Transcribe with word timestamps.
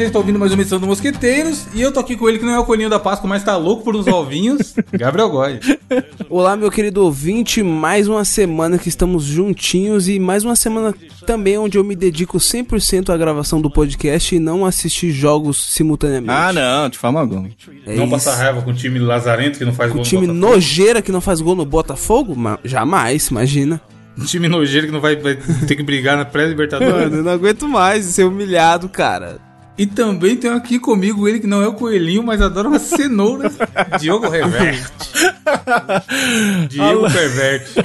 vocês 0.00 0.08
estão 0.08 0.22
ouvindo 0.22 0.38
mais 0.38 0.50
uma 0.50 0.62
edição 0.62 0.80
do 0.80 0.86
Mosqueteiros 0.86 1.66
e 1.74 1.82
eu 1.82 1.92
tô 1.92 2.00
aqui 2.00 2.16
com 2.16 2.26
ele 2.26 2.38
que 2.38 2.44
não 2.46 2.54
é 2.54 2.58
o 2.58 2.64
coelhinho 2.64 2.88
da 2.88 2.98
Páscoa, 2.98 3.28
mas 3.28 3.44
tá 3.44 3.54
louco 3.58 3.84
por 3.84 3.94
uns 3.94 4.06
ovinhos, 4.06 4.74
Gabriel 4.92 5.28
Goy. 5.28 5.60
Olá, 6.30 6.56
meu 6.56 6.70
querido 6.70 7.04
ouvinte, 7.04 7.62
mais 7.62 8.08
uma 8.08 8.24
semana 8.24 8.78
que 8.78 8.88
estamos 8.88 9.24
juntinhos 9.24 10.08
e 10.08 10.18
mais 10.18 10.42
uma 10.42 10.56
semana 10.56 10.94
também 11.26 11.58
onde 11.58 11.76
eu 11.76 11.84
me 11.84 11.94
dedico 11.94 12.38
100% 12.38 13.10
à 13.10 13.16
gravação 13.18 13.60
do 13.60 13.70
podcast 13.70 14.34
e 14.34 14.38
não 14.38 14.64
assistir 14.64 15.10
jogos 15.10 15.62
simultaneamente. 15.74 16.32
Ah, 16.32 16.50
não, 16.50 16.88
de 16.88 16.96
forma 16.96 17.20
alguma. 17.20 17.50
É 17.84 17.94
não 17.94 18.04
isso. 18.04 18.10
passar 18.12 18.36
raiva 18.36 18.62
com 18.62 18.70
o 18.70 18.74
time 18.74 18.98
lazarento 18.98 19.58
que 19.58 19.66
não 19.66 19.74
faz 19.74 19.90
Com 19.90 19.98
gol 19.98 20.04
o 20.06 20.08
time 20.08 20.26
no 20.26 20.32
Botafogo. 20.32 20.54
nojeira 20.54 21.02
que 21.02 21.12
não 21.12 21.20
faz 21.20 21.42
gol 21.42 21.54
no 21.54 21.66
Botafogo? 21.66 22.34
Ma- 22.34 22.58
Jamais, 22.64 23.28
imagina. 23.28 23.78
Um 24.18 24.24
time 24.24 24.48
nojeiro 24.48 24.86
que 24.86 24.92
não 24.94 25.00
vai, 25.00 25.14
vai 25.16 25.36
ter 25.66 25.76
que 25.76 25.82
brigar 25.82 26.16
na 26.16 26.24
pré-libertadores. 26.24 26.94
Mano, 26.94 27.16
eu 27.16 27.22
não 27.22 27.32
aguento 27.32 27.68
mais 27.68 28.06
ser 28.06 28.24
humilhado, 28.24 28.88
cara. 28.88 29.49
E 29.80 29.86
também 29.86 30.36
tem 30.36 30.50
aqui 30.50 30.78
comigo 30.78 31.26
ele 31.26 31.40
que 31.40 31.46
não 31.46 31.62
é 31.62 31.66
o 31.66 31.72
coelhinho, 31.72 32.22
mas 32.22 32.42
adora 32.42 32.68
uma 32.68 32.78
cenoura. 32.78 33.50
Diogo 33.98 34.28
Reverte. 34.28 34.84
Diego 36.68 37.10
Perverte. 37.10 37.82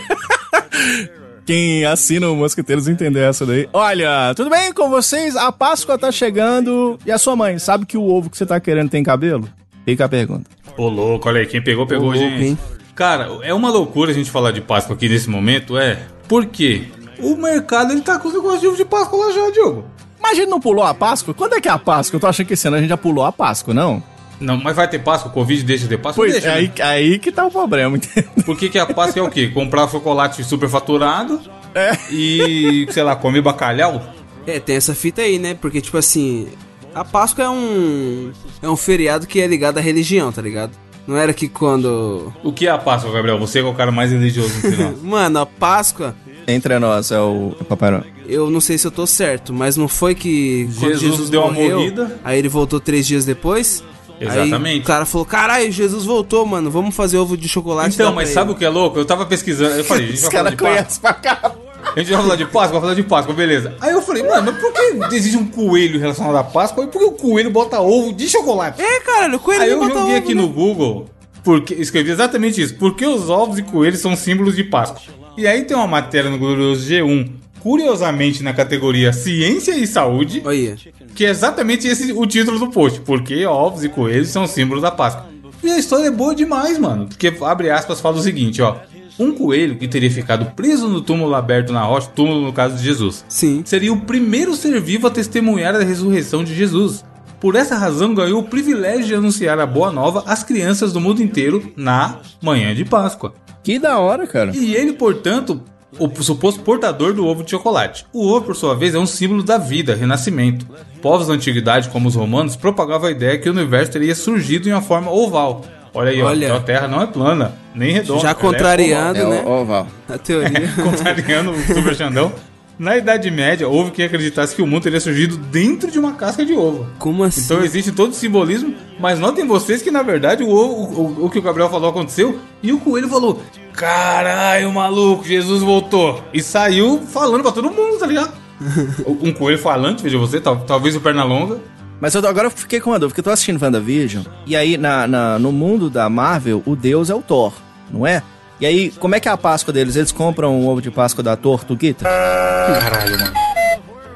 Quem 1.46 1.86
assina 1.86 2.30
o 2.30 2.36
Mosqueteiros 2.36 2.90
entender 2.90 3.22
essa 3.22 3.46
daí. 3.46 3.70
Olha, 3.72 4.34
tudo 4.36 4.50
bem 4.50 4.74
com 4.74 4.90
vocês? 4.90 5.38
A 5.38 5.54
Páscoa 5.54 5.98
tá 5.98 6.12
chegando. 6.12 7.00
E 7.06 7.14
a 7.14 7.18
sua 7.18 7.34
mãe, 7.34 7.58
sabe 7.60 7.86
que 7.86 7.98
o 7.98 8.04
ovo 8.04 8.30
que 8.30 8.38
você 8.38 8.46
tá 8.46 8.60
querendo 8.60 8.90
tem 8.90 9.02
cabelo? 9.02 9.48
Fica 9.86 10.04
a 10.04 10.10
pergunta. 10.10 10.50
Ô 10.76 10.90
louco, 10.90 11.30
olha 11.30 11.40
aí, 11.40 11.48
quem 11.48 11.62
pegou, 11.62 11.88
pegou, 11.88 12.10
Ô, 12.10 12.12
louco, 12.12 12.20
gente. 12.20 12.44
hein? 12.44 12.60
Cara, 12.94 13.30
é 13.42 13.54
uma 13.54 13.72
loucura 13.72 14.12
a 14.12 14.14
gente 14.14 14.30
falar 14.30 14.52
de 14.52 14.60
Páscoa 14.60 14.98
aqui 14.98 15.08
nesse 15.08 15.30
momento, 15.30 15.78
é. 15.78 15.98
Por 16.28 16.46
quê? 16.48 16.90
O 17.20 17.38
mercado 17.38 17.94
ele 17.94 18.02
tá 18.02 18.20
com 18.20 18.28
os 18.28 18.34
negócios 18.34 18.60
de 18.60 18.68
ovo 18.68 18.76
de 18.76 18.84
Páscoa 18.84 19.28
lá 19.28 19.32
já, 19.32 19.50
Diogo. 19.52 19.95
Mas 20.26 20.32
a 20.32 20.42
gente 20.42 20.50
não 20.50 20.60
pulou 20.60 20.84
a 20.84 20.92
Páscoa? 20.92 21.36
Quando 21.36 21.54
é 21.54 21.62
que 21.62 21.68
é 21.68 21.72
a 21.72 21.78
Páscoa? 21.78 22.16
Eu 22.18 22.20
tô 22.20 22.26
achando 22.26 22.48
que 22.48 22.56
esse 22.56 22.68
ano 22.68 22.78
a 22.78 22.80
gente 22.80 22.90
já 22.90 22.98
pulou 22.98 23.24
a 23.24 23.32
Páscoa, 23.32 23.76
não? 23.76 24.02
Não, 24.40 24.58
mas 24.58 24.76
vai 24.76 24.88
ter 24.88 24.98
Páscoa, 24.98 25.30
o 25.30 25.34
Covid 25.34 25.62
deixa 25.64 25.84
de 25.84 25.90
ter 25.90 25.98
Páscoa? 26.00 26.24
Pois 26.24 26.34
deixa, 26.34 26.48
é, 26.48 26.54
aí, 26.54 26.68
né? 26.68 26.74
aí 26.84 27.20
que 27.20 27.32
tá 27.32 27.46
o 27.46 27.52
problema, 27.52 27.96
entendeu? 27.96 28.32
Por 28.44 28.58
que, 28.58 28.68
que 28.68 28.80
a 28.80 28.88
Páscoa 28.88 29.20
é 29.20 29.24
o 29.24 29.30
quê? 29.30 29.50
Comprar 29.50 29.88
chocolate 29.88 30.44
superfaturado 30.44 31.40
É. 31.76 31.96
e, 32.10 32.88
sei 32.90 33.04
lá, 33.04 33.16
comer 33.16 33.44
bacalhau? 33.44 34.02
É, 34.48 34.60
tem 34.60 34.76
essa 34.76 34.96
fita 34.96 35.22
aí, 35.22 35.38
né? 35.38 35.54
Porque, 35.54 35.80
tipo 35.80 35.96
assim, 35.96 36.48
a 36.96 37.06
Páscoa 37.06 37.46
é 37.46 37.50
um. 37.50 38.32
É 38.64 38.68
um 38.68 38.76
feriado 38.76 39.28
que 39.28 39.40
é 39.40 39.46
ligado 39.46 39.78
à 39.78 39.82
religião, 39.82 40.32
tá 40.32 40.42
ligado? 40.42 40.72
Não 41.06 41.16
era 41.16 41.36
que 41.36 41.48
quando. 41.48 42.34
O 42.44 42.52
que 42.52 42.66
é 42.66 42.72
a 42.72 42.80
Páscoa, 42.80 43.14
Gabriel? 43.14 43.38
Você 43.38 43.60
é 43.60 43.64
o 43.64 43.76
cara 43.76 43.92
mais 43.92 44.12
religioso 44.12 44.50
no 44.56 44.72
final. 44.72 44.94
Mano, 45.04 45.40
a 45.40 45.46
Páscoa, 45.46 46.16
Entre 46.48 46.80
nós 46.80 47.12
é 47.12 47.20
o 47.20 47.56
Papai 47.70 47.92
Noel. 47.92 48.15
Eu 48.28 48.50
não 48.50 48.60
sei 48.62 48.78
se 48.78 48.86
eu 48.88 48.92
tô 48.92 49.06
certo, 49.08 49.54
mas 49.54 49.76
não 49.78 49.88
foi 49.88 50.16
que 50.16 50.68
quando 50.80 50.92
Jesus 50.94 51.02
Jesus, 51.12 51.30
deu 51.30 51.42
uma 51.42 51.52
morreu, 51.52 51.78
morrida. 51.80 52.20
aí 52.24 52.38
ele 52.40 52.50
voltou 52.50 52.80
três 52.80 53.06
dias 53.06 53.26
depois? 53.26 53.84
Exatamente. 54.20 54.76
Aí 54.78 54.80
o 54.80 54.84
cara 54.84 55.06
falou, 55.06 55.26
caralho, 55.26 55.72
Jesus 55.72 56.06
voltou, 56.06 56.46
mano, 56.46 56.72
vamos 56.72 56.96
fazer 56.96 57.18
ovo 57.18 57.36
de 57.36 57.50
chocolate. 57.50 57.96
Então, 57.96 58.10
dá 58.10 58.16
mas 58.16 58.30
sabe 58.30 58.50
o 58.50 58.54
ele." 58.54 58.60
que 58.60 58.66
é 58.66 58.70
louco? 58.70 58.98
Eu 58.98 59.06
tava 59.06 59.26
pesquisando, 59.26 59.76
eu 59.76 59.84
falei, 59.84 60.06
a 60.06 60.08
gente 60.08 60.16
Os 60.18 60.22
vai 60.24 60.32
falar 60.32 60.44
caras 60.44 60.52
de 60.52 60.58
Páscoa. 60.58 60.76
conhecem 60.78 61.02
pra 61.02 61.14
cá. 61.14 61.56
A 61.96 62.00
gente 62.00 62.12
vai 62.12 62.22
falar 62.22 62.36
de 62.36 62.46
Páscoa, 62.46 62.72
vai 62.72 62.82
falar 62.82 62.94
de 62.96 63.04
Páscoa, 63.04 63.34
beleza. 63.36 63.76
Aí 63.80 63.92
eu 63.92 64.02
falei, 64.02 64.24
mano, 64.24 64.52
mas 64.52 64.60
por 64.62 64.74
que 65.10 65.16
existe 65.16 65.38
um 65.38 65.46
coelho 65.46 66.00
relacionado 66.00 66.36
à 66.36 66.44
Páscoa 66.44 66.84
e 66.84 66.88
por 66.88 67.00
que 67.00 67.06
o 67.06 67.12
coelho 67.12 67.52
bota 67.52 67.80
ovo 67.80 68.12
de 68.14 68.28
chocolate? 68.28 68.82
É, 68.82 69.00
caralho, 69.02 69.36
o 69.36 69.40
coelho 69.40 69.62
Aí 69.62 69.70
eu 69.70 69.80
bota 69.80 69.94
joguei 69.94 70.16
ovo, 70.16 70.18
aqui 70.18 70.34
né? 70.36 70.42
no 70.42 70.50
Google, 70.50 71.10
porque 71.44 71.74
escrevi 71.76 72.10
exatamente 72.12 72.62
isso. 72.62 72.76
Por 72.76 72.96
que 72.96 73.06
os 73.06 73.30
ovos 73.30 73.60
e 73.60 73.64
coelhos 73.64 74.00
são 74.00 74.16
símbolos 74.16 74.56
de 74.56 74.64
Páscoa? 74.64 75.00
E 75.38 75.46
aí 75.46 75.64
tem 75.66 75.76
uma 75.78 75.88
matéria 75.88 76.30
no 76.30 76.38
glorioso 76.38 76.90
G1, 76.90 77.30
curiosamente 77.66 78.44
na 78.44 78.54
categoria 78.54 79.12
Ciência 79.12 79.76
e 79.76 79.88
Saúde, 79.88 80.40
Olha, 80.46 80.78
que 81.16 81.26
é 81.26 81.32
exatamente 81.32 81.88
esse 81.88 82.14
o 82.14 82.24
título 82.28 82.60
do 82.60 82.70
post. 82.70 83.02
Por 83.02 83.24
que 83.24 83.44
ovos 83.44 83.84
e 83.84 83.90
coelhos 83.90 84.28
são 84.28 84.46
símbolos 84.46 84.84
da 84.84 84.92
Páscoa? 84.92 85.26
E 85.64 85.72
a 85.72 85.80
história 85.80 86.06
é 86.06 86.12
boa 86.12 86.36
demais, 86.36 86.78
mano. 86.78 87.08
Porque, 87.08 87.36
abre 87.42 87.72
aspas, 87.72 88.00
fala 88.00 88.18
o 88.18 88.22
seguinte, 88.22 88.62
ó. 88.62 88.76
Um 89.18 89.32
coelho 89.32 89.80
que 89.80 89.88
teria 89.88 90.12
ficado 90.12 90.54
preso 90.54 90.88
no 90.88 91.02
túmulo 91.02 91.34
aberto 91.34 91.74
na 91.74 91.82
rocha, 91.82 92.08
túmulo 92.14 92.42
no 92.42 92.54
caso 92.54 92.76
de 92.76 92.84
Jesus, 92.84 93.26
sim. 93.28 93.64
seria 93.66 93.92
o 93.92 94.02
primeiro 94.02 94.54
ser 94.54 94.80
vivo 94.80 95.08
a 95.08 95.10
testemunhar 95.10 95.74
a 95.74 95.84
ressurreição 95.84 96.44
de 96.44 96.54
Jesus. 96.54 97.04
Por 97.40 97.56
essa 97.56 97.76
razão, 97.76 98.14
ganhou 98.14 98.42
o 98.42 98.48
privilégio 98.48 99.08
de 99.08 99.16
anunciar 99.16 99.58
a 99.60 99.66
boa 99.66 99.92
nova 99.92 100.24
às 100.28 100.44
crianças 100.44 100.94
do 100.94 101.02
mundo 101.02 101.24
inteiro 101.24 101.74
na 101.76 102.20
manhã 102.44 102.76
de 102.76 102.86
Páscoa. 102.86 103.34
Que 103.64 103.80
da 103.80 103.98
hora, 103.98 104.28
cara. 104.28 104.56
E 104.56 104.76
ele, 104.76 104.94
portanto, 104.94 105.64
o 106.00 106.24
suposto 106.24 106.62
portador 106.62 107.14
do 107.14 107.26
ovo 107.26 107.44
de 107.44 107.52
chocolate. 107.52 108.06
O 108.14 108.28
ovo, 108.28 108.46
por 108.48 108.56
sua 108.56 108.76
vez, 108.76 108.94
é 108.96 109.00
um 109.00 109.06
símbolo 109.06 109.44
da 109.44 109.58
vida, 109.58 109.96
renascimento. 109.96 110.66
Povos 111.02 111.28
da 111.28 111.34
antiguidade, 111.34 111.90
como 111.90 112.08
os 112.08 112.16
romanos, 112.16 112.56
propagavam 112.56 113.08
a 113.08 113.12
ideia 113.12 113.38
que 113.38 113.50
o 113.50 113.54
universo 113.54 113.92
teria 113.92 114.16
surgido 114.16 114.68
em 114.68 114.72
uma 114.74 114.82
forma 114.82 115.12
oval. 115.12 115.64
Olha 115.94 116.12
aí, 116.12 116.22
ó, 116.22 116.28
Olha. 116.28 116.46
então 116.46 116.58
a 116.58 116.62
Terra 116.62 116.88
não 116.90 117.02
é 117.02 117.08
plana, 117.08 117.54
nem 117.74 117.94
redonda. 117.94 118.22
Já 118.22 118.32
é 118.32 118.34
contrariando, 118.34 119.20
É 119.20 119.26
né? 119.30 119.44
oval. 119.46 119.88
A 120.10 120.18
teoria. 120.18 120.68
contrariando 120.84 121.52
o 121.52 121.62
Super 121.64 121.96
Xandão. 121.96 122.34
Na 122.78 122.98
Idade 122.98 123.32
Média, 123.32 123.68
houve 123.70 123.92
quem 123.92 124.06
acreditasse 124.06 124.54
que 124.56 124.62
o 124.62 124.68
mundo 124.68 124.84
teria 124.84 125.00
surgido 125.00 125.38
dentro 125.38 125.90
de 125.90 125.98
uma 125.98 126.14
casca 126.14 126.46
de 126.46 126.54
ovo. 126.54 126.86
Como 127.00 127.24
assim? 127.24 127.42
Então 127.42 127.64
existe 127.64 127.92
todo 127.94 128.12
o 128.12 128.16
simbolismo, 128.16 128.76
mas 129.00 129.18
notem 129.18 129.48
vocês 129.48 129.82
que 129.82 129.90
na 129.90 130.02
verdade 130.04 130.44
o, 130.44 130.50
ovo- 130.50 131.02
o, 131.22 131.26
o 131.26 131.30
que 131.30 131.40
o 131.40 131.42
Gabriel 131.42 131.70
falou 131.70 131.90
aconteceu 131.90 132.38
e 132.62 132.74
o 132.74 132.80
coelho 132.80 133.08
falou: 133.08 133.42
Caralho, 133.72 134.72
maluco, 134.74 135.24
Jesus 135.26 135.62
voltou. 135.62 136.22
E 136.34 136.42
saiu 136.42 137.02
falando 137.08 137.44
pra 137.44 137.52
todo 137.54 137.72
mundo, 137.72 137.98
tá 137.98 138.08
ligado? 138.08 138.34
um 139.08 139.32
coelho 139.32 139.58
falante, 139.60 140.04
veja 140.04 140.18
você, 140.18 140.42
tal- 140.42 140.58
talvez 140.66 140.96
o 140.96 141.02
perna 141.02 141.24
longa. 141.24 141.60
Mas 142.02 142.14
eu 142.14 142.28
agora 142.28 142.48
eu 142.48 142.52
fiquei 142.52 142.82
com 142.82 142.90
uma 142.90 143.00
dúvida, 143.00 143.12
porque 143.12 143.22
eu 143.22 143.24
tô 143.24 143.30
assistindo 143.32 143.62
WandaVision, 143.62 144.24
e 144.46 144.54
aí 144.54 144.78
na, 144.78 145.08
na- 145.08 145.40
no 145.40 145.52
mundo 145.54 145.90
da 145.90 146.10
Marvel, 146.10 146.62
o 146.66 146.76
deus 146.76 147.10
é 147.10 147.16
o 147.16 147.22
Thor, 147.22 147.54
não 147.90 148.06
é? 148.06 148.22
E 148.60 148.66
aí, 148.66 148.90
como 149.00 149.16
é 149.16 149.20
que 149.20 149.28
é 149.28 149.32
a 149.32 149.38
Páscoa 149.38 149.74
deles? 149.74 149.96
Eles 149.96 150.12
compram 150.12 150.60
o 150.62 150.68
ovo 150.68 150.82
de 150.82 150.90
Páscoa 150.90 151.24
da 151.24 151.36
Tortuguita? 151.36 152.06
Caralho, 152.06 153.20
mano. 153.20 153.34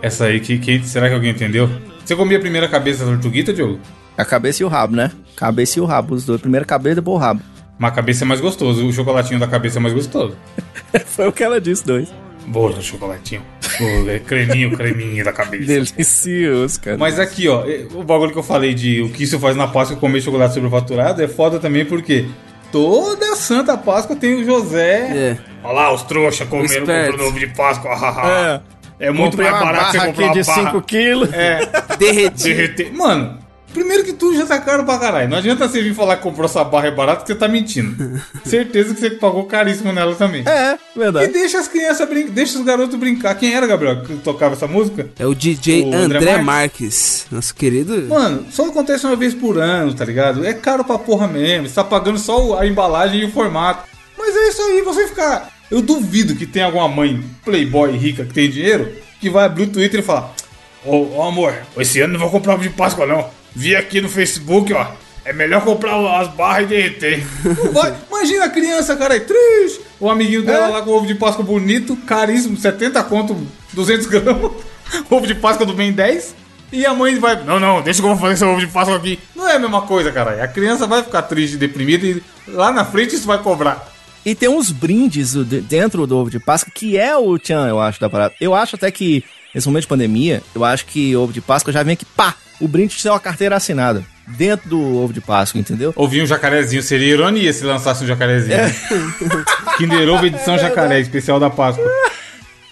Essa 0.02 0.26
aí, 0.26 0.40
que, 0.40 0.58
que- 0.58 0.86
será 0.88 1.10
que 1.10 1.14
alguém 1.16 1.32
entendeu? 1.32 1.70
Você 2.06 2.16
comia 2.16 2.38
a 2.38 2.42
primeira 2.42 2.68
cabeça 2.68 3.06
da 3.06 3.12
tortuguita, 3.12 3.52
Diogo? 3.54 3.80
A 4.18 4.24
cabeça 4.26 4.64
e 4.64 4.66
o 4.66 4.70
rabo, 4.70 4.96
né? 4.96 5.12
Cabeça 5.36 5.78
e 5.78 5.82
o 5.82 5.86
rabo, 5.86 6.16
os 6.16 6.26
dois. 6.26 6.40
Primeiro 6.42 6.64
a 6.64 6.68
cabeça, 6.68 6.96
depois 6.96 7.18
o 7.18 7.20
rabo. 7.20 7.42
Mas 7.78 7.92
a 7.92 7.96
cabeça 7.96 8.24
é 8.24 8.28
mais 8.28 8.42
gostoso, 8.42 8.86
o 8.86 8.92
chocolatinho 8.92 9.40
da 9.40 9.48
cabeça 9.48 9.78
é 9.78 9.82
mais 9.82 9.94
gostoso. 9.94 10.36
Foi 11.06 11.28
o 11.28 11.32
que 11.32 11.44
ela 11.44 11.60
disse, 11.62 11.86
dois. 11.86 12.10
Boa, 12.48 12.80
chocolatinho. 12.82 13.42
Pô, 13.78 14.10
é 14.10 14.20
creminho, 14.20 14.76
creminho 14.76 15.24
da 15.24 15.32
cabeça. 15.32 15.66
Delicioso, 15.66 16.80
cara. 16.82 16.98
Mas 16.98 17.20
aqui, 17.20 17.48
ó, 17.48 17.64
é, 17.66 17.86
o 17.94 18.04
bagulho 18.04 18.32
que 18.32 18.40
eu 18.40 18.44
falei 18.44 18.74
de 18.74 19.02
o 19.02 19.10
que 19.10 19.24
isso 19.24 19.38
faz 19.40 19.56
na 19.56 19.68
Páscoa 19.68 19.96
comer 19.98 20.20
chocolate 20.22 20.54
sobrefaturado 20.56 21.22
é 21.22 21.28
foda 21.28 21.60
também 21.60 21.86
porque 21.86 22.26
toda 22.72 23.36
Santa 23.36 23.78
Páscoa 23.78 24.16
tem 24.16 24.36
o 24.36 24.46
José. 24.46 24.98
É. 25.16 25.38
Olha 25.64 25.74
lá, 25.74 25.94
os 25.94 26.04
trouxa 26.04 26.46
comendo 26.46 26.66
Esperto. 26.74 27.12
comprando 27.12 27.28
ovo 27.28 27.40
de 27.40 27.48
Páscoa. 27.48 27.92
É. 29.00 29.08
É, 29.08 29.12
muito 29.12 29.32
Comprei 29.38 29.50
mais 29.50 29.64
barato 29.64 29.92
você 29.92 29.98
comprar 29.98 30.10
aqui 30.10 30.24
uma 30.24 30.34
de 30.34 30.44
barra. 30.44 30.64
5 30.72 30.82
quilos. 30.82 31.34
É, 31.34 31.60
Derretido. 31.98 32.44
derreter. 32.44 32.94
Mano, 32.94 33.40
primeiro 33.74 34.04
que 34.04 34.14
tudo 34.14 34.38
já 34.38 34.46
tá 34.46 34.60
caro 34.60 34.84
pra 34.84 34.98
caralho. 34.98 35.30
Não 35.30 35.38
adianta 35.38 35.68
você 35.68 35.82
vir 35.82 35.94
falar 35.94 36.18
que 36.18 36.24
comprou 36.24 36.46
essa 36.46 36.64
barra 36.64 36.88
é 36.88 36.92
barato 36.92 37.22
que 37.24 37.28
você 37.32 37.36
tá 37.38 37.48
mentindo. 37.48 38.22
Certeza 38.44 38.94
que 38.94 39.00
você 39.00 39.12
pagou 39.12 39.46
caríssimo 39.46 39.92
nela 39.94 40.16
também. 40.16 40.44
É, 40.48 40.78
E 40.96 41.00
verdade. 41.00 41.32
deixa 41.32 41.60
as 41.60 41.68
crianças 41.68 42.08
brincar, 42.08 42.32
deixa 42.32 42.58
os 42.60 42.66
garotos 42.66 42.96
brincar. 43.00 43.36
Quem 43.36 43.54
era, 43.54 43.66
Gabriel, 43.68 44.02
que 44.04 44.16
tocava 44.18 44.54
essa 44.56 44.68
música? 44.68 45.10
É 45.18 45.26
o 45.26 45.34
DJ 45.36 45.84
O 45.84 45.94
André 45.94 46.18
André, 46.20 46.32
Marques. 46.38 46.46
Marques. 46.46 47.26
Nosso 47.32 47.56
querido. 47.56 48.08
Mano, 48.08 48.46
só 48.52 48.66
acontece 48.68 49.06
uma 49.06 49.16
vez 49.16 49.34
por 49.34 49.58
ano, 49.58 49.94
tá 49.94 50.06
ligado? 50.06 50.46
É 50.46 50.54
caro 50.54 50.84
pra 50.84 50.98
porra 50.98 51.28
mesmo. 51.28 51.68
Você 51.68 51.76
tá 51.76 51.84
pagando 51.84 52.18
só 52.20 52.60
a 52.60 52.66
embalagem 52.68 53.22
e 53.22 53.26
o 53.26 53.32
formato. 53.32 53.88
Mas 54.18 54.36
é 54.36 54.50
isso 54.50 54.62
aí, 54.62 54.82
você 54.82 55.08
ficar. 55.08 55.50
Eu 55.72 55.82
duvido 55.82 56.36
que 56.36 56.46
tenha 56.46 56.66
alguma 56.66 56.88
mãe 56.88 57.24
playboy 57.46 57.96
rica 57.96 58.26
que 58.26 58.34
tem 58.34 58.50
dinheiro 58.50 58.92
que 59.22 59.30
vai 59.30 59.46
abrir 59.46 59.64
o 59.64 59.68
Twitter 59.68 60.00
e 60.00 60.04
falar: 60.04 60.34
Ô, 60.84 61.18
ô, 61.18 61.24
amor, 61.24 61.54
esse 61.78 62.02
ano 62.02 62.14
não 62.14 62.20
vou 62.20 62.30
comprar 62.30 62.54
ovo 62.56 62.64
de 62.64 62.70
Páscoa 62.70 63.06
não. 63.06 63.30
Vi 63.56 63.76
aqui 63.76 64.02
no 64.02 64.10
Facebook, 64.10 64.74
ó. 64.74 64.88
É 65.26 65.34
melhor 65.34 65.64
comprar 65.64 65.96
as 66.20 66.28
barras 66.30 66.64
e 66.64 66.68
derreter. 66.68 67.24
Vai. 67.72 67.94
Imagina 68.10 68.46
a 68.46 68.50
criança, 68.50 68.96
cara, 68.96 69.14
aí, 69.14 69.20
triste. 69.20 69.82
O 70.00 70.10
amiguinho 70.10 70.44
dela 70.44 70.70
lá 70.70 70.82
com 70.82 70.92
ovo 70.92 71.06
de 71.06 71.16
Páscoa 71.16 71.44
bonito, 71.44 71.96
caríssimo, 71.98 72.58
70 72.58 73.04
conto, 73.04 73.38
200 73.74 74.08
gramas. 74.08 74.52
ovo 75.10 75.28
de 75.28 75.36
Páscoa 75.36 75.66
do 75.66 75.74
bem 75.74 75.92
10. 75.92 76.36
E 76.72 76.86
a 76.86 76.94
mãe 76.94 77.18
vai, 77.18 77.44
não, 77.44 77.60
não, 77.60 77.82
deixa 77.82 78.00
que 78.00 78.06
eu 78.06 78.12
vou 78.12 78.20
fazer 78.20 78.36
esse 78.36 78.46
ovo 78.46 78.60
de 78.60 78.68
Páscoa 78.68 78.96
aqui. 78.96 79.20
Não 79.36 79.48
é 79.48 79.56
a 79.56 79.60
mesma 79.60 79.82
coisa, 79.82 80.12
cara. 80.12 80.44
A 80.44 80.48
criança 80.48 80.86
vai 80.86 81.04
ficar 81.04 81.24
triste, 81.24 81.58
deprimida 81.58 82.06
e 82.06 82.24
lá 82.48 82.72
na 82.72 82.86
frente 82.86 83.16
isso 83.16 83.26
vai 83.26 83.40
cobrar. 83.40 83.92
E 84.26 84.36
tem 84.36 84.50
uns 84.50 84.72
brindes 84.72 85.34
dentro 85.34 86.06
do 86.06 86.18
ovo 86.18 86.30
de 86.30 86.40
Páscoa, 86.40 86.72
que 86.74 86.98
é 86.98 87.16
o 87.18 87.38
tchan, 87.40 87.68
eu 87.68 87.80
acho, 87.80 88.00
da 88.00 88.10
parada. 88.10 88.36
Eu 88.40 88.54
acho 88.54 88.76
até 88.76 88.92
que, 88.92 89.24
nesse 89.54 89.68
momento 89.68 89.84
de 89.84 89.88
pandemia, 89.88 90.42
eu 90.56 90.64
acho 90.64 90.86
que 90.86 91.16
o 91.16 91.22
ovo 91.22 91.34
de 91.34 91.42
Páscoa 91.42 91.74
já 91.74 91.84
vem 91.84 91.94
aqui, 91.94 92.06
pá! 92.06 92.36
O 92.60 92.68
brinde 92.68 92.96
de 92.96 93.02
ser 93.02 93.10
uma 93.10 93.20
carteira 93.20 93.56
assinada. 93.56 94.04
Dentro 94.28 94.70
do 94.70 94.98
ovo 94.98 95.14
de 95.14 95.22
Páscoa, 95.22 95.60
entendeu? 95.60 95.94
Ouvir 95.96 96.22
um 96.22 96.26
jacarezinho, 96.26 96.84
seria 96.84 97.08
ironia 97.14 97.52
se 97.52 97.64
lançasse 97.64 98.04
um 98.04 98.08
jacarezinho. 98.08 98.58
Kinder 99.78 100.10
Ovo 100.10 100.26
edição 100.26 100.58
jacaré, 100.58 101.00
especial 101.00 101.40
da 101.40 101.50
Páscoa. 101.50 101.86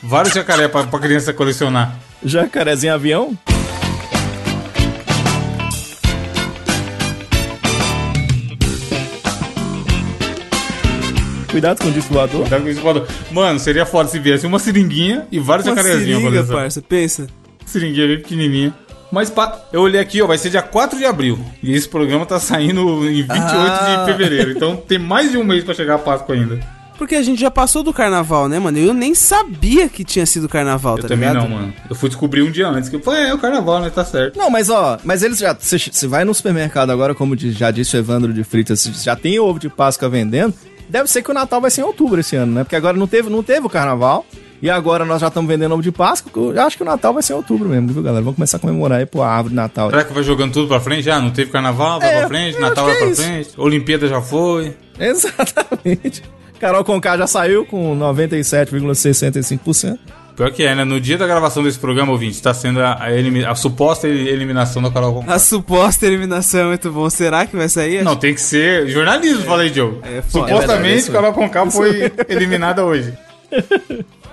Vários 0.04 0.34
jacaré 0.34 0.68
pra, 0.68 0.84
pra 0.84 1.00
criança 1.00 1.34
colecionar. 1.34 1.96
Jacarezinho 2.24 2.94
avião? 2.94 3.38
Cuidado 11.50 11.82
com 11.82 11.88
o 11.88 11.92
disco 11.92 12.14
voador. 12.14 12.42
Cuidado 12.42 12.64
com 12.64 12.70
isso, 12.70 12.82
voador. 12.82 13.08
Mano, 13.32 13.60
seria 13.60 13.86
foda 13.86 14.10
se 14.10 14.20
viesse 14.20 14.46
uma 14.46 14.60
seringuinha 14.60 15.28
e 15.32 15.40
vários 15.40 15.66
Uma 15.68 15.76
jacarezinhos, 15.76 16.22
seringa, 16.22 16.44
parça, 16.44 16.82
pensa. 16.82 17.28
Seringuinha 17.66 18.08
bem 18.08 18.18
pequenininha. 18.18 18.74
Mas 19.12 19.30
pá, 19.30 19.62
eu 19.72 19.82
olhei 19.82 20.02
aqui, 20.02 20.22
ó, 20.22 20.28
vai 20.28 20.38
ser 20.38 20.50
dia 20.50 20.62
4 20.62 20.98
de 21.00 21.06
abril. 21.06 21.40
E 21.64 21.74
esse 21.74 21.88
programa 21.88 22.26
tá 22.26 22.40
saindo 22.40 22.82
em 23.10 23.22
28 23.24 23.32
Ah. 23.32 24.04
de 24.06 24.12
fevereiro. 24.12 24.52
Então 24.52 24.76
tem 24.76 25.00
mais 25.00 25.32
de 25.32 25.38
um 25.38 25.44
mês 25.46 25.64
pra 25.64 25.74
chegar 25.74 25.96
a 25.96 26.00
Páscoa 26.00 26.36
ainda. 26.36 26.60
Porque 26.98 27.14
a 27.16 27.22
gente 27.22 27.40
já 27.40 27.52
passou 27.52 27.84
do 27.84 27.94
carnaval, 27.94 28.50
né, 28.50 28.58
mano? 28.60 28.78
Eu 28.80 28.92
nem 28.94 29.14
sabia 29.14 29.88
que 29.88 30.04
tinha 30.04 30.26
sido 30.26 30.50
carnaval, 30.50 30.98
Eu 30.98 31.04
tá 31.04 31.08
também 31.10 31.30
ligado? 31.30 31.48
não, 31.48 31.56
mano. 31.58 31.74
Eu 31.88 31.96
fui 31.96 32.10
descobrir 32.10 32.42
um 32.42 32.50
dia 32.50 32.68
antes. 32.68 32.90
Que 32.90 32.96
eu 32.96 33.00
falei, 33.00 33.26
é, 33.26 33.30
é 33.30 33.34
o 33.34 33.38
carnaval, 33.38 33.80
né? 33.82 33.90
Tá 33.92 34.04
certo. 34.04 34.36
Não, 34.38 34.50
mas 34.50 34.70
ó, 34.70 34.98
mas 35.04 35.22
eles 35.24 35.38
já. 35.38 35.56
Você 35.58 36.08
vai 36.08 36.26
no 36.26 36.34
supermercado 36.34 36.90
agora, 36.90 37.14
como 37.16 37.38
já 37.38 37.70
disse 37.72 37.96
o 37.96 38.00
Evandro 38.00 38.34
de 38.34 38.44
Fritas, 38.44 38.84
já 39.04 39.16
tem 39.16 39.40
ovo 39.40 39.60
de 39.60 39.70
Páscoa 39.70 40.10
vendendo. 40.10 40.54
Deve 40.90 41.10
ser 41.10 41.22
que 41.22 41.32
o 41.32 41.34
Natal 41.34 41.60
vai 41.60 41.72
ser 41.72 41.82
em 41.82 41.84
outubro 41.84 42.20
esse 42.20 42.36
ano, 42.36 42.54
né? 42.54 42.64
Porque 42.64 42.76
agora 42.76 42.96
não 42.98 43.08
teve, 43.08 43.30
não 43.30 43.44
teve 43.44 43.66
o 43.66 43.70
carnaval. 43.70 44.26
E 44.60 44.72
agora 44.72 45.06
nós 45.06 45.22
já 45.22 45.28
estamos 45.28 45.48
vendendo 45.48 45.72
ovo 45.74 45.84
de 45.84 45.92
Páscoa. 45.92 46.52
Eu 46.52 46.62
acho 46.64 46.78
que 46.78 46.82
o 46.82 46.86
Natal 46.86 47.14
vai 47.14 47.22
ser 47.22 47.34
em 47.34 47.36
outubro 47.36 47.70
mesmo, 47.70 47.90
viu, 47.90 48.02
galera? 48.02 48.24
Vamos 48.24 48.38
começar 48.38 48.58
a 48.58 48.60
comemorar 48.60 48.98
aí 49.00 49.06
pô, 49.06 49.22
a 49.22 49.28
árvore 49.30 49.50
de 49.50 49.56
Natal. 49.56 49.92
Será 49.92 50.04
que 50.04 50.14
vai 50.14 50.24
jogando 50.24 50.54
tudo 50.54 50.68
pra 50.68 50.80
frente? 50.80 51.12
Ah, 51.12 51.20
não 51.20 51.30
teve 51.30 51.52
carnaval, 51.52 52.00
vai 52.00 52.12
É, 52.12 52.20
pra 52.20 52.28
frente, 52.28 52.60
Natal 52.60 52.86
vai 52.86 52.96
que 52.96 53.02
pra 53.02 53.12
é 53.12 53.16
frente, 53.16 53.50
Olimpíada 53.58 54.08
já 54.08 54.20
foi. 54.20 54.76
Exatamente. 55.00 56.24
Carol 56.60 56.84
Conká 56.84 57.16
já 57.18 57.28
saiu 57.28 57.68
com 57.68 57.96
97,65%. 58.00 60.00
Pior 60.38 60.52
que 60.52 60.62
é, 60.62 60.76
né? 60.76 60.84
No 60.86 61.02
dia 61.02 61.18
da 61.18 61.26
gravação 61.26 61.64
desse 61.64 61.80
programa, 61.80 62.12
ouvinte, 62.12 62.40
tá 62.40 62.54
sendo 62.54 62.80
a, 62.80 62.94
a 62.94 63.52
a 63.52 63.56
suposta 63.56 64.08
eliminação 64.08 64.84
da 64.84 64.92
Carol 64.92 65.16
Conká. 65.16 65.34
A 65.34 65.40
suposta 65.40 66.06
eliminação 66.06 66.60
é 66.60 66.66
muito 66.66 66.92
bom. 66.92 67.10
Será 67.10 67.48
que 67.48 67.56
vai 67.58 67.68
sair? 67.68 68.04
Não, 68.04 68.16
tem 68.16 68.36
que 68.36 68.40
ser 68.42 68.88
jornalismo, 68.88 69.42
falei, 69.46 69.74
Joe. 69.74 69.98
É. 70.04 70.18
É 70.20 70.22
Supostamente, 70.22 70.68
verdade, 70.68 70.96
isso. 70.96 71.12
Carol 71.12 71.34
Conká 71.34 71.66
foi 71.72 72.12
eliminada 72.30 72.86
hoje. 72.86 73.18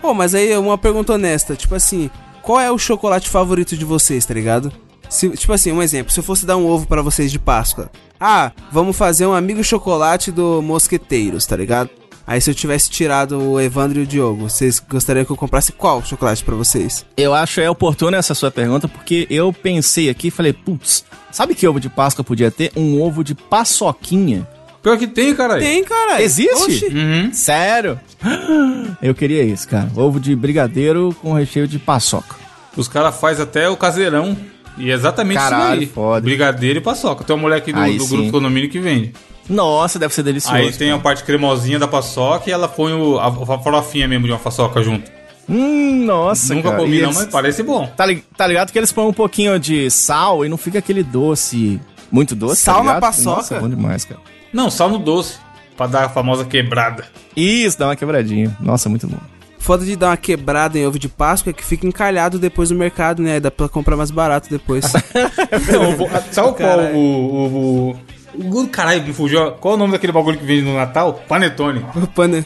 Pô, 0.02 0.12
mas 0.12 0.34
aí 0.34 0.54
uma 0.58 0.76
pergunta 0.76 1.14
honesta, 1.14 1.56
tipo 1.56 1.74
assim, 1.74 2.10
qual 2.42 2.60
é 2.60 2.70
o 2.70 2.76
chocolate 2.76 3.30
favorito 3.30 3.74
de 3.74 3.84
vocês, 3.86 4.26
tá 4.26 4.34
ligado? 4.34 4.70
Se- 5.08 5.30
tipo 5.30 5.54
assim, 5.54 5.72
um 5.72 5.82
exemplo, 5.82 6.12
se 6.12 6.20
eu 6.20 6.24
fosse 6.24 6.44
dar 6.44 6.58
um 6.58 6.66
ovo 6.66 6.86
pra 6.86 7.00
vocês 7.00 7.32
de 7.32 7.38
Páscoa. 7.38 7.90
Ah, 8.20 8.52
vamos 8.70 8.94
fazer 8.96 9.24
um 9.26 9.32
amigo 9.32 9.64
chocolate 9.64 10.30
do 10.30 10.60
Mosqueteiros, 10.60 11.46
tá 11.46 11.56
ligado? 11.56 11.88
Aí 12.26 12.40
se 12.40 12.50
eu 12.50 12.54
tivesse 12.54 12.90
tirado 12.90 13.38
o 13.38 13.60
Evandro 13.60 14.00
e 14.00 14.02
o 14.02 14.06
Diogo, 14.06 14.48
vocês 14.48 14.80
gostariam 14.80 15.24
que 15.24 15.32
eu 15.32 15.36
comprasse 15.36 15.72
qual 15.72 16.02
chocolate 16.04 16.42
pra 16.42 16.54
vocês? 16.54 17.04
Eu 17.16 17.34
acho 17.34 17.60
é 17.60 17.68
oportuna 17.68 18.16
essa 18.16 18.34
sua 18.34 18.50
pergunta, 18.50 18.88
porque 18.88 19.26
eu 19.28 19.52
pensei 19.52 20.08
aqui 20.08 20.28
e 20.28 20.30
falei, 20.30 20.52
putz, 20.52 21.04
sabe 21.30 21.54
que 21.54 21.68
ovo 21.68 21.78
de 21.78 21.90
Páscoa 21.90 22.24
podia 22.24 22.50
ter? 22.50 22.72
Um 22.74 23.00
ovo 23.02 23.22
de 23.22 23.34
paçoquinha. 23.34 24.46
Pior 24.82 24.98
que 24.98 25.06
tem, 25.06 25.34
cara. 25.34 25.58
Tem, 25.58 25.82
cara. 25.82 26.20
Existe? 26.20 26.86
Uhum. 26.86 27.32
Sério? 27.32 27.98
Eu 29.00 29.14
queria 29.14 29.42
isso, 29.42 29.66
cara. 29.66 29.90
Ovo 29.96 30.20
de 30.20 30.36
brigadeiro 30.36 31.16
com 31.22 31.32
recheio 31.32 31.66
de 31.66 31.78
paçoca. 31.78 32.36
Os 32.76 32.86
caras 32.86 33.18
fazem 33.18 33.42
até 33.44 33.66
o 33.66 33.78
caseirão. 33.78 34.36
E 34.76 34.90
é 34.90 34.94
exatamente 34.94 35.38
Caralho, 35.38 35.74
isso 35.74 35.80
aí. 35.82 35.86
foda. 35.94 36.20
Brigadeiro 36.22 36.78
e 36.78 36.82
paçoca. 36.82 37.22
Tem 37.24 37.34
uma 37.36 37.42
mulher 37.42 37.56
aqui 37.58 37.72
do, 37.72 37.80
do 37.98 38.06
grupo 38.08 38.30
condomínio 38.32 38.68
que 38.68 38.78
vende. 38.80 39.12
Nossa, 39.48 39.98
deve 39.98 40.14
ser 40.14 40.22
delicioso. 40.22 40.56
aí 40.56 40.72
tem 40.72 40.90
a 40.90 40.98
parte 40.98 41.22
cremosinha 41.22 41.78
da 41.78 41.86
paçoca 41.86 42.48
e 42.48 42.52
ela 42.52 42.66
põe 42.66 42.92
o, 42.94 43.18
a, 43.18 43.26
a 43.28 43.58
farofinha 43.58 44.08
mesmo 44.08 44.26
de 44.26 44.32
uma 44.32 44.38
paçoca 44.38 44.82
junto. 44.82 45.10
Hum, 45.48 46.04
nossa, 46.06 46.54
Nunca 46.54 46.70
cara. 46.70 46.80
comi 46.82 46.96
E 46.96 47.00
não, 47.02 47.08
eles- 47.10 47.18
mas 47.18 47.26
parece 47.28 47.62
bom. 47.62 47.86
Tá, 47.96 48.06
li- 48.06 48.24
tá 48.36 48.46
ligado 48.46 48.72
que 48.72 48.78
eles 48.78 48.90
põem 48.90 49.06
um 49.08 49.12
pouquinho 49.12 49.58
de 49.60 49.90
sal 49.90 50.44
e 50.44 50.48
não 50.48 50.56
fica 50.56 50.78
aquele 50.78 51.02
doce. 51.02 51.78
Muito 52.10 52.34
doce, 52.34 52.62
Sal 52.62 52.76
tá 52.78 52.82
na 52.94 53.00
paçoca? 53.00 53.36
Nossa, 53.36 53.54
é 53.56 53.60
bom 53.60 53.68
demais, 53.68 54.04
cara. 54.04 54.20
Não, 54.52 54.70
sal 54.70 54.88
no 54.88 54.98
doce. 54.98 55.34
Pra 55.76 55.86
dar 55.88 56.04
a 56.04 56.08
famosa 56.08 56.44
quebrada. 56.44 57.04
Isso, 57.36 57.76
dá 57.78 57.88
uma 57.88 57.96
quebradinha. 57.96 58.56
Nossa, 58.60 58.88
muito 58.88 59.06
bom. 59.08 59.18
Foda 59.64 59.82
de 59.82 59.96
dar 59.96 60.08
uma 60.10 60.16
quebrada 60.18 60.78
em 60.78 60.86
ovo 60.86 60.98
de 60.98 61.08
Páscoa 61.08 61.48
é 61.48 61.52
que 61.54 61.64
fica 61.64 61.86
encalhado 61.86 62.38
depois 62.38 62.70
no 62.70 62.76
mercado, 62.76 63.22
né? 63.22 63.40
Dá 63.40 63.50
pra 63.50 63.66
comprar 63.66 63.96
mais 63.96 64.10
barato 64.10 64.50
depois. 64.50 64.84
Não, 65.72 65.96
vou- 65.96 66.08
sabe 66.30 66.52
qual 66.54 66.78
o, 66.80 66.96
o, 66.98 67.96
o, 68.44 68.60
o. 68.60 68.68
Caralho, 68.68 69.02
me 69.04 69.12
fugiu. 69.14 69.52
Qual 69.52 69.72
é 69.72 69.76
o 69.76 69.78
nome 69.78 69.92
daquele 69.92 70.12
bagulho 70.12 70.36
que 70.38 70.44
vende 70.44 70.62
no 70.62 70.74
Natal? 70.74 71.14
Panetone. 71.26 71.82
O 71.96 72.06
pane- 72.08 72.44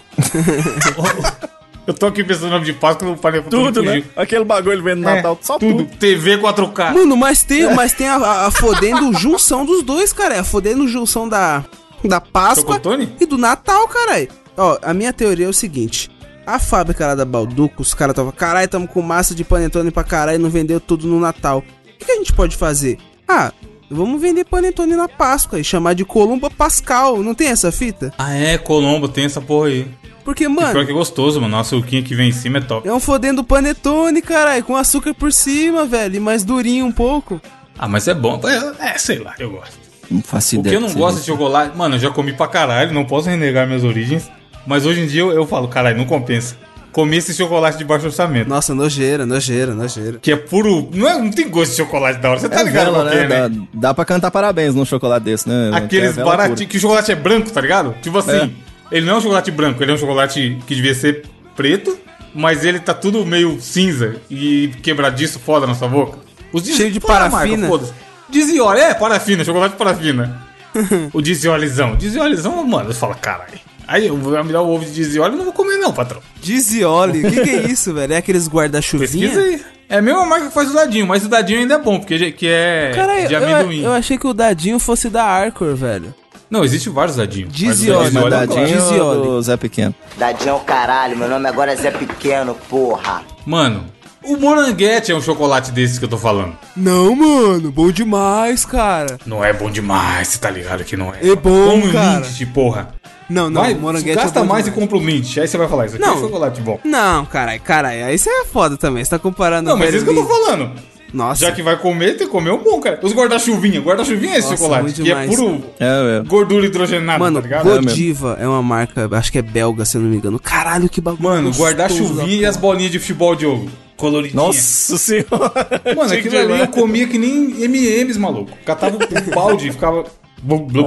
Eu 1.87 1.95
tô 1.95 2.07
aqui 2.07 2.23
pensando 2.23 2.45
no 2.47 2.51
nome 2.53 2.67
de 2.67 2.73
Páscoa, 2.75 3.09
o 3.09 3.17
panetone 3.17 3.51
Tudo, 3.51 3.83
né? 3.83 4.05
Aquele 4.15 4.45
bagulho 4.45 4.83
vendo 4.83 5.01
no 5.01 5.09
É, 5.09 5.17
Natal, 5.17 5.39
só 5.41 5.59
tudo. 5.59 5.85
tudo. 5.85 5.97
TV 5.97 6.37
4K. 6.39 6.93
Mano, 6.93 7.17
mas 7.17 7.43
tem, 7.43 7.75
mas 7.75 7.93
tem 7.95 8.07
a, 8.09 8.17
a, 8.17 8.47
a 8.47 8.51
fodendo 8.51 9.13
junção 9.15 9.65
dos 9.65 9.83
dois, 9.83 10.13
cara. 10.13 10.35
É 10.35 10.39
a 10.41 10.45
fodendo 10.45 10.87
junção 10.87 11.27
da, 11.29 11.65
da 12.05 12.21
Páscoa 12.21 12.75
Chocotone? 12.75 13.13
e 13.19 13.25
do 13.27 13.39
Natal, 13.39 13.89
caralho. 13.89 14.29
Ó, 14.57 14.79
a 14.83 14.93
minha 14.93 15.13
teoria 15.13 15.47
é 15.47 15.49
o 15.49 15.53
seguinte. 15.55 16.11
A 16.51 16.59
fábrica 16.59 17.07
lá 17.07 17.15
da 17.15 17.27
Balduco, 17.27 17.83
os 17.83 17.93
caras 17.93 18.17
tava, 18.17 18.33
caralho, 18.33 18.67
tamo 18.69 18.89
com 18.89 19.03
massa 19.03 19.35
de 19.35 19.45
panetone 19.45 19.91
pra 19.91 20.03
caralho 20.03 20.37
e 20.37 20.43
não 20.43 20.49
vendeu 20.49 20.81
tudo 20.81 21.07
no 21.07 21.21
Natal. 21.21 21.59
O 21.59 21.99
que, 21.99 22.07
que 22.07 22.13
a 22.13 22.17
gente 22.17 22.33
pode 22.33 22.57
fazer? 22.57 22.97
Ah, 23.29 23.53
vamos 23.91 24.19
vender 24.19 24.45
panetone 24.47 24.97
na 24.97 25.07
Páscoa 25.09 25.61
e 25.61 25.65
chamar 25.65 25.93
de 25.95 26.07
Columba 26.07 26.49
Pascal. 26.49 27.23
Não 27.23 27.35
tem 27.35 27.49
essa 27.49 27.71
fita? 27.71 28.15
Ah, 28.17 28.33
é, 28.35 28.57
Colombo, 28.57 29.09
tem 29.09 29.27
essa 29.27 29.43
porra 29.43 29.69
aí. 29.69 29.87
Porque, 30.25 30.45
Pior 30.45 30.55
mano, 30.55 30.85
que 30.87 30.91
é 30.91 30.95
gostoso, 30.95 31.39
mano. 31.39 31.55
Nossa, 31.55 31.77
o 31.77 31.81
suquinho 31.81 32.03
que 32.03 32.15
vem 32.15 32.31
em 32.31 32.33
cima 32.33 32.59
é 32.59 32.61
top. 32.63 32.89
é 32.89 32.93
um 32.95 33.01
fodendo 33.01 33.45
panetone, 33.45 34.23
caralho, 34.23 34.65
com 34.65 34.75
açúcar 34.75 35.13
por 35.13 35.31
cima, 35.31 35.85
velho, 35.85 36.17
e 36.17 36.21
mais 36.21 36.45
durinho 36.45 36.87
um 36.87 36.93
pouco. 36.93 37.41
Ah, 37.79 37.87
mas 37.87 38.09
é 38.09 38.15
bom. 38.15 38.41
É, 38.81 38.93
é, 38.95 38.97
sei 38.99 39.19
lá, 39.19 39.35
eu 39.39 39.51
gosto. 39.51 39.77
Não 40.11 40.23
faço 40.23 40.57
O 40.57 40.61
ideia. 40.61 40.79
que 40.79 40.83
eu 40.83 40.89
não 40.89 40.95
gosto 40.95 41.17
de 41.19 41.25
seja. 41.25 41.33
chocolate, 41.33 41.77
mano, 41.77 41.97
eu 41.97 41.99
já 41.99 42.11
comi 42.11 42.33
pra 42.33 42.49
caralho, 42.49 42.95
não 42.95 43.05
posso 43.05 43.29
renegar 43.29 43.67
minhas 43.67 43.85
origens. 43.85 44.31
Mas 44.67 44.85
hoje 44.87 45.01
em 45.01 45.07
dia 45.07 45.21
eu, 45.23 45.33
eu 45.33 45.47
falo, 45.47 45.69
caralho, 45.69 45.97
não 45.97 46.05
compensa. 46.05 46.57
Comer 46.93 47.19
esse 47.19 47.35
chocolate 47.35 47.79
de 47.79 47.85
baixo 47.85 48.07
orçamento. 48.07 48.49
Nossa, 48.49 48.75
nojeira, 48.75 49.25
nojeira, 49.27 49.75
nojeira. 49.75 50.19
Que 50.21 50.33
é 50.33 50.37
puro. 50.37 50.89
Não, 50.93 51.09
é, 51.09 51.19
não 51.19 51.31
tem 51.31 51.49
gosto 51.49 51.71
de 51.73 51.77
chocolate 51.77 52.19
da 52.19 52.31
hora. 52.31 52.41
Você 52.41 52.49
tá 52.49 52.61
É 52.61 52.65
ligado 52.65 52.93
vela, 52.93 53.13
é, 53.15 53.29
né? 53.29 53.49
né? 53.49 53.49
Dá, 53.49 53.65
dá 53.89 53.95
pra 53.95 54.05
cantar 54.05 54.31
parabéns 54.31 54.75
num 54.75 54.85
chocolate 54.85 55.25
desse, 55.25 55.49
né? 55.49 55.71
Aqueles 55.75 56.11
é 56.11 56.13
vela 56.13 56.31
baratinhos. 56.31 56.71
Que 56.71 56.77
o 56.77 56.81
chocolate 56.81 57.13
é 57.13 57.15
branco, 57.15 57.51
tá 57.51 57.61
ligado? 57.61 57.95
Tipo 58.03 58.19
assim, 58.19 58.31
É. 58.33 58.51
ele 58.97 59.07
não 59.07 59.15
é 59.15 59.17
um 59.19 59.21
chocolate 59.21 59.51
branco, 59.51 59.83
ele 59.83 59.93
é 59.93 59.95
um 59.95 59.99
chocolate 59.99 60.59
que 60.67 60.75
devia 60.75 60.95
ser 60.95 61.25
preto, 61.55 61.97
mas 62.35 62.65
ele 62.65 62.81
tá 62.81 62.95
tudo 62.95 63.25
meio 63.25 63.61
cinza 63.61 64.17
e 64.31 64.69
quebradiço 64.83 65.39
foda 65.39 65.67
na 65.67 65.75
sua 65.75 65.89
boca. 65.89 66.19
Os 66.53 66.67
Cheio 66.67 66.91
de 66.91 66.99
parafina. 67.01 67.69
foda-se. 67.69 67.93
Dizioli, 68.31 68.81
é, 68.81 68.95
parafina, 68.95 69.45
chocolate 69.45 69.77
parafina. 69.77 70.43
o 71.13 71.21
diziolizão. 71.21 71.97
Diziolizão, 71.97 72.65
mano, 72.67 72.93
você 72.93 72.99
fala, 72.99 73.15
caralho. 73.15 73.59
Aí 73.89 74.07
eu 74.07 74.17
vou 74.19 74.45
me 74.45 74.53
dar 74.53 74.61
o 74.61 74.69
ovo 74.69 74.85
de 74.85 74.93
dizioli, 74.93 75.33
eu 75.33 75.37
não 75.39 75.45
vou 75.47 75.53
comer 75.55 75.79
não, 75.79 75.91
patrão. 75.93 76.21
Dizioli, 76.43 77.25
o 77.27 77.31
que, 77.31 77.41
que 77.43 77.51
é 77.51 77.63
isso, 77.71 77.95
velho? 77.95 78.13
É 78.13 78.19
aqueles 78.19 78.43
Pesquisa 78.43 78.55
guarda-chuvinha? 78.57 79.39
aí. 79.39 79.63
É 79.89 79.97
a 79.97 80.03
mesma 80.03 80.27
marca 80.27 80.49
que 80.49 80.53
faz 80.53 80.71
o 80.71 80.75
dadinho, 80.75 81.07
mas 81.07 81.25
o 81.25 81.29
dadinho 81.29 81.61
ainda 81.61 81.75
é 81.77 81.79
bom, 81.79 81.99
porque 81.99 82.33
que 82.33 82.47
é 82.47 82.93
Caralho, 82.95 83.27
de 83.27 83.33
eu, 83.33 83.43
amendoim. 83.43 83.83
eu 83.83 83.93
achei 83.95 84.19
que 84.19 84.27
o 84.27 84.35
dadinho 84.35 84.79
fosse 84.79 85.09
da 85.09 85.25
Arcor, 85.25 85.75
velho. 85.75 86.15
Não, 86.51 86.63
existe 86.65 86.91
vários 86.91 87.17
dadinhos. 87.17 87.51
Dizioli, 87.51 88.15
eu 88.15 88.29
dadinho- 88.29 88.61
gosto. 88.69 88.75
Dizioli. 88.91 89.23
do 89.23 89.43
Zé 89.43 89.57
Pequeno. 89.57 89.95
Dadinho 90.19 90.51
é 90.51 90.53
o 90.55 90.61
caralho, 90.61 91.17
meu 91.17 91.29
nome 91.29 91.49
agora 91.49 91.73
é 91.73 91.77
Zé 91.77 91.91
Pequeno, 91.91 92.55
porra. 92.69 93.23
Mano, 93.47 93.85
o 94.23 94.37
moranguete 94.37 95.11
é 95.13 95.15
um 95.15 95.23
chocolate 95.23 95.71
desses 95.73 95.99
que 95.99 96.05
eu 96.05 96.09
tô 96.11 96.19
falando. 96.19 96.55
Não, 96.77 97.15
mano, 97.17 97.71
bom 97.73 97.91
demais, 97.91 98.67
cara. 98.67 99.19
Não 99.25 99.43
é 99.43 99.55
bom 99.55 99.71
demais, 99.71 100.29
você 100.29 100.39
tá 100.39 100.51
ligado 100.51 100.85
que 100.85 100.97
não 100.97 101.15
é. 101.15 101.27
É 101.27 101.35
bom, 101.35 101.71
Como 101.71 101.91
cara. 101.93 102.21
Lindt, 102.27 102.45
porra. 102.47 102.95
Não, 103.29 103.51
não, 103.51 103.61
vai, 103.63 103.75
moranguete 103.75 104.17
gasta 104.17 104.39
é 104.39 104.43
bom 104.43 104.49
mais 104.49 104.65
demais. 104.65 104.79
e 104.79 104.81
compra 104.81 104.97
o 104.99 105.07
Lindt. 105.07 105.41
Aí 105.41 105.47
você 105.49 105.59
vai 105.59 105.69
falar, 105.69 105.87
isso 105.87 105.97
aqui 105.97 106.05
Não. 106.05 106.17
é 106.17 106.21
chocolate 106.21 106.61
bom. 106.61 106.81
Não, 106.85 107.25
caralho, 107.27 107.61
caralho, 107.61 108.05
aí 108.07 108.19
você 108.19 108.31
é 108.31 108.45
foda 108.45 108.77
também, 108.77 109.05
você 109.05 109.11
tá 109.11 109.19
comparando 109.19 109.69
Não, 109.69 109.77
mas 109.77 109.93
é 109.93 109.97
isso 109.97 110.05
que 110.05 110.11
eu 110.11 110.15
tô 110.17 110.25
falando. 110.25 110.71
Nossa, 111.13 111.47
Já 111.47 111.53
que 111.53 111.63
vai 111.63 111.75
comer, 111.79 112.19
tem 112.19 112.27
que 112.27 112.33
comer 112.33 112.51
um 112.51 112.59
bom, 112.63 112.79
cara. 112.81 113.01
Os 113.03 113.15
guarda-chuvinha. 113.15 113.81
Guarda-chuvinha 113.81 114.35
é 114.35 114.39
esse 114.39 114.51
Nossa, 114.51 114.63
chocolate, 114.63 114.93
que 114.93 115.03
demais. 115.05 115.31
é 115.33 115.35
puro 115.35 115.65
É, 115.81 116.19
é. 116.19 116.23
gordura 116.29 116.67
hidrogenada, 116.67 117.19
mano, 117.19 117.37
tá 117.41 117.43
ligado? 117.43 117.65
Godiva 117.65 118.37
é 118.39 118.47
uma 118.47 118.63
marca, 118.63 119.09
acho 119.13 119.33
que 119.33 119.39
é 119.39 119.43
belga, 119.43 119.87
se 119.87 119.97
eu 119.97 120.03
não 120.03 120.11
me 120.11 120.17
engano. 120.17 120.39
Caralho, 120.39 120.87
que 120.87 121.01
bagulho 121.01 121.23
Mano, 121.23 121.51
guarda-chuvinha 121.53 122.43
e 122.43 122.45
as 122.45 122.59
bolinhas 122.59 122.93
de 122.93 122.99
futebol 122.99 123.35
de 123.35 123.47
ouro. 123.47 123.71
Coloridinha. 123.97 124.41
Nossa 124.43 124.97
senhora. 124.99 125.51
Mano, 125.97 126.13
aquilo 126.13 126.39
ali 126.39 126.61
eu 126.61 126.69
comia 126.69 127.09
que 127.09 127.17
nem 127.19 127.63
M&M's, 127.65 128.19
maluco. 128.19 128.51
Catava 128.67 128.97
um 128.97 129.31
balde 129.35 129.69
e 129.69 129.73
ficava... 129.73 130.05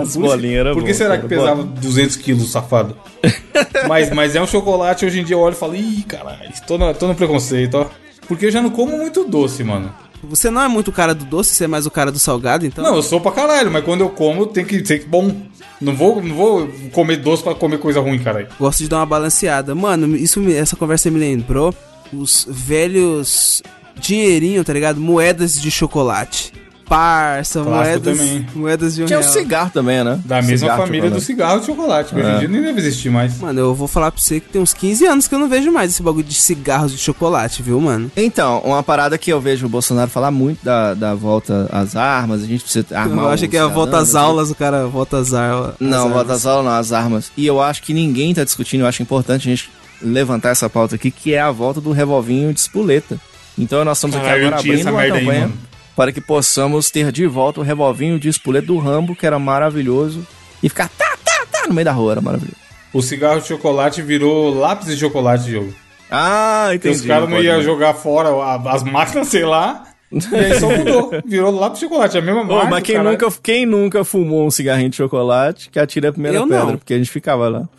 As 0.01 0.15
bolinhas 0.15 0.59
era 0.59 0.73
Por 0.73 0.83
que 0.83 0.91
bom, 0.91 0.97
será 0.97 1.17
que 1.17 1.27
pesava 1.27 1.63
200 1.63 2.15
quilos, 2.15 2.51
safado? 2.51 2.95
mas, 3.87 4.09
mas 4.11 4.35
é 4.35 4.41
um 4.41 4.47
chocolate, 4.47 5.05
hoje 5.05 5.19
em 5.19 5.23
dia 5.23 5.35
eu 5.35 5.39
olho 5.39 5.53
e 5.53 5.57
falo, 5.57 5.75
ih, 5.75 6.03
caralho, 6.07 6.51
tô 6.65 6.77
no, 6.77 6.93
tô 6.93 7.07
no 7.07 7.15
preconceito, 7.15 7.75
ó. 7.75 7.87
Porque 8.27 8.45
eu 8.45 8.51
já 8.51 8.61
não 8.61 8.69
como 8.69 8.97
muito 8.97 9.25
doce, 9.25 9.63
mano. 9.63 9.93
Você 10.23 10.51
não 10.51 10.61
é 10.61 10.67
muito 10.67 10.89
o 10.89 10.93
cara 10.93 11.15
do 11.15 11.25
doce, 11.25 11.53
você 11.53 11.65
é 11.65 11.67
mais 11.67 11.85
o 11.85 11.91
cara 11.91 12.11
do 12.11 12.19
salgado, 12.19 12.65
então? 12.65 12.83
Não, 12.83 12.95
eu 12.95 13.01
sou 13.01 13.19
pra 13.19 13.31
caralho, 13.31 13.71
mas 13.71 13.83
quando 13.83 14.01
eu 14.01 14.09
como 14.09 14.45
tem 14.45 14.63
que 14.63 14.85
ser 14.85 15.05
bom. 15.05 15.35
Não 15.79 15.95
vou, 15.95 16.21
não 16.21 16.35
vou 16.35 16.69
comer 16.91 17.17
doce 17.17 17.41
pra 17.41 17.55
comer 17.55 17.79
coisa 17.79 17.99
ruim, 17.99 18.19
caralho. 18.19 18.47
Gosto 18.59 18.83
de 18.83 18.89
dar 18.89 18.97
uma 18.97 19.05
balanceada. 19.05 19.73
Mano, 19.73 20.15
isso, 20.15 20.39
essa 20.49 20.75
conversa 20.75 21.09
me 21.09 21.19
lembrou 21.19 21.73
os 22.13 22.45
velhos 22.47 23.63
dinheirinho, 23.95 24.63
tá 24.63 24.73
ligado? 24.73 25.01
Moedas 25.01 25.59
de 25.59 25.71
chocolate. 25.71 26.53
Parça, 26.95 27.63
Clássico 27.63 27.69
moedas, 27.85 28.17
também. 28.17 28.47
moedas 28.53 28.95
de 28.95 29.03
um 29.03 29.05
Tinha 29.05 29.19
o 29.19 29.21
real. 29.21 29.33
cigarro 29.33 29.71
também, 29.73 30.03
né? 30.03 30.19
Da 30.25 30.41
mesma 30.41 30.57
Cigarro, 30.57 30.81
família 30.83 31.01
do 31.09 31.21
chocolate. 31.21 31.25
cigarro 31.25 31.59
de 31.61 31.65
chocolate, 31.65 32.13
que 32.13 32.19
hoje 32.19 32.27
em 32.29 32.31
É. 32.35 32.39
dia 32.39 32.47
nem 32.49 32.61
deve 32.61 32.79
existir 32.79 33.09
mais. 33.09 33.37
Mano, 33.39 33.59
eu 33.59 33.73
vou 33.73 33.87
falar 33.87 34.11
pra 34.11 34.21
você 34.21 34.39
que 34.39 34.49
tem 34.49 34.61
uns 34.61 34.73
15 34.73 35.05
anos 35.05 35.27
que 35.27 35.33
eu 35.33 35.39
não 35.39 35.47
vejo 35.47 35.71
mais 35.71 35.91
esse 35.91 36.03
bagulho 36.03 36.23
de 36.25 36.33
cigarros 36.35 36.91
de 36.91 36.97
chocolate, 36.97 37.63
viu, 37.63 37.79
mano? 37.79 38.11
Então, 38.17 38.59
uma 38.65 38.83
parada 38.83 39.17
que 39.17 39.31
eu 39.31 39.39
vejo 39.39 39.65
o 39.65 39.69
Bolsonaro 39.69 40.09
falar 40.09 40.31
muito 40.31 40.63
da, 40.63 40.93
da 40.93 41.15
volta 41.15 41.67
às 41.71 41.95
armas, 41.95 42.43
a 42.43 42.45
gente 42.45 42.63
precisa 42.63 42.85
armar 42.93 43.25
eu 43.25 43.29
acho 43.31 43.47
que 43.47 43.55
é 43.55 43.59
a 43.61 43.67
volta 43.67 43.97
às 43.99 44.07
cidadãos, 44.09 44.29
aulas, 44.29 44.51
o 44.51 44.55
cara 44.55 44.87
volta 44.87 45.17
às 45.17 45.33
aulas. 45.33 45.75
Não, 45.79 46.09
volta 46.09 46.33
às 46.33 46.45
aulas 46.45 46.65
não, 46.65 46.71
as 46.73 46.91
armas. 46.91 47.31
E 47.37 47.45
eu 47.47 47.61
acho 47.61 47.81
que 47.83 47.93
ninguém 47.93 48.33
tá 48.33 48.43
discutindo, 48.43 48.81
eu 48.81 48.87
acho 48.87 49.01
importante 49.01 49.47
a 49.47 49.51
gente 49.55 49.69
levantar 50.01 50.49
essa 50.49 50.69
pauta 50.69 50.95
aqui, 50.95 51.09
que 51.11 51.33
é 51.33 51.39
a 51.39 51.51
volta 51.51 51.79
do 51.79 51.91
revolvinho 51.91 52.53
de 52.53 52.59
espoleta. 52.59 53.17
Então 53.57 53.83
nós 53.85 53.97
estamos 53.97 54.15
aqui 54.15 54.27
agora 54.27 54.57
abrindo 54.57 54.89
uma 54.89 54.99
aí, 55.01 55.11
campanha 55.11 55.41
mano. 55.41 55.53
Para 56.01 56.11
que 56.11 56.19
possamos 56.19 56.89
ter 56.89 57.11
de 57.11 57.27
volta 57.27 57.59
o 57.59 57.63
revolvinho 57.63 58.17
de 58.19 58.27
espoleta 58.27 58.65
do 58.65 58.79
Rambo, 58.79 59.15
que 59.15 59.23
era 59.23 59.37
maravilhoso, 59.37 60.25
e 60.63 60.67
ficar 60.67 60.89
tá, 60.89 61.15
tá, 61.23 61.45
tá 61.51 61.67
no 61.67 61.75
meio 61.75 61.85
da 61.85 61.91
rua, 61.91 62.13
era 62.13 62.21
maravilhoso. 62.21 62.57
O 62.91 63.03
cigarro 63.03 63.39
de 63.39 63.47
chocolate 63.47 64.01
virou 64.01 64.51
lápis 64.51 64.87
de 64.87 64.97
chocolate, 64.97 65.51
jogo. 65.51 65.71
Ah, 66.09 66.69
Porque 66.71 66.87
entendi. 66.87 67.01
os 67.03 67.05
caras 67.07 67.29
não 67.29 67.39
iam 67.39 67.57
ver. 67.59 67.63
jogar 67.63 67.93
fora 67.93 68.29
as 68.71 68.81
máquinas, 68.81 69.27
sei 69.27 69.45
lá. 69.45 69.83
E 70.11 70.35
aí 70.35 70.59
só 70.59 70.75
mudou. 70.75 71.11
Virou 71.23 71.51
lápis 71.51 71.79
de 71.81 71.85
chocolate. 71.85 72.17
É 72.17 72.19
a 72.19 72.23
mesma 72.23 72.41
Ô, 72.41 72.45
marca. 72.45 72.69
mas 72.71 72.83
quem 72.83 72.95
caralho. 72.95 73.11
nunca, 73.19 73.31
quem 73.43 73.65
nunca 73.67 74.03
fumou 74.03 74.47
um 74.47 74.49
cigarrinho 74.49 74.89
de 74.89 74.95
chocolate, 74.97 75.69
que 75.69 75.79
atira 75.79 76.09
a 76.09 76.11
primeira 76.11 76.35
Eu 76.39 76.47
pedra, 76.47 76.65
não. 76.65 76.77
porque 76.77 76.95
a 76.95 76.97
gente 76.97 77.11
ficava 77.11 77.47
lá. 77.47 77.69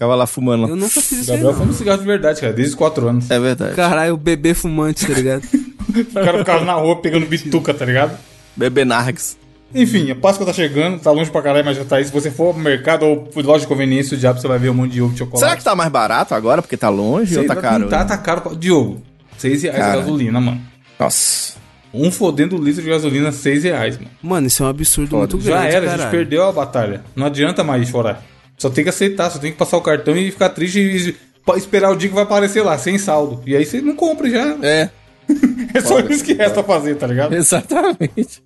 Ficava 0.00 0.14
lá 0.14 0.26
fumando. 0.26 0.66
Eu 0.66 0.76
nunca 0.76 0.98
fiz 0.98 1.12
isso 1.12 1.30
aí, 1.30 1.36
Gabriel 1.36 1.52
não. 1.52 1.58
fuma 1.58 1.72
cigarro 1.74 1.98
de 1.98 2.06
verdade, 2.06 2.40
cara, 2.40 2.54
desde 2.54 2.72
os 2.72 2.74
4 2.74 3.06
anos. 3.06 3.30
É 3.30 3.38
verdade. 3.38 3.74
Caralho, 3.74 4.14
o 4.14 4.16
bebê 4.16 4.54
fumante, 4.54 5.06
tá 5.06 5.12
ligado? 5.12 5.42
O 5.90 6.14
cara 6.14 6.38
ficava 6.38 6.64
na 6.64 6.74
rua 6.74 7.02
pegando 7.02 7.26
bituca, 7.26 7.74
tá 7.74 7.84
ligado? 7.84 8.16
Bebê 8.54 8.84
Nargs. 8.84 9.36
Enfim, 9.74 10.08
a 10.12 10.14
Páscoa 10.14 10.46
tá 10.46 10.52
chegando, 10.52 11.00
tá 11.00 11.10
longe 11.10 11.28
pra 11.32 11.42
caralho, 11.42 11.64
mas 11.64 11.76
já 11.76 11.84
tá 11.84 11.96
aí. 11.96 12.04
Se 12.04 12.12
você 12.12 12.30
for 12.30 12.54
pro 12.54 12.62
mercado 12.62 13.04
ou 13.04 13.24
pro 13.24 13.42
loja 13.42 13.62
de 13.62 13.66
conveniência, 13.66 14.16
o 14.16 14.20
diabo, 14.20 14.40
você 14.40 14.46
vai 14.46 14.56
ver 14.56 14.70
um 14.70 14.74
monte 14.74 14.92
de 14.92 15.02
ovo 15.02 15.12
de 15.12 15.18
chocolate. 15.18 15.40
Será 15.40 15.56
que 15.56 15.64
tá 15.64 15.74
mais 15.74 15.90
barato 15.90 16.32
agora, 16.32 16.62
porque 16.62 16.76
tá 16.76 16.88
longe 16.88 17.34
Sei 17.34 17.42
ou 17.42 17.48
tá 17.48 17.56
caro? 17.56 17.80
Não 17.80 17.88
tá, 17.88 18.04
tá 18.04 18.16
caro. 18.16 18.54
Diogo, 18.54 19.02
6 19.36 19.64
reais 19.64 19.78
Cara. 19.78 19.96
gasolina, 19.96 20.40
mano. 20.40 20.60
Nossa. 20.98 21.54
Um 21.92 22.10
fodendo 22.12 22.56
litro 22.56 22.82
de 22.82 22.88
gasolina, 22.88 23.32
6 23.32 23.64
reais, 23.64 23.98
mano. 23.98 24.10
Mano, 24.22 24.46
isso 24.46 24.62
é 24.62 24.66
um 24.66 24.68
absurdo 24.68 25.10
Foda. 25.10 25.32
muito 25.32 25.40
Já 25.44 25.60
grande, 25.60 25.74
era, 25.74 25.92
a 25.92 25.96
gente 25.98 26.10
perdeu 26.10 26.44
a 26.44 26.52
batalha. 26.52 27.02
Não 27.16 27.26
adianta 27.26 27.64
mais 27.64 27.88
chorar. 27.88 28.22
Só 28.60 28.68
tem 28.68 28.84
que 28.84 28.90
aceitar, 28.90 29.30
só 29.30 29.38
tem 29.38 29.50
que 29.52 29.56
passar 29.56 29.78
o 29.78 29.80
cartão 29.80 30.14
e 30.14 30.30
ficar 30.30 30.50
triste 30.50 30.78
e 30.78 31.16
esperar 31.56 31.90
o 31.90 31.96
dia 31.96 32.10
que 32.10 32.14
vai 32.14 32.24
aparecer 32.24 32.62
lá, 32.62 32.76
sem 32.76 32.98
saldo. 32.98 33.40
E 33.46 33.56
aí 33.56 33.64
você 33.64 33.80
não 33.80 33.96
compra 33.96 34.28
já. 34.28 34.54
É, 34.62 34.90
É 35.72 35.80
só 35.80 35.98
isso 36.00 36.22
que 36.22 36.34
resta 36.34 36.62
fazer, 36.62 36.96
tá 36.96 37.06
ligado? 37.06 37.34
exatamente. 37.34 38.42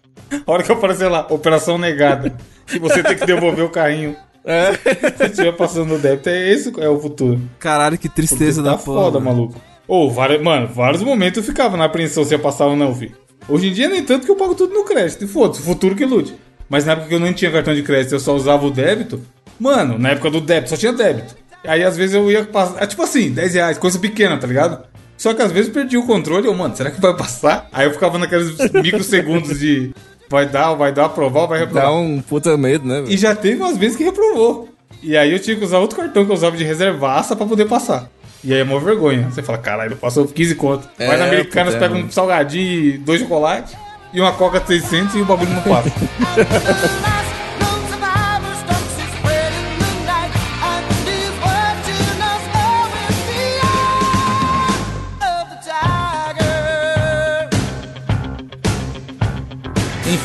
A 0.47 0.53
hora 0.53 0.63
que 0.63 0.71
aparecer 0.71 1.09
lá, 1.09 1.27
operação 1.31 1.77
negada. 1.79 2.33
E 2.73 2.79
você 2.79 3.03
tem 3.03 3.17
que 3.17 3.27
devolver 3.27 3.65
o 3.65 3.71
carrinho. 3.71 4.15
É. 4.45 4.73
Se 5.17 5.25
estiver 5.25 5.53
passando 5.57 5.89
no 5.89 5.99
débito, 5.99 6.29
é 6.29 6.53
esse 6.53 6.73
é 6.81 6.89
o 6.89 7.01
futuro. 7.01 7.41
Caralho, 7.59 7.99
que 7.99 8.09
tristeza 8.09 8.63
tá 8.63 8.71
da 8.71 8.77
porra. 8.77 9.01
foda, 9.03 9.19
mano. 9.19 9.37
maluco. 9.37 9.61
Ô, 9.89 10.11
vários, 10.11 10.41
mano, 10.41 10.69
vários 10.69 11.03
momentos 11.03 11.39
eu 11.39 11.43
ficava 11.45 11.77
na 11.77 11.87
apreensão 11.87 12.25
se 12.25 12.33
ia 12.35 12.39
passar 12.39 12.67
ou 12.67 12.77
não, 12.77 12.95
filho. 12.95 13.17
Hoje 13.49 13.67
em 13.69 13.73
dia, 13.73 13.89
nem 13.89 14.05
tanto 14.05 14.27
que 14.27 14.31
eu 14.31 14.37
pago 14.37 14.55
tudo 14.55 14.73
no 14.75 14.85
crédito. 14.85 15.25
E 15.25 15.27
foda-se, 15.27 15.61
futuro 15.61 15.97
que 15.97 16.05
lute. 16.05 16.35
Mas 16.69 16.85
na 16.85 16.93
época 16.93 17.09
que 17.09 17.15
eu 17.15 17.21
não 17.21 17.33
tinha 17.33 17.51
cartão 17.51 17.75
de 17.75 17.83
crédito, 17.83 18.13
eu 18.15 18.21
só 18.21 18.35
usava 18.35 18.65
o 18.65 18.71
débito. 18.71 19.21
Mano, 19.59 19.99
na 19.99 20.11
época 20.11 20.31
do 20.31 20.41
débito, 20.41 20.71
só 20.71 20.77
tinha 20.77 20.93
débito. 20.93 21.37
Aí 21.67 21.83
às 21.83 21.97
vezes 21.97 22.15
eu 22.15 22.31
ia 22.31 22.45
passar. 22.45 22.83
É 22.83 22.87
tipo 22.87 23.03
assim, 23.03 23.31
10 23.33 23.55
reais, 23.55 23.79
coisa 23.79 23.99
pequena, 23.99 24.37
tá 24.37 24.47
ligado? 24.47 24.85
Só 25.17 25.33
que 25.33 25.43
às 25.43 25.53
vezes 25.53 25.69
eu 25.69 25.75
perdi 25.75 25.97
o 25.97 26.07
controle. 26.07 26.47
Eu, 26.47 26.55
mano, 26.55 26.77
será 26.77 26.91
que 26.91 27.01
vai 27.01 27.17
passar? 27.17 27.69
Aí 27.73 27.87
eu 27.87 27.93
ficava 27.93 28.19
naqueles 28.19 28.57
microsegundos 28.73 29.59
de 29.59 29.95
vai 30.29 30.47
dar, 30.47 30.75
vai 30.75 30.93
dar, 30.93 31.07
aprovar, 31.07 31.47
vai 31.47 31.61
reprovar. 31.61 31.85
Dá 31.85 31.93
um 31.93 32.21
puta 32.21 32.57
medo, 32.57 32.87
né? 32.87 33.01
velho? 33.01 33.13
E 33.13 33.17
já 33.17 33.35
teve 33.35 33.63
umas 33.63 33.77
vezes 33.77 33.97
que 33.97 34.05
reprovou. 34.05 34.69
E 35.03 35.17
aí 35.17 35.33
eu 35.33 35.39
tinha 35.39 35.57
que 35.57 35.65
usar 35.65 35.79
outro 35.79 35.97
cartão 35.97 36.25
que 36.25 36.31
eu 36.31 36.35
usava 36.35 36.57
de 36.57 36.65
reservaça 36.65 37.37
pra 37.37 37.47
poder 37.47 37.67
passar. 37.67 38.09
E 38.43 38.53
aí 38.53 38.61
é 38.61 38.65
uma 38.65 38.79
vergonha. 38.79 39.31
Você 39.31 39.43
fala, 39.43 39.59
caralho, 39.59 39.97
passou 39.97 40.27
15 40.27 40.55
conto. 40.57 40.89
É, 40.99 41.07
Vai 41.07 41.17
na 41.17 41.25
Americanas, 41.25 41.75
puta, 41.75 41.87
é, 41.87 41.89
pega 41.89 42.01
um 42.05 42.11
salgadinho 42.11 42.85
e 42.85 42.99
dois 42.99 43.21
chocolates 43.21 43.75
e 44.13 44.21
uma 44.21 44.33
coca 44.33 44.61
de 44.61 44.67
600 44.67 45.15
e 45.15 45.19
o 45.21 45.25
bagulho 45.25 45.51
não 45.51 45.63
passa. 45.63 45.91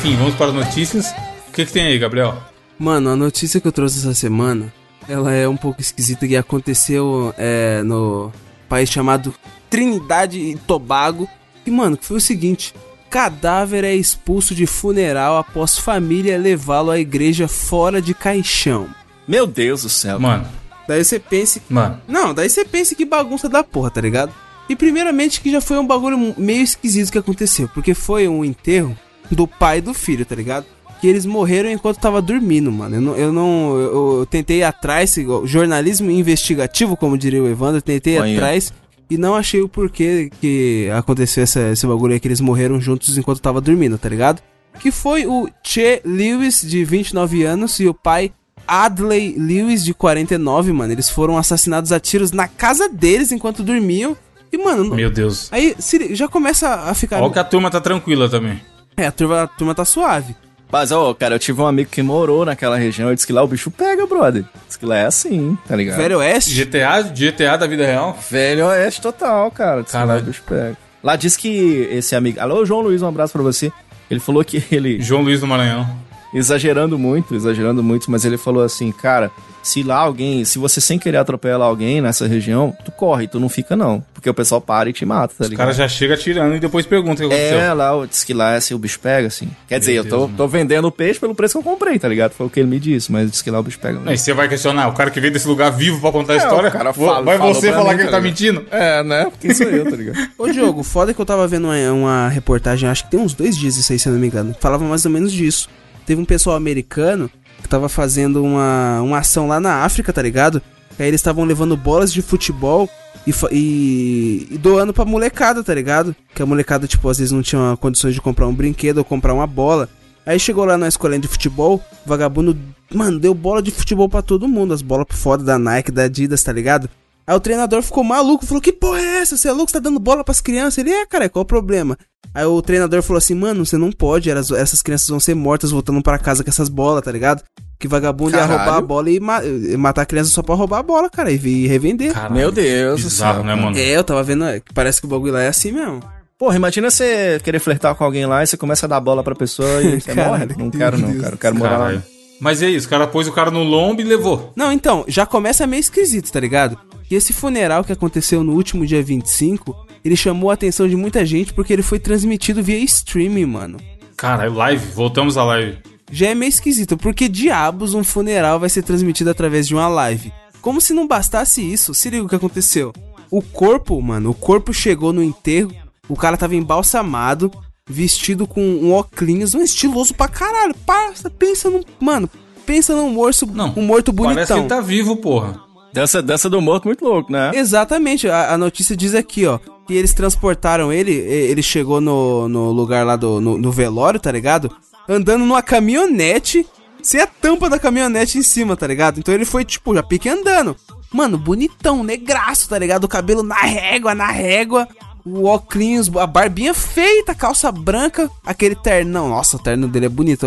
Enfim, 0.00 0.16
vamos 0.16 0.34
para 0.34 0.46
as 0.46 0.54
notícias. 0.54 1.10
O 1.46 1.52
que, 1.52 1.66
que 1.66 1.72
tem 1.72 1.82
aí, 1.84 1.98
Gabriel? 1.98 2.42
Mano, 2.78 3.10
a 3.10 3.16
notícia 3.16 3.60
que 3.60 3.68
eu 3.68 3.72
trouxe 3.72 3.98
essa 3.98 4.14
semana, 4.14 4.72
ela 5.06 5.30
é 5.30 5.46
um 5.46 5.58
pouco 5.58 5.82
esquisita 5.82 6.24
e 6.24 6.38
aconteceu 6.38 7.34
é, 7.36 7.82
no 7.82 8.32
país 8.66 8.88
chamado 8.90 9.34
Trinidade 9.68 10.38
e 10.38 10.56
Tobago. 10.56 11.28
E, 11.66 11.70
mano, 11.70 11.98
que 11.98 12.06
foi 12.06 12.16
o 12.16 12.20
seguinte: 12.20 12.74
cadáver 13.10 13.84
é 13.84 13.94
expulso 13.94 14.54
de 14.54 14.64
funeral 14.64 15.36
após 15.36 15.78
família 15.78 16.38
levá-lo 16.38 16.90
à 16.90 16.98
igreja 16.98 17.46
fora 17.46 18.00
de 18.00 18.14
caixão. 18.14 18.88
Meu 19.28 19.46
Deus 19.46 19.82
do 19.82 19.90
céu. 19.90 20.18
Mano, 20.18 20.46
Daí 20.88 21.04
você 21.04 21.18
pense. 21.18 21.60
mano. 21.68 22.00
Não, 22.08 22.32
daí 22.32 22.48
você 22.48 22.64
pensa 22.64 22.94
que 22.94 23.04
bagunça 23.04 23.50
da 23.50 23.62
porra, 23.62 23.90
tá 23.90 24.00
ligado? 24.00 24.32
E 24.66 24.74
primeiramente 24.74 25.42
que 25.42 25.52
já 25.52 25.60
foi 25.60 25.78
um 25.78 25.86
bagulho 25.86 26.34
meio 26.38 26.62
esquisito 26.62 27.12
que 27.12 27.18
aconteceu, 27.18 27.68
porque 27.74 27.92
foi 27.92 28.26
um 28.26 28.42
enterro 28.42 28.96
do 29.34 29.46
pai 29.46 29.78
e 29.78 29.80
do 29.82 29.94
filho, 29.94 30.24
tá 30.24 30.34
ligado? 30.34 30.66
Que 31.00 31.06
eles 31.06 31.24
morreram 31.24 31.70
enquanto 31.70 31.98
tava 31.98 32.20
dormindo, 32.20 32.70
mano. 32.70 32.96
Eu 32.96 33.00
não. 33.00 33.16
Eu, 33.16 33.32
não, 33.32 33.78
eu, 33.78 34.18
eu 34.20 34.26
tentei 34.26 34.58
ir 34.58 34.64
atrás, 34.64 35.16
jornalismo 35.44 36.10
investigativo, 36.10 36.96
como 36.96 37.16
diria 37.16 37.42
o 37.42 37.48
Evandro, 37.48 37.78
eu 37.78 37.82
tentei 37.82 38.18
atrás 38.18 38.72
e 39.10 39.18
não 39.18 39.34
achei 39.34 39.60
o 39.60 39.68
porquê 39.68 40.30
que 40.40 40.88
aconteceu 40.96 41.42
essa, 41.42 41.70
esse 41.70 41.84
bagulho 41.86 42.12
aí 42.12 42.20
que 42.20 42.28
eles 42.28 42.40
morreram 42.40 42.80
juntos 42.80 43.18
enquanto 43.18 43.40
tava 43.40 43.60
dormindo, 43.60 43.98
tá 43.98 44.08
ligado? 44.08 44.40
Que 44.78 44.92
foi 44.92 45.26
o 45.26 45.48
Che 45.64 46.00
Lewis, 46.04 46.62
de 46.62 46.84
29 46.84 47.42
anos, 47.42 47.80
e 47.80 47.88
o 47.88 47.92
pai 47.94 48.32
Adley 48.68 49.34
Lewis, 49.36 49.84
de 49.84 49.92
49, 49.92 50.72
mano. 50.72 50.92
Eles 50.92 51.10
foram 51.10 51.36
assassinados 51.36 51.90
a 51.90 51.98
tiros 51.98 52.30
na 52.30 52.46
casa 52.46 52.88
deles 52.88 53.32
enquanto 53.32 53.64
dormiam. 53.64 54.16
E, 54.52 54.58
mano, 54.58 54.94
Meu 54.94 55.10
Deus. 55.10 55.48
aí 55.52 55.74
já 56.12 56.28
começa 56.28 56.68
a 56.68 56.94
ficar. 56.94 57.20
Olha 57.20 57.32
que 57.32 57.38
a 57.38 57.44
turma 57.44 57.68
tá 57.68 57.80
tranquila 57.80 58.28
também. 58.28 58.60
É, 58.96 59.06
a 59.06 59.12
turma, 59.12 59.42
a 59.42 59.46
turma 59.46 59.74
tá 59.74 59.84
suave. 59.84 60.34
Mas, 60.70 60.92
ó, 60.92 61.12
cara, 61.14 61.34
eu 61.34 61.38
tive 61.38 61.60
um 61.60 61.66
amigo 61.66 61.90
que 61.90 62.00
morou 62.00 62.44
naquela 62.44 62.76
região 62.76 63.10
e 63.10 63.14
disse 63.14 63.26
que 63.26 63.32
lá 63.32 63.42
o 63.42 63.48
bicho 63.48 63.70
pega, 63.72 64.06
brother. 64.06 64.44
Diz 64.68 64.76
que 64.76 64.86
lá 64.86 64.98
é 64.98 65.06
assim, 65.06 65.58
tá 65.66 65.74
ligado? 65.74 65.96
Velho 65.96 66.18
Oeste. 66.18 66.54
GTA, 66.54 67.02
GTA 67.02 67.56
da 67.58 67.66
vida 67.66 67.84
real? 67.84 68.16
Velho 68.30 68.66
oeste 68.66 69.00
total, 69.00 69.50
cara. 69.50 69.82
Diz 69.82 69.90
que 69.90 69.96
lá 69.96 70.06
Caralho. 70.06 70.22
o 70.22 70.26
bicho 70.26 70.42
pega. 70.48 70.76
Lá 71.02 71.16
diz 71.16 71.36
que 71.36 71.88
esse 71.90 72.14
amigo... 72.14 72.38
Alô, 72.38 72.64
João 72.64 72.82
Luiz, 72.82 73.02
um 73.02 73.08
abraço 73.08 73.32
pra 73.32 73.42
você. 73.42 73.72
Ele 74.08 74.20
falou 74.20 74.44
que 74.44 74.62
ele... 74.70 75.00
João 75.02 75.22
Luiz 75.22 75.40
do 75.40 75.46
Maranhão. 75.46 75.88
Exagerando 76.32 76.98
muito, 76.98 77.34
exagerando 77.34 77.82
muito, 77.82 78.10
mas 78.10 78.24
ele 78.24 78.36
falou 78.38 78.62
assim, 78.62 78.92
cara, 78.92 79.30
se 79.62 79.82
lá 79.82 79.96
alguém, 79.96 80.44
se 80.44 80.58
você 80.58 80.80
sem 80.80 80.98
querer 80.98 81.18
atropelar 81.18 81.68
alguém 81.68 82.00
nessa 82.00 82.26
região, 82.26 82.74
tu 82.84 82.90
corre, 82.92 83.26
tu 83.28 83.38
não 83.38 83.48
fica 83.48 83.76
não, 83.76 84.02
porque 84.14 84.30
o 84.30 84.32
pessoal 84.34 84.60
para 84.60 84.88
e 84.88 84.92
te 84.92 85.04
mata, 85.04 85.34
tá 85.36 85.44
ligado? 85.44 85.58
cara 85.58 85.72
já 85.74 85.86
chega 85.88 86.14
atirando 86.14 86.54
e 86.56 86.60
depois 86.60 86.86
pergunta 86.86 87.24
o 87.24 87.28
que 87.28 87.34
aconteceu. 87.34 87.60
É, 87.60 87.72
lá, 87.74 87.90
diz 88.06 88.24
que 88.24 88.32
lá 88.32 88.54
assim, 88.54 88.72
o 88.74 88.78
bicho 88.78 88.98
pega, 89.00 89.26
assim. 89.28 89.50
Quer 89.68 89.78
dizer, 89.80 89.92
eu 89.94 90.04
tô, 90.04 90.26
Deus, 90.26 90.30
tô 90.36 90.48
vendendo 90.48 90.86
o 90.86 90.92
peixe 90.92 91.20
pelo 91.20 91.34
preço 91.34 91.52
que 91.60 91.66
eu 91.66 91.70
comprei, 91.70 91.98
tá 91.98 92.08
ligado? 92.08 92.32
Foi 92.32 92.46
o 92.46 92.50
que 92.50 92.60
ele 92.60 92.68
me 92.70 92.78
disse, 92.80 93.12
mas 93.12 93.30
diz 93.30 93.42
que 93.42 93.50
lá 93.50 93.58
o 93.60 93.62
bicho 93.62 93.78
pega. 93.78 94.00
Aí 94.06 94.16
você 94.16 94.32
vai 94.32 94.48
questionar, 94.48 94.88
o 94.88 94.92
cara 94.94 95.10
que 95.10 95.20
veio 95.20 95.32
desse 95.32 95.46
lugar 95.48 95.70
vivo 95.70 96.00
pra 96.00 96.10
contar 96.12 96.32
a 96.34 96.36
É, 96.36 96.38
história, 96.38 96.68
o 96.68 96.72
cara 96.72 96.92
fala- 96.92 97.20
vai 97.22 97.36
você 97.38 97.72
falar 97.72 97.90
mim, 97.90 97.96
que 97.96 98.02
ele 98.02 98.10
tá 98.10 98.16
tá 98.16 98.18
ligado? 98.20 98.22
mentindo? 98.22 98.64
É, 98.70 99.02
né? 99.02 99.30
Quem 99.40 99.52
sou 99.52 99.66
eu, 99.66 99.84
tá 99.90 99.96
ligado? 99.96 100.16
Ô, 100.38 100.48
Diogo, 100.48 100.82
foda 100.82 101.12
que 101.12 101.20
eu 101.20 101.26
tava 101.26 101.46
vendo 101.46 101.64
uma, 101.66 101.92
uma 101.92 102.28
reportagem, 102.28 102.88
acho 102.88 103.04
que 103.04 103.10
tem 103.10 103.20
uns 103.20 103.34
dois 103.34 103.56
dias 103.58 103.76
isso 103.76 103.92
aí, 103.92 103.98
se 103.98 104.08
eu 104.08 104.12
não 104.12 104.20
me 104.20 104.26
engano. 104.28 104.54
Falava 104.58 104.84
mais 104.84 105.04
ou 105.04 105.10
menos 105.10 105.32
disso. 105.32 105.68
Teve 106.10 106.20
um 106.20 106.24
pessoal 106.24 106.56
americano 106.56 107.30
que 107.62 107.68
tava 107.68 107.88
fazendo 107.88 108.42
uma, 108.42 109.00
uma 109.00 109.18
ação 109.18 109.46
lá 109.46 109.60
na 109.60 109.84
África, 109.84 110.12
tá 110.12 110.20
ligado? 110.20 110.60
Aí 110.98 111.06
eles 111.06 111.20
estavam 111.20 111.44
levando 111.44 111.76
bolas 111.76 112.12
de 112.12 112.20
futebol 112.20 112.90
e, 113.24 113.32
e, 113.52 114.48
e 114.50 114.58
doando 114.58 114.92
pra 114.92 115.04
molecada, 115.04 115.62
tá 115.62 115.72
ligado? 115.72 116.16
Que 116.34 116.42
a 116.42 116.46
molecada, 116.46 116.88
tipo, 116.88 117.08
às 117.08 117.18
vezes 117.18 117.30
não 117.30 117.42
tinha 117.42 117.78
condições 117.80 118.12
de 118.12 118.20
comprar 118.20 118.48
um 118.48 118.52
brinquedo 118.52 118.98
ou 118.98 119.04
comprar 119.04 119.32
uma 119.32 119.46
bola. 119.46 119.88
Aí 120.26 120.36
chegou 120.40 120.64
lá 120.64 120.76
na 120.76 120.88
escolinha 120.88 121.20
de 121.20 121.28
futebol, 121.28 121.80
vagabundo, 122.04 122.58
mano, 122.92 123.20
deu 123.20 123.32
bola 123.32 123.62
de 123.62 123.70
futebol 123.70 124.08
pra 124.08 124.20
todo 124.20 124.48
mundo. 124.48 124.74
As 124.74 124.82
bolas 124.82 125.06
foda 125.10 125.44
da 125.44 125.60
Nike, 125.60 125.92
da 125.92 126.02
Adidas, 126.02 126.42
tá 126.42 126.50
ligado? 126.52 126.90
Aí 127.24 127.36
o 127.36 127.40
treinador 127.40 127.82
ficou 127.82 128.02
maluco, 128.02 128.44
falou: 128.44 128.60
Que 128.60 128.72
porra 128.72 128.98
é 128.98 129.18
essa? 129.18 129.36
Você 129.36 129.46
é 129.46 129.52
louco? 129.52 129.70
Você 129.70 129.74
tá 129.74 129.78
dando 129.78 130.00
bola 130.00 130.24
pras 130.24 130.40
crianças? 130.40 130.78
Ele 130.78 130.90
é, 130.90 131.06
cara, 131.06 131.28
qual 131.28 131.44
o 131.44 131.46
problema? 131.46 131.96
Aí 132.34 132.44
o 132.44 132.62
treinador 132.62 133.02
falou 133.02 133.18
assim: 133.18 133.34
Mano, 133.34 133.64
você 133.66 133.76
não 133.76 133.90
pode, 133.90 134.30
elas- 134.30 134.50
essas 134.50 134.82
crianças 134.82 135.08
vão 135.08 135.18
ser 135.20 135.34
mortas 135.34 135.70
voltando 135.70 136.02
pra 136.02 136.18
casa 136.18 136.44
com 136.44 136.50
essas 136.50 136.68
bolas, 136.68 137.02
tá 137.02 137.10
ligado? 137.10 137.42
Que 137.78 137.88
vagabundo 137.88 138.32
ia 138.36 138.40
Caralho. 138.40 138.58
roubar 138.58 138.76
a 138.76 138.80
bola 138.82 139.10
e 139.10 139.18
ma- 139.18 139.40
matar 139.78 140.02
a 140.02 140.06
criança 140.06 140.30
só 140.30 140.42
pra 140.42 140.54
roubar 140.54 140.78
a 140.78 140.82
bola, 140.82 141.08
cara, 141.10 141.32
e 141.32 141.66
revender. 141.66 142.12
Caralho, 142.12 142.34
Meu 142.34 142.52
Deus 142.52 143.00
do 143.00 143.04
Bizarro, 143.08 143.36
céu. 143.36 143.44
né, 143.44 143.54
mano? 143.54 143.76
É, 143.76 143.96
eu 143.96 144.04
tava 144.04 144.22
vendo, 144.22 144.44
é, 144.44 144.60
parece 144.74 145.00
que 145.00 145.06
o 145.06 145.10
bagulho 145.10 145.32
lá 145.32 145.42
é 145.42 145.48
assim 145.48 145.72
mesmo. 145.72 146.00
Porra, 146.38 146.56
imagina 146.56 146.90
você 146.90 147.40
querer 147.42 147.58
flertar 147.58 147.94
com 147.94 148.04
alguém 148.04 148.26
lá 148.26 148.42
e 148.42 148.46
você 148.46 148.56
começa 148.56 148.86
a 148.86 148.88
dar 148.88 149.00
bola 149.00 149.22
pra 149.22 149.34
pessoa 149.34 149.82
e 149.82 150.00
você 150.00 150.12
Caralho, 150.14 150.30
morre. 150.30 150.54
Não 150.58 150.70
quero 150.70 150.98
não, 150.98 151.14
cara. 151.18 151.34
Eu 151.34 151.38
quero 151.38 151.56
morar 151.56 151.70
lá. 151.72 151.78
Caralho. 151.86 152.02
Mas 152.40 152.62
e 152.62 152.66
aí, 152.66 152.76
os 152.76 152.86
caras 152.86 153.10
pôs 153.10 153.28
o 153.28 153.32
cara 153.32 153.50
no 153.50 153.62
lombo 153.62 154.00
e 154.00 154.04
levou. 154.04 154.50
Não, 154.56 154.72
então, 154.72 155.04
já 155.06 155.26
começa 155.26 155.66
meio 155.66 155.80
esquisito, 155.80 156.30
tá 156.32 156.40
ligado? 156.40 156.78
E 157.10 157.14
esse 157.14 157.32
funeral 157.34 157.82
que 157.84 157.92
aconteceu 157.92 158.42
no 158.44 158.52
último 158.54 158.86
dia 158.86 159.02
25, 159.02 159.76
ele 160.04 160.16
chamou 160.16 160.50
a 160.50 160.54
atenção 160.54 160.88
de 160.88 160.96
muita 160.96 161.24
gente 161.24 161.52
porque 161.52 161.72
ele 161.72 161.82
foi 161.82 161.98
transmitido 161.98 162.62
via 162.62 162.78
streaming, 162.78 163.46
mano. 163.46 163.78
Caralho, 164.16 164.54
live. 164.54 164.86
Voltamos 164.92 165.36
à 165.36 165.44
live. 165.44 165.78
Já 166.12 166.28
é 166.28 166.34
meio 166.34 166.48
esquisito, 166.50 166.96
porque 166.96 167.28
diabos 167.28 167.94
um 167.94 168.02
funeral 168.02 168.58
vai 168.58 168.68
ser 168.68 168.82
transmitido 168.82 169.30
através 169.30 169.66
de 169.66 169.74
uma 169.74 169.88
live? 169.88 170.32
Como 170.60 170.80
se 170.80 170.92
não 170.92 171.06
bastasse 171.06 171.60
isso, 171.62 171.94
se 171.94 172.10
liga 172.10 172.24
o 172.24 172.28
que 172.28 172.34
aconteceu. 172.34 172.92
O 173.30 173.40
corpo, 173.40 174.00
mano, 174.02 174.30
o 174.30 174.34
corpo 174.34 174.74
chegou 174.74 175.12
no 175.12 175.22
enterro, 175.22 175.72
o 176.08 176.16
cara 176.16 176.36
tava 176.36 176.56
embalsamado, 176.56 177.50
vestido 177.88 178.46
com 178.46 178.60
um 178.60 178.92
óculos, 178.92 179.54
um 179.54 179.62
estiloso 179.62 180.12
pra 180.14 180.28
caralho. 180.28 180.74
Parça, 180.84 181.30
pensa 181.30 181.70
num. 181.70 181.82
Mano, 182.00 182.28
pensa 182.66 182.94
num 182.94 183.10
morto, 183.10 183.46
Não. 183.46 183.72
um 183.76 183.82
morto 183.82 184.12
bonitão. 184.12 184.34
Parece 184.34 184.52
que 184.52 184.58
ele 184.58 184.68
tá 184.68 184.80
vivo, 184.80 185.16
porra. 185.16 185.60
Dança, 185.92 186.22
dança 186.22 186.48
do 186.48 186.60
morto 186.60 186.86
muito 186.86 187.04
louco, 187.04 187.32
né? 187.32 187.50
Exatamente, 187.54 188.28
a, 188.28 188.52
a 188.52 188.58
notícia 188.58 188.96
diz 188.96 189.14
aqui, 189.14 189.46
ó, 189.46 189.58
que 189.86 189.94
eles 189.94 190.14
transportaram 190.14 190.92
ele, 190.92 191.12
ele 191.12 191.62
chegou 191.62 192.00
no, 192.00 192.48
no 192.48 192.70
lugar 192.70 193.04
lá 193.04 193.16
do 193.16 193.40
no, 193.40 193.58
no 193.58 193.72
velório, 193.72 194.20
tá 194.20 194.30
ligado? 194.30 194.70
Andando 195.08 195.44
numa 195.44 195.62
caminhonete, 195.62 196.64
sem 197.02 197.20
a 197.20 197.26
tampa 197.26 197.68
da 197.68 197.78
caminhonete 197.78 198.38
em 198.38 198.42
cima, 198.42 198.76
tá 198.76 198.86
ligado? 198.86 199.18
Então 199.18 199.34
ele 199.34 199.44
foi, 199.44 199.64
tipo, 199.64 199.94
já 199.94 200.02
pique 200.02 200.28
andando. 200.28 200.76
Mano, 201.12 201.36
bonitão, 201.36 202.04
negraço, 202.04 202.68
tá 202.68 202.78
ligado? 202.78 203.04
O 203.04 203.08
cabelo 203.08 203.42
na 203.42 203.56
régua, 203.56 204.14
na 204.14 204.28
régua, 204.30 204.86
o 205.24 205.44
óculos, 205.44 206.08
a 206.16 206.26
barbinha 206.26 206.72
feita, 206.72 207.34
calça 207.34 207.72
branca, 207.72 208.30
aquele 208.46 208.76
ternão. 208.76 209.28
Nossa, 209.28 209.56
o 209.56 209.60
terno 209.60 209.88
dele 209.88 210.06
é 210.06 210.08
bonito, 210.08 210.46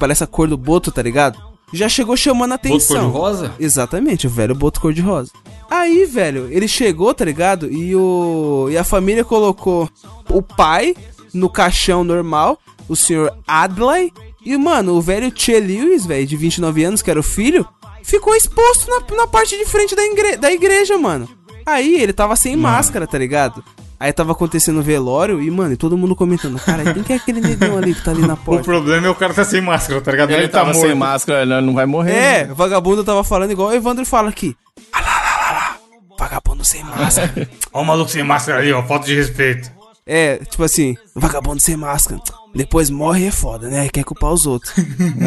parece 0.00 0.24
a 0.24 0.26
cor 0.26 0.48
do 0.48 0.56
boto, 0.56 0.90
tá 0.90 1.00
ligado? 1.00 1.49
Já 1.72 1.88
chegou 1.88 2.16
chamando 2.16 2.52
a 2.52 2.56
Boto 2.56 2.68
atenção. 2.68 2.96
cor-de-rosa? 3.10 3.52
Exatamente, 3.58 4.26
o 4.26 4.30
velho 4.30 4.54
boto 4.54 4.80
cor-de-rosa. 4.80 5.30
Aí, 5.70 6.04
velho, 6.04 6.48
ele 6.50 6.66
chegou, 6.66 7.14
tá 7.14 7.24
ligado? 7.24 7.70
E 7.72 7.94
o. 7.94 8.68
E 8.70 8.76
a 8.76 8.82
família 8.84 9.24
colocou 9.24 9.88
o 10.28 10.42
pai 10.42 10.96
no 11.32 11.48
caixão 11.48 12.02
normal, 12.02 12.58
o 12.88 12.96
senhor 12.96 13.32
Adlai. 13.46 14.10
E, 14.44 14.56
mano, 14.56 14.94
o 14.94 15.00
velho 15.02 15.30
Che 15.34 15.60
Lewis, 15.60 16.04
velho, 16.06 16.26
de 16.26 16.36
29 16.36 16.82
anos, 16.82 17.02
que 17.02 17.10
era 17.10 17.20
o 17.20 17.22
filho, 17.22 17.64
ficou 18.02 18.34
exposto 18.34 18.88
na, 18.90 19.16
na 19.16 19.26
parte 19.26 19.56
de 19.56 19.64
frente 19.66 19.94
da, 19.94 20.02
igre- 20.04 20.36
da 20.38 20.50
igreja, 20.50 20.96
mano. 20.98 21.28
Aí 21.66 22.02
ele 22.02 22.12
tava 22.12 22.34
sem 22.36 22.56
máscara, 22.56 23.06
tá 23.06 23.18
ligado? 23.18 23.62
Aí 24.00 24.10
tava 24.14 24.32
acontecendo 24.32 24.80
o 24.80 24.82
velório 24.82 25.42
e, 25.42 25.50
mano, 25.50 25.74
e 25.74 25.76
todo 25.76 25.94
mundo 25.94 26.16
comentando, 26.16 26.58
cara, 26.58 26.94
quem 26.94 27.02
que 27.02 27.12
é 27.12 27.16
aquele 27.16 27.38
negão 27.42 27.76
ali 27.76 27.94
que 27.94 28.02
tá 28.02 28.12
ali 28.12 28.22
na 28.26 28.32
O 28.34 28.36
porta? 28.38 28.64
problema 28.64 29.06
é 29.06 29.10
o 29.10 29.14
cara 29.14 29.34
tá 29.34 29.44
sem 29.44 29.60
máscara, 29.60 30.00
tá 30.00 30.10
ligado? 30.10 30.30
Ele, 30.30 30.40
Ele, 30.44 30.48
tá 30.48 30.60
tava 30.60 30.72
morto. 30.72 30.86
sem 30.86 30.94
máscara, 30.94 31.42
ele 31.42 31.60
não 31.60 31.74
vai 31.74 31.84
morrer. 31.84 32.12
É, 32.12 32.46
né? 32.46 32.52
o 32.52 32.54
vagabundo 32.54 33.04
tava 33.04 33.22
falando 33.22 33.50
igual 33.50 33.68
o 33.68 33.74
Evandro 33.74 34.06
fala 34.06 34.30
aqui. 34.30 34.56
Ah 34.90 35.00
lá, 35.02 35.06
lá, 35.06 35.20
lá, 35.20 35.52
lá. 35.52 35.76
Vagabundo 36.18 36.64
sem 36.64 36.82
máscara. 36.82 37.46
Ó 37.74 37.82
o 37.82 37.84
maluco 37.84 38.10
sem 38.10 38.22
máscara 38.22 38.60
ali, 38.60 38.72
ó. 38.72 38.82
Falta 38.82 39.04
de 39.04 39.14
respeito. 39.14 39.70
é, 40.06 40.38
tipo 40.38 40.64
assim, 40.64 40.96
vagabundo 41.14 41.60
sem 41.60 41.76
máscara. 41.76 42.18
Depois 42.54 42.88
morre 42.88 43.26
é 43.26 43.30
foda, 43.30 43.68
né? 43.68 43.86
Quer 43.90 44.02
culpar 44.04 44.32
os 44.32 44.46
outros. 44.46 44.72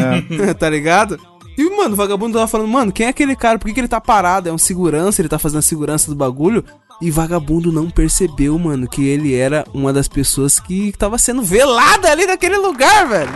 tá 0.59 0.69
ligado? 0.69 1.17
E, 1.57 1.69
mano, 1.77 1.93
o 1.93 1.95
vagabundo 1.95 2.33
tava 2.33 2.47
falando, 2.47 2.67
mano, 2.69 2.91
quem 2.91 3.05
é 3.05 3.09
aquele 3.09 3.35
cara? 3.35 3.59
Por 3.59 3.67
que, 3.67 3.73
que 3.75 3.79
ele 3.79 3.87
tá 3.87 4.01
parado? 4.01 4.49
É 4.49 4.51
um 4.51 4.57
segurança, 4.57 5.21
ele 5.21 5.29
tá 5.29 5.37
fazendo 5.37 5.59
a 5.59 5.61
segurança 5.61 6.09
do 6.09 6.15
bagulho. 6.15 6.65
E 7.01 7.11
vagabundo 7.11 7.71
não 7.71 7.89
percebeu, 7.89 8.57
mano, 8.57 8.87
que 8.87 9.05
ele 9.05 9.35
era 9.35 9.65
uma 9.73 9.91
das 9.91 10.07
pessoas 10.07 10.59
que 10.59 10.93
tava 10.97 11.17
sendo 11.17 11.41
velada 11.43 12.09
ali 12.09 12.25
naquele 12.25 12.55
lugar, 12.57 13.07
velho. 13.07 13.29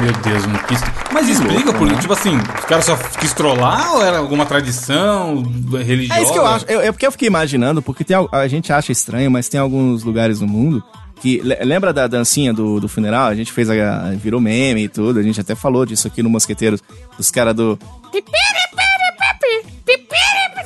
Meu 0.00 0.12
Deus, 0.22 0.46
mano. 0.46 0.58
Que... 0.60 0.72
est- 0.74 0.84
Mas 1.12 1.28
explica, 1.28 1.72
porque, 1.74 1.96
tipo 1.96 2.12
assim, 2.14 2.34
os 2.36 2.64
caras 2.64 2.84
só 2.86 2.96
quis 2.96 3.32
trollar 3.34 3.94
ou 3.94 4.02
era 4.02 4.18
alguma 4.18 4.46
tradição 4.46 5.42
religiosa? 5.84 6.18
É 6.20 6.22
isso 6.22 6.32
que 6.32 6.38
eu 6.38 6.46
acho. 6.46 6.64
É, 6.68 6.86
é 6.86 6.92
porque 6.92 7.06
eu 7.06 7.12
fiquei 7.12 7.26
imaginando, 7.28 7.82
porque 7.82 8.04
tem, 8.04 8.16
a 8.32 8.48
gente 8.48 8.72
acha 8.72 8.90
estranho, 8.90 9.30
mas 9.30 9.48
tem 9.48 9.60
alguns 9.60 10.02
lugares 10.02 10.40
no 10.40 10.46
mundo 10.48 10.82
que. 11.20 11.40
le- 11.42 11.56
Lembra 11.62 11.92
da 11.92 12.06
dancinha 12.06 12.54
do, 12.54 12.80
do 12.80 12.88
funeral? 12.88 13.26
A 13.26 13.34
gente 13.34 13.52
fez 13.52 13.68
a. 13.68 13.74
a- 13.74 14.10
virou 14.12 14.40
meme 14.40 14.84
e 14.84 14.88
tudo. 14.88 15.18
A 15.18 15.22
gente 15.22 15.38
até 15.40 15.54
falou 15.54 15.84
disso 15.84 16.06
aqui 16.06 16.22
no 16.22 16.30
Mosqueteiros. 16.30 16.80
Dos 17.18 17.30
caras 17.30 17.54
do. 17.54 17.78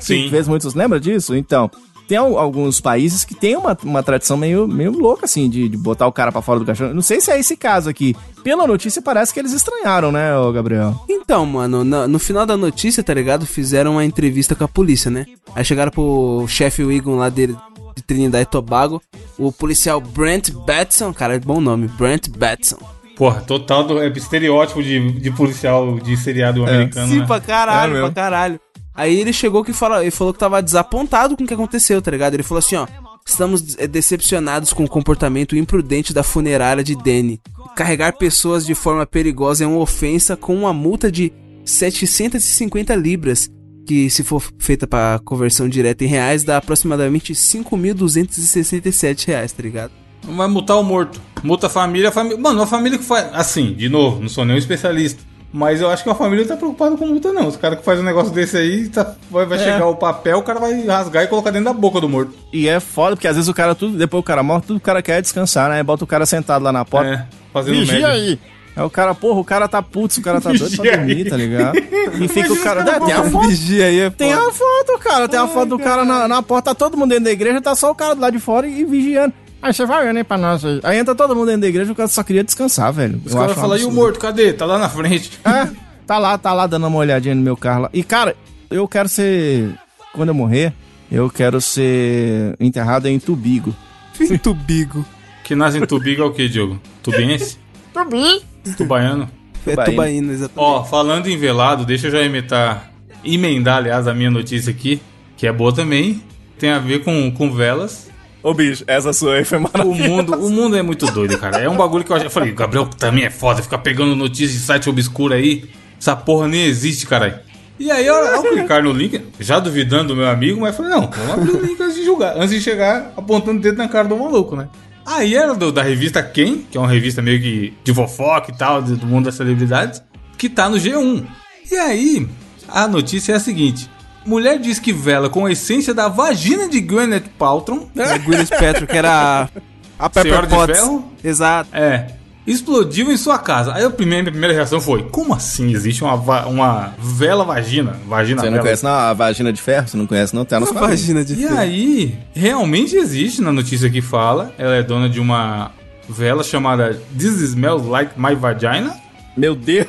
Sim. 0.00 0.28
Fez 0.30 0.46
muitos. 0.46 0.74
Lembra 0.74 1.00
disso? 1.00 1.34
Então. 1.34 1.70
Tem 2.06 2.18
al- 2.18 2.38
alguns 2.38 2.80
países 2.80 3.24
que 3.24 3.34
tem 3.34 3.56
uma, 3.56 3.76
uma 3.82 4.02
tradição 4.02 4.36
meio, 4.36 4.68
meio 4.68 4.92
louca, 4.92 5.24
assim, 5.24 5.48
de, 5.48 5.68
de 5.68 5.76
botar 5.76 6.06
o 6.06 6.12
cara 6.12 6.30
pra 6.30 6.42
fora 6.42 6.58
do 6.60 6.66
caixão. 6.66 6.92
Não 6.92 7.00
sei 7.02 7.20
se 7.20 7.30
é 7.30 7.38
esse 7.40 7.56
caso 7.56 7.88
aqui. 7.88 8.14
Pela 8.42 8.66
notícia, 8.66 9.00
parece 9.00 9.32
que 9.32 9.40
eles 9.40 9.52
estranharam, 9.52 10.12
né, 10.12 10.36
ô 10.36 10.52
Gabriel? 10.52 10.94
Então, 11.08 11.46
mano, 11.46 11.82
na- 11.82 12.06
no 12.06 12.18
final 12.18 12.44
da 12.44 12.56
notícia, 12.56 13.02
tá 13.02 13.14
ligado? 13.14 13.46
Fizeram 13.46 13.92
uma 13.92 14.04
entrevista 14.04 14.54
com 14.54 14.64
a 14.64 14.68
polícia, 14.68 15.10
né? 15.10 15.24
Aí 15.54 15.64
chegaram 15.64 15.90
pro 15.90 16.44
chefe 16.46 16.84
Wiggum 16.84 17.16
lá 17.16 17.28
dele, 17.30 17.56
de 17.96 18.02
Trinidad 18.02 18.42
e 18.42 18.46
Tobago, 18.46 19.00
o 19.38 19.50
policial 19.52 20.00
Brent 20.00 20.50
Batson, 20.50 21.12
cara, 21.14 21.36
é 21.36 21.38
bom 21.38 21.60
nome, 21.60 21.88
Brent 21.88 22.28
Batson. 22.28 22.76
Porra, 23.16 23.40
total 23.40 23.84
do 23.84 24.02
é 24.02 24.08
estereótipo 24.08 24.82
de, 24.82 25.12
de 25.20 25.30
policial 25.30 25.98
de 26.00 26.16
seriado 26.16 26.66
americano, 26.66 27.06
Sim, 27.08 27.20
né? 27.20 27.26
pra 27.26 27.40
caralho, 27.40 27.96
É 27.96 28.00
pra 28.00 28.10
caralho. 28.10 28.60
Aí 28.94 29.18
ele 29.18 29.32
chegou 29.32 29.64
que 29.64 29.72
fala, 29.72 30.02
ele 30.02 30.10
falou 30.10 30.32
que 30.32 30.38
tava 30.38 30.62
desapontado 30.62 31.36
com 31.36 31.44
o 31.44 31.46
que 31.46 31.54
aconteceu, 31.54 32.00
tá 32.00 32.10
ligado? 32.10 32.34
Ele 32.34 32.42
falou 32.42 32.60
assim, 32.60 32.76
ó, 32.76 32.86
estamos 33.26 33.76
eh, 33.78 33.86
decepcionados 33.86 34.72
com 34.72 34.84
o 34.84 34.88
comportamento 34.88 35.56
imprudente 35.56 36.12
da 36.12 36.22
funerária 36.22 36.84
de 36.84 36.94
Danny. 36.94 37.40
Carregar 37.74 38.16
pessoas 38.16 38.64
de 38.64 38.74
forma 38.74 39.04
perigosa 39.04 39.64
é 39.64 39.66
uma 39.66 39.80
ofensa 39.80 40.36
com 40.36 40.54
uma 40.54 40.72
multa 40.72 41.10
de 41.10 41.32
750 41.64 42.94
libras, 42.94 43.50
que 43.86 44.08
se 44.08 44.22
for 44.22 44.42
feita 44.58 44.86
pra 44.86 45.20
conversão 45.24 45.68
direta 45.68 46.04
em 46.04 46.08
reais, 46.08 46.44
dá 46.44 46.58
aproximadamente 46.58 47.32
5.267 47.32 49.26
reais, 49.26 49.52
tá 49.52 49.62
ligado? 49.62 49.92
Vai 50.22 50.48
multar 50.48 50.78
o 50.78 50.82
morto. 50.82 51.20
Multa 51.42 51.66
a 51.66 51.70
família, 51.70 52.08
a 52.08 52.12
família. 52.12 52.38
Mano, 52.38 52.60
uma 52.60 52.66
família 52.66 52.98
que 52.98 53.04
faz. 53.04 53.28
Assim, 53.34 53.74
de 53.74 53.88
novo, 53.88 54.22
não 54.22 54.28
sou 54.28 54.44
nenhum 54.44 54.58
especialista. 54.58 55.22
Mas 55.56 55.80
eu 55.80 55.88
acho 55.88 56.02
que 56.02 56.08
uma 56.08 56.16
família 56.16 56.44
não 56.44 56.48
tá 56.48 56.56
preocupada 56.56 56.96
com 56.96 57.06
multa, 57.06 57.32
não. 57.32 57.46
Os 57.46 57.56
caras 57.56 57.78
que 57.78 57.84
fazem 57.84 58.02
um 58.02 58.06
negócio 58.06 58.32
desse 58.32 58.56
aí, 58.56 58.88
tá, 58.88 59.14
vai, 59.30 59.46
vai 59.46 59.56
chegar 59.56 59.86
o 59.86 59.94
papel, 59.94 60.38
o 60.38 60.42
cara 60.42 60.58
vai 60.58 60.84
rasgar 60.84 61.22
e 61.22 61.28
colocar 61.28 61.52
dentro 61.52 61.66
da 61.66 61.72
boca 61.72 62.00
do 62.00 62.08
morto. 62.08 62.34
E 62.52 62.66
é 62.66 62.80
foda, 62.80 63.14
porque 63.14 63.28
às 63.28 63.36
vezes 63.36 63.48
o 63.48 63.54
cara, 63.54 63.72
tudo, 63.72 63.96
depois 63.96 64.20
o 64.20 64.24
cara 64.24 64.42
morre, 64.42 64.64
tudo 64.66 64.78
o 64.78 64.80
cara 64.80 65.00
quer 65.00 65.18
é 65.18 65.22
descansar, 65.22 65.70
né? 65.70 65.80
Bota 65.84 66.02
o 66.02 66.08
cara 66.08 66.26
sentado 66.26 66.64
lá 66.64 66.72
na 66.72 66.84
porta. 66.84 67.08
É, 67.08 67.26
fazendo 67.52 67.78
Vigia 67.78 67.92
média. 67.92 68.08
aí. 68.08 68.40
É 68.74 68.82
o 68.82 68.90
cara, 68.90 69.14
porra, 69.14 69.38
o 69.38 69.44
cara 69.44 69.68
tá 69.68 69.80
puto, 69.80 70.18
o 70.18 70.22
cara 70.24 70.40
tá 70.40 70.50
doido 70.52 70.76
pra 70.76 70.96
dormir, 70.96 71.30
tá 71.30 71.36
ligado? 71.36 71.78
E 71.78 72.26
fica 72.26 72.52
o 72.52 72.60
cara. 72.60 72.80
É, 72.80 72.98
tem 72.98 73.14
a 73.14 73.22
foto. 73.22 73.46
Vigia 73.46 73.86
aí, 73.86 74.00
é 74.00 74.10
Tem 74.10 74.32
a 74.32 74.50
foto, 74.50 74.98
cara. 74.98 75.28
Tem 75.28 75.38
a 75.38 75.46
foto 75.46 75.68
do 75.68 75.78
cara 75.78 76.04
na, 76.04 76.26
na 76.26 76.42
porta, 76.42 76.70
tá 76.70 76.74
todo 76.74 76.96
mundo 76.96 77.10
dentro 77.10 77.26
da 77.26 77.30
igreja, 77.30 77.62
tá 77.62 77.76
só 77.76 77.92
o 77.92 77.94
cara 77.94 78.16
do 78.16 78.20
lado 78.20 78.32
de 78.32 78.40
fora 78.40 78.66
e 78.66 78.84
vigiando. 78.84 79.32
Aí 79.64 79.72
você 79.72 79.86
vai 79.86 80.02
olhando 80.02 80.18
aí 80.18 80.24
pra 80.24 80.36
nós 80.36 80.62
aí. 80.62 80.78
Aí 80.82 80.98
entra 80.98 81.14
todo 81.14 81.34
mundo 81.34 81.46
dentro 81.46 81.62
da 81.62 81.68
igreja, 81.68 81.90
o 81.90 81.94
cara 81.94 82.06
só 82.06 82.22
queria 82.22 82.44
descansar, 82.44 82.92
velho. 82.92 83.18
Os 83.24 83.32
caras 83.32 83.56
falam, 83.56 83.78
e 83.78 83.84
o 83.86 83.90
morto, 83.90 84.20
cadê? 84.20 84.52
Tá 84.52 84.66
lá 84.66 84.76
na 84.76 84.90
frente. 84.90 85.40
É, 85.42 85.70
tá 86.06 86.18
lá, 86.18 86.36
tá 86.36 86.52
lá 86.52 86.66
dando 86.66 86.86
uma 86.86 86.98
olhadinha 86.98 87.34
no 87.34 87.40
meu 87.40 87.56
carro 87.56 87.84
lá. 87.84 87.90
E, 87.90 88.04
cara, 88.04 88.36
eu 88.70 88.86
quero 88.86 89.08
ser. 89.08 89.74
Quando 90.12 90.28
eu 90.28 90.34
morrer, 90.34 90.74
eu 91.10 91.30
quero 91.30 91.62
ser 91.62 92.54
enterrado 92.60 93.08
em 93.08 93.18
Tubigo. 93.18 93.74
Tubigo. 94.42 95.02
Que 95.42 95.54
nasce 95.54 95.78
em 95.78 95.86
Tubiga 95.86 96.20
é 96.20 96.26
o 96.26 96.30
que, 96.30 96.46
Diogo? 96.46 96.78
Tubiense? 97.02 97.56
Tubi? 97.94 98.42
Tubaiano? 98.76 99.30
É 99.66 99.76
tubaína, 99.76 100.30
exatamente. 100.30 100.58
Ó, 100.58 100.84
falando 100.84 101.26
em 101.26 101.38
velado, 101.38 101.86
deixa 101.86 102.08
eu 102.08 102.10
já 102.10 102.20
emendar, 102.20 102.90
emendar, 103.24 103.78
aliás, 103.78 104.06
a 104.06 104.12
minha 104.12 104.30
notícia 104.30 104.70
aqui, 104.70 105.00
que 105.38 105.46
é 105.46 105.52
boa 105.52 105.74
também. 105.74 106.22
Tem 106.58 106.70
a 106.70 106.78
ver 106.78 107.02
com, 107.02 107.30
com 107.30 107.50
velas. 107.50 108.10
Ô, 108.44 108.52
bicho, 108.52 108.84
essa 108.86 109.12
sua 109.12 109.36
aí 109.36 109.44
foi 109.44 109.56
O 109.58 109.62
maravilhosa. 109.62 110.08
mundo, 110.08 110.34
o 110.46 110.50
mundo 110.50 110.76
é 110.76 110.82
muito 110.82 111.06
doido, 111.06 111.38
cara. 111.38 111.56
É 111.58 111.68
um 111.68 111.76
bagulho 111.76 112.04
que 112.04 112.12
eu 112.12 112.20
já 112.20 112.28
falei, 112.28 112.52
o 112.52 112.54
Gabriel 112.54 112.86
também 112.86 113.24
é 113.24 113.30
foda, 113.30 113.62
ficar 113.62 113.78
pegando 113.78 114.14
notícias 114.14 114.52
de 114.52 114.58
site 114.58 114.88
obscuro 114.90 115.32
aí. 115.32 115.64
Essa 115.98 116.14
porra 116.14 116.46
nem 116.46 116.64
existe, 116.66 117.06
caralho. 117.06 117.38
E 117.80 117.90
aí, 117.90 118.06
eu, 118.06 118.14
ao 118.36 118.42
clicar 118.42 118.82
no 118.82 118.92
link, 118.92 119.20
já 119.40 119.58
duvidando 119.58 120.08
do 120.08 120.16
meu 120.16 120.28
amigo, 120.28 120.60
mas 120.60 120.76
falei, 120.76 120.92
não, 120.92 121.10
vamos 121.10 121.32
abrir 121.32 121.50
o 121.56 121.66
link 121.66 121.80
antes 121.82 121.96
de 121.96 122.04
julgar, 122.04 122.36
antes 122.36 122.50
de 122.50 122.60
chegar 122.60 123.12
apontando 123.16 123.58
o 123.58 123.62
dedo 123.62 123.78
na 123.78 123.88
cara 123.88 124.06
do 124.06 124.16
maluco, 124.16 124.54
né? 124.54 124.68
Aí 125.06 125.34
era 125.34 125.54
do- 125.54 125.72
da 125.72 125.82
revista 125.82 126.22
Quem, 126.22 126.58
que 126.70 126.76
é 126.76 126.80
uma 126.80 126.88
revista 126.88 127.20
meio 127.22 127.40
que 127.40 127.72
de 127.82 127.92
fofoca 127.94 128.50
e 128.52 128.56
tal, 128.56 128.80
do 128.82 129.06
mundo 129.06 129.24
das 129.24 129.34
celebridades, 129.34 130.02
que 130.38 130.48
tá 130.48 130.68
no 130.68 130.76
G1. 130.76 131.24
E 131.70 131.76
aí, 131.76 132.28
a 132.68 132.86
notícia 132.86 133.32
é 133.32 133.36
a 133.36 133.40
seguinte: 133.40 133.90
mulher 134.26 134.58
diz 134.58 134.78
que 134.78 134.92
vela 134.92 135.28
com 135.30 135.46
a 135.46 135.52
essência 135.52 135.92
da 135.94 136.08
vagina 136.08 136.68
de 136.68 136.80
Gwyneth 136.80 137.24
Paltrow. 137.38 137.88
É 137.96 138.18
Gwyneth 138.18 138.48
Paltrow, 138.58 138.86
que 138.86 138.96
era 138.96 139.48
a, 139.98 140.10
Pepper 140.10 140.22
Senhora 140.32 140.46
de 140.46 140.54
Potts. 140.54 140.78
Ferro? 140.80 141.12
Exato. 141.22 141.70
É. 141.72 142.06
explodiu 142.46 143.10
em 143.10 143.16
sua 143.16 143.38
casa. 143.38 143.72
Aí 143.74 143.84
a 143.84 143.90
primeira, 143.90 144.22
minha 144.22 144.32
primeira 144.32 144.54
reação 144.54 144.80
foi: 144.80 145.04
como 145.04 145.32
assim 145.34 145.72
existe 145.72 146.02
uma, 146.04 146.16
va- 146.16 146.46
uma 146.46 146.92
vela 146.98 147.44
vagina? 147.44 147.96
Vagina 148.06 148.40
Você 148.40 148.46
não 148.46 148.52
vela. 148.52 148.62
conhece 148.64 148.84
não 148.84 148.90
a 148.92 149.12
vagina 149.14 149.52
de 149.52 149.60
ferro? 149.62 149.88
Você 149.88 149.96
não 149.96 150.06
conhece 150.06 150.34
não? 150.34 150.44
Tem 150.44 150.58
na 150.60 150.66
Uma 150.66 150.72
sua 150.72 150.88
vagina 150.88 151.24
de 151.24 151.32
E 151.32 151.36
ferro. 151.36 151.58
aí, 151.58 152.18
realmente 152.34 152.96
existe 152.96 153.40
na 153.40 153.52
notícia 153.52 153.88
que 153.88 154.02
fala. 154.02 154.52
Ela 154.58 154.74
é 154.76 154.82
dona 154.82 155.08
de 155.08 155.20
uma 155.20 155.70
vela 156.08 156.42
chamada 156.44 157.00
This 157.18 157.40
Smells 157.40 157.88
Like 157.88 158.12
My 158.20 158.34
Vagina. 158.34 158.94
Meu 159.36 159.54
Deus. 159.54 159.86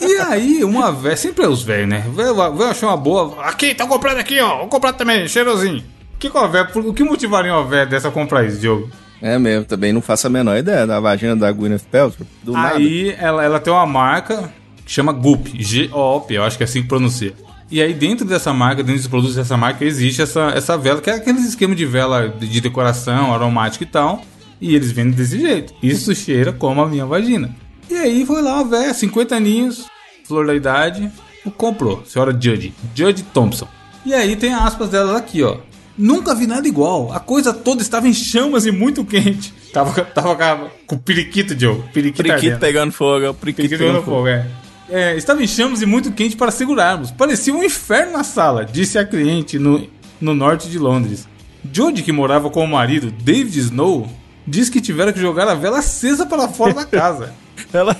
E 0.00 0.16
aí, 0.18 0.64
uma 0.64 0.90
velha, 0.90 1.16
sempre 1.16 1.44
é 1.44 1.48
os 1.48 1.62
velhos, 1.62 1.88
né? 1.88 2.04
Velho 2.14 2.62
achou 2.64 2.88
uma 2.88 2.96
boa. 2.96 3.44
Aqui, 3.44 3.74
tá 3.74 3.86
comprando 3.86 4.18
aqui, 4.18 4.40
ó. 4.40 4.58
Vou 4.58 4.68
comprar 4.68 4.92
também, 4.92 5.28
cheirosinho. 5.28 5.78
O 6.14 6.18
que, 6.18 6.28
que 6.30 6.48
véia- 6.48 6.68
o 6.74 6.92
que 6.94 7.04
motivaria 7.04 7.52
uma 7.52 7.64
velha 7.64 7.86
dessa 7.86 8.08
a 8.08 8.10
comprar 8.10 8.44
isso, 8.44 8.58
Diogo? 8.58 8.88
É 9.22 9.38
mesmo, 9.38 9.64
também 9.64 9.92
não 9.92 10.02
faço 10.02 10.26
a 10.26 10.30
menor 10.30 10.56
ideia 10.56 10.86
da 10.86 11.00
vagina 11.00 11.34
da 11.36 11.50
Gwyneth 11.50 11.84
Paltrow. 11.90 12.26
Do 12.42 12.52
nada. 12.52 12.76
Aí 12.76 13.14
ela, 13.18 13.42
ela 13.44 13.60
tem 13.60 13.72
uma 13.72 13.86
marca 13.86 14.52
que 14.84 14.92
chama 14.92 15.12
Goop, 15.12 15.50
G-O-O-P, 15.62 16.34
eu 16.36 16.42
acho 16.44 16.56
que 16.58 16.62
é 16.62 16.66
assim 16.66 16.82
que 16.82 16.88
pronuncia. 16.88 17.32
E 17.70 17.80
aí 17.80 17.94
dentro 17.94 18.26
dessa 18.26 18.52
marca, 18.52 18.82
dentro 18.82 19.00
dos 19.00 19.08
produtos 19.08 19.34
dessa 19.36 19.56
marca, 19.56 19.82
existe 19.84 20.20
essa, 20.20 20.52
essa 20.54 20.76
vela, 20.76 21.00
que 21.00 21.08
é 21.08 21.14
aquele 21.14 21.38
esquema 21.38 21.74
de 21.74 21.86
vela 21.86 22.28
de 22.28 22.46
de 22.46 22.60
decoração, 22.60 23.32
aromática 23.32 23.82
e 23.84 23.86
tal. 23.86 24.20
E 24.60 24.74
eles 24.74 24.92
vendem 24.92 25.12
desse 25.12 25.40
jeito. 25.40 25.72
Isso 25.82 26.14
cheira 26.14 26.52
como 26.52 26.82
a 26.82 26.86
minha 26.86 27.06
vagina. 27.06 27.54
E 27.90 27.94
aí 27.94 28.24
foi 28.26 28.42
lá 28.42 28.54
uma 28.56 28.64
velha, 28.64 28.92
50 28.94 29.34
aninhos, 29.36 29.86
flor 30.26 30.46
da 30.46 30.54
idade, 30.54 31.10
comprou. 31.56 32.02
Senhora 32.06 32.32
Judge, 32.32 32.74
Judge 32.94 33.22
Thompson. 33.22 33.68
E 34.04 34.12
aí 34.14 34.36
tem 34.36 34.52
aspas 34.52 34.88
dela 34.90 35.16
aqui, 35.18 35.42
ó. 35.42 35.56
Nunca 35.96 36.34
vi 36.34 36.46
nada 36.46 36.66
igual. 36.66 37.12
A 37.12 37.20
coisa 37.20 37.52
toda 37.54 37.80
estava 37.80 38.08
em 38.08 38.12
chamas 38.12 38.66
e 38.66 38.72
muito 38.72 39.04
quente. 39.04 39.54
Tava, 39.72 40.02
tava 40.04 40.34
com- 40.34 40.70
com 40.86 40.96
o 40.96 40.98
periquito, 40.98 41.58
Joe. 41.58 41.80
Periquito, 41.92 42.32
ardendo. 42.32 42.58
pegando 42.58 42.92
fogo, 42.92 43.32
Periquito 43.34 43.68
pegando 43.68 43.86
pegando 43.88 44.04
fogo, 44.04 44.26
é. 44.26 44.46
É, 44.90 45.16
estava 45.16 45.42
em 45.42 45.46
chamas 45.46 45.80
e 45.80 45.86
muito 45.86 46.10
quente 46.12 46.36
para 46.36 46.50
segurarmos. 46.50 47.10
Parecia 47.10 47.54
um 47.54 47.62
inferno 47.62 48.12
na 48.12 48.24
sala, 48.24 48.64
disse 48.64 48.98
a 48.98 49.04
cliente 49.06 49.58
no, 49.58 49.86
no 50.20 50.34
norte 50.34 50.68
de 50.68 50.78
Londres. 50.78 51.26
Jodie, 51.72 52.02
que 52.02 52.12
morava 52.12 52.50
com 52.50 52.62
o 52.64 52.68
marido, 52.68 53.10
David 53.10 53.58
Snow, 53.58 54.06
disse 54.46 54.70
que 54.70 54.80
tiveram 54.82 55.12
que 55.12 55.20
jogar 55.20 55.48
a 55.48 55.54
vela 55.54 55.78
acesa 55.78 56.26
para 56.26 56.48
fora 56.48 56.74
da 56.74 56.84
casa. 56.84 57.32
Ela... 57.74 57.96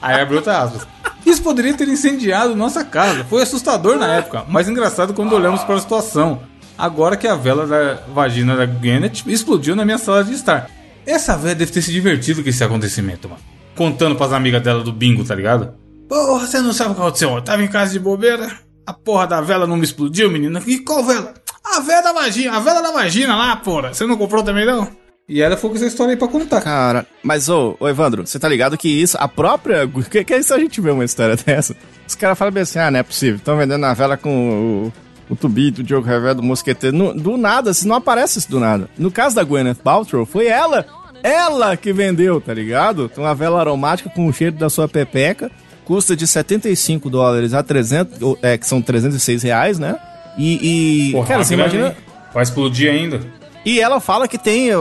Aí 0.00 0.20
abriu 0.20 0.38
outra 0.38 0.58
aspas. 0.58 0.86
Isso 1.24 1.42
poderia 1.42 1.74
ter 1.74 1.88
incendiado 1.88 2.56
nossa 2.56 2.84
casa. 2.84 3.24
Foi 3.24 3.42
assustador 3.42 3.96
na 3.96 4.08
época, 4.16 4.44
mas 4.48 4.68
engraçado 4.68 5.14
quando 5.14 5.34
olhamos 5.34 5.62
para 5.62 5.76
a 5.76 5.80
situação. 5.80 6.40
Agora 6.76 7.16
que 7.16 7.28
a 7.28 7.36
vela 7.36 7.66
da 7.66 7.94
vagina 8.12 8.56
da 8.56 8.66
Gwyneth 8.66 9.22
explodiu 9.26 9.76
na 9.76 9.84
minha 9.84 9.98
sala 9.98 10.24
de 10.24 10.32
estar. 10.32 10.68
Essa 11.06 11.36
velha 11.36 11.54
deve 11.54 11.70
ter 11.70 11.82
se 11.82 11.92
divertido 11.92 12.42
com 12.42 12.48
esse 12.48 12.64
acontecimento, 12.64 13.28
mano. 13.28 13.40
Contando 13.76 14.16
pras 14.16 14.32
amigas 14.32 14.62
dela 14.62 14.82
do 14.82 14.92
bingo, 14.92 15.24
tá 15.24 15.34
ligado? 15.34 15.74
Porra, 16.08 16.46
você 16.46 16.60
não 16.60 16.72
sabe 16.72 16.90
o 16.90 16.94
que 16.94 17.00
aconteceu. 17.00 17.30
Eu 17.30 17.42
tava 17.42 17.62
em 17.62 17.68
casa 17.68 17.92
de 17.92 17.98
bobeira, 17.98 18.50
a 18.86 18.92
porra 18.92 19.26
da 19.26 19.40
vela 19.40 19.66
não 19.66 19.76
me 19.76 19.84
explodiu, 19.84 20.30
menina. 20.30 20.62
E 20.66 20.78
qual 20.78 21.04
vela? 21.04 21.34
A 21.64 21.80
vela 21.80 22.02
da 22.02 22.12
vagina, 22.12 22.56
a 22.56 22.60
vela 22.60 22.82
da 22.82 22.90
vagina 22.90 23.36
lá, 23.36 23.56
porra. 23.56 23.94
Você 23.94 24.06
não 24.06 24.16
comprou 24.16 24.42
também, 24.42 24.66
não? 24.66 24.88
E 25.28 25.40
ela 25.40 25.56
foi 25.56 25.70
com 25.70 25.76
essa 25.76 25.86
história 25.86 26.12
aí 26.12 26.16
pra 26.16 26.28
contar. 26.28 26.60
Cara, 26.60 27.06
mas 27.22 27.48
ô, 27.48 27.76
ô 27.78 27.88
Evandro, 27.88 28.26
você 28.26 28.38
tá 28.38 28.48
ligado 28.48 28.76
que 28.76 28.88
isso, 28.88 29.16
a 29.20 29.28
própria. 29.28 29.88
Que, 30.10 30.24
que 30.24 30.36
isso 30.36 30.52
a 30.52 30.58
gente 30.58 30.80
vê 30.80 30.90
uma 30.90 31.04
história 31.04 31.36
dessa? 31.46 31.74
Os 32.06 32.14
caras 32.14 32.36
falam 32.36 32.52
bem 32.52 32.62
assim: 32.64 32.78
ah, 32.78 32.90
não 32.90 32.98
é 33.00 33.02
possível, 33.02 33.36
estão 33.36 33.56
vendendo 33.56 33.84
a 33.86 33.94
vela 33.94 34.16
com 34.16 34.90
o, 35.28 35.32
o 35.32 35.36
tubito, 35.36 35.80
o 35.80 35.84
Diogo 35.84 36.06
Revé 36.06 36.34
do 36.34 36.42
Mosqueteiro. 36.42 36.96
No- 36.96 37.14
do 37.14 37.36
nada, 37.36 37.70
assim, 37.70 37.86
não 37.88 37.96
aparece 37.96 38.38
isso 38.40 38.50
do 38.50 38.58
nada. 38.60 38.88
No 38.98 39.10
caso 39.10 39.36
da 39.36 39.44
Gwyneth 39.44 39.76
Paltrow, 39.76 40.26
foi 40.26 40.46
ela, 40.48 40.84
ela 41.22 41.76
que 41.76 41.92
vendeu, 41.92 42.40
tá 42.40 42.52
ligado? 42.52 43.08
Tem 43.08 43.22
uma 43.22 43.34
vela 43.34 43.60
aromática 43.60 44.10
com 44.10 44.26
o 44.26 44.32
cheiro 44.32 44.56
da 44.56 44.68
sua 44.68 44.88
pepeca, 44.88 45.50
custa 45.84 46.16
de 46.16 46.26
75 46.26 47.08
dólares 47.08 47.54
a 47.54 47.62
300, 47.62 48.20
ou, 48.20 48.36
é, 48.42 48.58
que 48.58 48.66
são 48.66 48.82
306 48.82 49.42
reais, 49.44 49.78
né? 49.78 49.96
E, 50.36 51.08
e 51.08 51.12
Porra, 51.12 51.26
cara, 51.28 51.44
você 51.44 51.54
imagina. 51.54 51.96
Vai 52.34 52.42
explodir 52.42 52.90
ainda. 52.90 53.20
E 53.64 53.80
ela 53.80 54.00
fala 54.00 54.26
que 54.26 54.36
tem 54.38 54.70
é, 54.70 54.74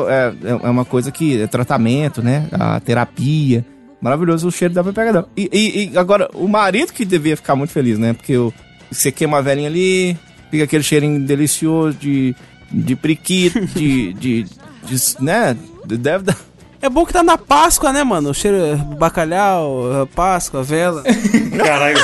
é 0.43 0.69
uma 0.69 0.83
coisa 0.85 1.11
que 1.11 1.41
é 1.41 1.47
tratamento, 1.47 2.21
né? 2.23 2.47
A 2.51 2.79
terapia. 2.79 3.63
Maravilhoso 4.01 4.47
o 4.47 4.51
cheiro 4.51 4.73
da 4.73 4.83
pepeca 4.83 5.13
dela. 5.13 5.29
E, 5.37 5.47
e- 5.53 5.91
e 5.93 5.97
agora, 5.97 6.27
o 6.33 6.47
marido 6.47 6.91
que 6.91 7.05
devia 7.05 7.37
ficar 7.37 7.55
muito 7.55 7.71
feliz, 7.71 7.99
né? 7.99 8.13
Porque 8.13 8.35
o, 8.35 8.51
você 8.91 9.11
queima 9.11 9.37
a 9.37 9.41
velhinha 9.41 9.67
ali, 9.69 10.17
fica 10.49 10.63
aquele 10.63 10.83
cheirinho 10.83 11.19
delicioso 11.23 11.95
de, 11.99 12.35
de 12.71 12.95
priquito, 12.95 13.63
de, 13.77 14.13
de, 14.13 14.43
de- 14.43 15.23
né? 15.23 15.55
Deve 15.85 16.23
dar... 16.23 16.37
É 16.81 16.89
bom 16.89 17.05
que 17.05 17.13
tá 17.13 17.21
na 17.21 17.37
Páscoa, 17.37 17.93
né, 17.93 18.03
mano? 18.03 18.31
O 18.31 18.33
cheiro 18.33 18.57
é 18.57 18.75
bacalhau, 18.75 20.09
Páscoa, 20.15 20.63
vela. 20.63 21.03
Caralho. 21.55 21.97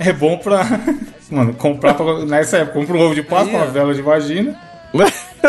é 0.00 0.12
bom 0.12 0.36
pra. 0.38 0.66
Mano, 1.30 1.54
comprar 1.54 1.94
pra, 1.94 2.24
nessa 2.24 2.58
época. 2.58 2.80
Compra 2.80 2.96
um 2.96 3.00
ovo 3.00 3.14
de 3.14 3.22
Páscoa, 3.22 3.58
uma 3.60 3.66
vela 3.66 3.94
de 3.94 4.02
vagina. 4.02 4.58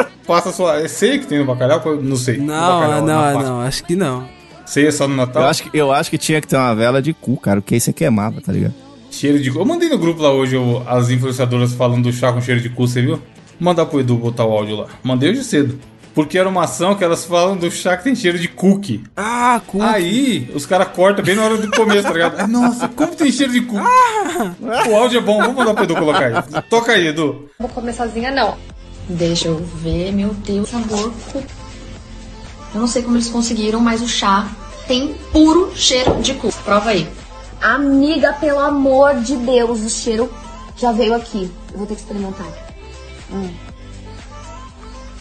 Passa 0.25 0.51
sua. 0.51 0.79
É 0.81 0.87
ceia 0.87 1.19
que 1.19 1.27
tem 1.27 1.39
no 1.39 1.45
bacalhau? 1.45 1.81
Não 2.01 2.15
sei. 2.15 2.37
Não, 2.37 2.47
bacalhau, 2.79 3.05
não, 3.05 3.15
Páscoa. 3.21 3.43
não, 3.43 3.61
acho 3.61 3.83
que 3.83 3.95
não. 3.95 4.27
Ceia 4.65 4.91
só 4.91 5.07
no 5.07 5.15
Natal? 5.15 5.43
Eu 5.43 5.49
acho, 5.49 5.63
que, 5.63 5.77
eu 5.77 5.91
acho 5.91 6.09
que 6.09 6.17
tinha 6.17 6.41
que 6.41 6.47
ter 6.47 6.55
uma 6.55 6.73
vela 6.73 7.01
de 7.01 7.13
cu, 7.13 7.37
cara, 7.37 7.61
porque 7.61 7.75
aí 7.75 7.79
você 7.79 7.93
queimava, 7.93 8.41
tá 8.41 8.51
ligado? 8.51 8.73
Cheiro 9.11 9.39
de 9.39 9.51
cu. 9.51 9.59
Eu 9.59 9.65
mandei 9.65 9.87
no 9.89 9.97
grupo 9.97 10.21
lá 10.21 10.31
hoje 10.31 10.57
o- 10.57 10.81
as 10.87 11.09
influenciadoras 11.09 11.73
falando 11.73 12.03
do 12.03 12.11
chá 12.11 12.33
com 12.33 12.41
cheiro 12.41 12.59
de 12.59 12.69
cu, 12.69 12.87
você 12.87 13.01
viu? 13.01 13.21
Mandar 13.59 13.85
pro 13.85 13.99
Edu 13.99 14.15
botar 14.17 14.43
o 14.45 14.51
áudio 14.51 14.75
lá. 14.77 14.87
Mandei 15.03 15.29
hoje 15.29 15.43
cedo. 15.43 15.79
Porque 16.15 16.37
era 16.37 16.47
uma 16.47 16.63
ação 16.63 16.95
que 16.95 17.03
elas 17.03 17.25
falam 17.25 17.57
do 17.57 17.69
chá 17.69 17.95
que 17.97 18.05
tem 18.05 18.15
cheiro 18.15 18.39
de 18.39 18.47
cookie. 18.47 19.03
Ah, 19.17 19.61
cu. 19.67 19.81
Aí, 19.81 20.49
os 20.55 20.65
caras 20.65 20.87
cortam 20.95 21.23
bem 21.23 21.35
na 21.35 21.43
hora 21.43 21.57
do 21.57 21.69
começo, 21.71 22.03
tá 22.03 22.13
ligado? 22.13 22.39
Ai, 22.39 22.47
Nossa, 22.47 22.87
como 22.87 23.13
tem 23.15 23.29
cheiro 23.31 23.51
de 23.51 23.61
cu. 23.61 23.75
O 24.89 24.95
áudio 24.95 25.19
é 25.19 25.21
bom, 25.21 25.37
vamos 25.39 25.55
mandar 25.55 25.73
pro 25.73 25.83
Edu 25.83 25.95
colocar 25.95 26.25
aí. 26.25 26.61
Toca 26.69 26.93
aí, 26.93 27.07
Edu. 27.07 27.49
Vou 27.59 27.69
comer 27.69 27.93
sozinha, 27.93 28.31
não. 28.31 28.55
Deixa 29.07 29.47
eu 29.47 29.57
ver, 29.57 30.11
meu 30.11 30.33
Deus, 30.33 30.69
sabor. 30.69 31.13
cu. 31.31 31.43
Eu 32.73 32.81
não 32.81 32.87
sei 32.87 33.03
como 33.03 33.15
eles 33.15 33.29
conseguiram, 33.29 33.79
mas 33.79 34.01
o 34.01 34.07
chá 34.07 34.49
tem 34.87 35.13
puro 35.31 35.71
cheiro 35.75 36.21
de 36.21 36.33
cu. 36.33 36.51
Prova 36.63 36.89
aí. 36.89 37.07
Amiga, 37.61 38.33
pelo 38.33 38.59
amor 38.59 39.15
de 39.21 39.35
Deus, 39.37 39.81
o 39.81 39.89
cheiro 39.89 40.31
já 40.77 40.91
veio 40.91 41.15
aqui. 41.15 41.49
Eu 41.71 41.77
vou 41.77 41.87
ter 41.87 41.95
que 41.95 42.01
experimentar. 42.01 42.47
Hum. 43.31 43.49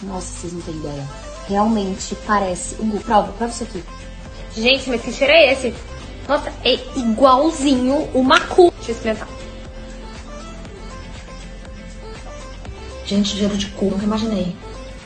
Nossa, 0.02 0.26
vocês 0.26 0.52
não 0.52 0.60
têm 0.62 0.74
ideia. 0.74 1.08
Realmente 1.48 2.16
parece. 2.26 2.74
Hugo, 2.76 2.98
prova, 3.00 3.32
prova 3.32 3.52
isso 3.52 3.64
aqui. 3.64 3.82
Gente, 4.56 4.88
mas 4.90 5.02
que 5.02 5.12
cheiro 5.12 5.32
é 5.32 5.52
esse? 5.52 5.74
Nossa, 6.28 6.52
é 6.64 6.74
igualzinho 6.96 8.08
uma 8.14 8.40
cu. 8.40 8.72
Deixa 8.76 8.92
eu 8.92 8.94
experimentar. 8.96 9.28
Gente, 13.06 13.36
cheiro 13.36 13.56
de 13.56 13.66
cu, 13.68 13.86
nunca 13.86 14.04
imaginei. 14.04 14.54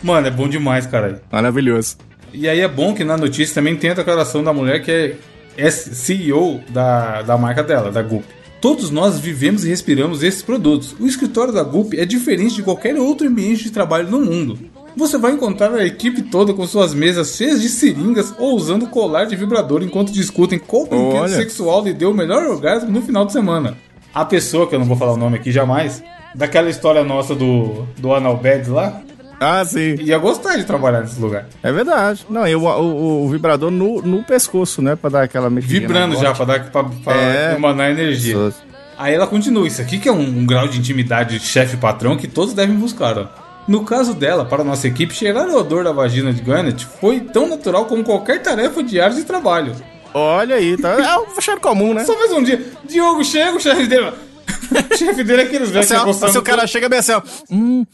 Mano, 0.03 0.27
é 0.27 0.31
bom 0.31 0.49
demais, 0.49 0.87
caralho. 0.87 1.21
Maravilhoso. 1.31 1.97
E 2.33 2.49
aí 2.49 2.61
é 2.61 2.69
bom 2.69 2.95
que 2.95 3.05
na 3.05 3.17
notícia 3.17 3.55
também 3.55 3.77
tem 3.77 3.91
a 3.91 3.95
declaração 3.95 4.45
da 4.45 4.53
mulher 4.53 4.83
que 4.83 4.91
é, 4.91 5.17
é 5.57 5.71
CEO 5.71 6.61
da, 6.69 7.23
da 7.23 7.37
marca 7.37 7.63
dela, 7.63 7.91
da 7.91 8.03
Goop. 8.03 8.25
Todos 8.61 8.91
nós 8.91 9.19
vivemos 9.19 9.65
e 9.65 9.69
respiramos 9.69 10.23
esses 10.23 10.43
produtos. 10.43 10.95
O 10.99 11.07
escritório 11.07 11.53
da 11.53 11.63
Goop 11.63 11.99
é 11.99 12.05
diferente 12.05 12.57
de 12.57 12.63
qualquer 12.63 12.97
outro 12.97 13.27
ambiente 13.27 13.65
de 13.65 13.71
trabalho 13.71 14.11
no 14.11 14.21
mundo. 14.21 14.59
Você 14.97 15.17
vai 15.17 15.33
encontrar 15.33 15.73
a 15.75 15.87
equipe 15.87 16.23
toda 16.23 16.53
com 16.53 16.67
suas 16.67 16.93
mesas 16.93 17.37
cheias 17.37 17.63
de 17.63 17.69
seringas 17.69 18.35
ou 18.37 18.57
usando 18.57 18.89
colar 18.89 19.27
de 19.27 19.37
vibrador 19.37 19.83
enquanto 19.83 20.11
discutem 20.11 20.59
qual 20.59 20.87
brinquedo 20.87 21.29
sexual 21.29 21.85
lhe 21.85 21.93
deu 21.93 22.11
o 22.11 22.15
melhor 22.15 22.43
orgasmo 22.45 22.91
no 22.91 23.01
final 23.01 23.25
de 23.25 23.33
semana. 23.33 23.77
A 24.21 24.25
pessoa, 24.25 24.67
que 24.67 24.75
eu 24.75 24.81
não 24.81 24.87
vou 24.87 24.97
falar 24.97 25.13
o 25.13 25.17
nome 25.17 25.37
aqui 25.37 25.53
jamais, 25.53 26.03
daquela 26.35 26.69
história 26.69 27.05
nossa 27.05 27.37
do, 27.37 27.87
do 27.99 28.13
Analbeds 28.13 28.67
lá, 28.69 29.01
Ah, 29.41 29.65
sim. 29.65 29.95
ia 30.01 30.19
gostar 30.19 30.57
de 30.57 30.65
trabalhar 30.65 31.03
nesse 31.03 31.21
lugar. 31.21 31.47
É 31.63 31.71
verdade. 31.71 32.27
Não, 32.29 32.45
e 32.45 32.53
o, 32.57 32.65
o, 32.65 33.29
vibrador 33.29 33.71
no, 33.71 34.03
no 34.03 34.25
pescoço, 34.25 34.83
né? 34.83 34.97
Pra 34.97 35.09
dar 35.09 35.23
aquela 35.23 35.49
mexidinha. 35.49 35.83
Vibrando 35.83 36.17
já, 36.17 36.35
pra, 36.35 36.45
dar, 36.45 36.65
pra, 36.69 36.83
pra 36.83 37.15
É. 37.15 37.55
emanar 37.55 37.91
energia. 37.93 38.53
Aí 38.99 39.15
ela 39.15 39.29
continua, 39.29 39.69
isso 39.69 39.81
aqui 39.81 39.99
que 39.99 40.09
é 40.09 40.13
um, 40.13 40.21
um 40.41 40.45
grau 40.45 40.67
de 40.67 40.81
intimidade 40.81 41.39
de 41.39 41.45
chefe-patrão 41.47 42.17
que 42.17 42.27
todos 42.27 42.53
devem 42.55 42.75
buscar, 42.75 43.17
ó. 43.17 43.27
No 43.69 43.85
caso 43.85 44.15
dela, 44.15 44.45
para 44.45 44.65
nossa 44.65 44.89
equipe, 44.89 45.15
cheirar 45.15 45.47
o 45.47 45.55
odor 45.57 45.85
da 45.85 45.93
vagina 45.93 46.33
de 46.33 46.43
Gwyneth 46.43 46.87
foi 47.01 47.21
tão 47.21 47.49
natural 47.49 47.85
como 47.85 48.03
qualquer 48.03 48.43
tarefa 48.43 48.83
diária 48.83 49.15
de 49.15 49.23
trabalho. 49.25 49.77
Olha 50.15 50.57
aí, 50.57 50.77
tá? 50.77 50.91
É 50.93 51.19
um 51.19 51.41
cheiro 51.41 51.61
comum, 51.61 51.95
né? 51.95 52.05
Só 52.05 52.17
mais 52.19 52.33
um 52.33 52.43
dia, 52.43 52.65
Diogo 52.89 53.25
chega, 53.25 53.57
o 53.57 53.61
chefe 53.61 53.87
dele... 53.87 54.09
o 54.09 54.97
chefe 54.97 55.25
dele 55.25 55.43
é 55.43 55.45
aqueles 55.45 55.71
velhos 55.71 55.91
Assim, 55.93 56.05
que 56.25 56.33
se 56.33 56.39
o 56.39 56.43
cara 56.43 56.67
chega 56.67 56.89
bem 56.89 56.99
assim, 56.99 57.13
ó. 57.13 57.23
Hum. 57.51 57.87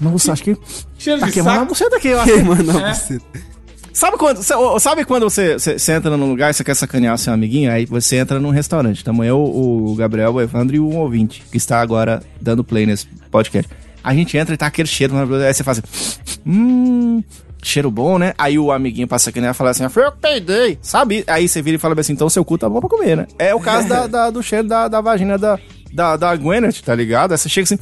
Nossa, 0.00 0.32
acho 0.32 0.42
que. 0.42 0.56
cheiro 0.98 1.20
Tá 1.20 1.26
de 1.26 1.32
queimando 1.32 1.56
a 1.56 1.60
saco. 1.60 1.68
buceta 1.68 1.96
aqui, 1.96 2.08
eu 2.08 2.20
acho. 2.20 2.32
Queimando 2.32 2.78
É. 2.80 2.94
Sabe 3.96 4.18
quando, 4.18 4.42
sabe 4.78 5.06
quando 5.06 5.22
você, 5.22 5.54
você, 5.54 5.78
você 5.78 5.92
entra 5.92 6.14
num 6.18 6.28
lugar 6.28 6.50
e 6.50 6.54
você 6.54 6.62
quer 6.62 6.74
sacanear 6.74 7.16
seu 7.16 7.32
amiguinho? 7.32 7.72
Aí 7.72 7.86
você 7.86 8.16
entra 8.16 8.38
num 8.38 8.50
restaurante. 8.50 9.00
Então 9.00 9.24
eu, 9.24 9.38
o 9.38 9.94
Gabriel, 9.94 10.34
o 10.34 10.40
Evandro 10.40 10.76
e 10.76 10.80
o 10.80 10.90
ouvinte, 10.90 11.42
que 11.50 11.56
está 11.56 11.80
agora 11.80 12.22
dando 12.38 12.62
play 12.62 12.84
nesse 12.84 13.06
podcast. 13.30 13.72
A 14.04 14.14
gente 14.14 14.36
entra 14.36 14.52
e 14.54 14.58
tá 14.58 14.66
aquele 14.66 14.86
cheiro 14.86 15.14
maravilhoso. 15.14 15.46
Aí 15.46 15.54
você 15.54 15.64
faz 15.64 15.78
assim. 15.78 16.40
Hum. 16.46 17.24
Cheiro 17.62 17.90
bom, 17.90 18.18
né? 18.18 18.32
Aí 18.38 18.58
o 18.58 18.70
amiguinho 18.70 19.08
passa 19.08 19.30
aqui, 19.30 19.40
né? 19.40 19.52
Fala 19.52 19.70
assim, 19.70 19.88
foi 19.88 20.04
eu 20.06 20.12
que 20.12 20.18
peidei, 20.18 20.78
sabe? 20.82 21.24
Aí 21.26 21.48
você 21.48 21.60
vira 21.62 21.76
e 21.76 21.80
fala 21.80 21.98
assim, 21.98 22.12
então 22.12 22.28
seu 22.28 22.44
cu 22.44 22.56
tá 22.58 22.68
bom 22.68 22.80
pra 22.80 22.88
comer, 22.88 23.16
né? 23.16 23.26
É 23.38 23.54
o 23.54 23.60
caso 23.60 23.88
da, 23.88 24.06
da- 24.08 24.30
do 24.30 24.42
cheiro 24.42 24.66
da, 24.68 24.88
da 24.88 25.00
vagina 25.00 25.36
da, 25.36 25.58
da, 25.92 26.16
da 26.16 26.36
Gwyneth, 26.36 26.82
tá 26.84 26.94
ligado? 26.94 27.32
Aí 27.32 27.38
você 27.38 27.48
chega 27.48 27.64
assim, 27.64 27.78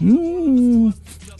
hum, 0.00 0.92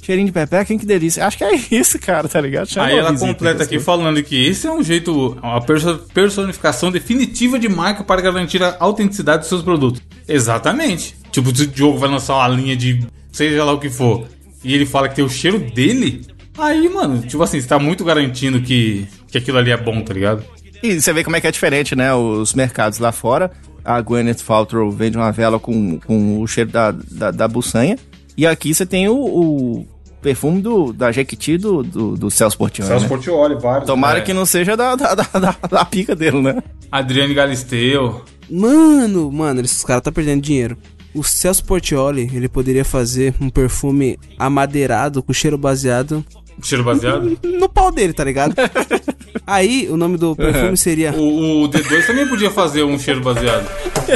cheirinho 0.02 0.26
de 0.26 0.32
pepé, 0.32 0.64
quem 0.64 0.78
que 0.78 0.86
delícia. 0.86 1.26
Acho 1.26 1.38
que 1.38 1.44
é 1.44 1.54
isso, 1.70 1.98
cara, 1.98 2.28
tá 2.28 2.40
ligado? 2.40 2.68
Chama 2.68 2.86
Aí 2.86 2.96
ela 2.96 3.10
visita, 3.12 3.32
completa 3.32 3.62
aqui 3.64 3.78
falando 3.78 4.22
que 4.22 4.46
esse 4.46 4.66
é 4.66 4.72
um 4.72 4.82
jeito, 4.82 5.38
uma 5.42 5.60
perso- 5.60 6.00
personificação 6.14 6.90
definitiva 6.90 7.58
de 7.58 7.68
marca 7.68 8.02
para 8.04 8.20
garantir 8.20 8.62
a 8.62 8.76
autenticidade 8.80 9.40
dos 9.40 9.48
seus 9.48 9.62
produtos. 9.62 10.00
Exatamente. 10.26 11.14
Tipo, 11.30 11.54
se 11.54 11.62
o 11.64 11.66
Diogo 11.66 11.98
vai 11.98 12.08
lançar 12.08 12.34
uma 12.36 12.48
linha 12.48 12.76
de 12.76 13.06
seja 13.30 13.64
lá 13.64 13.72
o 13.72 13.78
que 13.80 13.88
for, 13.88 14.26
e 14.62 14.74
ele 14.74 14.84
fala 14.86 15.08
que 15.08 15.16
tem 15.16 15.24
o 15.24 15.28
cheiro 15.28 15.58
dele, 15.58 16.26
aí, 16.58 16.88
mano, 16.88 17.20
tipo 17.22 17.42
assim, 17.42 17.60
você 17.60 17.66
tá 17.66 17.78
muito 17.78 18.04
garantindo 18.04 18.60
que, 18.60 19.06
que 19.28 19.38
aquilo 19.38 19.58
ali 19.58 19.70
é 19.70 19.76
bom, 19.76 20.00
tá 20.02 20.12
ligado? 20.12 20.44
E 20.82 21.00
você 21.00 21.12
vê 21.12 21.22
como 21.22 21.36
é 21.36 21.40
que 21.40 21.46
é 21.46 21.50
diferente, 21.50 21.94
né? 21.94 22.12
Os 22.14 22.54
mercados 22.54 22.98
lá 22.98 23.12
fora. 23.12 23.50
A 23.84 24.00
Gwyneth 24.00 24.42
Paltrow 24.46 24.90
vende 24.90 25.16
uma 25.16 25.30
vela 25.32 25.58
com, 25.58 25.98
com 26.00 26.40
o 26.40 26.46
cheiro 26.46 26.70
da, 26.70 26.90
da, 26.92 27.30
da 27.30 27.48
buçanha. 27.48 27.96
E 28.36 28.46
aqui 28.46 28.72
você 28.74 28.84
tem 28.86 29.08
o, 29.08 29.14
o 29.14 29.86
perfume 30.20 30.60
do, 30.60 30.92
da 30.92 31.10
Jequiti 31.12 31.56
do, 31.58 31.82
do, 31.82 32.16
do 32.16 32.30
Celso 32.30 32.56
Portioli, 32.56 32.88
Celso 32.88 33.04
né? 33.04 33.08
Portioli, 33.08 33.54
vários. 33.60 33.86
Tomara 33.86 34.18
é. 34.18 34.22
que 34.22 34.32
não 34.32 34.44
seja 34.46 34.76
da, 34.76 34.94
da, 34.96 35.14
da, 35.14 35.22
da- 35.38 35.56
da 35.70 35.84
pica 35.84 36.14
dele, 36.16 36.40
né? 36.40 36.62
Adriane 36.90 37.34
Galisteu. 37.34 38.22
Mano, 38.50 39.30
mano, 39.32 39.60
esses 39.60 39.84
caras 39.84 40.02
tá 40.02 40.12
perdendo 40.12 40.42
dinheiro. 40.42 40.76
O 41.14 41.22
Celso 41.22 41.64
Portioli, 41.64 42.30
ele 42.32 42.48
poderia 42.48 42.84
fazer 42.84 43.34
um 43.40 43.50
perfume 43.50 44.18
amadeirado 44.38 45.22
com 45.22 45.32
cheiro 45.32 45.58
baseado 45.58 46.24
Cheiro 46.62 46.84
baseado. 46.84 47.38
no 47.42 47.68
pau 47.68 47.90
dele, 47.92 48.12
tá 48.12 48.24
ligado? 48.24 48.54
Aí 49.46 49.88
o 49.88 49.96
nome 49.96 50.16
do 50.16 50.36
perfume 50.36 50.76
seria. 50.76 51.12
o, 51.12 51.64
o 51.64 51.68
D2 51.68 52.06
também 52.06 52.28
podia 52.28 52.50
fazer 52.50 52.82
um 52.84 52.98
cheiro 52.98 53.20
baseado. 53.20 53.66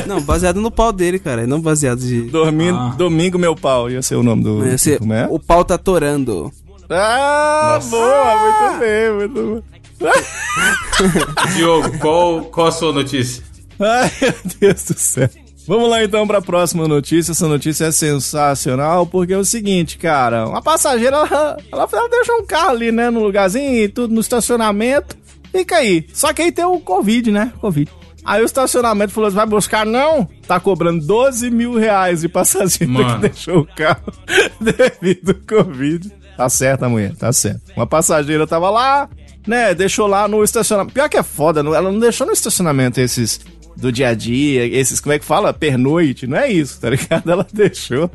Não, 0.07 0.21
baseado 0.21 0.61
no 0.61 0.71
pau 0.71 0.93
dele, 0.93 1.19
cara. 1.19 1.43
e 1.43 1.47
Não 1.47 1.61
baseado 1.61 1.99
de. 2.01 2.23
Dormindo, 2.23 2.77
Ah. 2.79 2.95
Domingo 2.97 3.39
Meu 3.39 3.57
Pau, 3.57 3.91
ia 3.91 4.03
ser 4.03 4.15
o 4.17 4.23
nome 4.23 4.43
do 4.45 4.65
Ia 4.67 4.79
ser, 4.79 4.91
perfume, 4.99 5.15
é? 5.15 5.27
o 5.31 5.39
pau 5.39 5.65
tá 5.65 5.77
torando. 5.79 6.53
Ah, 6.89 7.81
boa, 7.91 8.37
muito 8.39 8.79
bem, 8.79 9.13
muito 9.13 9.65
bem. 10.01 10.13
Diogo, 11.57 11.99
qual, 11.99 12.43
qual 12.45 12.67
a 12.69 12.73
sua 12.73 12.93
notícia? 12.93 13.43
Ai, 13.81 14.11
meu 14.21 14.35
Deus 14.61 14.85
do 14.85 14.99
céu. 14.99 15.29
Vamos 15.67 15.91
lá 15.91 16.05
então 16.05 16.27
para 16.27 16.39
a 16.39 16.43
próxima 16.43 16.87
notícia. 16.87 17.33
Essa 17.33 17.49
notícia 17.49 17.87
é 17.87 17.93
sensacional 17.93 19.07
porque 19.07 19.33
é 19.33 19.39
o 19.39 19.45
seguinte, 19.45 19.99
cara. 19.99 20.47
Uma 20.49 20.63
passageira, 20.63 21.17
ela, 21.17 21.57
ela, 21.73 21.89
ela 21.93 22.09
deixou 22.09 22.37
um 22.37 22.47
carro 22.47 22.71
ali, 22.71 22.93
né, 22.93 23.11
no 23.11 23.23
lugarzinho 23.23 23.83
e 23.83 23.89
tudo 23.89 24.15
no 24.15 24.21
estacionamento. 24.21 25.17
Fica 25.51 25.77
aí. 25.77 26.07
Só 26.13 26.33
que 26.33 26.43
aí 26.43 26.53
tem 26.53 26.65
o 26.65 26.79
Covid, 26.79 27.31
né? 27.31 27.53
Covid. 27.61 27.91
Aí 28.25 28.43
o 28.43 28.45
estacionamento 28.45 29.13
falou 29.13 29.29
assim: 29.29 29.37
vai 29.37 29.47
buscar? 29.47 29.87
Não! 29.87 30.29
Tá 30.47 30.59
cobrando 30.61 31.05
12 31.07 31.51
mil 31.51 31.75
reais 31.75 32.21
de 32.21 32.29
passageiro 32.29 32.93
Mano. 32.93 33.15
que 33.15 33.29
deixou 33.29 33.61
o 33.61 33.67
carro 33.67 34.13
devido 34.61 35.31
ao 35.31 35.65
Covid. 35.65 36.13
Tá 36.37 36.49
certo, 36.49 36.85
a 36.85 36.89
mulher, 36.89 37.15
tá 37.17 37.33
certo. 37.33 37.63
Uma 37.75 37.87
passageira 37.87 38.47
tava 38.47 38.69
lá, 38.69 39.09
né? 39.47 39.75
Deixou 39.75 40.07
lá 40.07 40.29
no 40.29 40.45
estacionamento. 40.45 40.93
Pior 40.93 41.09
que 41.09 41.17
é 41.17 41.23
foda, 41.23 41.61
ela 41.61 41.91
não 41.91 41.99
deixou 41.99 42.27
no 42.27 42.33
estacionamento 42.33 43.01
esses 43.01 43.41
do 43.77 43.93
dia 43.93 44.09
a 44.09 44.15
dia, 44.15 44.65
esses, 44.67 45.01
como 45.01 45.13
é 45.13 45.19
que 45.19 45.25
fala? 45.25 45.53
Pernoite, 45.53 46.27
não 46.27 46.37
é 46.37 46.51
isso, 46.51 46.81
tá 46.81 46.91
ligado? 46.91 47.29
Ela 47.31 47.47
deixou 47.53 48.11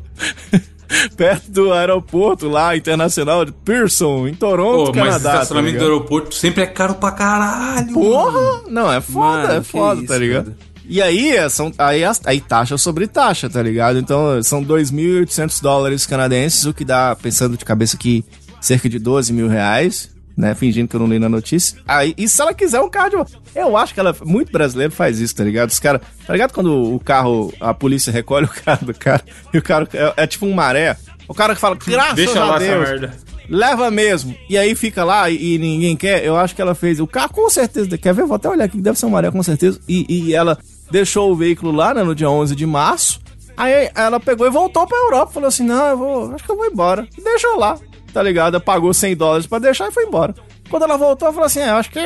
perto 1.16 1.50
do 1.50 1.72
aeroporto 1.72 2.48
lá, 2.48 2.76
internacional 2.76 3.44
de 3.44 3.52
Pearson, 3.52 4.26
em 4.28 4.34
Toronto, 4.34 4.92
Pô, 4.92 4.98
mas 4.98 5.08
Canadá. 5.08 5.30
tá 5.30 5.34
estacionamento 5.36 5.78
do 5.78 5.78
ligado? 5.84 5.92
aeroporto 5.92 6.34
sempre 6.34 6.62
é 6.64 6.66
caro 6.66 6.94
pra 6.96 7.12
caralho. 7.12 7.92
mano. 7.92 7.94
Porra! 7.94 8.62
Não, 8.68 8.92
é 8.92 9.00
foda, 9.00 9.42
Mano, 9.48 9.54
é 9.54 9.62
foda, 9.62 10.00
isso, 10.00 10.08
tá 10.08 10.18
ligado? 10.18 10.44
cara. 10.46 10.56
E 10.84 11.00
aí, 11.00 11.36
é, 11.36 11.48
são, 11.48 11.72
aí, 11.78 12.02
aí 12.24 12.40
taxa 12.40 12.76
sobre 12.76 13.06
taxa, 13.06 13.48
tá 13.48 13.62
ligado? 13.62 13.98
Então, 13.98 14.42
são 14.42 14.62
2.800 14.64 15.62
dólares 15.62 16.04
canadenses, 16.04 16.66
o 16.66 16.74
que 16.74 16.84
dá, 16.84 17.16
pensando 17.16 17.56
de 17.56 17.64
cabeça 17.64 17.96
aqui, 17.96 18.24
cerca 18.60 18.88
de 18.88 18.98
12 18.98 19.32
mil 19.32 19.48
reais, 19.48 20.10
né? 20.36 20.54
Fingindo 20.54 20.88
que 20.88 20.96
eu 20.96 21.00
não 21.00 21.06
li 21.06 21.18
na 21.18 21.28
notícia. 21.28 21.78
Aí, 21.86 22.14
e 22.16 22.28
se 22.28 22.40
ela 22.40 22.54
quiser 22.54 22.80
um 22.80 22.88
carro 22.88 23.10
de 23.10 23.16
volta? 23.16 23.32
Eu 23.54 23.76
acho 23.76 23.94
que 23.94 24.00
ela, 24.00 24.14
muito 24.24 24.50
brasileiro 24.52 24.92
faz 24.92 25.18
isso, 25.18 25.34
tá 25.34 25.44
ligado? 25.44 25.70
Os 25.70 25.78
caras, 25.78 26.00
tá 26.26 26.32
ligado 26.32 26.52
quando 26.52 26.94
o 26.94 27.00
carro, 27.00 27.52
a 27.60 27.72
polícia 27.74 28.12
recolhe 28.12 28.46
o 28.46 28.48
carro 28.48 28.86
do 28.86 28.94
cara, 28.94 29.22
e 29.52 29.58
o 29.58 29.62
cara 29.62 29.88
é, 29.92 30.22
é 30.24 30.26
tipo 30.26 30.46
um 30.46 30.52
maré. 30.52 30.96
O 31.28 31.34
cara 31.34 31.54
que 31.54 31.60
fala, 31.60 31.76
graças 31.76 32.14
Deixa 32.14 32.40
a 32.40 32.44
lá 32.44 32.56
essa 32.56 32.66
Deus. 32.66 32.88
merda. 32.88 33.16
Leva 33.48 33.90
mesmo. 33.90 34.34
E 34.48 34.56
aí 34.56 34.74
fica 34.74 35.04
lá 35.04 35.28
e, 35.28 35.54
e 35.54 35.58
ninguém 35.58 35.96
quer. 35.96 36.24
Eu 36.24 36.36
acho 36.36 36.54
que 36.54 36.62
ela 36.62 36.74
fez. 36.74 37.00
O 37.00 37.06
carro 37.06 37.32
com 37.32 37.50
certeza. 37.50 37.98
Quer 37.98 38.14
ver? 38.14 38.24
Vou 38.24 38.36
até 38.36 38.48
olhar 38.48 38.64
aqui. 38.64 38.80
Deve 38.80 38.98
ser 38.98 39.06
uma 39.06 39.12
maré 39.12 39.30
com 39.30 39.42
certeza. 39.42 39.80
E, 39.88 40.06
e 40.08 40.34
ela 40.34 40.58
deixou 40.90 41.30
o 41.30 41.36
veículo 41.36 41.72
lá, 41.72 41.92
né, 41.92 42.02
no 42.02 42.14
dia 42.14 42.30
11 42.30 42.54
de 42.54 42.64
março. 42.66 43.20
Aí 43.56 43.90
ela 43.94 44.18
pegou 44.18 44.46
e 44.46 44.50
voltou 44.50 44.86
pra 44.86 44.96
Europa. 44.96 45.32
Falou 45.32 45.48
assim: 45.48 45.64
Não, 45.64 45.86
eu 45.86 45.98
vou. 45.98 46.34
Acho 46.34 46.44
que 46.44 46.50
eu 46.50 46.56
vou 46.56 46.66
embora. 46.66 47.06
E 47.16 47.22
deixou 47.22 47.58
lá. 47.58 47.78
Tá 48.12 48.22
ligado? 48.22 48.60
Pagou 48.60 48.92
100 48.92 49.16
dólares 49.16 49.46
pra 49.46 49.58
deixar 49.58 49.88
e 49.88 49.92
foi 49.92 50.04
embora. 50.04 50.34
Quando 50.68 50.82
ela 50.84 50.96
voltou, 50.96 51.26
ela 51.26 51.32
falou 51.34 51.46
assim: 51.46 51.60
é, 51.60 51.70
acho 51.70 51.90
que. 51.90 52.00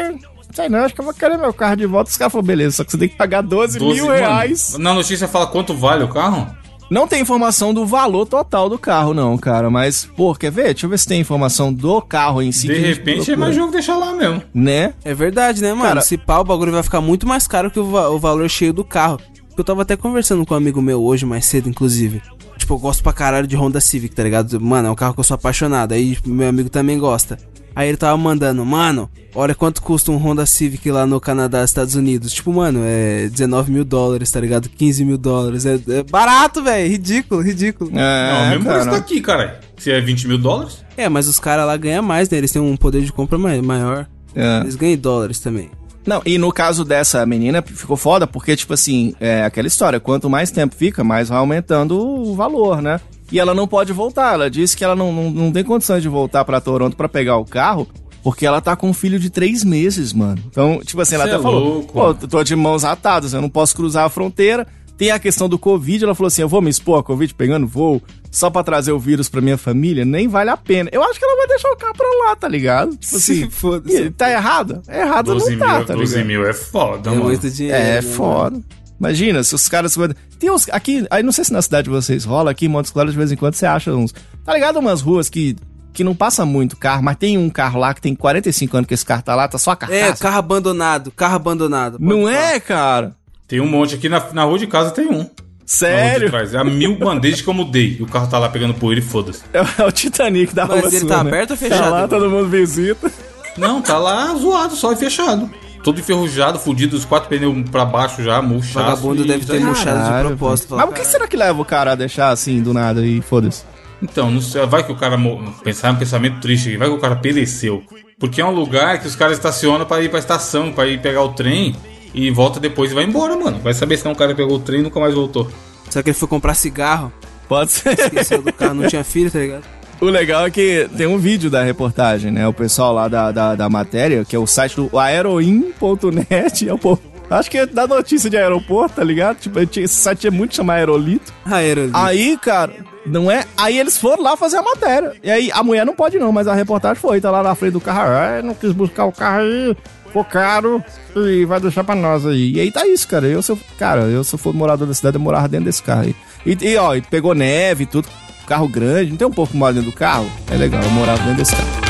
Sei 0.54 0.68
não, 0.68 0.78
acho 0.80 0.94
que 0.94 1.00
eu 1.00 1.04
vou 1.04 1.12
querer 1.12 1.36
meu 1.36 1.52
carro 1.52 1.76
de 1.76 1.86
volta. 1.86 2.10
Os 2.10 2.16
caras 2.16 2.32
falaram: 2.32 2.46
Beleza, 2.46 2.76
só 2.76 2.84
que 2.84 2.92
você 2.92 2.98
tem 2.98 3.08
que 3.08 3.16
pagar 3.16 3.42
12, 3.42 3.78
12, 3.78 3.94
mil 3.94 4.06
mano, 4.06 4.18
reais. 4.18 4.76
Na 4.78 4.94
notícia 4.94 5.26
fala 5.28 5.46
quanto 5.46 5.74
vale 5.74 6.04
o 6.04 6.08
carro? 6.08 6.46
Não 6.88 7.08
tem 7.08 7.20
informação 7.20 7.74
do 7.74 7.84
valor 7.84 8.26
total 8.26 8.68
do 8.68 8.78
carro, 8.78 9.12
não, 9.12 9.36
cara. 9.36 9.68
Mas, 9.68 10.04
pô, 10.16 10.32
quer 10.36 10.52
ver? 10.52 10.66
Deixa 10.66 10.86
eu 10.86 10.90
ver 10.90 10.98
se 10.98 11.08
tem 11.08 11.20
informação 11.20 11.72
do 11.72 12.00
carro 12.00 12.40
em 12.40 12.52
si. 12.52 12.68
De 12.68 12.78
repente 12.78 13.32
é 13.32 13.36
mais 13.36 13.56
jogo 13.56 13.72
deixar 13.72 13.96
lá 13.96 14.12
mesmo. 14.12 14.40
Né? 14.54 14.94
É 15.04 15.12
verdade, 15.12 15.60
né, 15.60 15.72
mano? 15.74 15.82
Cara- 15.88 16.00
Se 16.00 16.16
pá, 16.16 16.38
o 16.38 16.44
bagulho 16.44 16.70
vai 16.70 16.84
ficar 16.84 17.00
muito 17.00 17.26
mais 17.26 17.48
caro 17.48 17.72
que 17.72 17.80
o, 17.80 17.90
va- 17.90 18.08
o 18.10 18.20
valor 18.20 18.48
cheio 18.48 18.72
do 18.72 18.84
carro. 18.84 19.18
Eu 19.58 19.64
tava 19.64 19.82
até 19.82 19.96
conversando 19.96 20.46
com 20.46 20.54
um 20.54 20.56
amigo 20.56 20.80
meu 20.80 21.02
hoje, 21.02 21.26
mais 21.26 21.44
cedo, 21.46 21.68
inclusive. 21.68 22.22
Tipo, 22.56 22.74
eu 22.74 22.78
gosto 22.78 23.02
pra 23.02 23.12
caralho 23.12 23.46
de 23.46 23.56
Honda 23.56 23.80
Civic, 23.80 24.14
tá 24.14 24.22
ligado? 24.22 24.60
Mano, 24.60 24.88
é 24.88 24.90
um 24.90 24.94
carro 24.94 25.14
que 25.14 25.20
eu 25.20 25.24
sou 25.24 25.34
apaixonado. 25.34 25.92
Aí 25.92 26.16
meu 26.26 26.48
amigo 26.48 26.68
também 26.70 26.98
gosta. 26.98 27.38
Aí 27.74 27.88
ele 27.88 27.98
tava 27.98 28.16
mandando, 28.16 28.64
mano, 28.64 29.10
olha 29.34 29.54
quanto 29.54 29.82
custa 29.82 30.10
um 30.10 30.16
Honda 30.16 30.46
Civic 30.46 30.90
lá 30.90 31.04
no 31.04 31.20
Canadá, 31.20 31.62
Estados 31.62 31.94
Unidos. 31.94 32.32
Tipo, 32.32 32.50
mano, 32.54 32.80
é 32.82 33.28
19 33.28 33.70
mil 33.70 33.84
dólares, 33.84 34.30
tá 34.30 34.40
ligado? 34.40 34.66
15 34.70 35.04
mil 35.04 35.18
dólares. 35.18 35.66
É, 35.66 35.78
é 35.88 36.02
barato, 36.02 36.62
velho. 36.62 36.88
Ridículo, 36.90 37.42
ridículo. 37.42 37.90
É, 37.94 38.32
não, 38.32 38.48
mesmo 38.50 38.64
cara. 38.64 38.74
preço 38.76 38.90
tá 38.90 38.96
aqui, 38.96 39.20
cara. 39.20 39.60
Se 39.76 39.90
é 39.90 40.00
20 40.00 40.26
mil 40.26 40.38
dólares? 40.38 40.82
É, 40.96 41.06
mas 41.10 41.28
os 41.28 41.38
caras 41.38 41.66
lá 41.66 41.76
ganham 41.76 42.02
mais, 42.02 42.30
né? 42.30 42.38
Eles 42.38 42.50
têm 42.50 42.62
um 42.62 42.76
poder 42.78 43.02
de 43.02 43.12
compra 43.12 43.36
mai- 43.36 43.60
maior. 43.60 44.06
É. 44.34 44.60
Eles 44.60 44.74
ganham 44.74 44.94
em 44.94 44.98
dólares 44.98 45.38
também. 45.38 45.68
Não, 46.06 46.22
e 46.24 46.38
no 46.38 46.52
caso 46.52 46.84
dessa 46.84 47.26
menina, 47.26 47.60
ficou 47.62 47.96
foda, 47.96 48.26
porque, 48.26 48.54
tipo 48.54 48.72
assim, 48.72 49.14
é 49.18 49.44
aquela 49.44 49.66
história, 49.66 49.98
quanto 49.98 50.30
mais 50.30 50.50
tempo 50.50 50.74
fica, 50.74 51.02
mais 51.02 51.28
vai 51.28 51.38
aumentando 51.38 51.98
o 51.98 52.34
valor, 52.34 52.80
né? 52.80 53.00
E 53.30 53.40
ela 53.40 53.52
não 53.54 53.66
pode 53.66 53.92
voltar, 53.92 54.34
ela 54.34 54.48
disse 54.48 54.76
que 54.76 54.84
ela 54.84 54.94
não, 54.94 55.12
não, 55.12 55.30
não 55.30 55.52
tem 55.52 55.64
condições 55.64 56.00
de 56.00 56.08
voltar 56.08 56.44
pra 56.44 56.60
Toronto 56.60 56.96
pra 56.96 57.08
pegar 57.08 57.36
o 57.38 57.44
carro, 57.44 57.88
porque 58.22 58.46
ela 58.46 58.60
tá 58.60 58.76
com 58.76 58.88
um 58.88 58.94
filho 58.94 59.18
de 59.18 59.30
três 59.30 59.64
meses, 59.64 60.12
mano. 60.12 60.40
Então, 60.48 60.80
tipo 60.84 61.00
assim, 61.00 61.16
ela 61.16 61.24
Cê 61.24 61.30
até 61.30 61.40
é 61.40 61.42
falou, 61.42 61.64
louco. 61.64 61.92
pô, 61.92 62.14
tô 62.14 62.44
de 62.44 62.54
mãos 62.54 62.84
atadas, 62.84 63.32
eu 63.32 63.40
não 63.40 63.50
posso 63.50 63.74
cruzar 63.74 64.04
a 64.04 64.08
fronteira. 64.08 64.66
Tem 64.96 65.10
a 65.10 65.18
questão 65.18 65.48
do 65.48 65.58
Covid, 65.58 66.04
ela 66.04 66.14
falou 66.14 66.28
assim, 66.28 66.42
eu 66.42 66.48
vou 66.48 66.62
me 66.62 66.70
expor 66.70 67.00
a 67.00 67.02
Covid 67.02 67.34
pegando 67.34 67.66
voo 67.66 68.00
só 68.36 68.50
pra 68.50 68.62
trazer 68.62 68.92
o 68.92 68.98
vírus 68.98 69.28
pra 69.28 69.40
minha 69.40 69.56
família, 69.56 70.04
nem 70.04 70.28
vale 70.28 70.50
a 70.50 70.56
pena. 70.56 70.90
Eu 70.92 71.02
acho 71.02 71.18
que 71.18 71.24
ela 71.24 71.36
vai 71.36 71.46
deixar 71.48 71.70
o 71.70 71.76
carro 71.76 71.94
pra 71.94 72.06
lá, 72.26 72.36
tá 72.36 72.46
ligado? 72.48 72.96
Tipo 72.96 73.16
assim, 73.16 73.48
Foda-se. 73.50 74.02
e 74.02 74.10
tá 74.10 74.30
errado? 74.30 74.82
É 74.88 75.00
errado 75.00 75.32
12 75.32 75.56
não 75.56 75.66
tá, 75.66 75.76
mil, 75.78 75.86
tá 75.86 75.94
12 75.94 76.12
ligado? 76.14 76.26
mil 76.28 76.46
é 76.46 76.52
foda, 76.52 77.08
É 77.08 77.12
mano. 77.12 77.24
muito 77.24 77.50
dinheiro. 77.50 77.78
É 77.78 77.94
né, 77.94 78.02
foda. 78.02 78.60
Imagina, 78.98 79.42
se 79.44 79.54
os 79.54 79.68
caras. 79.68 79.96
Tem 80.38 80.50
uns. 80.50 80.68
Aqui, 80.70 81.06
aí 81.10 81.22
não 81.22 81.32
sei 81.32 81.44
se 81.44 81.52
na 81.52 81.60
cidade 81.62 81.84
de 81.84 81.90
vocês 81.90 82.24
rola, 82.24 82.50
aqui 82.50 82.66
em 82.66 82.68
Montes 82.68 82.90
Claros 82.90 83.12
de 83.12 83.18
vez 83.18 83.30
em 83.32 83.36
quando 83.36 83.54
você 83.54 83.66
acha 83.66 83.92
uns. 83.94 84.12
Tá 84.44 84.54
ligado? 84.54 84.78
Umas 84.78 85.00
ruas 85.02 85.28
que, 85.28 85.54
que 85.92 86.02
não 86.04 86.14
passa 86.14 86.44
muito 86.46 86.76
carro, 86.76 87.02
mas 87.02 87.16
tem 87.16 87.36
um 87.36 87.50
carro 87.50 87.78
lá 87.78 87.92
que 87.92 88.00
tem 88.00 88.14
45 88.14 88.76
anos 88.76 88.88
que 88.88 88.94
esse 88.94 89.04
carro 89.04 89.22
tá 89.22 89.34
lá, 89.34 89.48
tá 89.48 89.58
só 89.58 89.70
a 89.72 89.74
É, 89.74 89.76
carcaça. 89.76 90.22
carro 90.22 90.38
abandonado, 90.38 91.10
carro 91.10 91.36
abandonado. 91.36 91.98
não 92.00 92.20
Pode 92.22 92.34
falar. 92.36 92.52
é, 92.54 92.60
cara? 92.60 93.16
Tem 93.48 93.60
um 93.60 93.66
monte 93.68 93.94
aqui 93.94 94.08
na, 94.08 94.32
na 94.32 94.44
rua 94.44 94.58
de 94.58 94.66
casa, 94.66 94.90
tem 94.90 95.06
um. 95.08 95.28
Sério? 95.66 96.30
trás. 96.30 96.54
É 96.54 96.58
a 96.58 96.64
mil 96.64 96.96
bandejas 96.96 97.40
que 97.40 97.48
eu 97.48 97.54
mudei. 97.54 97.96
E 97.98 98.02
o 98.02 98.06
carro 98.06 98.28
tá 98.28 98.38
lá 98.38 98.48
pegando 98.48 98.72
poeira 98.74 99.00
e 99.00 99.04
foda-se. 99.04 99.42
É, 99.52 99.60
o- 99.60 99.66
é 99.78 99.84
o 99.86 99.90
Titanic 99.92 100.54
da 100.54 100.64
Mas 100.66 100.80
rua 100.80 100.88
ele 100.88 101.00
sua, 101.00 101.08
tá 101.08 101.24
né? 101.24 101.30
aberto 101.30 101.50
ou 101.50 101.56
Tá 101.56 101.62
fechado? 101.68 101.90
lá, 101.90 102.08
todo 102.08 102.30
mundo 102.30 102.48
visita. 102.48 103.10
Não, 103.58 103.82
tá 103.82 103.98
lá 103.98 104.34
zoado, 104.34 104.76
só 104.76 104.92
e 104.92 104.96
fechado. 104.96 105.50
Todo 105.82 106.00
enferrujado, 106.00 106.58
fudido, 106.58 106.96
os 106.96 107.04
quatro 107.04 107.28
pneus 107.28 107.68
pra 107.70 107.84
baixo 107.84 108.22
já, 108.22 108.40
murchaço. 108.42 108.74
Vagabundo 108.74 109.24
deve 109.24 109.44
ter 109.44 109.60
murchado 109.60 110.18
de 110.22 110.28
propósito. 110.28 110.74
Mas 110.76 110.86
por 110.86 110.94
que 110.94 111.04
será 111.04 111.26
que 111.28 111.36
leva 111.36 111.60
o 111.60 111.64
cara 111.64 111.92
a 111.92 111.94
deixar 111.94 112.30
assim 112.30 112.60
do 112.62 112.72
nada 112.74 113.04
e 113.06 113.20
foda-se? 113.22 113.64
Então, 114.02 114.30
não 114.30 114.40
sei, 114.40 114.66
vai 114.66 114.82
que 114.84 114.92
o 114.92 114.96
cara 114.96 115.16
pensar 115.64 115.92
um 115.92 115.96
pensamento 115.96 116.40
triste 116.40 116.68
aqui, 116.68 116.76
vai 116.76 116.88
que 116.88 116.94
o 116.94 116.98
cara 116.98 117.16
pereceu. 117.16 117.82
Porque 118.18 118.40
é 118.40 118.44
um 118.44 118.50
lugar 118.50 118.98
que 119.00 119.06
os 119.06 119.14
caras 119.16 119.36
estacionam 119.38 119.86
pra 119.86 120.02
ir 120.02 120.10
pra 120.10 120.18
estação, 120.18 120.72
pra 120.72 120.86
ir 120.86 121.00
pegar 121.00 121.22
o 121.22 121.30
trem 121.30 121.74
e 122.16 122.30
volta 122.30 122.58
depois 122.58 122.90
e 122.90 122.94
vai 122.94 123.04
embora, 123.04 123.36
mano. 123.36 123.58
Vai 123.58 123.74
saber 123.74 123.98
se 123.98 124.04
não 124.04 124.12
o 124.12 124.16
cara 124.16 124.34
pegou 124.34 124.56
o 124.56 124.58
trem 124.58 124.80
e 124.80 124.82
nunca 124.82 124.98
mais 124.98 125.14
voltou. 125.14 125.48
Será 125.90 126.02
que 126.02 126.08
ele 126.08 126.16
foi 126.16 126.26
comprar 126.26 126.54
cigarro? 126.54 127.12
Pode 127.46 127.70
ser. 127.70 127.92
Esqueceu 127.96 128.40
do 128.40 128.52
carro, 128.52 128.74
não 128.74 128.88
tinha 128.88 129.04
filho, 129.04 129.30
tá 129.30 129.38
ligado? 129.38 129.64
O 130.00 130.06
legal 130.06 130.46
é 130.46 130.50
que 130.50 130.88
tem 130.96 131.06
um 131.06 131.18
vídeo 131.18 131.50
da 131.50 131.62
reportagem, 131.62 132.30
né? 132.30 132.48
O 132.48 132.52
pessoal 132.52 132.92
lá 132.92 133.06
da, 133.06 133.30
da, 133.30 133.54
da 133.54 133.68
matéria, 133.68 134.24
que 134.24 134.34
é 134.34 134.38
o 134.38 134.46
site 134.46 134.76
do 134.76 134.98
aeroin.net, 134.98 136.68
é 136.68 136.72
o 136.72 136.78
povo. 136.78 137.02
Acho 137.28 137.50
que 137.50 137.58
é 137.58 137.66
da 137.66 137.86
notícia 137.86 138.30
de 138.30 138.36
aeroporto, 138.36 138.96
tá 138.96 139.04
ligado? 139.04 139.38
Tipo, 139.38 139.58
esse 139.60 139.88
site 139.88 140.26
é 140.26 140.30
muito 140.30 140.54
chamado 140.54 140.78
Aerolito. 140.78 141.32
Aerolito. 141.44 141.96
Aí, 141.96 142.38
cara, 142.38 142.72
não 143.04 143.30
é? 143.30 143.44
Aí 143.56 143.78
eles 143.78 143.98
foram 143.98 144.22
lá 144.22 144.36
fazer 144.36 144.58
a 144.58 144.62
matéria. 144.62 145.12
E 145.22 145.30
aí 145.30 145.50
a 145.52 145.62
mulher 145.62 145.84
não 145.84 145.94
pode 145.94 146.18
não, 146.18 146.30
mas 146.30 146.46
a 146.46 146.54
reportagem 146.54 147.00
foi, 147.00 147.20
tá 147.20 147.30
lá 147.30 147.42
na 147.42 147.54
frente 147.54 147.72
do 147.72 147.80
carro. 147.80 148.12
Ah, 148.12 148.42
não 148.42 148.54
quis 148.54 148.70
buscar 148.72 149.06
o 149.06 149.12
carro 149.12 149.40
aí, 149.40 149.76
ficou 150.16 150.24
caro 150.24 150.82
e 151.14 151.44
vai 151.44 151.60
deixar 151.60 151.84
pra 151.84 151.94
nós 151.94 152.24
aí. 152.24 152.52
E 152.52 152.60
aí 152.60 152.70
tá 152.70 152.86
isso, 152.86 153.06
cara. 153.06 153.26
Eu, 153.26 153.42
se 153.42 153.52
eu, 153.52 153.58
cara, 153.78 154.02
eu 154.02 154.24
se 154.24 154.34
eu 154.34 154.38
for 154.38 154.54
morador 154.54 154.86
da 154.86 154.94
cidade, 154.94 155.16
eu 155.16 155.20
morava 155.20 155.48
dentro 155.48 155.66
desse 155.66 155.82
carro 155.82 156.02
aí. 156.02 156.16
E, 156.44 156.56
e 156.64 156.76
ó, 156.76 156.94
e 156.94 157.02
pegou 157.02 157.34
neve 157.34 157.84
e 157.84 157.86
tudo, 157.86 158.08
carro 158.46 158.68
grande, 158.68 159.10
não 159.10 159.16
tem 159.18 159.26
um 159.26 159.32
pouco 159.32 159.56
mal 159.56 159.72
dentro 159.72 159.90
do 159.90 159.96
carro? 159.96 160.30
É 160.50 160.56
legal, 160.56 160.82
eu 160.82 160.90
morava 160.90 161.18
dentro 161.18 161.36
desse 161.36 161.54
carro. 161.54 161.86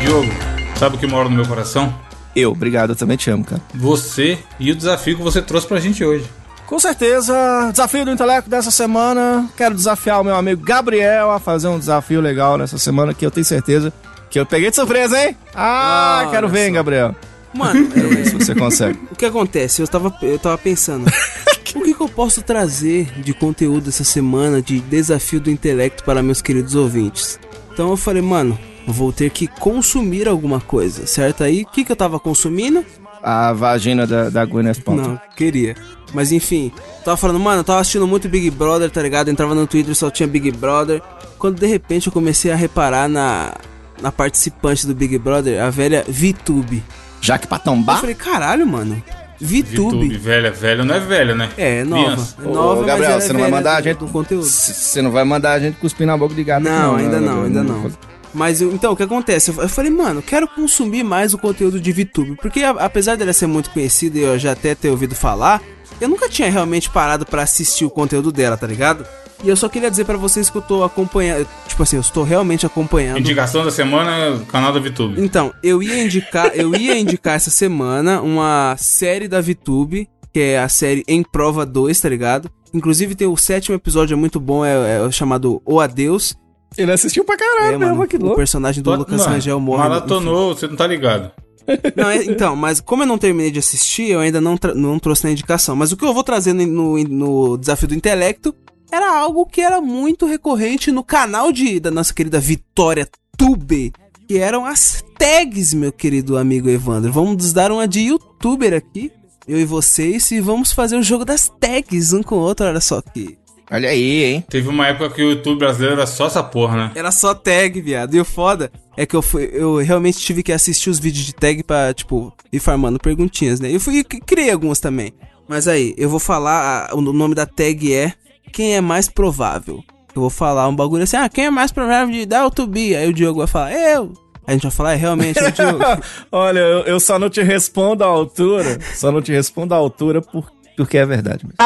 Diogo, 0.00 0.30
sabe 0.76 0.96
o 0.96 0.98
que 0.98 1.06
mora 1.06 1.30
no 1.30 1.36
meu 1.36 1.46
coração? 1.46 1.94
Eu, 2.34 2.50
obrigado, 2.50 2.90
eu 2.90 2.96
também 2.96 3.16
te 3.16 3.30
amo, 3.30 3.44
cara. 3.44 3.62
Você 3.74 4.38
e 4.58 4.70
o 4.70 4.76
desafio 4.76 5.16
que 5.16 5.22
você 5.22 5.40
trouxe 5.40 5.66
pra 5.66 5.78
gente 5.80 6.04
hoje. 6.04 6.24
Com 6.66 6.78
certeza, 6.80 7.34
desafio 7.70 8.04
do 8.04 8.10
intelecto 8.10 8.48
dessa 8.48 8.70
semana. 8.70 9.48
Quero 9.56 9.74
desafiar 9.74 10.20
o 10.20 10.24
meu 10.24 10.34
amigo 10.34 10.62
Gabriel 10.64 11.30
a 11.30 11.38
fazer 11.38 11.68
um 11.68 11.78
desafio 11.78 12.20
legal 12.20 12.56
nessa 12.56 12.78
semana 12.78 13.12
que 13.12 13.24
eu 13.24 13.30
tenho 13.30 13.44
certeza 13.44 13.92
que 14.34 14.40
eu 14.40 14.44
peguei 14.46 14.68
de 14.68 14.74
surpresa, 14.74 15.16
hein? 15.22 15.36
Ah, 15.54 16.22
Olha 16.22 16.30
quero 16.30 16.48
ver, 16.48 16.66
hein. 16.66 16.72
Gabriel. 16.72 17.14
Mano, 17.54 17.86
Quero 17.86 18.08
ver 18.08 18.26
se 18.26 18.34
você 18.34 18.52
consegue. 18.52 18.98
o 19.12 19.14
que 19.14 19.24
acontece? 19.24 19.80
Eu 19.80 19.86
tava, 19.86 20.12
eu 20.22 20.38
tava 20.40 20.58
pensando. 20.58 21.06
O 21.06 21.80
que, 21.82 21.94
que 21.94 22.00
eu 22.00 22.08
posso 22.08 22.42
trazer 22.42 23.12
de 23.20 23.32
conteúdo 23.32 23.90
essa 23.90 24.02
semana 24.02 24.60
de 24.60 24.80
desafio 24.80 25.40
do 25.40 25.50
intelecto 25.50 26.02
para 26.02 26.20
meus 26.20 26.42
queridos 26.42 26.74
ouvintes? 26.74 27.38
Então 27.72 27.90
eu 27.90 27.96
falei, 27.96 28.22
mano, 28.22 28.58
vou 28.86 29.12
ter 29.12 29.30
que 29.30 29.46
consumir 29.46 30.28
alguma 30.28 30.60
coisa, 30.60 31.06
certo? 31.06 31.44
Aí, 31.44 31.62
o 31.62 31.66
que, 31.66 31.84
que 31.84 31.92
eu 31.92 31.96
tava 31.96 32.18
consumindo? 32.20 32.84
A 33.22 33.52
vagina 33.52 34.06
da, 34.06 34.28
da 34.28 34.44
Gwyneth 34.44 34.82
Paltrow. 34.84 35.08
Não, 35.08 35.20
queria. 35.36 35.74
Mas 36.12 36.30
enfim, 36.30 36.70
tava 37.04 37.16
falando, 37.16 37.40
mano, 37.40 37.60
eu 37.60 37.64
tava 37.64 37.80
assistindo 37.80 38.06
muito 38.06 38.28
Big 38.28 38.50
Brother, 38.50 38.90
tá 38.90 39.02
ligado? 39.02 39.30
Entrava 39.30 39.54
no 39.54 39.66
Twitter 39.66 39.94
só 39.94 40.10
tinha 40.10 40.26
Big 40.26 40.50
Brother. 40.52 41.02
Quando 41.38 41.58
de 41.58 41.66
repente 41.66 42.06
eu 42.06 42.12
comecei 42.12 42.52
a 42.52 42.54
reparar 42.54 43.08
na, 43.08 43.54
na 44.00 44.12
participante 44.12 44.86
do 44.86 44.94
Big 44.94 45.18
Brother, 45.18 45.62
a 45.62 45.70
velha 45.70 46.04
VTube. 46.06 46.82
Jaque 47.20 47.46
pra 47.46 47.60
Eu 47.66 47.84
falei, 47.96 48.14
caralho, 48.14 48.66
mano. 48.66 49.02
VTube. 49.40 49.74
YouTube, 49.74 50.18
velha, 50.18 50.50
velho 50.52 50.84
não 50.84 50.94
é 50.94 51.00
velho, 51.00 51.34
né? 51.34 51.50
É, 51.56 51.78
é 51.80 51.84
nova. 51.84 52.04
Criança. 52.04 52.36
É 52.38 52.48
nova, 52.48 52.82
Ô, 52.82 52.84
Gabriel, 52.84 52.98
mas 52.98 53.08
ela 53.08 53.16
é 53.16 53.20
você 53.20 53.32
não 53.32 53.40
vai 53.40 53.50
mandar 53.50 53.76
a 53.76 53.82
gente 53.82 53.98
do 53.98 54.06
conteúdo. 54.06 54.44
Você 54.46 55.02
não 55.02 55.10
vai 55.10 55.24
mandar 55.24 55.52
a 55.52 55.58
gente 55.58 55.76
cuspir 55.76 56.06
na 56.06 56.16
boca 56.16 56.34
de 56.34 56.44
gato? 56.44 56.62
Não, 56.62 56.96
ainda 56.96 57.20
né, 57.20 57.26
não, 57.26 57.42
ainda 57.42 57.62
não. 57.62 57.90
Mas 58.34 58.60
eu- 58.60 58.72
então, 58.72 58.92
o 58.92 58.96
que 58.96 59.02
acontece? 59.02 59.50
Eu, 59.50 59.62
eu 59.62 59.68
falei, 59.68 59.90
mano, 59.90 60.18
eu 60.18 60.22
quero 60.22 60.48
consumir 60.48 61.02
mais 61.04 61.32
o 61.32 61.38
conteúdo 61.38 61.80
de 61.80 61.92
VTube. 61.92 62.36
Porque 62.36 62.60
a- 62.62 62.70
apesar 62.70 63.16
dela 63.16 63.32
ser 63.32 63.46
muito 63.46 63.70
conhecida 63.70 64.18
e 64.18 64.22
eu 64.22 64.38
já 64.38 64.52
até 64.52 64.74
ter 64.74 64.90
ouvido 64.90 65.14
falar, 65.14 65.62
eu 66.00 66.08
nunca 66.08 66.28
tinha 66.28 66.50
realmente 66.50 66.90
parado 66.90 67.24
pra 67.24 67.42
assistir 67.42 67.84
o 67.84 67.90
conteúdo 67.90 68.32
dela, 68.32 68.56
tá 68.56 68.66
ligado? 68.66 69.06
E 69.42 69.48
eu 69.48 69.56
só 69.56 69.68
queria 69.68 69.90
dizer 69.90 70.04
pra 70.04 70.16
vocês 70.16 70.48
que 70.48 70.56
eu 70.56 70.62
tô 70.62 70.82
acompanhando. 70.82 71.46
Tipo 71.68 71.82
assim, 71.82 71.96
eu 71.96 72.00
estou 72.00 72.24
realmente 72.24 72.64
acompanhando. 72.64 73.18
Indicação 73.18 73.64
da 73.64 73.70
semana 73.70 74.40
canal 74.48 74.72
da 74.72 74.80
VTube. 74.80 75.20
Então, 75.20 75.52
eu 75.62 75.82
ia 75.82 76.02
indicar, 76.02 76.50
eu 76.54 76.74
ia 76.74 76.98
indicar 76.98 77.34
essa 77.36 77.50
semana 77.50 78.22
uma 78.22 78.74
série 78.78 79.28
da 79.28 79.40
VTube, 79.40 80.08
que 80.32 80.40
é 80.40 80.58
a 80.58 80.68
série 80.68 81.04
Em 81.06 81.22
Prova 81.22 81.64
2, 81.66 82.00
tá 82.00 82.08
ligado? 82.08 82.50
Inclusive 82.72 83.14
tem 83.14 83.28
o 83.28 83.36
sétimo 83.36 83.76
episódio, 83.76 84.14
é 84.14 84.16
muito 84.16 84.40
bom, 84.40 84.64
é, 84.64 84.96
é 84.96 85.00
o 85.02 85.12
chamado 85.12 85.60
O 85.64 85.78
Adeus. 85.78 86.34
Ele 86.76 86.92
assistiu 86.92 87.24
pra 87.24 87.36
caralho 87.36 87.74
É, 87.74 87.78
mesmo, 87.78 87.96
mano, 87.96 88.08
que 88.08 88.16
o 88.16 88.20
louco. 88.20 88.36
personagem 88.36 88.82
do 88.82 88.94
Lucas 88.94 89.20
Mano, 89.20 89.32
Rangel 89.34 89.60
morre. 89.60 89.82
no- 89.82 89.88
Maratonou, 89.88 90.54
você 90.56 90.66
não 90.66 90.76
tá 90.76 90.86
ligado. 90.86 91.30
Não, 91.96 92.10
é- 92.10 92.24
então, 92.24 92.54
mas 92.54 92.78
como 92.80 93.04
eu 93.04 93.06
não 93.06 93.16
terminei 93.16 93.50
de 93.50 93.58
assistir, 93.58 94.10
eu 94.10 94.20
ainda 94.20 94.38
não, 94.38 94.58
não 94.74 94.98
trouxe 94.98 95.24
na 95.24 95.30
indicação. 95.30 95.74
Mas 95.74 95.92
o 95.92 95.96
que 95.96 96.04
eu 96.04 96.12
vou 96.12 96.22
trazer 96.22 96.52
no, 96.52 96.66
no- 96.66 96.98
no 97.04 97.56
Desafio 97.56 97.88
do 97.88 97.94
Intelecto 97.94 98.54
era 98.92 99.16
algo 99.18 99.46
que 99.46 99.62
era 99.62 99.80
muito 99.80 100.26
recorrente 100.26 100.92
no 100.92 101.02
canal 101.02 101.50
de, 101.50 101.80
da 101.80 101.90
nossa 101.90 102.12
querida 102.12 102.38
Vitória 102.38 103.08
Tube, 103.36 103.92
que 104.28 104.36
eram 104.38 104.66
as 104.66 105.02
tags, 105.18 105.72
meu 105.72 105.90
querido 105.90 106.36
amigo 106.36 106.68
Evandro. 106.68 107.10
Vamos 107.10 107.52
dar 107.52 107.72
uma 107.72 107.88
de 107.88 108.00
youtuber 108.00 108.74
aqui, 108.74 109.10
eu 109.48 109.58
e 109.58 109.64
vocês, 109.64 110.30
e 110.32 110.40
vamos 110.40 110.70
fazer 110.70 110.96
o 110.96 111.02
jogo 111.02 111.24
das 111.24 111.50
tags 111.58 112.12
um 112.12 112.22
com 112.22 112.34
o 112.36 112.40
outro, 112.40 112.66
olha 112.66 112.80
só 112.80 113.00
que... 113.00 113.38
Olha 113.74 113.88
aí, 113.88 114.24
hein? 114.24 114.44
Teve 114.48 114.68
uma 114.68 114.86
época 114.86 115.10
que 115.10 115.22
o 115.22 115.30
YouTube 115.30 115.58
brasileiro 115.58 115.96
era 115.96 116.06
só 116.06 116.26
essa 116.26 116.42
porra, 116.42 116.76
né? 116.76 116.92
Era 116.94 117.10
só 117.10 117.34
tag, 117.34 117.80
viado. 117.80 118.14
E 118.14 118.20
o 118.20 118.24
foda 118.24 118.70
é 118.96 119.04
que 119.04 119.16
eu 119.16 119.20
fui, 119.22 119.50
eu 119.52 119.76
realmente 119.78 120.18
tive 120.18 120.42
que 120.42 120.52
assistir 120.52 120.90
os 120.90 120.98
vídeos 121.00 121.26
de 121.26 121.34
tag 121.34 121.62
pra, 121.64 121.92
tipo, 121.92 122.32
ir 122.52 122.60
farmando 122.60 122.98
perguntinhas, 122.98 123.58
né? 123.58 123.74
Eu 123.74 123.80
fui 123.80 123.98
e 123.98 124.04
criei 124.04 124.50
algumas 124.52 124.78
também. 124.78 125.12
Mas 125.48 125.66
aí, 125.66 125.92
eu 125.98 126.08
vou 126.08 126.20
falar, 126.20 126.88
a- 126.90 126.94
o 126.94 127.00
nome 127.00 127.34
da 127.34 127.46
tag 127.46 127.92
é 127.92 128.12
Quem 128.52 128.76
é 128.76 128.80
mais 128.80 129.08
provável? 129.08 129.82
Eu 130.14 130.20
vou 130.20 130.30
falar 130.30 130.68
um 130.68 130.76
bagulho 130.76 131.02
assim, 131.02 131.16
ah, 131.16 131.28
quem 131.28 131.46
é 131.46 131.50
mais 131.50 131.72
provável 131.72 132.14
de 132.14 132.24
dar 132.24 132.46
o 132.46 132.50
tubi? 132.52 132.94
Aí 132.94 133.08
o 133.08 133.12
Diogo 133.12 133.38
vai 133.40 133.48
falar, 133.48 133.72
eu. 133.72 134.12
Aí 134.46 134.50
a 134.50 134.52
gente 134.52 134.62
vai 134.62 134.70
falar, 134.70 134.92
é 134.92 134.96
realmente 134.96 135.42
o 135.42 135.50
Diogo. 135.50 135.82
Olha, 136.30 136.60
eu, 136.60 136.80
eu 136.84 137.00
só 137.00 137.18
não 137.18 137.28
te 137.28 137.42
respondo 137.42 138.04
à 138.04 138.06
altura. 138.06 138.78
só 138.94 139.10
não 139.10 139.20
te 139.20 139.32
respondo 139.32 139.74
à 139.74 139.76
altura 139.76 140.22
por, 140.22 140.48
porque 140.76 140.96
é 140.98 141.04
verdade 141.04 141.44
mesmo. 141.44 141.56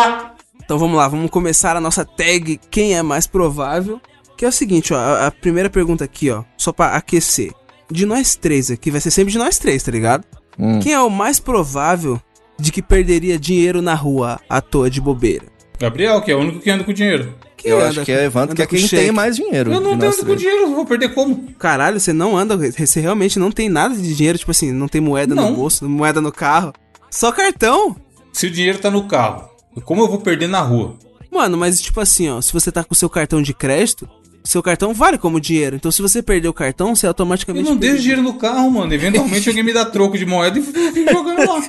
Então 0.69 0.79
vamos 0.79 0.99
lá, 0.99 1.09
vamos 1.09 1.31
começar 1.31 1.77
a 1.79 1.81
nossa 1.81 2.05
tag 2.05 2.61
Quem 2.71 2.95
é 2.95 3.03
mais 3.03 3.27
provável? 3.27 3.99
Que 4.37 4.45
é 4.45 4.49
o 4.49 4.53
seguinte, 4.53 4.93
ó, 4.93 4.99
a, 4.99 5.29
a 5.29 5.31
primeira 5.31 5.71
pergunta 5.71 6.05
aqui, 6.05 6.31
ó, 6.31 6.45
só 6.59 6.75
pra 6.75 6.89
aquecer. 6.89 7.53
De 7.91 8.05
nós 8.05 8.37
três 8.37 8.71
aqui, 8.71 8.91
vai 8.91 9.01
ser 9.01 9.11
sempre 9.11 9.33
de 9.33 9.39
nós 9.39 9.59
três, 9.59 9.83
tá 9.83 9.91
ligado? 9.91 10.27
Hum. 10.59 10.79
Quem 10.79 10.93
é 10.93 11.01
o 11.01 11.09
mais 11.09 11.41
provável 11.41 12.21
de 12.61 12.71
que 12.71 12.83
perderia 12.83 13.39
dinheiro 13.39 13.81
na 13.81 13.95
rua 13.95 14.39
à 14.47 14.61
toa 14.61 14.91
de 14.91 15.01
bobeira? 15.01 15.47
Gabriel, 15.81 16.21
que 16.21 16.31
é 16.31 16.37
o 16.37 16.41
único 16.41 16.61
que 16.61 16.71
anda 16.71 16.85
com 16.85 16.93
dinheiro. 16.93 17.35
Quem 17.57 17.71
Eu 17.71 17.81
acho 17.81 18.05
que 18.05 18.13
é 18.13 18.25
Evandro 18.27 18.55
que 18.55 18.61
é 18.61 18.67
quem 18.67 18.81
cheque? 18.81 19.05
tem 19.05 19.11
mais 19.11 19.37
dinheiro. 19.37 19.73
Eu 19.73 19.81
não 19.81 19.93
ando 19.93 20.27
com 20.27 20.37
dinheiro, 20.37 20.75
vou 20.75 20.85
perder 20.85 21.15
como? 21.15 21.51
Caralho, 21.59 21.99
você 21.99 22.13
não 22.13 22.37
anda, 22.37 22.59
você 22.59 23.01
realmente 23.01 23.39
não 23.39 23.51
tem 23.51 23.71
nada 23.71 23.95
de 23.97 24.15
dinheiro, 24.15 24.37
tipo 24.37 24.51
assim, 24.51 24.71
não 24.71 24.87
tem 24.87 25.01
moeda 25.01 25.35
Não. 25.35 25.49
no 25.49 25.57
bolso, 25.57 25.89
moeda 25.89 26.21
no 26.21 26.31
carro. 26.31 26.75
Só 27.11 27.33
cartão. 27.33 27.97
Se 28.35 28.49
o 28.49 28.51
dinheiro 28.51 28.79
tá 28.79 28.91
no 28.91 29.09
carro, 29.09 29.49
como 29.85 30.03
eu 30.03 30.09
vou 30.09 30.21
perder 30.21 30.49
na 30.49 30.61
rua? 30.61 30.97
Mano, 31.31 31.57
mas 31.59 31.81
tipo 31.81 32.01
assim, 32.01 32.29
ó, 32.29 32.41
se 32.41 32.53
você 32.53 32.71
tá 32.73 32.83
com 32.83 32.95
o 32.95 32.97
seu 32.97 33.09
cartão 33.11 33.43
de 33.43 33.53
crédito, 33.53 34.09
seu 34.43 34.63
cartão 34.63 34.95
vale 34.95 35.19
como 35.19 35.41
dinheiro. 35.41 35.77
Então 35.77 35.91
se 35.91 36.01
você 36.03 36.23
perder 36.23 36.49
o 36.49 36.55
cartão, 36.55 36.95
você 36.95 37.07
Eu 37.07 37.11
automaticamente. 37.11 37.69
não 37.69 37.77
deixo 37.77 37.99
dinheiro 38.01 38.23
no 38.23 38.35
carro, 38.35 38.71
mano. 38.71 38.93
Eventualmente 38.93 39.47
alguém 39.51 39.63
me 39.65 39.73
dá 39.73 39.85
troco 39.85 40.17
de 40.17 40.25
moeda 40.25 40.59
e 40.59 40.63
fico 40.63 41.13
jogando 41.13 41.47
lá. 41.47 41.63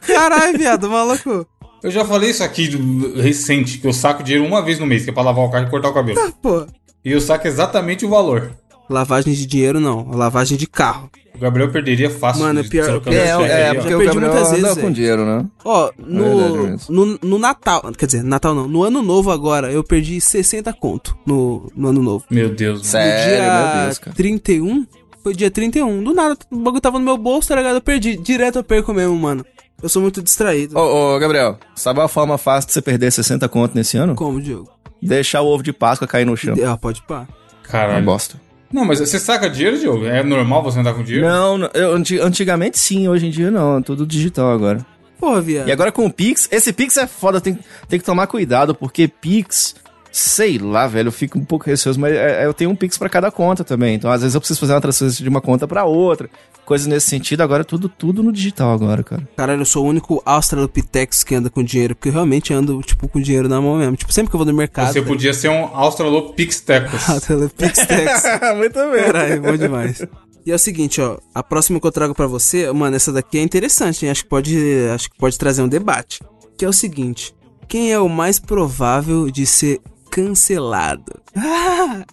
Caralho, 0.00 0.58
viado, 0.58 0.88
maluco. 0.88 1.46
Eu 1.82 1.90
já 1.90 2.04
falei 2.04 2.30
isso 2.30 2.42
aqui 2.44 2.68
do- 2.68 3.20
recente, 3.20 3.78
que 3.78 3.86
eu 3.86 3.92
saco 3.92 4.22
dinheiro 4.22 4.46
uma 4.46 4.62
vez 4.62 4.78
no 4.78 4.86
mês, 4.86 5.04
que 5.04 5.10
é 5.10 5.12
pra 5.12 5.22
lavar 5.22 5.44
o 5.44 5.50
carro 5.50 5.66
e 5.66 5.70
cortar 5.70 5.88
o 5.90 5.94
cabelo. 5.94 6.18
Pô. 6.40 6.64
E 7.04 7.10
eu 7.12 7.20
saco 7.20 7.46
exatamente 7.46 8.04
o 8.04 8.08
valor. 8.08 8.52
Lavagem 8.88 9.32
de 9.34 9.44
dinheiro 9.46 9.80
não, 9.80 10.08
lavagem 10.10 10.56
de 10.56 10.66
carro. 10.66 11.10
O 11.42 11.44
Gabriel 11.44 11.72
perderia 11.72 12.08
fácil. 12.08 12.44
Mano, 12.44 12.60
é 12.60 12.62
pior- 12.62 13.02
É, 13.06 13.14
é, 13.16 13.60
é 13.70 13.74
porque 13.74 13.92
o 13.92 13.98
perdi 13.98 14.14
Gabriel 14.14 14.32
muitas 14.32 14.50
vezes, 14.52 14.78
com 14.78 14.92
dinheiro, 14.92 15.26
né? 15.26 15.44
Ó, 15.64 15.90
verdade 15.98 16.12
no, 16.14 16.62
mesmo. 16.62 16.94
no, 16.94 17.18
no 17.20 17.36
Natal, 17.40 17.82
quer 17.98 18.06
dizer, 18.06 18.22
Natal 18.22 18.54
não, 18.54 18.68
no 18.68 18.84
Ano 18.84 19.02
Novo 19.02 19.32
agora, 19.32 19.72
eu 19.72 19.82
perdi 19.82 20.20
60 20.20 20.72
conto 20.74 21.18
no, 21.26 21.68
no 21.74 21.88
Ano 21.88 22.00
Novo. 22.00 22.24
Meu 22.30 22.48
Deus. 22.48 22.74
mano. 22.78 22.84
Sério, 22.84 23.42
no 23.42 23.42
dia 23.42 23.74
meu 23.74 23.84
Deus, 23.86 23.98
cara. 23.98 24.16
31, 24.16 24.86
foi 25.20 25.34
dia 25.34 25.50
31, 25.50 26.04
do 26.04 26.14
nada, 26.14 26.38
o 26.48 26.56
bagulho 26.58 26.80
tava 26.80 27.00
no 27.00 27.04
meu 27.04 27.18
bolso, 27.18 27.48
tá 27.48 27.56
ligado? 27.56 27.74
Eu 27.74 27.82
perdi, 27.82 28.16
direto 28.16 28.60
eu 28.60 28.64
perco 28.64 28.94
mesmo, 28.94 29.16
mano. 29.16 29.44
Eu 29.82 29.88
sou 29.88 30.00
muito 30.00 30.22
distraído. 30.22 30.78
Ô, 30.78 31.16
ô, 31.16 31.18
Gabriel, 31.18 31.58
sabe 31.74 32.00
a 32.00 32.06
forma 32.06 32.38
fácil 32.38 32.68
de 32.68 32.74
você 32.74 32.80
perder 32.82 33.10
60 33.10 33.48
conto 33.48 33.74
nesse 33.74 33.96
ano? 33.96 34.14
Como, 34.14 34.40
Diogo? 34.40 34.70
Deixar 35.02 35.40
o 35.42 35.46
ovo 35.48 35.64
de 35.64 35.72
Páscoa 35.72 36.06
cair 36.06 36.24
no 36.24 36.36
chão. 36.36 36.54
Ah, 36.64 36.76
pode 36.76 37.02
pá. 37.02 37.22
Uma 37.22 37.28
Caralho. 37.64 38.04
bosta. 38.04 38.40
Não, 38.72 38.84
mas 38.84 38.98
você 39.00 39.18
saca 39.18 39.50
dinheiro, 39.50 39.78
Diogo? 39.78 40.06
É 40.06 40.22
normal 40.22 40.62
você 40.62 40.78
andar 40.80 40.94
com 40.94 41.02
dinheiro? 41.02 41.26
Não, 41.28 41.58
não, 41.58 41.70
eu, 41.74 41.92
anti- 41.94 42.18
antigamente 42.18 42.78
sim, 42.78 43.06
hoje 43.08 43.26
em 43.26 43.30
dia 43.30 43.50
não, 43.50 43.78
é 43.78 43.82
tudo 43.82 44.06
digital 44.06 44.50
agora. 44.52 44.84
Porra, 45.20 45.40
viado. 45.40 45.68
E 45.68 45.72
agora 45.72 45.92
com 45.92 46.06
o 46.06 46.12
Pix, 46.12 46.48
esse 46.50 46.72
Pix 46.72 46.96
é 46.96 47.06
foda, 47.06 47.40
tem, 47.40 47.58
tem 47.88 47.98
que 47.98 48.04
tomar 48.04 48.26
cuidado, 48.26 48.74
porque 48.74 49.06
Pix 49.06 49.74
Sei 50.12 50.58
lá, 50.58 50.86
velho, 50.86 51.08
eu 51.08 51.12
fico 51.12 51.38
um 51.38 51.44
pouco 51.44 51.64
receoso, 51.64 51.98
mas 51.98 52.12
é, 52.12 52.42
é, 52.42 52.46
eu 52.46 52.52
tenho 52.52 52.68
um 52.70 52.76
Pix 52.76 52.98
pra 52.98 53.08
cada 53.08 53.30
conta 53.30 53.64
também. 53.64 53.94
Então, 53.94 54.10
às 54.10 54.20
vezes 54.20 54.34
eu 54.34 54.40
preciso 54.42 54.60
fazer 54.60 54.74
uma 54.74 54.80
transferência 54.80 55.22
de 55.22 55.28
uma 55.28 55.40
conta 55.40 55.66
pra 55.66 55.84
outra. 55.84 56.28
Coisas 56.66 56.86
nesse 56.86 57.08
sentido, 57.08 57.40
agora 57.40 57.62
é 57.62 57.64
tudo, 57.64 57.88
tudo 57.88 58.22
no 58.22 58.30
digital 58.30 58.72
agora, 58.72 59.02
cara. 59.02 59.26
Caralho, 59.34 59.62
eu 59.62 59.64
sou 59.64 59.86
o 59.86 59.88
único 59.88 60.22
Australopitex 60.26 61.24
que 61.24 61.34
anda 61.34 61.48
com 61.48 61.64
dinheiro, 61.64 61.96
porque 61.96 62.10
eu 62.10 62.12
realmente 62.12 62.52
ando, 62.52 62.78
tipo, 62.82 63.08
com 63.08 63.22
dinheiro 63.22 63.48
na 63.48 63.58
mão 63.58 63.78
mesmo. 63.78 63.96
Tipo, 63.96 64.12
sempre 64.12 64.28
que 64.28 64.36
eu 64.36 64.38
vou 64.38 64.46
no 64.46 64.52
mercado. 64.52 64.92
Você 64.92 65.00
podia 65.00 65.32
ser 65.32 65.48
um 65.48 65.64
Australopithecus. 65.74 67.08
Australopitex. 67.08 68.22
Muito 68.56 68.90
bem. 68.90 69.04
Caralho, 69.04 69.40
bom 69.40 69.56
demais. 69.56 70.06
E 70.44 70.52
é 70.52 70.54
o 70.54 70.58
seguinte, 70.58 71.00
ó, 71.00 71.18
a 71.34 71.42
próxima 71.42 71.80
que 71.80 71.86
eu 71.86 71.92
trago 71.92 72.14
pra 72.14 72.26
você, 72.26 72.70
mano, 72.70 72.96
essa 72.96 73.12
daqui 73.12 73.38
é 73.38 73.42
interessante, 73.42 74.04
hein? 74.04 74.10
Acho 74.10 74.24
que 74.24 74.28
pode, 74.28 74.56
acho 74.94 75.10
que 75.10 75.16
pode 75.16 75.38
trazer 75.38 75.62
um 75.62 75.68
debate. 75.68 76.20
Que 76.58 76.64
é 76.66 76.68
o 76.68 76.72
seguinte: 76.72 77.34
quem 77.68 77.92
é 77.92 77.98
o 77.98 78.08
mais 78.08 78.38
provável 78.38 79.30
de 79.30 79.46
ser 79.46 79.80
cancelado? 80.12 81.12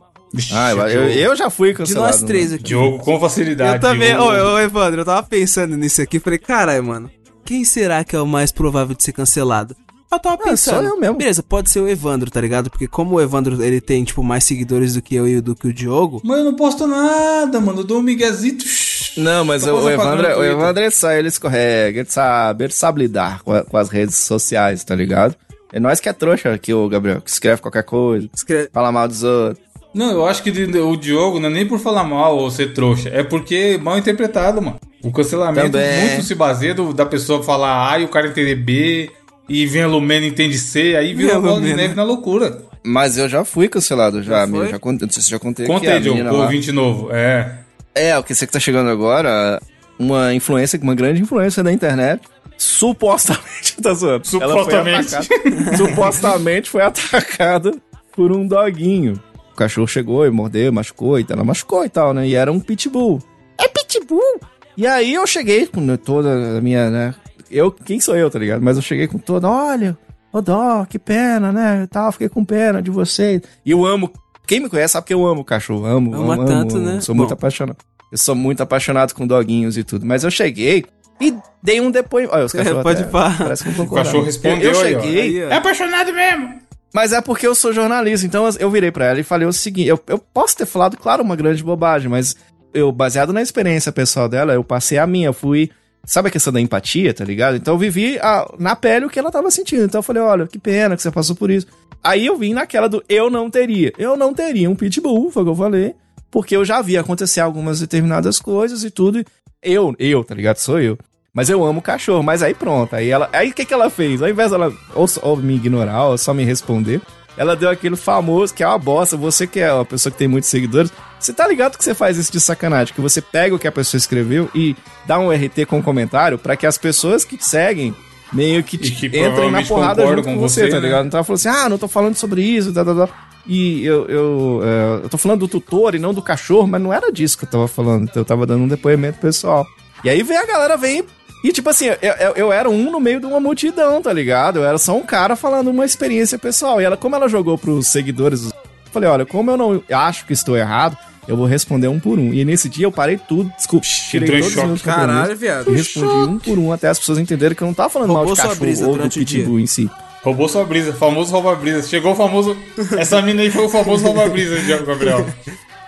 Ah, 0.53 0.67
Ah, 0.67 0.71
eu, 0.91 1.09
eu, 1.09 1.35
já 1.35 1.49
fui 1.49 1.69
de 1.69 1.73
cancelado. 1.77 2.05
nós 2.05 2.21
três 2.21 2.53
aqui. 2.53 2.61
Diogo 2.61 2.99
com 2.99 3.19
facilidade. 3.19 3.77
Eu 3.77 3.79
também, 3.81 4.15
ô, 4.15 4.25
ô, 4.27 4.59
Evandro, 4.59 5.01
eu 5.01 5.05
tava 5.05 5.23
pensando 5.23 5.75
nisso 5.75 6.03
aqui, 6.03 6.19
falei, 6.19 6.37
caralho, 6.37 6.83
mano, 6.83 7.09
quem 7.43 7.63
será 7.65 8.03
que 8.03 8.15
é 8.15 8.21
o 8.21 8.27
mais 8.27 8.51
provável 8.51 8.95
de 8.95 9.03
ser 9.03 9.11
cancelado? 9.11 9.75
Eu 10.11 10.19
tava 10.19 10.35
Ah, 10.35 10.49
pensando, 10.49 10.83
só 10.87 10.93
eu 10.95 10.99
mesmo. 10.99 11.15
beleza, 11.17 11.41
pode 11.41 11.71
ser 11.71 11.79
o 11.79 11.89
Evandro, 11.89 12.29
tá 12.29 12.39
ligado? 12.39 12.69
Porque 12.69 12.87
como 12.87 13.15
o 13.15 13.21
Evandro, 13.21 13.63
ele 13.63 13.81
tem, 13.81 14.03
tipo, 14.03 14.21
mais 14.23 14.43
seguidores 14.43 14.93
do 14.93 15.01
que 15.01 15.15
eu 15.15 15.27
e 15.27 15.41
do 15.41 15.55
que 15.55 15.67
o 15.67 15.73
Diogo, 15.73 16.21
Mas 16.23 16.37
eu 16.37 16.45
não 16.45 16.55
posto 16.55 16.85
nada, 16.85 17.59
mano. 17.59 17.79
Eu 17.79 17.83
dou 17.83 17.97
um 17.97 18.03
miguezito. 18.03 18.63
shhh. 18.67 19.17
Não, 19.17 19.43
mas 19.43 19.65
o, 19.65 19.73
o 19.73 19.89
Evandro, 19.89 20.29
no 20.29 20.37
o. 20.41 20.43
Evandro 20.43 20.83
ele 20.83 20.91
sai, 20.91 21.17
ele 21.17 21.27
escorrega, 21.29 22.01
ele 22.01 22.09
sabe, 22.09 22.65
ele 22.65 22.73
sabe 22.73 23.01
lidar 23.01 23.41
com, 23.41 23.51
a- 23.51 23.63
com 23.63 23.75
as 23.77 23.89
redes 23.89 24.15
sociais, 24.15 24.83
tá 24.83 24.93
ligado? 24.95 25.35
É 25.71 25.79
nós 25.79 25.99
que 25.99 26.09
é 26.09 26.13
trouxa 26.13 26.51
aqui, 26.53 26.73
o 26.73 26.87
Gabriel, 26.89 27.21
que 27.21 27.29
escreve 27.29 27.61
qualquer 27.61 27.83
coisa, 27.83 28.27
escreve... 28.33 28.69
fala 28.73 28.91
mal 28.91 29.07
dos 29.07 29.23
outros. 29.23 29.63
Não, 29.93 30.11
eu 30.11 30.25
acho 30.25 30.43
que 30.43 30.49
o 30.51 30.97
Diogo 30.97 31.39
não 31.39 31.49
é 31.49 31.51
nem 31.51 31.65
por 31.67 31.79
falar 31.79 32.03
mal 32.03 32.37
ou 32.37 32.49
ser 32.51 32.73
trouxa. 32.73 33.09
É 33.09 33.23
porque 33.23 33.55
é 33.55 33.77
mal 33.77 33.97
interpretado, 33.97 34.61
mano. 34.61 34.79
O 35.03 35.11
cancelamento 35.11 35.71
Também. 35.71 36.09
muito 36.09 36.23
se 36.23 36.35
baseia 36.35 36.75
do- 36.75 36.93
da 36.93 37.05
pessoa 37.05 37.41
falar 37.41 37.91
A 37.91 37.99
e 37.99 38.03
o 38.03 38.07
cara 38.07 38.27
entender 38.27 38.55
B. 38.55 39.09
E 39.47 39.65
vem 39.65 39.81
a 39.81 39.87
Lumena 39.87 40.27
entende 40.27 40.59
C. 40.59 40.95
Aí 40.95 41.15
vira 41.15 41.33
uma 41.33 41.41
bola 41.41 41.61
de 41.61 41.73
neve 41.73 41.95
na 41.95 42.03
loucura. 42.03 42.61
Mas 42.85 43.17
eu 43.17 43.27
já 43.27 43.43
fui 43.43 43.67
cancelado, 43.67 44.21
já, 44.21 44.45
Já 44.45 44.47
foi? 44.47 44.69
Já 44.69 44.77
contei, 44.79 45.07
não 45.07 45.11
sei 45.13 45.23
se 45.23 45.29
já 45.31 45.39
contei 45.39 45.65
Conta 45.65 45.79
aqui, 45.79 45.87
aí, 45.87 45.97
a 45.97 45.99
Diogo, 45.99 46.23
lá. 46.23 46.43
ouvinte 46.43 46.71
novo. 46.71 47.09
É. 47.11 47.57
É, 47.95 48.15
o 48.17 48.23
que 48.23 48.35
você 48.35 48.45
que 48.45 48.53
tá 48.53 48.59
chegando 48.59 48.91
agora, 48.91 49.59
uma 49.99 50.33
influência, 50.33 50.79
uma 50.81 50.95
grande 50.95 51.21
influência 51.21 51.61
da 51.63 51.71
internet, 51.71 52.21
supostamente, 52.57 53.75
tá 53.83 53.93
zoando? 53.93 54.23
Ela 54.41 54.53
foi 54.53 54.63
Supostamente. 54.63 55.15
atacada- 55.15 55.77
supostamente 55.77 56.69
foi 56.69 56.81
atacada 56.81 57.73
por 58.15 58.31
um 58.31 58.47
doguinho. 58.47 59.21
O 59.51 59.55
cachorro 59.55 59.87
chegou 59.87 60.25
e 60.25 60.29
mordeu, 60.31 60.71
machucou 60.71 61.19
e 61.19 61.23
tal. 61.23 61.35
Ela 61.37 61.43
machucou 61.45 61.83
e 61.83 61.89
tal, 61.89 62.13
né? 62.13 62.27
E 62.27 62.35
era 62.35 62.51
um 62.51 62.59
pitbull. 62.59 63.21
É 63.59 63.67
pitbull? 63.67 64.39
E 64.77 64.87
aí 64.87 65.13
eu 65.13 65.27
cheguei 65.27 65.65
com 65.67 65.95
toda 65.97 66.57
a 66.57 66.61
minha, 66.61 66.89
né? 66.89 67.13
Eu, 67.51 67.69
quem 67.71 67.99
sou 67.99 68.15
eu, 68.15 68.29
tá 68.29 68.39
ligado? 68.39 68.61
Mas 68.61 68.77
eu 68.77 68.81
cheguei 68.81 69.07
com 69.07 69.17
toda, 69.17 69.49
olha, 69.49 69.97
ô 70.31 70.39
dó, 70.41 70.85
que 70.85 70.97
pena, 70.97 71.51
né? 71.51 71.81
E 71.83 71.87
tal, 71.87 72.11
fiquei 72.13 72.29
com 72.29 72.45
pena 72.45 72.81
de 72.81 72.89
você. 72.89 73.41
E 73.65 73.71
eu 73.71 73.85
amo. 73.85 74.11
Quem 74.47 74.59
me 74.61 74.69
conhece 74.69 74.93
sabe 74.93 75.07
que 75.07 75.13
eu 75.13 75.25
amo 75.27 75.43
cachorro. 75.43 75.85
Amo, 75.85 76.15
Ama 76.15 76.33
amo, 76.35 76.45
tanto, 76.45 76.77
amo, 76.77 76.85
né? 76.85 77.01
Sou 77.01 77.13
Bom. 77.13 77.19
muito 77.19 77.33
apaixonado. 77.33 77.77
Eu 78.11 78.17
sou 78.17 78.35
muito 78.35 78.61
apaixonado 78.63 79.13
com 79.13 79.25
doguinhos 79.27 79.77
e 79.77 79.83
tudo. 79.83 80.05
Mas 80.05 80.23
eu 80.23 80.31
cheguei 80.31 80.85
e 81.21 81.33
dei 81.61 81.79
um 81.81 81.91
depoimento. 81.91 82.33
Olha, 82.33 82.45
os 82.45 82.51
cachorros 82.53 82.83
pode 82.83 83.03
falar. 83.05 83.37
Parece 83.37 83.63
que 83.63 83.77
não 83.77 83.85
O 83.85 83.89
cachorro 83.89 84.23
respondeu 84.23 84.71
eu, 84.71 84.75
cheguei, 84.75 85.21
Aí. 85.21 85.39
É 85.39 85.53
apaixonado 85.55 86.13
mesmo. 86.13 86.55
mas 86.93 87.13
é 87.13 87.21
porque 87.21 87.45
eu 87.45 87.53
sou 87.53 87.71
jornalista, 87.73 88.25
então 88.25 88.47
eu 88.59 88.71
virei 88.71 88.91
pra 88.91 89.05
ela 89.05 89.19
e 89.19 89.23
falei 89.23 89.47
o 89.47 89.53
seguinte: 89.53 89.87
eu, 89.89 89.99
eu 90.07 90.17
posso 90.17 90.57
ter 90.57 90.65
falado, 90.65 90.97
claro, 90.97 91.21
uma 91.23 91.35
grande 91.35 91.63
bobagem, 91.63 92.09
mas 92.09 92.35
eu, 92.73 92.91
baseado 92.91 93.31
na 93.33 93.41
experiência 93.41 93.91
pessoal 93.91 94.27
dela, 94.29 94.53
eu 94.53 94.63
passei 94.63 94.97
a 94.97 95.05
minha, 95.07 95.27
eu 95.27 95.33
fui. 95.33 95.69
Sabe 96.05 96.29
a 96.29 96.31
questão 96.31 96.51
da 96.53 96.61
empatia, 96.61 97.13
tá 97.13 97.25
ligado? 97.25 97.57
Então 97.57 97.73
eu 97.73 97.77
vivi 97.77 98.17
a- 98.19 98.49
na 98.57 98.73
pele 98.75 99.05
o 99.05 99.09
que 99.09 99.19
ela 99.19 99.29
tava 99.29 99.51
sentindo. 99.51 99.83
Então 99.83 99.99
eu 99.99 100.03
falei: 100.03 100.21
olha, 100.23 100.47
que 100.47 100.57
pena 100.57 100.95
que 100.95 101.01
você 101.01 101.11
passou 101.11 101.35
por 101.35 101.51
isso. 101.51 101.67
Aí 102.01 102.25
eu 102.25 102.37
vim 102.37 102.53
naquela 102.53 102.87
do 102.87 103.03
eu 103.09 103.29
não 103.29 103.49
teria. 103.51 103.91
Eu 103.97 104.15
não 104.15 104.33
teria 104.33 104.69
um 104.69 104.75
pitbull, 104.75 105.29
foi 105.29 105.43
o 105.43 105.45
que 105.45 105.51
eu 105.51 105.55
falei, 105.55 105.93
porque 106.31 106.55
eu 106.55 106.63
já 106.63 106.81
vi 106.81 106.97
acontecer 106.97 107.41
algumas 107.41 107.79
determinadas 107.79 108.39
coisas 108.39 108.83
e 108.83 108.91
tudo. 108.91 109.19
e 109.19 109.25
Eu, 109.61 109.95
eu, 109.97 110.23
tá 110.23 110.35
ligado? 110.35 110.57
Sou 110.57 110.79
eu. 110.79 110.97
Mas 111.33 111.49
eu 111.49 111.63
amo 111.63 111.81
cachorro, 111.81 112.23
mas 112.23 112.41
aí 112.41 112.53
pronto. 112.53 112.95
Aí 112.95 113.09
ela. 113.09 113.29
Aí 113.31 113.49
o 113.49 113.53
que, 113.53 113.65
que 113.65 113.73
ela 113.73 113.89
fez? 113.89 114.21
Ao 114.21 114.29
invés 114.29 114.51
dela 114.51 114.73
ou, 114.95 115.05
ou 115.21 115.37
me 115.37 115.55
ignorar, 115.55 116.05
ou 116.05 116.17
só 116.17 116.33
me 116.33 116.43
responder, 116.43 117.01
ela 117.37 117.55
deu 117.55 117.69
aquele 117.69 117.95
famoso, 117.95 118.53
que 118.53 118.63
é 118.63 118.67
uma 118.67 118.77
bosta. 118.77 119.15
Você 119.15 119.45
que 119.45 119.59
é 119.59 119.71
uma 119.71 119.85
pessoa 119.85 120.11
que 120.11 120.17
tem 120.17 120.27
muitos 120.27 120.49
seguidores, 120.49 120.91
você 121.19 121.31
tá 121.31 121.47
ligado 121.47 121.77
que 121.77 121.83
você 121.83 121.93
faz 121.93 122.17
isso 122.17 122.31
de 122.31 122.39
sacanagem? 122.39 122.93
Que 122.93 123.01
você 123.01 123.21
pega 123.21 123.55
o 123.55 123.59
que 123.59 123.67
a 123.67 123.71
pessoa 123.71 123.99
escreveu 123.99 124.49
e 124.55 124.75
dá 125.05 125.19
um 125.19 125.31
RT 125.31 125.65
com 125.67 125.77
um 125.77 125.81
comentário 125.81 126.37
pra 126.37 126.57
que 126.57 126.65
as 126.65 126.77
pessoas 126.77 127.23
que 127.23 127.37
te 127.37 127.45
seguem 127.45 127.95
meio 128.33 128.63
que, 128.63 128.77
te 128.77 128.91
que 128.91 129.07
entrem 129.07 129.51
na 129.51 129.63
porrada 129.63 130.05
junto 130.05 130.23
com 130.23 130.33
com 130.35 130.39
você, 130.39 130.63
você, 130.63 130.69
tá 130.69 130.79
né? 130.79 130.87
ligado? 130.87 131.07
Então 131.07 131.17
ela 131.17 131.23
falou 131.23 131.35
assim: 131.35 131.49
ah, 131.49 131.69
não 131.69 131.77
tô 131.77 131.87
falando 131.87 132.15
sobre 132.15 132.41
isso, 132.41 132.73
tá, 132.73 132.83
tá, 132.83 132.93
tá. 132.93 133.28
E 133.49 133.83
eu, 133.83 134.05
eu, 134.05 134.61
é, 134.63 135.05
eu 135.05 135.09
tô 135.09 135.17
falando 135.17 135.39
do 135.39 135.47
tutor 135.47 135.95
e 135.95 135.99
não 135.99 136.13
do 136.13 136.21
cachorro, 136.21 136.67
mas 136.67 136.79
não 136.79 136.93
era 136.93 137.11
disso 137.11 137.35
que 137.35 137.45
eu 137.45 137.49
tava 137.49 137.67
falando. 137.67 138.03
Então 138.03 138.21
eu 138.21 138.25
tava 138.25 138.45
dando 138.45 138.63
um 138.63 138.67
depoimento 138.67 139.19
pessoal. 139.19 139.65
E 140.03 140.09
aí 140.09 140.21
vem 140.21 140.37
a 140.37 140.45
galera, 140.45 140.77
vem. 140.77 141.03
E 141.43 141.51
tipo 141.51 141.67
assim, 141.67 141.85
eu, 141.85 141.95
eu, 142.01 142.33
eu 142.35 142.53
era 142.53 142.69
um 142.69 142.91
no 142.91 142.99
meio 142.99 143.19
de 143.19 143.25
uma 143.25 143.39
multidão, 143.39 144.03
tá 144.03 144.13
ligado? 144.13 144.59
Eu 144.59 144.65
era 144.65 144.77
só 144.77 144.95
um 144.95 145.01
cara 145.01 145.35
falando 145.35 145.71
uma 145.71 145.83
experiência 145.83 146.37
pessoal. 146.37 146.79
E 146.79 146.83
ela, 146.83 146.95
como 146.95 147.15
ela 147.15 147.27
jogou 147.27 147.57
pros 147.57 147.87
seguidores, 147.87 148.45
eu 148.45 148.51
falei, 148.91 149.09
olha, 149.09 149.25
como 149.25 149.49
eu 149.49 149.57
não 149.57 149.83
acho 149.89 150.27
que 150.27 150.33
estou 150.33 150.55
errado, 150.55 150.95
eu 151.27 151.35
vou 151.35 151.47
responder 151.47 151.87
um 151.87 151.99
por 151.99 152.19
um. 152.19 152.31
E 152.31 152.45
nesse 152.45 152.69
dia 152.69 152.85
eu 152.85 152.91
parei 152.91 153.17
tudo, 153.17 153.51
desculpa, 153.57 153.87
tirei 153.87 154.27
entrou 154.27 154.37
em 154.37 154.41
todos 154.41 154.47
os 154.47 154.53
choque. 154.53 154.67
meus 154.67 154.81
Caralho, 154.83 155.35
viado. 155.35 155.71
E 155.71 155.75
respondi 155.75 156.29
um 156.29 156.37
por 156.37 156.59
um 156.59 156.71
até 156.71 156.87
as 156.87 156.99
pessoas 156.99 157.17
entenderem 157.17 157.55
que 157.55 157.63
eu 157.63 157.67
não 157.67 157.73
tava 157.73 157.89
falando 157.89 158.09
Roubou 158.09 158.25
mal 158.27 158.35
de 158.35 158.41
cachorro 158.41 158.69
ou 158.69 158.91
do 158.91 158.97
durante 158.97 159.19
o 159.19 159.25
dia. 159.25 159.39
pitbull 159.39 159.59
em 159.59 159.65
si. 159.65 159.89
Roubou 160.23 160.49
sua 160.49 160.65
brisa, 160.65 160.93
famoso 160.93 161.31
rouba 161.31 161.55
brisa. 161.55 161.87
Chegou 161.87 162.11
o 162.11 162.15
famoso. 162.15 162.55
Essa 162.97 163.21
mina 163.21 163.41
aí 163.41 163.49
foi 163.49 163.65
o 163.65 163.69
famoso 163.69 164.03
rouba 164.05 164.27
brisa, 164.27 164.59
Diogo 164.59 164.85
Gabriel. 164.85 165.25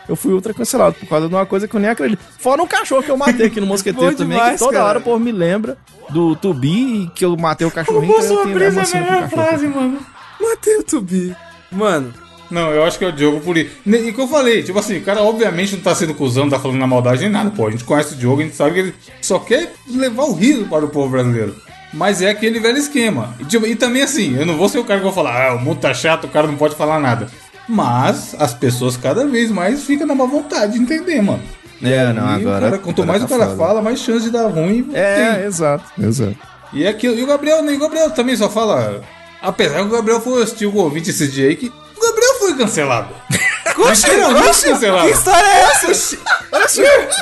Eu 0.08 0.16
fui 0.16 0.34
ultra 0.34 0.54
cancelado 0.54 0.96
por 0.96 1.08
causa 1.08 1.28
de 1.28 1.34
uma 1.36 1.46
coisa 1.46 1.68
que 1.68 1.76
eu 1.76 1.80
nem 1.80 1.90
acredito. 1.90 2.20
Fora 2.40 2.62
um 2.62 2.68
cachorro 2.68 3.04
que 3.04 3.12
eu 3.12 3.18
matei 3.18 3.48
aqui 3.48 3.60
no 3.60 3.68
Mosqueteiro 3.68 4.16
também, 4.18 4.38
demais, 4.38 4.54
que 4.54 4.60
toda 4.60 4.74
cara. 4.74 4.86
hora 4.86 5.00
o 5.00 5.02
povo 5.02 5.20
me 5.20 5.32
lembra 5.32 5.78
do 6.10 6.36
Tubi 6.36 7.10
que 7.14 7.24
eu 7.26 7.36
matei 7.38 7.68
o 7.68 7.72
cachorrinho. 7.72 8.12
Roubou 8.14 8.26
então 8.26 8.44
sua 8.44 8.46
brisa, 8.54 8.82
é 8.82 8.84
a 8.84 9.02
melhor 9.02 9.22
cachorro. 9.22 9.30
frase, 9.44 9.68
mano. 9.68 10.00
Matei 10.42 10.78
o 10.78 10.84
Tubi. 10.84 11.36
Mano, 11.72 12.14
Não, 12.50 12.72
eu 12.72 12.84
acho 12.84 12.98
que 12.98 13.06
é 13.06 13.08
o 13.08 13.12
Diogo 13.14 13.40
por 13.42 13.56
isso. 13.58 13.70
E 13.86 14.10
o 14.10 14.14
que 14.14 14.20
eu 14.22 14.28
falei, 14.28 14.64
tipo 14.64 14.78
assim, 14.80 14.98
o 14.98 15.04
cara 15.04 15.22
obviamente 15.22 15.76
não 15.76 15.82
tá 15.84 15.94
sendo 15.96 16.14
cuzão, 16.14 16.44
não 16.46 16.52
tá 16.52 16.60
falando 16.60 16.80
na 16.80 16.88
maldade 16.88 17.22
nem 17.22 17.30
nada. 17.30 17.50
Pô, 17.52 17.68
a 17.68 17.72
gente 17.72 17.84
conhece 17.86 18.14
o 18.14 18.18
Diogo, 18.18 18.42
a 18.42 18.44
gente 18.44 18.56
sabe 18.56 18.74
que 18.74 18.80
ele 18.80 18.96
só 19.22 19.40
quer 19.40 19.74
levar 19.88 20.24
o 20.24 20.34
riso 20.34 20.66
para 20.66 20.84
o 20.84 20.90
povo 20.90 21.10
brasileiro. 21.12 21.56
Mas 21.94 22.22
é 22.22 22.30
aquele 22.30 22.60
velho 22.60 22.78
esquema. 22.78 23.36
E, 23.40 23.46
tipo, 23.46 23.66
e 23.66 23.76
também 23.76 24.02
assim, 24.02 24.38
eu 24.38 24.46
não 24.46 24.58
vou 24.58 24.70
ser 24.70 24.80
o 24.80 24.84
cara 24.84 25.00
que 25.00 25.06
vai 25.06 25.14
falar, 25.14 25.50
ah, 25.50 25.56
o 25.56 25.60
mundo 25.60 25.80
tá 25.80 25.94
chato, 25.94 26.26
o 26.26 26.30
cara 26.30 26.48
não 26.48 26.56
pode 26.56 26.76
falar 26.76 27.00
nada. 27.00 27.28
Mas 27.68 28.36
as 28.40 28.54
pessoas 28.54 28.98
cada 28.98 29.26
vez 29.26 29.52
mais 29.52 29.84
ficam 29.84 30.08
na 30.08 30.16
má 30.16 30.26
vontade 30.26 30.74
de 30.74 30.80
entender, 30.80 31.22
mano. 31.22 31.42
É, 31.84 32.14
não, 32.14 32.28
agora. 32.28 32.66
cara, 32.66 32.78
quanto 32.78 33.02
agora 33.02 33.20
mais 33.20 33.30
tá 33.30 33.36
o 33.36 33.40
cara 33.40 33.52
foda. 33.52 33.68
fala, 33.68 33.82
mais 33.82 34.00
chance 34.00 34.26
de 34.26 34.32
dar 34.32 34.48
ruim 34.48 34.90
É, 34.94 35.34
tem. 35.34 35.46
exato, 35.46 35.86
exato. 36.00 36.36
E, 36.74 36.84
é 36.86 36.90
aquilo, 36.90 37.16
e 37.16 37.24
o 37.24 37.28
Gabriel, 37.28 37.64
né? 37.64 37.74
E 37.74 37.76
o 37.76 37.80
Gabriel 37.80 38.12
também 38.12 38.36
só 38.36 38.50
fala. 38.50 39.02
Apesar 39.42 39.78
que 39.78 39.86
o 39.88 39.90
Gabriel 39.90 40.22
foi 40.22 40.44
hostil 40.44 40.72
com 40.72 40.78
o 40.80 40.84
ouvinte 40.84 41.10
esse 41.10 41.28
dia 41.28 41.48
aí, 41.48 41.56
que 41.56 41.68
o 41.68 42.02
Gabriel 42.02 42.36
foi 42.40 42.56
cancelado. 42.56 43.14
Literalmente 43.78 44.62
cancelado. 44.64 45.08
que 45.08 45.14
história 45.14 45.46
é 45.46 45.62
essa? 45.64 46.18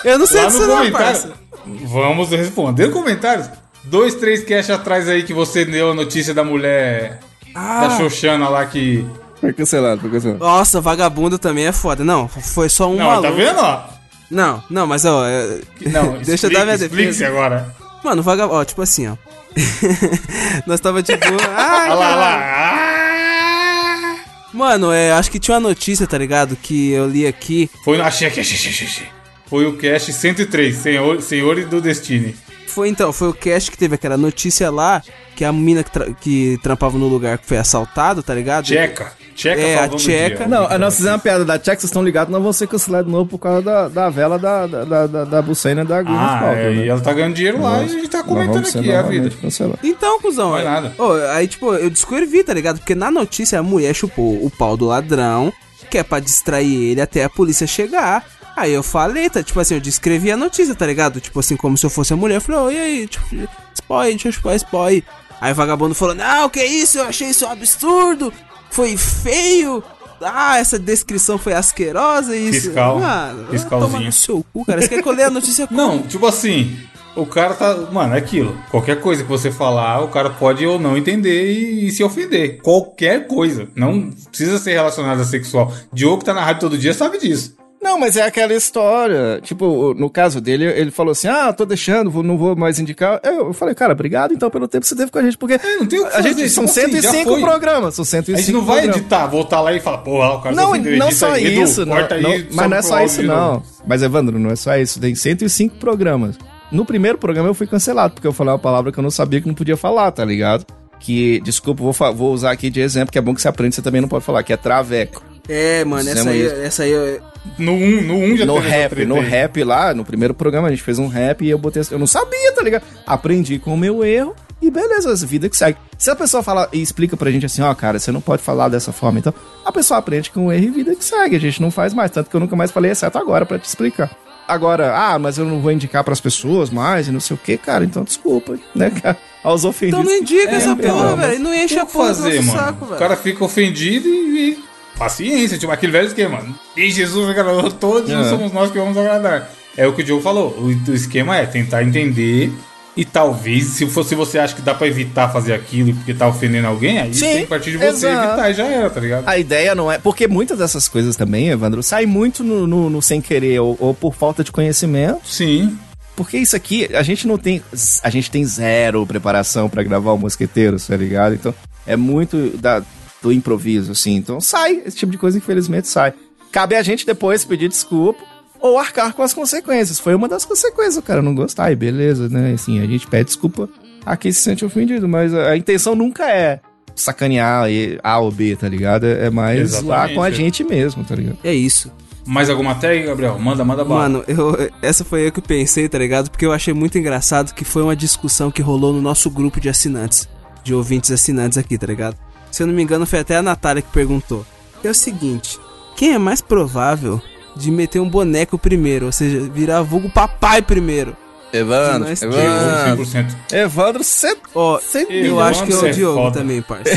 Eu 0.03 0.19
não 0.19 0.27
sei 0.27 0.41
Lá 0.41 0.47
disso 0.47 0.59
no 0.61 0.67
não, 0.67 0.91
parça. 0.91 1.31
Vamos 1.65 2.29
responder 2.29 2.91
comentários. 2.91 3.49
Dois, 3.83 4.15
três 4.15 4.43
cash 4.43 4.69
atrás 4.69 5.07
aí 5.07 5.23
que 5.23 5.33
você 5.33 5.65
deu 5.65 5.91
a 5.91 5.93
notícia 5.93 6.33
da 6.33 6.43
mulher. 6.43 7.19
Ah. 7.55 7.87
Da 7.87 7.97
Xoxana 7.97 8.47
lá 8.49 8.65
que. 8.65 9.05
Foi 9.39 9.53
cancelado, 9.53 10.01
foi 10.01 10.09
cancelado. 10.11 10.39
Nossa, 10.39 10.81
vagabundo 10.81 11.39
também 11.39 11.65
é 11.65 11.71
foda. 11.71 12.03
Não, 12.03 12.27
foi 12.27 12.69
só 12.69 12.89
um 12.89 12.97
Não, 12.97 13.05
maluco. 13.05 13.29
tá 13.29 13.31
vendo, 13.33 13.59
ó? 13.59 13.83
Não, 14.29 14.63
não, 14.69 14.85
mas 14.85 15.05
ó, 15.05 15.25
é- 15.25 15.59
Não, 15.87 16.17
deixa 16.23 16.47
eu 16.47 16.51
dar 16.53 16.65
minha 16.65 16.77
defesa. 16.77 17.27
agora. 17.27 17.73
Mano, 18.03 18.21
vagabundo, 18.21 18.59
ó, 18.59 18.65
tipo 18.65 18.81
assim, 18.81 19.07
ó. 19.07 19.15
Nós 20.67 20.79
tava 20.79 21.01
de 21.01 21.15
boa. 21.17 21.41
Ai, 21.49 21.89
Olha 21.91 21.99
lá, 21.99 22.15
lá. 22.15 22.39
Ah! 22.43 24.15
Mano, 24.53 24.91
é, 24.91 25.11
acho 25.13 25.31
que 25.31 25.39
tinha 25.39 25.55
uma 25.55 25.69
notícia, 25.69 26.05
tá 26.07 26.17
ligado? 26.17 26.55
Que 26.55 26.91
eu 26.91 27.07
li 27.07 27.25
aqui. 27.25 27.69
Foi 27.83 27.97
no. 27.97 28.03
Achei 28.03 28.27
aqui, 28.27 28.39
achei, 28.39 28.55
achei, 28.55 28.87
achei. 28.87 29.07
Foi 29.47 29.65
o 29.65 29.73
cash 29.77 30.13
103, 30.13 30.75
Senhor, 30.75 31.21
Senhores 31.21 31.67
do 31.67 31.81
Destiny. 31.81 32.35
Foi 32.69 32.87
então, 32.89 33.11
foi 33.11 33.29
o 33.29 33.33
cast 33.33 33.69
que 33.71 33.77
teve 33.77 33.95
aquela 33.95 34.17
notícia 34.17 34.69
lá 34.71 35.01
que 35.35 35.43
a 35.45 35.51
mina 35.53 35.83
que, 35.83 35.91
tra- 35.91 36.11
que 36.13 36.59
trampava 36.61 36.97
no 36.97 37.07
lugar 37.07 37.37
que 37.37 37.45
foi 37.45 37.57
assaltado, 37.57 38.21
tá 38.21 38.33
ligado? 38.33 38.65
Tcheca. 38.65 39.11
Tcheca 39.35 39.61
É, 39.61 39.79
a 39.79 39.87
tcheca. 39.87 40.35
dia. 40.37 40.47
Não, 40.47 40.77
nós 40.77 40.95
fizemos 40.97 41.13
uma 41.15 41.19
piada 41.19 41.45
da 41.45 41.57
Tcheca, 41.57 41.79
vocês 41.79 41.85
estão 41.89 42.03
ligados, 42.03 42.29
nós 42.31 42.41
vamos 42.41 42.57
ser 42.57 42.67
cancelados 42.67 43.05
de 43.07 43.11
novo 43.11 43.29
por 43.29 43.37
causa 43.39 43.61
da, 43.61 43.87
da 43.87 44.09
vela 44.09 44.37
da, 44.37 44.67
da, 44.67 44.83
da, 44.83 45.07
da, 45.07 45.23
da 45.25 45.41
Bucena 45.41 45.85
da 45.85 45.99
Ah, 46.05 46.51
é, 46.53 46.69
né? 46.71 46.85
e 46.85 46.89
ela 46.89 46.99
tá 46.99 47.13
ganhando 47.13 47.35
dinheiro 47.35 47.61
lá 47.61 47.81
e 47.81 47.85
a 47.85 47.87
gente 47.87 48.09
tá 48.09 48.21
comentando 48.21 48.67
aqui, 48.67 48.91
é 48.91 48.97
a 48.97 49.01
vida. 49.01 49.29
cancelados. 49.41 49.79
Então, 49.81 50.19
cuzão, 50.19 50.49
Não 50.49 50.57
é 50.57 50.59
aí- 50.59 50.65
nada. 50.65 50.93
Aí, 51.33 51.47
tipo, 51.47 51.73
eu 51.73 51.89
descrevi, 51.89 52.43
tá 52.43 52.53
ligado? 52.53 52.79
Porque 52.79 52.93
na 52.95 53.09
notícia 53.09 53.57
a 53.59 53.63
mulher 53.63 53.93
chupou 53.95 54.45
o 54.45 54.49
pau 54.51 54.75
do 54.75 54.87
ladrão, 54.87 55.53
que 55.89 55.97
é 55.97 56.03
pra 56.03 56.19
distrair 56.19 56.91
ele 56.91 57.01
até 57.01 57.23
a 57.23 57.29
polícia 57.29 57.65
chegar. 57.65 58.25
Aí 58.59 58.73
eu 58.73 58.83
falei, 58.83 59.29
tá? 59.29 59.41
Tipo 59.41 59.59
assim, 59.59 59.75
eu 59.75 59.79
descrevi 59.79 60.31
a 60.31 60.37
notícia, 60.37 60.75
tá 60.75 60.85
ligado? 60.85 61.21
Tipo 61.21 61.39
assim, 61.39 61.55
como 61.55 61.77
se 61.77 61.85
eu 61.85 61.89
fosse 61.89 62.11
a 62.11 62.17
mulher. 62.17 62.35
Eu 62.35 62.41
falei, 62.41 62.61
ô, 62.61 62.71
e 62.71 62.77
aí? 62.77 63.07
Tipo, 63.07 63.25
spoiler, 63.73 64.11
deixa 64.11 64.27
eu 64.27 64.31
chupar 64.33 64.55
spoiler. 64.55 65.03
Aí 65.39 65.53
o 65.53 65.55
vagabundo 65.55 65.95
falou, 65.95 66.13
não, 66.13 66.49
que 66.49 66.61
isso? 66.61 66.97
Eu 66.97 67.05
achei 67.05 67.29
isso 67.29 67.45
um 67.45 67.49
absurdo. 67.49 68.33
Foi 68.69 68.97
feio. 68.97 69.81
Ah, 70.21 70.57
essa 70.57 70.77
descrição 70.77 71.37
foi 71.37 71.53
asquerosa 71.53 72.35
e 72.35 72.49
isso. 72.49 72.67
Fiscal. 72.67 72.99
Mano, 72.99 73.47
Fiscalzinho. 73.49 74.03
no 74.03 74.11
seu 74.11 74.45
cu, 74.51 74.65
cara. 74.65 74.81
Você 74.81 74.89
quer 74.89 75.01
que 75.01 75.07
eu 75.07 75.13
leia 75.13 75.27
a 75.27 75.31
notícia 75.31 75.65
como? 75.65 75.79
Não, 75.79 76.01
tipo 76.01 76.27
assim, 76.27 76.77
o 77.15 77.25
cara 77.25 77.53
tá. 77.53 77.73
Mano, 77.91 78.13
é 78.15 78.17
aquilo. 78.17 78.57
Qualquer 78.69 78.99
coisa 78.99 79.23
que 79.23 79.29
você 79.29 79.49
falar, 79.49 80.01
o 80.01 80.09
cara 80.09 80.29
pode 80.29 80.65
ou 80.65 80.77
não 80.77 80.97
entender 80.97 81.51
e, 81.53 81.87
e 81.87 81.91
se 81.91 82.03
ofender. 82.03 82.61
Qualquer 82.61 83.27
coisa. 83.27 83.69
Não 83.73 84.11
precisa 84.29 84.59
ser 84.59 84.73
relacionada 84.73 85.21
a 85.21 85.25
sexual. 85.25 85.73
Diogo 85.93 86.19
que 86.19 86.25
tá 86.25 86.33
na 86.33 86.43
rádio 86.43 86.61
todo 86.61 86.77
dia 86.77 86.93
sabe 86.93 87.17
disso. 87.17 87.55
Não, 87.81 87.97
mas 87.97 88.17
é 88.17 88.23
aquela 88.23 88.53
história. 88.53 89.39
Tipo, 89.41 89.93
no 89.93 90.09
caso 90.09 90.41
dele, 90.41 90.65
ele 90.65 90.91
falou 90.91 91.11
assim: 91.11 91.27
ah, 91.27 91.51
tô 91.53 91.65
deixando, 91.65 92.11
não 92.21 92.37
vou 92.37 92.55
mais 92.55 92.77
indicar. 92.79 93.19
Eu, 93.23 93.53
falei, 93.53 93.73
cara, 93.73 93.93
obrigado 93.93 94.33
então 94.33 94.49
pelo 94.49 94.67
tempo 94.67 94.81
que 94.81 94.87
você 94.89 94.95
teve 94.95 95.09
com 95.11 95.17
a 95.19 95.23
gente, 95.23 95.37
porque 95.37 95.53
É, 95.55 95.77
não 95.77 95.85
tem 95.85 95.99
o 95.99 96.03
que 96.03 96.07
a 96.09 96.11
fazer, 96.11 96.29
gente 96.29 96.49
são 96.49 96.65
tipo 96.65 96.79
assim, 96.79 97.01
já 97.01 97.11
105 97.11 97.29
foi. 97.31 97.41
programas, 97.41 97.95
são 97.95 98.03
A 98.03 98.05
105 98.05 98.37
gente 98.37 98.51
não 98.53 98.61
vai 98.65 98.77
programas. 98.79 98.97
editar, 99.01 99.27
voltar 99.27 99.61
lá 99.61 99.73
e 99.73 99.79
falar, 99.79 99.99
pô, 99.99 100.17
o 100.23 100.41
cara 100.41 100.55
Não, 100.55 100.63
tá 100.65 100.69
ofendendo, 100.71 100.97
não 100.97 101.07
edita 101.07 101.19
só 101.25 101.31
aí, 101.31 101.45
Edu, 101.47 101.61
isso, 101.63 101.85
não, 101.85 101.95
corta 101.95 102.15
aí, 102.15 102.21
não- 102.21 102.31
sobe 102.31 102.47
mas 102.51 102.69
não 102.69 102.77
é 102.77 102.81
só 102.81 103.03
isso 103.03 103.23
não. 103.23 103.63
Mas 103.87 104.03
Evandro, 104.03 104.37
não 104.39 104.49
é 104.51 104.55
só 104.55 104.75
isso, 104.77 104.99
tem 104.99 105.15
105 105.15 105.75
programas. 105.77 106.37
No 106.71 106.85
primeiro 106.85 107.17
programa 107.17 107.47
eu 107.49 107.53
fui 107.53 107.65
cancelado, 107.65 108.13
porque 108.13 108.27
eu 108.27 108.33
falei 108.33 108.51
uma 108.53 108.59
palavra 108.59 108.91
que 108.91 108.99
eu 108.99 109.03
não 109.03 109.09
sabia 109.09 109.41
que 109.41 109.47
não 109.47 109.55
podia 109.55 109.77
falar, 109.77 110.11
tá 110.11 110.23
ligado? 110.25 110.65
Que, 110.99 111.39
desculpa, 111.41 111.81
vou, 111.81 111.93
vou 112.13 112.33
usar 112.33 112.51
aqui 112.51 112.69
de 112.69 112.81
exemplo, 112.81 113.11
que 113.11 113.17
é 113.17 113.21
bom 113.21 113.33
que 113.33 113.41
você 113.41 113.47
aprende, 113.47 113.73
você 113.73 113.81
também 113.81 114.01
não 114.01 114.09
pode 114.09 114.25
falar, 114.25 114.43
que 114.43 114.51
é 114.51 114.57
traveco. 114.57 115.23
É, 115.49 115.83
mano, 115.83 116.01
essa 116.09 116.19
Fizemos 116.19 116.31
aí, 116.33 116.45
isso. 116.45 116.55
essa 116.61 116.83
aí 116.83 116.91
eu- 116.91 117.21
No 117.57 117.71
1 117.73 117.75
um, 117.75 118.01
no 118.03 118.13
um 118.15 118.37
já 118.37 118.45
no 118.45 118.59
rap, 118.59 119.05
no 119.05 119.19
rap 119.19 119.63
lá, 119.63 119.93
no 119.95 120.05
primeiro 120.05 120.33
programa 120.33 120.67
a 120.67 120.71
gente 120.71 120.83
fez 120.83 120.99
um 120.99 121.07
rap 121.07 121.43
e 121.43 121.49
eu 121.49 121.57
botei 121.57 121.81
assim, 121.81 121.95
eu 121.95 121.99
não 121.99 122.05
sabia, 122.07 122.51
tá 122.53 122.61
ligado? 122.61 122.83
Aprendi 123.07 123.57
com 123.57 123.73
o 123.73 123.77
meu 123.77 124.03
erro 124.05 124.35
e 124.61 124.69
beleza, 124.69 125.11
a 125.11 125.15
vida 125.25 125.49
que 125.49 125.57
segue. 125.57 125.77
Se 125.97 126.11
a 126.11 126.15
pessoa 126.15 126.43
fala 126.43 126.69
e 126.71 126.81
explica 126.81 127.17
pra 127.17 127.31
gente 127.31 127.45
assim, 127.45 127.61
ó, 127.61 127.73
cara, 127.73 127.97
você 127.97 128.11
não 128.11 128.21
pode 128.21 128.43
falar 128.43 128.67
dessa 128.69 128.91
forma, 128.91 129.19
então 129.19 129.33
a 129.65 129.71
pessoa 129.71 129.97
aprende 129.97 130.29
com 130.29 130.47
o 130.47 130.51
erro 130.51 130.65
e 130.65 130.69
vida 130.69 130.95
que 130.95 131.03
segue, 131.03 131.35
a 131.35 131.39
gente 131.39 131.61
não 131.61 131.71
faz 131.71 131.93
mais, 131.93 132.11
tanto 132.11 132.29
que 132.29 132.35
eu 132.35 132.39
nunca 132.39 132.55
mais 132.55 132.69
falei, 132.71 132.91
exceto 132.91 133.17
agora 133.17 133.45
pra 133.45 133.57
te 133.57 133.65
explicar. 133.65 134.11
Agora, 134.47 134.95
ah, 134.95 135.17
mas 135.19 135.37
eu 135.37 135.45
não 135.45 135.59
vou 135.61 135.71
indicar 135.71 136.03
pras 136.03 136.19
pessoas 136.19 136.69
mais 136.71 137.07
e 137.07 137.11
não 137.11 137.19
sei 137.19 137.35
o 137.35 137.39
que, 137.39 137.55
cara, 137.57 137.85
então 137.85 138.03
desculpa, 138.03 138.57
né, 138.75 138.89
cara? 138.89 139.15
Aos 139.43 139.63
ofendidos. 139.63 139.99
Então 140.01 140.11
não 140.11 140.19
indica 140.21 140.51
É, 140.51 140.55
essa 140.55 140.75
pelo 140.75 140.93
porra, 140.97 141.15
velho. 141.15 141.39
Não 141.39 141.53
enche 141.53 141.77
a 141.79 141.83
o 141.83 141.87
porra 141.87 142.09
do 142.09 142.15
fazer, 142.15 142.35
nosso 142.35 142.47
mano. 142.47 142.59
saco, 142.59 142.85
o 142.85 142.87
velho. 142.87 142.99
cara 142.99 143.15
fica 143.15 143.43
ofendido 143.45 144.07
e, 144.07 144.51
e 144.51 144.68
paciência, 144.99 145.57
tipo 145.57 145.71
aquele 145.71 145.91
velho 145.93 146.07
esquema. 146.07 146.43
E 146.77 146.91
Jesus 146.91 147.27
agradou 147.29 147.71
todos, 147.71 148.09
não 148.09 148.21
É. 148.21 148.29
somos 148.29 148.51
nós 148.51 148.69
que 148.71 148.77
vamos 148.77 148.97
agradar. 148.97 149.49
É 149.77 149.87
o 149.87 149.93
que 149.93 150.01
o 150.01 150.05
Diogo 150.05 150.21
falou. 150.21 150.49
O, 150.59 150.91
esquema 150.93 151.37
é 151.37 151.45
tentar 151.45 151.83
entender 151.83 152.51
e 152.97 153.05
talvez, 153.05 153.65
se 153.67 153.87
fosse 153.87 154.13
você 154.13 154.37
acha 154.39 154.53
que 154.53 154.61
dá 154.61 154.73
pra 154.75 154.87
evitar 154.87 155.29
fazer 155.31 155.53
aquilo 155.53 155.93
porque 155.93 156.13
tá 156.13 156.27
ofendendo 156.27 156.67
alguém, 156.67 156.99
aí 156.99 157.13
Sim, 157.13 157.25
tem 157.27 157.41
que 157.43 157.47
partir 157.47 157.71
de 157.71 157.77
você 157.77 158.07
exato. 158.07 158.27
evitar 158.27 158.49
e 158.49 158.53
já 158.53 158.65
era, 158.67 158.89
tá 158.89 158.99
ligado? 158.99 159.23
A 159.27 159.37
ideia 159.37 159.73
não 159.73 159.89
é. 159.89 159.97
Porque 159.97 160.27
muitas 160.27 160.57
dessas 160.59 160.87
coisas 160.89 161.15
também, 161.15 161.47
Evandro, 161.47 161.81
sai 161.81 162.05
muito 162.05 162.43
no, 162.43 162.67
no- 162.67 162.89
no 162.89 163.01
sem 163.01 163.21
querer 163.21 163.59
ou, 163.61 163.77
ou 163.79 163.93
por 163.93 164.13
falta 164.13 164.43
de 164.43 164.51
conhecimento. 164.51 165.21
Sim. 165.23 165.77
Porque 166.13 166.37
isso 166.37 166.57
aqui, 166.57 166.89
a 166.93 167.01
gente 167.01 167.25
não 167.25 167.37
tem. 167.37 167.61
A 168.03 168.09
gente 168.09 168.29
tem 168.29 168.43
zero 168.43 169.05
preparação 169.07 169.69
pra 169.69 169.81
gravar 169.83 170.11
o 170.11 170.17
Mosqueteiros, 170.17 170.85
tá 170.85 170.97
ligado? 170.97 171.35
Então, 171.35 171.55
é 171.87 171.95
muito 171.95 172.57
da, 172.57 172.81
do 173.21 173.31
improviso, 173.31 173.91
assim. 173.91 174.15
Então, 174.15 174.39
sai. 174.39 174.81
Esse 174.85 174.97
tipo 174.97 175.11
de 175.11 175.17
coisa, 175.17 175.37
infelizmente, 175.37 175.87
sai. 175.87 176.13
Cabe 176.51 176.75
a 176.75 176.81
gente 176.81 177.05
depois 177.05 177.43
pedir 177.45 177.69
desculpa 177.69 178.23
ou 178.59 178.77
arcar 178.77 179.13
com 179.13 179.21
as 179.23 179.33
consequências. 179.33 179.99
Foi 179.99 180.15
uma 180.15 180.27
das 180.27 180.45
consequências, 180.45 180.97
o 180.97 181.01
cara 181.01 181.21
não 181.21 181.35
gostar, 181.35 181.71
e 181.71 181.75
beleza, 181.75 182.27
né? 182.29 182.53
Assim, 182.53 182.79
a 182.81 182.85
gente 182.85 183.07
pede 183.07 183.25
desculpa 183.25 183.69
a 184.05 184.17
quem 184.17 184.31
se 184.31 184.41
sente 184.41 184.65
ofendido, 184.65 185.07
mas 185.07 185.33
a, 185.33 185.51
a 185.51 185.57
intenção 185.57 185.95
nunca 185.95 186.29
é 186.29 186.59
sacanear 186.95 187.69
e- 187.69 187.99
A 188.03 188.19
ou 188.19 188.31
B, 188.31 188.55
tá 188.55 188.67
ligado? 188.67 189.05
É 189.05 189.27
é 189.27 189.29
mais 189.29 189.59
Exatamente. 189.75 190.15
com 190.15 190.23
a 190.23 190.31
gente 190.31 190.63
mesmo, 190.63 191.03
tá 191.03 191.15
ligado? 191.15 191.37
É 191.43 191.53
isso. 191.53 191.91
Mais 192.25 192.49
alguma 192.49 192.75
tag, 192.75 193.03
Gabriel? 193.03 193.39
Manda, 193.39 193.63
manda 193.63 193.83
bala. 193.83 194.01
Mano, 194.01 194.23
eu, 194.27 194.55
essa 194.81 195.03
foi 195.03 195.27
eu 195.27 195.31
que 195.31 195.41
pensei, 195.41 195.87
tá 195.89 195.97
ligado? 195.97 196.29
Porque 196.29 196.45
eu 196.45 196.51
achei 196.51 196.73
muito 196.73 196.97
engraçado 196.97 197.53
que 197.53 197.63
foi 197.63 197.81
uma 197.81 197.95
discussão 197.95 198.51
que 198.51 198.61
rolou 198.61 198.93
no 198.93 199.01
nosso 199.01 199.29
grupo 199.29 199.59
de 199.59 199.69
assinantes, 199.69 200.27
de 200.63 200.73
ouvintes 200.73 201.09
assinantes 201.11 201.57
aqui, 201.57 201.77
tá 201.77 201.87
ligado? 201.87 202.17
Se 202.51 202.63
eu 202.63 202.67
não 202.67 202.73
me 202.73 202.81
engano, 202.83 203.05
foi 203.05 203.19
até 203.19 203.35
a 203.37 203.41
Natália 203.41 203.81
que 203.81 203.91
perguntou. 203.91 204.45
É 204.83 204.89
o 204.89 204.93
seguinte: 204.93 205.59
quem 205.95 206.13
é 206.13 206.17
mais 206.17 206.41
provável 206.41 207.21
de 207.55 207.69
meter 207.71 207.99
um 207.99 208.09
boneco 208.09 208.57
primeiro, 208.57 209.07
ou 209.07 209.11
seja, 209.11 209.39
virar 209.53 209.81
vulgo 209.81 210.09
papai 210.09 210.61
primeiro? 210.61 211.15
Evandro, 211.51 212.07
Evandro, 212.11 213.03
100%. 213.05 213.35
Evandro, 213.51 214.03
você 214.03 214.37
Ó, 214.53 214.79
Sempre 214.79 215.17
eu 215.21 215.25
Evandro, 215.35 215.43
acho 215.45 215.65
que 215.65 215.71
é 215.71 215.75
você 215.75 215.85
o 215.85 215.87
é 215.87 215.91
Diogo 215.91 216.21
foda. 216.21 216.39
também, 216.39 216.61
parça. 216.61 216.89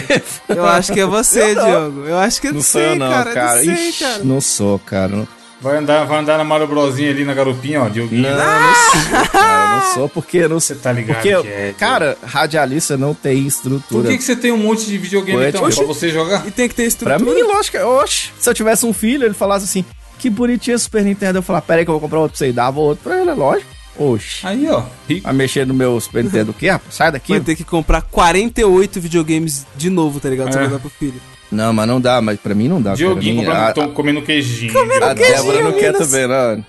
Eu 0.50 0.66
acho 0.68 0.92
que 0.92 1.00
é 1.00 1.06
você. 1.06 1.54
Diogo. 1.54 2.00
Eu 2.06 2.18
acho 2.18 2.40
que 2.40 2.46
eu 2.48 2.52
não, 2.52 2.56
Não 2.58 2.62
sou 2.62 2.80
sei, 2.82 2.98
não, 2.98 3.10
cara. 3.10 3.32
cara. 3.32 3.54
Não 3.56 3.64
sei, 3.64 3.88
Ixi, 3.88 4.04
cara. 4.04 4.24
Não 4.24 4.40
sou, 4.42 4.78
cara. 4.78 5.28
Vai 5.62 5.76
andar, 5.78 6.04
vai 6.04 6.18
andar 6.18 6.36
na 6.38 6.44
Mario 6.44 6.66
Brosinha 6.66 7.10
ali 7.10 7.24
na 7.24 7.32
garupinha, 7.34 7.82
ó, 7.82 7.88
Dioguinho. 7.88 8.22
não, 8.22 8.30
não 8.36 8.74
sou, 8.74 9.28
cara. 9.30 9.76
Não 9.76 9.94
sou 9.94 10.08
porque 10.08 10.38
eu 10.38 10.48
não 10.48 10.58
Você 10.60 10.74
tá 10.74 10.90
ligado 10.92 11.16
Porque, 11.22 11.34
que 11.42 11.48
é, 11.48 11.74
cara, 11.78 12.18
radialista 12.24 12.96
não 12.96 13.14
tem 13.14 13.42
Por 13.42 13.48
estrutura. 13.48 14.08
que, 14.08 14.18
que 14.18 14.24
você 14.24 14.34
tem 14.36 14.50
um 14.52 14.56
monte 14.58 14.84
de 14.86 14.98
videogame 14.98 15.46
então? 15.48 15.62
oxi. 15.64 15.76
Pra 15.78 15.86
você 15.86 16.08
jogar? 16.08 16.46
E 16.46 16.50
tem 16.50 16.68
que 16.68 16.74
ter 16.74 16.82
Pra 16.82 16.88
estrutura. 17.16 17.34
mim, 17.34 17.42
lógico. 17.42 17.78
Oxe, 17.78 18.30
se 18.38 18.50
eu 18.50 18.54
tivesse 18.54 18.84
um 18.84 18.92
filho, 18.92 19.24
ele 19.24 19.34
falasse 19.34 19.64
assim, 19.64 19.84
que 20.18 20.28
bonitinho 20.28 20.74
esse 20.74 20.84
Super 20.84 21.04
Nintendo. 21.04 21.38
Eu 21.38 21.42
falar, 21.42 21.62
pera 21.62 21.80
aí 21.80 21.84
que 21.84 21.90
eu 21.90 21.94
vou 21.94 22.00
comprar 22.00 22.18
outro 22.20 22.32
pra 22.36 22.38
você. 22.46 22.50
E 22.50 22.52
dava 22.52 22.80
outro 22.80 23.04
pra 23.04 23.20
ele, 23.20 23.30
é 23.30 23.34
lógico. 23.34 23.70
Oxe. 23.96 24.46
Aí, 24.46 24.68
ó. 24.70 24.82
rico. 25.08 25.22
Vai 25.24 25.32
mexer 25.34 25.66
no 25.66 25.74
meu 25.74 26.00
Super 26.00 26.24
Nintendo 26.24 26.50
o 26.50 26.54
quê, 26.54 26.70
rapaz? 26.70 26.94
Sai 26.94 27.12
daqui. 27.12 27.32
Vai 27.32 27.40
ter 27.40 27.54
que 27.54 27.62
comprar 27.64 28.02
48 28.02 29.00
videogames 29.00 29.66
de 29.76 29.90
novo, 29.90 30.18
tá 30.18 30.28
ligado? 30.28 30.50
Pra 30.50 30.60
É. 30.62 30.64
mandar 30.64 30.78
pro 30.80 30.90
filho. 30.90 31.20
Não, 31.52 31.72
mas 31.72 31.86
não 31.86 32.00
dá, 32.00 32.20
mas 32.20 32.40
pra 32.40 32.54
mim 32.54 32.66
não 32.68 32.80
dá. 32.82 32.94
Dioguinho 32.94 33.44
cara. 33.44 33.72
comprando, 33.72 33.86
Mim, 33.86 33.88
tô 33.90 33.94
comendo 33.94 34.22
queijinho. 34.22 34.72
a, 35.02 35.10
a 35.10 35.14
Débora 35.14 35.62
não 35.62 35.72
quer 35.72 35.92
também, 35.92 36.26
não. 36.26 36.64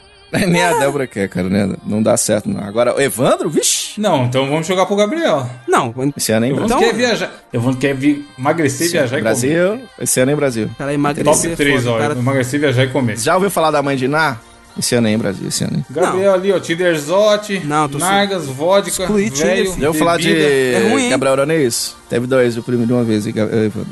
Nem 0.48 0.64
a 0.64 0.74
Débora 0.80 1.06
quer, 1.06 1.30
cara, 1.30 1.48
né? 1.48 1.76
Não 1.86 2.02
dá 2.02 2.18
certo, 2.18 2.50
não. 2.50 2.60
Agora, 2.64 2.96
o 2.96 3.00
Evandro, 3.00 3.50
vixi. 3.52 4.02
Não, 4.02 4.26
então 4.26 4.50
vamos 4.50 4.66
jogar 4.66 4.88
pro 4.88 4.96
Gabriel. 4.96 5.48
Não, 5.68 5.94
Esse 6.18 6.32
ano 6.32 6.46
é 6.46 6.50
em 6.50 6.52
Evandro 6.52 6.70
Brasil. 6.70 6.88
Então- 6.88 7.00
quer 7.00 7.08
viajar. 7.08 7.32
Evandro 7.54 7.80
quer 7.80 7.94
vi- 7.96 8.26
emagrecer, 8.38 8.90
viajar 8.90 9.06
e 9.18 9.20
comer. 9.20 9.22
Brasil. 9.22 9.80
Esse 10.02 10.20
ano 10.20 10.32
é 10.32 10.34
em 10.34 10.38
Brasil. 10.38 10.70
cara, 10.76 10.92
emagrecer 10.94 11.34
Top 11.34 11.48
é 11.48 11.56
3, 11.56 11.84
foda, 11.84 11.96
ó. 11.96 12.00
cara. 12.00 12.14
Emagrecer, 12.20 12.60
viajar 12.60 12.84
e 12.84 12.88
comer. 12.90 13.18
Já 13.20 13.36
ouviu 13.36 13.52
falar 13.52 13.70
da 13.70 13.84
mãe 13.84 13.96
de 13.96 14.08
Ná? 14.08 14.38
Esse 14.78 14.96
ano 14.96 15.08
é 15.08 15.12
em 15.12 15.18
Brasil, 15.18 15.48
esse 15.48 15.64
ano. 15.64 15.86
é. 15.88 15.94
Gabriel 15.94 16.34
ali, 16.34 16.52
ó. 16.52 16.60
Tiderzote, 16.60 17.60
Não, 17.64 17.88
Nargas, 17.88 18.46
vodka, 18.48 19.04
Excluí 19.04 19.30
Tinder, 19.30 19.56
velho, 19.56 19.70
ouviu 19.70 19.94
falar 19.94 20.18
de. 20.18 20.36
É 20.36 20.88
ruim? 20.92 21.10
Gabriel 21.10 21.34
Aranês? 21.34 21.96
Teve 22.10 22.26
dois, 22.28 22.58
o 22.58 22.64
primo 22.64 22.86
de 22.86 22.92
uma 22.94 23.04
vez. 23.04 23.26
e. 23.28 23.34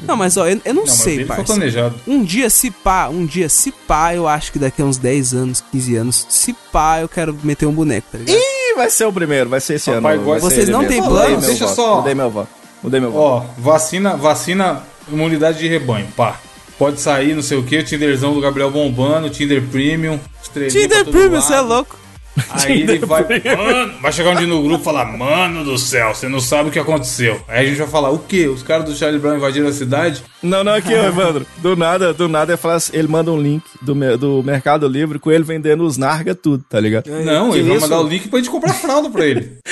Não, 0.08 0.16
mas 0.18 0.38
ó, 0.38 0.48
eu, 0.48 0.60
eu 0.66 0.74
não, 0.74 0.82
Não, 0.86 0.88
sei, 0.88 1.18
foi 1.18 1.26
parça. 1.26 1.44
planejado. 1.44 1.96
Um 2.08 2.24
dia, 2.24 2.50
se 2.50 2.72
pá, 2.72 3.10
um 3.10 3.26
dia, 3.26 3.48
se 3.50 3.72
pá, 3.72 4.14
eu 4.16 4.28
acho 4.28 4.52
que 4.52 4.60
daqui 4.60 4.82
a 4.82 4.86
uns 4.86 4.98
10 4.98 5.34
anos, 5.34 5.64
15 5.72 5.96
anos, 5.96 6.26
se 6.30 6.54
pá, 6.72 7.00
eu 7.02 7.08
quero 7.10 7.38
meter 7.44 7.66
um 7.68 7.72
boneco, 7.74 8.08
tá 8.12 8.18
ligado? 8.18 8.36
Ih, 8.38 8.76
vai 8.76 8.90
ser 8.90 9.06
o 9.06 9.14
primeiro, 9.14 9.50
vai 9.50 9.60
ser 9.62 9.76
esse 9.76 9.92
Papai 9.92 10.16
ano. 10.16 10.26
vai 10.26 10.40
Vocês 10.40 10.68
não 10.70 10.86
têm 10.86 11.00
Mudei 11.02 11.10
planos? 11.10 11.46
Deixa 11.46 11.66
voto, 11.66 11.76
só- 11.76 11.96
Mudei 11.98 12.16
meu 12.16 12.30
voto. 12.30 12.50
Mudei 12.82 13.00
meu 13.00 13.12
voto. 13.12 13.46
Ó, 13.48 13.62
vacina, 13.62 14.16
vacina, 14.18 14.82
imunidade 15.12 15.60
de 15.60 15.68
rebanho, 15.68 16.08
pá. 16.16 16.40
Pode 16.80 17.00
sair, 17.00 17.36
não 17.36 17.44
sei 17.44 17.60
o 17.60 17.64
que, 17.64 17.78
o 17.78 17.84
Tinderzão 17.84 18.34
do 18.34 18.42
Gabriel 18.42 18.72
bombando, 18.72 19.30
Tinder 19.30 19.62
Premium, 19.62 20.20
estrelinha 20.52 20.88
Tinder 20.88 21.06
Premium, 21.06 21.42
você 21.42 21.54
é 21.54 21.62
louco. 21.62 22.02
Aí 22.50 22.82
ele 22.82 23.00
vai, 23.00 23.24
mano, 23.58 23.94
vai 24.02 24.12
chegar 24.12 24.32
um 24.32 24.36
dia 24.36 24.48
no 24.48 24.64
grupo 24.64 24.82
e 24.82 24.86
falar, 24.86 25.06
mano 25.06 25.66
do 25.66 25.78
céu, 25.78 26.16
você 26.16 26.30
não 26.30 26.40
sabe 26.40 26.70
o 26.70 26.72
que 26.72 26.80
aconteceu. 26.80 27.42
Aí 27.48 27.66
a 27.66 27.70
gente 27.70 27.78
vai 27.78 27.88
falar, 27.88 28.10
o 28.10 28.20
quê? 28.20 28.48
Os 28.48 28.64
caras 28.64 28.86
do 28.86 28.96
Charlie 28.96 29.20
Brown 29.20 29.36
invadiram 29.36 29.68
a 29.68 29.74
cidade? 29.74 30.24
Não, 30.42 30.64
não, 30.64 30.74
aqui, 30.74 30.94
Evandro. 30.94 31.46
Do 31.58 31.76
nada, 31.76 32.14
do 32.14 32.30
nada, 32.30 32.54
ele, 32.54 32.58
fala 32.58 32.76
assim- 32.76 32.96
ele 32.96 33.08
manda 33.10 33.32
um 33.32 33.40
link 33.40 33.64
do, 33.82 33.94
do 34.18 34.42
Mercado 34.44 34.88
Livre 34.88 35.20
com 35.20 35.30
ele 35.30 35.44
vendendo 35.44 35.84
os 35.84 35.98
narga 35.98 36.34
tudo, 36.34 36.64
tá 36.70 36.80
ligado? 36.80 37.08
Não, 37.10 37.52
que 37.52 37.58
ele 37.58 37.68
vai 37.68 37.78
isso? 37.78 37.90
mandar 37.90 38.02
o 38.02 38.08
link 38.08 38.30
pra 38.30 38.40
gente 38.40 38.50
comprar 38.50 38.74
fralda 38.74 39.10
pra 39.10 39.26
ele. 39.26 39.58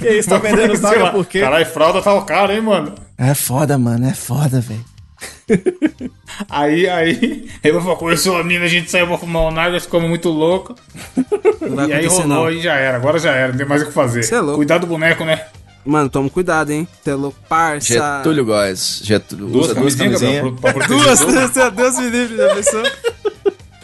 Que 0.00 0.08
isso, 0.10 0.28
tá 0.28 0.38
vendendo 0.38 0.72
os 0.72 0.80
narga 0.80 1.10
por 1.10 1.24
quê? 1.26 1.40
Caralho, 1.40 1.66
fralda 1.66 2.02
tá 2.02 2.20
caro, 2.22 2.52
hein, 2.52 2.60
mano? 2.60 2.94
É 3.16 3.34
foda, 3.34 3.78
mano, 3.78 4.06
é 4.06 4.12
foda, 4.12 4.60
velho. 4.60 4.84
Aí, 6.48 6.88
aí, 6.88 7.48
ele 7.62 7.78
falou, 7.80 7.96
conheceu 7.96 8.36
a 8.36 8.42
mina, 8.42 8.64
a 8.64 8.68
gente 8.68 8.90
saiu 8.90 9.06
pra 9.06 9.18
fumar 9.18 9.42
o 9.42 9.50
nargas, 9.50 9.84
ficamos 9.84 10.08
muito 10.08 10.28
louco. 10.30 10.74
Não 11.60 11.76
vai 11.76 11.88
E 11.88 11.92
aí 11.92 12.06
rolou, 12.06 12.26
não. 12.26 12.46
aí 12.46 12.60
já 12.60 12.74
era, 12.74 12.96
agora 12.96 13.18
já 13.18 13.32
era, 13.32 13.52
não 13.52 13.58
tem 13.58 13.66
mais 13.66 13.82
o 13.82 13.86
que 13.86 13.92
fazer. 13.92 14.22
Cê 14.22 14.34
é 14.34 14.40
louco. 14.40 14.56
Cuidado 14.56 14.80
do 14.80 14.86
boneco, 14.86 15.24
né? 15.24 15.44
Mano, 15.84 16.08
toma 16.08 16.30
cuidado, 16.30 16.70
hein? 16.70 16.88
Você 17.02 17.10
é 17.10 17.14
louco, 17.14 17.38
parça. 17.48 17.92
Getúlio 17.92 18.44
Góes. 18.44 19.02
Getúlio, 19.04 19.46
Duas 19.46 19.66
usa 19.66 19.74
duas 19.74 19.94
camisinhas, 19.94 20.60
pra, 20.60 20.72
pra 20.72 20.86
Duas, 20.86 21.20
outros. 21.20 21.50
Deus 21.76 21.98
me 21.98 22.08
livre 22.08 22.36
da 22.36 22.54
pessoa. 22.54 22.90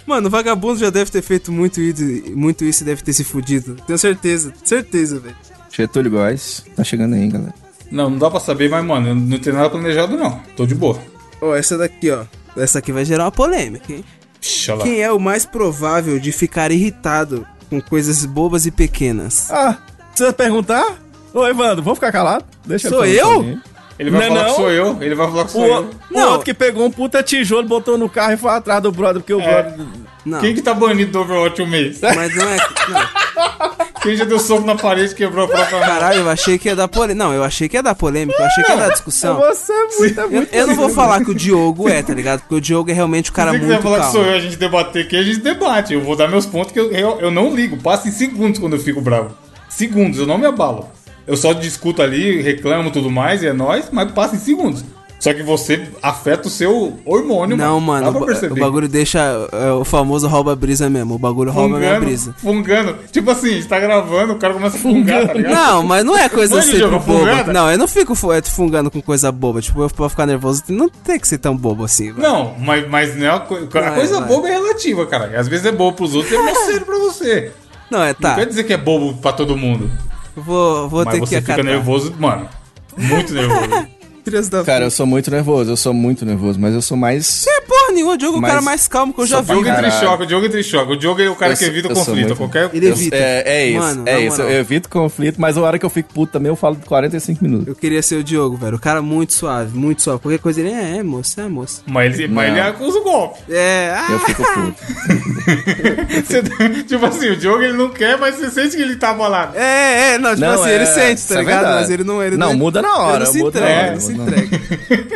Mano, 0.07 0.29
o 0.29 0.31
vagabundo 0.31 0.81
já 0.81 0.91
deve 0.91 1.11
ter 1.11 1.23
feito 1.23 1.53
muito 1.53 1.81
isso, 1.81 2.03
muito 2.35 2.65
isso 2.65 2.83
e 2.83 2.87
deve 2.87 3.03
ter 3.03 3.13
se 3.13 3.23
fudido. 3.23 3.77
Tenho 3.87 3.99
certeza, 3.99 4.53
certeza, 4.65 5.21
velho. 5.21 5.37
Getúlio 5.71 6.11
Góes. 6.11 6.65
Tá 6.75 6.83
chegando 6.83 7.15
aí, 7.15 7.29
galera. 7.29 7.55
Não, 7.91 8.09
não 8.09 8.19
dá 8.19 8.31
pra 8.31 8.41
saber, 8.41 8.71
mas, 8.71 8.85
mano, 8.85 9.09
eu 9.09 9.15
não 9.15 9.39
tenho 9.39 9.57
nada 9.57 9.69
planejado, 9.69 10.17
não. 10.17 10.41
Tô 10.57 10.65
de 10.65 10.75
boa. 10.75 10.99
Ó, 11.41 11.55
essa 11.55 11.77
daqui, 11.79 12.11
ó. 12.11 12.25
Essa 12.57 12.79
aqui 12.81 12.93
vai 12.93 13.05
gerar 13.05 13.25
uma 13.25 13.33
polêmica, 13.33 13.93
hein? 13.93 14.05
Ixi, 14.43 14.71
olha 14.73 14.79
lá. 14.79 14.85
Quem 14.85 15.01
é 15.03 15.13
o 15.13 15.19
mais 15.21 15.45
provável 15.45 16.19
de 16.19 16.33
ficar 16.33 16.71
irritado 16.71 17.47
com 17.69 17.81
coisas 17.81 18.25
bobas 18.25 18.67
e 18.67 18.71
pequenas? 18.71 19.51
Ah, 19.51 19.77
precisa 20.11 20.33
perguntar? 20.33 20.97
Ô, 21.33 21.47
Evandro, 21.47 21.83
vamos 21.83 21.99
ficar 21.99 22.11
calado? 22.13 22.45
Deixa 22.67 22.89
Sou 22.89 22.99
falar 23.01 23.11
eu? 23.11 23.27
sozinho. 23.27 23.63
Ele 23.99 24.11
vai 24.11 24.21
Não 24.21 24.27
é 24.27 24.29
falar 24.31 24.43
não? 24.43 24.51
que 24.51 24.57
sou 24.57 24.71
eu, 24.71 25.03
ele 25.03 25.15
vai 25.15 25.27
falar 25.31 25.43
que 25.45 25.49
O, 25.51 25.53
sou 25.53 25.67
eu. 25.67 25.83
o 25.83 25.91
Não. 26.11 26.29
outro 26.31 26.45
que 26.47 26.55
pegou 26.55 26.87
um 26.87 26.91
puta 26.91 27.23
tijolo, 27.23 27.69
botou 27.69 27.99
no 27.99 28.09
carro 28.09 28.33
e 28.33 28.37
foi 28.39 28.51
atrás 28.51 28.83
do 28.83 28.91
brother, 28.91 29.21
porque 29.21 29.35
o 29.35 29.41
É. 29.41 29.63
brother... 29.63 29.87
Não, 30.25 30.41
Quem 30.41 30.55
que 30.55 30.63
tá 30.63 30.73
banido 30.75 31.13
do 31.13 31.21
Overwatch 31.21 31.61
um 31.63 31.67
mês? 31.67 32.01
mas 32.01 32.35
não 32.35 32.49
é. 32.49 32.57
Não. 32.57 33.81
Quem 34.03 34.17
já 34.17 34.25
deu 34.25 34.39
soco 34.39 34.67
na 34.67 34.75
parede 34.75 35.13
e 35.13 35.15
quebrou 35.15 35.45
a 35.45 35.49
própria 35.49 35.79
mão? 35.79 35.89
Caralho, 35.89 36.21
eu 36.21 36.31
achei 36.31 36.59
que 36.59 36.69
ia 36.69 36.77
dar 36.77 36.89
polêmica. 36.89 37.25
Não, 37.25 37.35
eu 37.35 37.45
achei 37.45 37.69
que 37.69 37.77
ia 37.77 37.83
dar 37.83 37.95
polêmica, 37.95 38.41
eu 38.41 38.47
achei 38.47 38.65
que 38.65 38.71
ia 38.71 38.77
dar 38.77 38.89
discussão. 38.91 39.37
Você 39.39 39.73
é 39.73 39.87
muito, 39.99 40.21
é 40.21 40.25
Eu, 40.25 40.31
muito... 40.31 40.55
eu 40.55 40.67
não 40.67 40.75
vou 40.75 40.89
falar 40.89 41.23
que 41.23 41.31
o 41.31 41.35
Diogo 41.35 41.89
é, 41.89 42.03
tá 42.03 42.15
ligado? 42.15 42.41
Porque 42.41 42.55
o 42.55 42.61
Diogo 42.61 42.91
é 42.91 42.95
realmente 42.95 43.31
um 43.31 43.35
cara 43.35 43.51
Se 43.53 43.59
você 43.59 43.61
quiser 43.61 43.75
muito 43.75 43.83
falar 43.83 43.99
que 43.99 44.13
sou 44.13 44.21
calmo. 44.21 44.31
eu, 44.31 44.37
a 44.37 44.41
gente 44.41 44.57
debater 44.57 45.05
aqui, 45.05 45.17
a 45.17 45.23
gente 45.23 45.41
debate. 45.41 45.93
Eu 45.93 46.01
vou 46.01 46.17
dar 46.17 46.29
meus 46.29 46.47
pontos 46.47 46.73
que 46.73 46.81
eu, 46.81 46.91
eu, 46.93 47.21
eu 47.21 47.31
não 47.31 47.55
ligo. 47.55 47.77
Passa 47.77 48.09
em 48.09 48.13
segundos 48.13 48.59
quando 48.59 48.75
eu 48.77 48.81
fico 48.81 49.01
bravo. 49.01 49.37
Segundos, 49.69 50.19
eu 50.19 50.27
não 50.27 50.39
me 50.39 50.47
abalo. 50.47 50.89
Eu 51.27 51.37
só 51.37 51.53
discuto 51.53 52.03
ali, 52.03 52.41
reclamo 52.41 52.89
e 52.89 52.93
tudo 52.93 53.11
mais, 53.11 53.43
e 53.43 53.47
é 53.47 53.53
nóis, 53.53 53.87
mas 53.93 54.11
passa 54.13 54.35
em 54.35 54.39
segundos. 54.39 54.83
Só 55.21 55.35
que 55.35 55.43
você 55.43 55.87
afeta 56.03 56.49
o 56.49 56.51
seu 56.51 56.99
hormônio, 57.05 57.55
Não, 57.57 57.79
mano, 57.79 58.05
Dá 58.05 58.09
o, 58.09 58.13
pra 58.13 58.21
ba- 58.21 58.27
perceber. 58.27 58.55
o 58.55 58.57
bagulho 58.65 58.89
deixa 58.89 59.21
é, 59.53 59.71
o 59.73 59.85
famoso 59.85 60.27
rouba 60.27 60.57
brisa 60.57 60.89
mesmo. 60.89 61.15
O 61.15 61.19
bagulho 61.19 61.53
rouba 61.53 61.77
minha 61.79 61.91
fungando, 61.91 62.07
brisa. 62.07 62.35
fungando. 62.39 62.97
Tipo 63.13 63.31
assim, 63.31 63.49
a 63.51 63.53
gente 63.53 63.69
tá 63.69 63.79
gravando, 63.79 64.33
o 64.33 64.37
cara 64.37 64.55
começa 64.55 64.79
a 64.79 64.81
fungar, 64.81 65.27
tá 65.27 65.35
ligado? 65.35 65.53
Não, 65.55 65.83
mas 65.83 66.05
não 66.07 66.17
é 66.17 66.27
coisa 66.31 66.55
Mano, 66.55 66.65
sempre 66.67 66.81
jogo 66.81 66.99
boba. 67.01 67.19
fungada? 67.19 67.53
Não, 67.53 67.71
eu 67.71 67.77
não 67.77 67.87
fico 67.87 68.15
é, 68.33 68.41
fungando 68.43 68.91
com 68.91 69.03
coisa 69.03 69.31
boba. 69.31 69.61
Tipo, 69.61 69.83
eu 69.83 69.91
pra 69.91 70.09
ficar 70.09 70.25
nervoso, 70.25 70.63
não 70.69 70.89
tem 70.89 71.21
que 71.21 71.29
ser 71.29 71.37
tão 71.37 71.55
bobo 71.55 71.85
assim, 71.85 72.13
velho. 72.13 72.23
Não, 72.27 72.55
mas, 72.59 72.89
mas 72.89 73.15
não 73.15 73.27
é 73.27 73.31
uma 73.31 73.41
co- 73.41 73.57
a 73.57 73.91
coisa 73.91 74.23
boba 74.23 74.49
é 74.49 74.53
relativa, 74.53 75.05
cara. 75.07 75.39
Às 75.39 75.47
vezes 75.49 75.67
é 75.67 75.73
bobo 75.73 75.97
pros 75.99 76.15
outros 76.15 76.33
e 76.33 76.37
é 76.37 76.43
mais 76.43 76.59
sério 76.65 76.87
pra 76.87 76.99
você. 76.99 77.53
Não, 77.91 78.03
é 78.03 78.09
Não 78.09 78.15
tá. 78.15 78.37
quer 78.37 78.47
dizer 78.47 78.65
que 78.65 78.73
é 78.73 78.79
bobo 78.79 79.13
pra 79.21 79.33
todo 79.33 79.55
mundo. 79.55 79.91
Eu 80.35 80.43
Vou, 80.43 80.89
vou 80.89 81.05
mas 81.05 81.15
ter 81.15 81.21
que 81.21 81.27
você 81.27 81.41
fica 81.43 81.63
nervoso, 81.63 82.15
mano. 82.19 82.49
Muito 82.97 83.35
nervoso. 83.35 83.87
Da 84.31 84.65
Cara, 84.65 84.85
eu 84.85 84.91
sou 84.91 85.07
muito 85.07 85.31
nervoso, 85.31 85.71
eu 85.71 85.77
sou 85.77 85.93
muito 85.93 86.25
nervoso, 86.25 86.59
mas 86.59 86.75
eu 86.75 86.83
sou 86.83 86.97
mais... 86.97 87.27
Você 87.27 87.51
é 87.51 87.61
porra 87.91 87.93
nenhuma, 87.93 88.13
o 88.15 88.17
Diogo 88.17 88.37
é 88.37 88.39
o 88.39 88.43
cara 88.43 88.61
mais 88.61 88.89
calmo 88.89 89.13
que 89.13 89.21
eu 89.21 89.27
já 89.27 89.41
vi. 89.41 89.47
Diogo 89.49 89.65
Caralho. 89.65 89.93
choque, 89.93 90.23
o 90.23 90.27
Diogo 90.27 90.47
entra 90.47 90.61
em 90.61 90.63
choque. 90.63 90.93
O 90.93 90.97
Diogo 90.97 91.21
é 91.21 91.29
o 91.29 91.37
cara 91.37 91.53
Eu 91.53 91.57
que 91.57 91.65
evita 91.65 91.89
eu 91.89 91.97
sou 91.97 92.05
conflito. 92.07 92.27
muito- 92.27 92.39
Qualquer... 92.39 92.71
Ele 92.73 92.87
Eu- 92.87 92.93
evita. 92.93 93.17
é, 93.17 93.43
é 93.47 93.67
isso, 93.67 93.79
Mano, 93.81 94.03
é 94.07 94.21
isso. 94.21 94.43
Eu 94.43 94.51
evito 94.61 94.89
conflito, 94.89 95.41
mas 95.41 95.57
a 95.57 95.61
hora 95.61 95.79
que 95.79 95.85
eu 95.87 95.91
fico 95.91 96.13
puto 96.13 96.33
também 96.33 96.49
eu 96.49 96.57
falo 96.57 96.77
de 96.77 96.87
45 96.87 97.43
minutos. 97.45 97.69
Eu 97.69 97.75
queria 97.75 98.03
ser 98.03 98.17
o 98.17 98.25
Diogo, 98.25 98.57
velho. 98.57 98.77
O 98.77 98.81
cara 98.81 99.03
muito 99.03 99.33
suave, 99.33 99.77
muito 99.77 100.03
suave. 100.03 100.21
Qualquer 100.21 100.39
coisa 100.39 100.61
ele 100.61 100.71
é, 100.71 100.99
é 100.99 101.03
moça, 101.03 101.43
é 101.43 101.49
moça. 101.49 101.83
Mas, 101.87 102.19
ele, 102.19 102.29
mas 102.33 102.49
Não. 102.51 102.57
ele 102.59 102.67
acusa 102.69 102.99
o 102.99 103.03
golpe. 103.03 103.41
É, 103.51 103.93
ah, 103.97 104.13
Eu 104.13 104.19
fico 104.21 104.43
puto. 104.43 104.75
Você- 106.25 106.83
tipo 106.85 107.07
assim, 107.07 107.31
o 107.31 107.37
Diogo 107.37 107.63
ele 107.63 107.73
não 107.77 107.89
quer, 107.91 108.17
mas 108.19 108.37
você 108.37 108.51
sente 108.51 108.77
que 108.77 108.83
ele 108.83 108.97
tá 108.97 109.11
abalado. 109.11 109.57
é, 109.57 110.15
é, 110.15 110.19
não, 110.19 110.31
tipo 110.35 110.41
Não, 110.47 110.61
assim, 110.63 110.71
é- 110.71 110.75
ele 110.75 110.87
sente, 110.87 111.27
tá 111.27 111.35
é 111.35 111.39
ligado? 111.39 111.55
verdade. 111.61 111.81
Mas 111.81 111.91
ele 111.91 112.05
não. 112.05 112.23
Ele 112.23 112.37
Não, 112.37 112.55
muda 112.55 112.83
na 112.83 112.97
hora, 112.99 113.17
Ele 113.17 113.25
não 113.25 113.33
se 113.33 113.39
muda 113.39 113.59
entrega, 113.59 113.91
ele 113.93 114.01
se 114.01 114.13
entrega. 114.13 114.61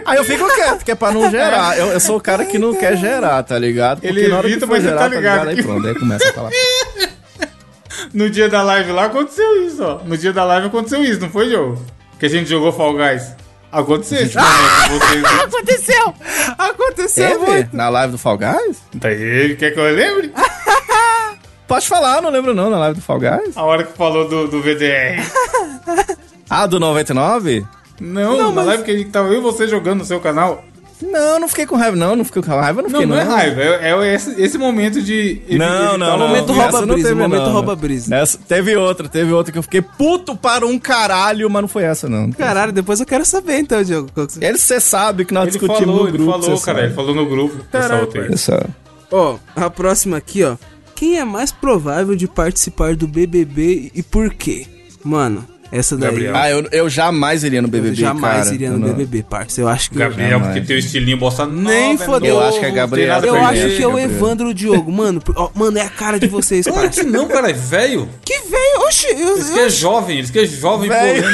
Aí 0.05 0.17
eu 0.17 0.25
fico 0.25 0.47
quieto, 0.55 0.85
que 0.85 0.91
é 0.91 0.95
pra 0.95 1.13
não 1.13 1.31
gerar. 1.31 1.79
Eu, 1.79 1.87
eu 1.89 2.01
sou 2.01 2.17
o 2.17 2.21
cara 2.21 2.45
que 2.45 2.59
não 2.59 2.64
quer 2.73 2.97
gerar, 2.97 3.43
tá 3.43 3.59
ligado? 3.59 4.01
Porque 4.01 4.07
Ele 4.07 4.29
na 4.29 4.39
hora 4.39 4.47
evita, 4.47 4.61
que 4.61 4.67
for 4.67 4.73
mas 4.73 4.83
você 4.83 4.89
gerar, 4.89 5.01
tá 5.01 5.09
ligado 5.09 5.49
Aí 5.49 5.63
pronto, 5.63 5.87
aí 5.87 5.95
começa 5.95 6.29
a 6.29 6.33
falar. 6.33 6.51
No 8.13 8.29
dia 8.31 8.49
da 8.49 8.63
live 8.63 8.93
lá 8.93 9.07
aconteceu 9.07 9.67
isso, 9.67 9.83
ó. 9.83 10.01
No 10.05 10.17
dia 10.17 10.33
da 10.33 10.45
live 10.45 10.67
aconteceu 10.67 11.03
isso, 11.03 11.21
não 11.21 11.31
foi, 11.31 11.49
Diogo? 11.49 11.85
Que 12.19 12.27
a 12.27 12.29
gente 12.29 12.49
jogou 12.49 12.73
Fall 12.73 12.95
Guys. 12.95 13.33
Aconteceu 13.73 14.19
com 14.19 14.99
vocês. 14.99 15.25
Aconteceu! 15.43 16.15
Aconteceu 16.57 17.29
Teve? 17.31 17.51
muito! 17.51 17.77
Na 17.77 17.89
live 17.89 18.13
do 18.13 18.19
Fall 18.19 18.39
Guys? 18.39 18.83
Daí 18.95 19.21
ele 19.21 19.57
quer 19.57 19.73
que 19.73 19.81
eu 19.81 19.93
lembre? 19.93 20.33
Pode 21.67 21.89
falar, 21.89 22.23
não 22.23 22.31
lembro 22.31 22.55
não, 22.55 22.71
na 22.71 22.79
live 22.79 23.01
do 23.01 23.03
Fall 23.03 23.19
Guys. 23.19 23.57
A 23.57 23.63
hora 23.63 23.83
que 23.83 23.97
falou 23.97 24.29
do, 24.29 24.47
do 24.47 24.63
VDR. 24.63 25.21
Ah, 26.49 26.67
do 26.67 26.79
99? 26.79 27.67
Não, 28.01 28.53
na 28.53 28.63
live 28.63 28.85
que 28.85 28.91
a 28.93 28.97
gente 28.97 29.11
tava 29.11 29.29
eu 29.29 29.39
e 29.39 29.41
você 29.41 29.67
jogando 29.67 30.01
no 30.01 30.05
seu 30.05 30.21
canal. 30.21 30.65
Não, 31.03 31.41
não 31.41 31.49
fiquei 31.49 31.67
com 31.67 31.77
raiva 31.77 31.97
não, 31.97 32.15
não 32.17 32.25
fiquei 32.25 32.43
com 32.43 32.51
raiva, 32.51 32.83
não 32.83 32.89
Não, 32.89 33.01
fiquei 33.01 33.07
não 33.07 33.17
é 33.21 33.23
raiva, 33.25 33.61
é, 33.63 33.91
é 33.93 34.15
esse, 34.15 34.41
esse 34.41 34.57
momento 34.57 35.03
de. 35.03 35.43
Não, 35.51 35.99
não, 35.99 36.15
o 36.15 36.19
não. 36.19 36.29
momento 36.29 36.45
momento 36.49 36.53
rouba 36.53 36.79
Essa 36.79 36.87
não 36.87 36.95
teve, 36.97 37.15
momento 37.15 37.43
não, 37.43 37.53
rouba 37.53 37.73
não. 37.73 37.81
brisa. 37.81 38.11
Nessa, 38.11 38.39
teve 38.39 38.77
outra, 38.77 39.09
teve 39.09 39.33
outra 39.33 39.53
que 39.53 39.59
eu 39.59 39.63
fiquei 39.63 39.83
puto 39.83 40.37
para 40.37 40.67
um 40.67 40.79
caralho, 40.79 41.49
mas 41.51 41.63
não 41.63 41.69
foi 41.69 41.85
essa 41.85 42.09
não. 42.09 42.31
Caralho, 42.33 42.73
depois 42.73 43.01
eu 43.01 43.07
quero 43.07 43.25
saber 43.25 43.59
então, 43.59 43.83
Diogo. 43.83 44.11
Ele 44.41 44.59
você 44.59 44.81
sabe 44.81 45.25
que 45.25 45.35
nós 45.35 45.45
Ele 45.45 45.53
discutimos 45.53 45.81
falou, 45.85 46.03
no 46.03 46.09
ele 46.09 46.19
grupo. 46.19 46.33
falou, 46.41 46.57
cê 46.57 46.65
cara, 46.65 46.79
sabe. 46.79 46.89
ele 46.89 46.95
falou 46.95 47.15
no 47.15 47.27
grupo. 47.27 47.65
Essa 47.73 48.53
Caralho. 48.53 48.75
Ó, 49.11 49.37
a 49.55 49.71
próxima 49.71 50.17
aqui, 50.17 50.43
ó. 50.45 50.57
Quem 50.95 51.19
é 51.19 51.25
mais 51.25 51.51
provável 51.51 52.15
de 52.15 52.27
participar 52.29 52.95
do 52.95 53.07
BBB 53.09 53.91
e 53.95 54.03
por 54.03 54.33
quê? 54.33 54.67
Mano, 55.05 55.45
essa 55.73 55.97
daí. 55.97 56.11
Gabriel. 56.11 56.37
Ah, 56.37 56.51
eu, 56.51 56.69
eu 56.71 56.89
jamais 56.89 57.43
iria 57.45 57.61
no 57.61 57.67
eu 57.69 57.73
BBB, 57.73 57.95
jamais 57.97 58.45
cara. 58.45 58.55
iria 58.55 58.69
Eu 58.69 58.73
no 58.75 58.79
não- 58.79 58.89
BBB, 58.89 59.23
parça. 59.23 59.61
Eu 59.61 59.69
acho 59.69 59.91
que. 59.91 59.99
Gabriel, 59.99 60.41
porque 60.41 60.61
tem 60.61 60.77
o 60.77 60.79
estilinho 60.79 61.17
bossa 61.17 61.45
nova. 61.47 61.61
Nem 61.69 61.95
é 61.95 61.97
fodeu. 61.99 62.35
Eu 62.37 62.41
acho 62.43 62.61
que 62.61 62.67
é 62.67 62.71
Gabriel 62.71 63.15
a 63.15 63.27
Eu 63.27 63.45
acho 63.45 63.77
que 63.77 63.83
é 63.83 63.87
o 63.87 63.91
Gabriel. 63.91 64.11
Evandro 64.11 64.55
Diogo, 64.55 64.93
mano. 64.93 65.23
ó, 65.37 65.51
mano, 65.55 65.79
é 65.79 65.83
a 65.83 65.89
cara 65.89 66.19
de 66.21 66.27
vocês, 66.27 66.65
Claro 66.67 66.83
parça. 66.83 67.01
que 67.05 67.07
não, 67.11 67.27
cara, 67.27 67.51
é 67.51 67.53
velho. 67.53 68.09
Que 68.25 68.41
veio, 68.49 68.81
oxi, 68.87 69.07
eu, 69.11 69.35
Eles 69.37 69.51
que 69.51 69.59
é 69.61 69.69
jovem, 69.69 70.19
eles 70.19 70.31
que 70.31 70.39
é 70.39 70.47
jovem, 70.47 70.89
Velho. 70.89 71.25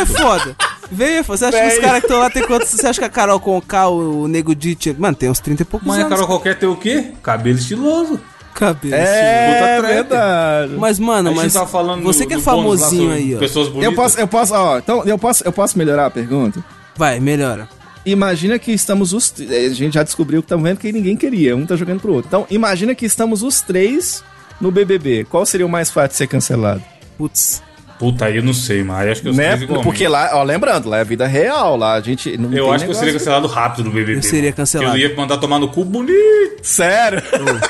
é 0.00 0.06
foda. 0.06 0.56
Veio 0.90 1.18
é 1.18 1.22
foda. 1.22 1.38
Você 1.38 1.44
acha 1.46 1.58
que 1.60 1.66
os 1.66 1.70
Velho. 1.72 1.82
caras 1.82 2.00
que 2.00 2.06
estão 2.06 2.18
lá 2.20 2.30
tem 2.30 2.42
quantos? 2.46 2.68
Você 2.70 2.86
acha 2.86 3.00
que 3.00 3.04
a 3.06 3.08
Carol 3.08 3.40
Conká, 3.40 3.88
o, 3.88 4.22
o 4.22 4.28
Nego 4.28 4.54
Ditch. 4.54 4.88
Mano, 4.98 5.16
tem 5.16 5.28
uns 5.30 5.40
30 5.40 5.62
e 5.62 5.64
poucos 5.64 5.86
Mas 5.88 5.96
a 5.98 6.00
anos. 6.02 6.10
Carol 6.12 6.26
qualquer 6.26 6.58
tem 6.58 6.68
o 6.68 6.76
quê? 6.76 7.06
Cabelo 7.22 7.58
estiloso. 7.58 8.20
Cabelo. 8.54 8.94
É, 8.94 9.52
Puta 9.52 9.80
trap. 9.80 9.94
verdade. 9.94 10.72
Mas, 10.78 10.98
mano, 10.98 11.34
mas. 11.34 11.52
falando 11.70 12.02
você 12.02 12.24
que 12.24 12.34
é 12.34 12.38
famosinho 12.38 13.10
aí, 13.10 13.34
ó. 13.34 13.38
Pessoas 13.38 13.68
bonitas. 13.68 13.84
Eu 13.84 13.94
posso, 13.94 14.20
eu 14.20 14.28
posso, 14.28 14.54
ó, 14.54 14.78
então 14.78 15.04
eu 15.04 15.18
posso, 15.18 15.44
eu 15.44 15.52
posso 15.52 15.76
melhorar 15.76 16.06
a 16.06 16.10
pergunta? 16.10 16.64
Vai, 16.96 17.18
melhora. 17.18 17.68
Imagina 18.06 18.58
que 18.58 18.70
estamos 18.70 19.12
os. 19.12 19.34
A 19.40 19.74
gente 19.74 19.94
já 19.94 20.02
descobriu 20.02 20.40
que 20.40 20.46
estamos 20.46 20.62
vendo 20.62 20.78
que 20.78 20.92
ninguém 20.92 21.16
queria, 21.16 21.56
um 21.56 21.66
tá 21.66 21.74
jogando 21.74 22.00
pro 22.00 22.12
outro. 22.12 22.28
Então, 22.28 22.46
imagina 22.50 22.94
que 22.94 23.06
estamos 23.06 23.42
os 23.42 23.60
três 23.60 24.22
no 24.60 24.70
BBB. 24.70 25.24
Qual 25.24 25.44
seria 25.44 25.66
o 25.66 25.68
mais 25.68 25.90
fácil 25.90 26.10
de 26.10 26.16
ser 26.16 26.26
cancelado? 26.28 26.82
Putz. 27.18 27.62
Puta, 27.98 28.24
aí 28.26 28.36
eu 28.36 28.42
não 28.42 28.52
sei, 28.52 28.82
mas 28.82 28.98
aí 29.00 29.10
acho 29.12 29.22
que 29.22 29.28
eu 29.28 29.32
Né? 29.34 29.56
Porque 29.82 30.06
lá, 30.08 30.30
ó, 30.34 30.42
lembrando, 30.42 30.88
lá 30.88 30.98
é 30.98 31.00
a 31.00 31.04
vida 31.04 31.26
real, 31.26 31.76
lá 31.76 31.94
a 31.94 32.00
gente 32.00 32.36
não 32.36 32.52
Eu 32.52 32.64
tem 32.66 32.74
acho 32.74 32.84
que 32.84 32.90
eu 32.90 32.94
seria 32.94 33.12
cancelado 33.12 33.46
rápido 33.46 33.84
no 33.84 33.90
BBB. 33.90 34.18
Eu 34.18 34.22
seria 34.22 34.42
mano. 34.44 34.56
cancelado. 34.56 34.96
Eu 34.98 35.08
ia 35.08 35.16
mandar 35.16 35.36
tomar 35.38 35.58
no 35.58 35.68
cu 35.68 35.84
bonito. 35.84 36.14
Sério? 36.62 37.22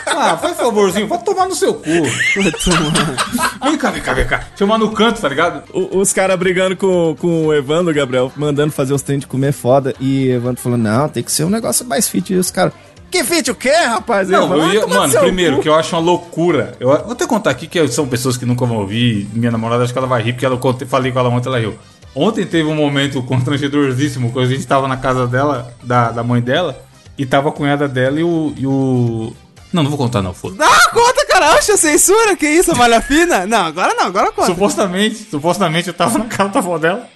Ah, 0.07 0.37
faz 0.37 0.57
favorzinho, 0.57 1.07
vai 1.09 1.19
tomar 1.23 1.47
no 1.47 1.55
seu 1.55 1.75
cu. 1.75 1.85
Vem 3.63 3.79
cá, 3.79 3.91
vem 3.91 4.03
cá, 4.03 4.15
vem 4.15 4.27
cá. 4.27 4.41
Chamar 4.59 4.79
no 4.79 4.91
canto, 4.93 5.21
tá 5.21 5.29
ligado? 5.29 5.63
O- 5.73 5.99
Os 5.99 6.13
caras 6.13 6.39
brigando 6.39 6.77
com, 6.77 7.17
com 7.19 7.47
o 7.47 7.55
Evandro, 7.55 7.93
Gabriel, 7.95 8.33
mandando 8.37 8.73
fazer 8.73 8.93
os 8.95 9.03
trem 9.03 9.19
de 9.19 9.27
comer 9.27 9.53
foda. 9.53 9.95
E 10.01 10.29
o 10.31 10.35
Evandro 10.37 10.63
falando, 10.63 10.83
não, 10.83 11.09
tem 11.09 11.23
que 11.23 11.33
ser 11.33 11.45
um 11.45 11.51
negócio 11.51 11.85
mais 11.87 12.09
fit. 12.09 12.33
E 12.33 12.37
os 12.37 12.51
caras, 12.51 12.73
que 13.15 13.23
fit 13.23 13.49
o 13.49 13.55
quê, 13.55 13.71
rapaz? 13.71 14.29
Não, 14.29 14.43
eu 14.43 14.49
Vai 14.61 14.75
ia, 14.75 14.87
mano, 14.89 15.21
primeiro, 15.21 15.57
cu. 15.57 15.63
que 15.63 15.69
eu 15.69 15.75
acho 15.75 15.95
uma 15.95 16.03
loucura. 16.03 16.75
Eu 16.81 16.89
vou 16.89 17.13
até 17.13 17.25
contar 17.27 17.51
aqui 17.51 17.69
que 17.69 17.87
são 17.87 18.09
pessoas 18.09 18.37
que 18.37 18.45
nunca 18.45 18.67
vão 18.67 18.79
ouvir. 18.79 19.29
Minha 19.33 19.53
namorada, 19.53 19.85
acho 19.85 19.93
que 19.93 19.99
ela 19.99 20.09
vai 20.09 20.21
rir, 20.21 20.33
porque 20.33 20.45
ela, 20.45 20.59
eu 20.61 20.87
falei 20.89 21.13
com 21.13 21.21
ela 21.21 21.29
ontem, 21.29 21.49
ela 21.49 21.61
riu. 21.61 21.79
Ontem 22.13 22.45
teve 22.45 22.69
um 22.69 22.75
momento 22.75 23.23
constrangedorzíssimo, 23.23 24.33
quando 24.33 24.47
a 24.47 24.49
gente 24.49 24.67
tava 24.67 24.89
na 24.89 24.97
casa 24.97 25.29
dela, 25.29 25.73
da, 25.83 26.11
da 26.11 26.25
mãe 26.25 26.41
dela, 26.41 26.85
e 27.17 27.25
tava 27.25 27.51
a 27.51 27.53
cunhada 27.53 27.87
dela 27.87 28.19
e 28.19 28.25
o. 28.25 28.53
E 28.57 28.67
o... 28.67 29.33
Não, 29.73 29.83
não 29.85 29.91
vou 29.91 29.99
contar, 29.99 30.21
não, 30.21 30.35
foda. 30.35 30.57
Ah, 30.65 30.91
conta, 30.91 31.27
cara. 31.27 31.55
Oxe, 31.55 31.77
censura. 31.77 32.37
Que 32.37 32.47
isso, 32.49 32.77
malha 32.77 33.01
fina? 33.01 33.47
Não, 33.47 33.67
agora 33.67 33.95
não, 33.95 34.07
agora 34.07 34.33
conta. 34.33 34.49
Supostamente, 34.49 35.27
supostamente 35.31 35.89
eu 35.89 35.95
tava 35.95 36.19
na 36.19 36.25
casa 36.27 36.51
da 36.51 36.59
avó 36.59 36.79
dela. 36.79 37.09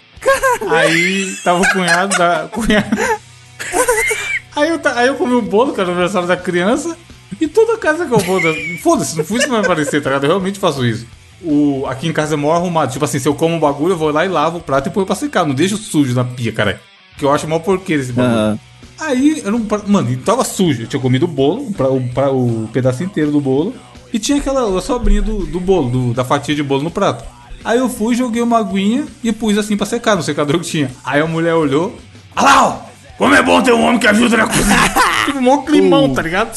Aí 0.70 1.36
tava 1.44 1.60
o 1.60 1.68
cunhado 1.72 2.16
da. 2.16 2.48
Cunhado. 2.52 2.86
Aí 4.58 4.68
eu, 4.70 4.80
aí 4.96 5.06
eu 5.08 5.14
comi 5.14 5.34
o 5.34 5.42
bolo, 5.42 5.72
que 5.72 5.80
era 5.80 5.88
o 5.88 5.92
aniversário 5.92 6.26
da 6.28 6.36
criança. 6.36 6.96
E 7.40 7.46
toda 7.46 7.76
casa 7.78 8.06
que 8.06 8.12
eu 8.12 8.18
vou. 8.18 8.42
da- 8.42 8.52
Foda-se, 8.82 9.16
não 9.16 9.24
fui 9.24 9.38
isso 9.38 9.48
vai 9.48 9.60
aparecer, 9.60 10.02
tá 10.02 10.10
ligado? 10.10 10.24
Eu 10.24 10.30
realmente 10.30 10.58
faço 10.58 10.84
isso. 10.84 11.06
O, 11.42 11.84
aqui 11.86 12.08
em 12.08 12.12
casa 12.12 12.34
é 12.34 12.36
mó 12.36 12.52
arrumado. 12.52 12.92
Tipo 12.92 13.04
assim, 13.04 13.18
se 13.18 13.28
eu 13.28 13.34
como 13.34 13.54
um 13.54 13.60
bagulho, 13.60 13.92
eu 13.92 13.98
vou 13.98 14.10
lá 14.10 14.24
e 14.24 14.28
lavo 14.28 14.58
o 14.58 14.60
prato 14.60 14.88
e 14.88 14.92
põe 14.92 15.04
pra 15.04 15.14
secar. 15.14 15.46
Não 15.46 15.54
deixo 15.54 15.76
sujo 15.76 16.14
na 16.14 16.24
pia, 16.24 16.52
cara. 16.52 16.80
Que 17.16 17.24
eu 17.24 17.32
acho 17.32 17.46
mó 17.46 17.58
porqueiro 17.58 18.02
esse 18.02 18.12
bagulho. 18.12 18.34
Aham. 18.36 18.58
Aí, 19.00 19.40
eu 19.44 19.52
não, 19.52 19.64
mano, 19.86 20.16
tava 20.24 20.42
sujo. 20.44 20.82
Eu 20.82 20.86
tinha 20.88 21.00
comido 21.00 21.22
o 21.24 21.28
bolo, 21.28 21.70
pra, 21.72 21.88
o, 21.88 22.00
pra, 22.08 22.30
o 22.32 22.68
pedaço 22.72 23.04
inteiro 23.04 23.30
do 23.30 23.40
bolo. 23.40 23.72
E 24.12 24.18
tinha 24.18 24.38
aquela 24.38 24.80
sobrinha 24.80 25.22
do, 25.22 25.46
do 25.46 25.60
bolo, 25.60 25.88
do- 25.90 26.14
da 26.14 26.24
fatia 26.24 26.54
de 26.54 26.62
bolo 26.64 26.82
no 26.82 26.90
prato. 26.90 27.24
Aí 27.64 27.78
eu 27.78 27.88
fui, 27.88 28.14
joguei 28.16 28.42
uma 28.42 28.58
aguinha 28.58 29.06
e 29.22 29.30
pus 29.32 29.56
assim 29.58 29.76
pra 29.76 29.86
secar 29.86 30.16
no 30.16 30.22
secador 30.22 30.58
que 30.58 30.66
tinha. 30.68 30.90
Aí 31.04 31.20
a 31.20 31.26
mulher 31.26 31.54
olhou. 31.54 31.94
Olha 32.34 32.44
lá, 32.44 32.66
ó! 32.84 32.87
Como 33.18 33.34
é 33.34 33.42
bom 33.42 33.60
ter 33.60 33.72
um 33.72 33.82
homem 33.84 33.98
que 33.98 34.06
ajuda 34.06 34.36
na 34.36 34.46
cozinha! 34.46 34.76
tipo, 35.26 35.42
mó 35.42 35.58
climão, 35.58 36.14
tá 36.14 36.22
ligado? 36.22 36.56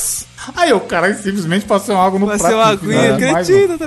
Aí 0.55 0.71
o 0.71 0.79
cara 0.79 1.13
simplesmente 1.15 1.65
passou 1.65 1.97
água 1.97 2.19
no 2.19 2.27
Vai 2.27 2.37
prato. 2.37 2.85
Nada 2.85 3.31
mais, 3.31 3.47
cretina, 3.47 3.77
tá 3.77 3.85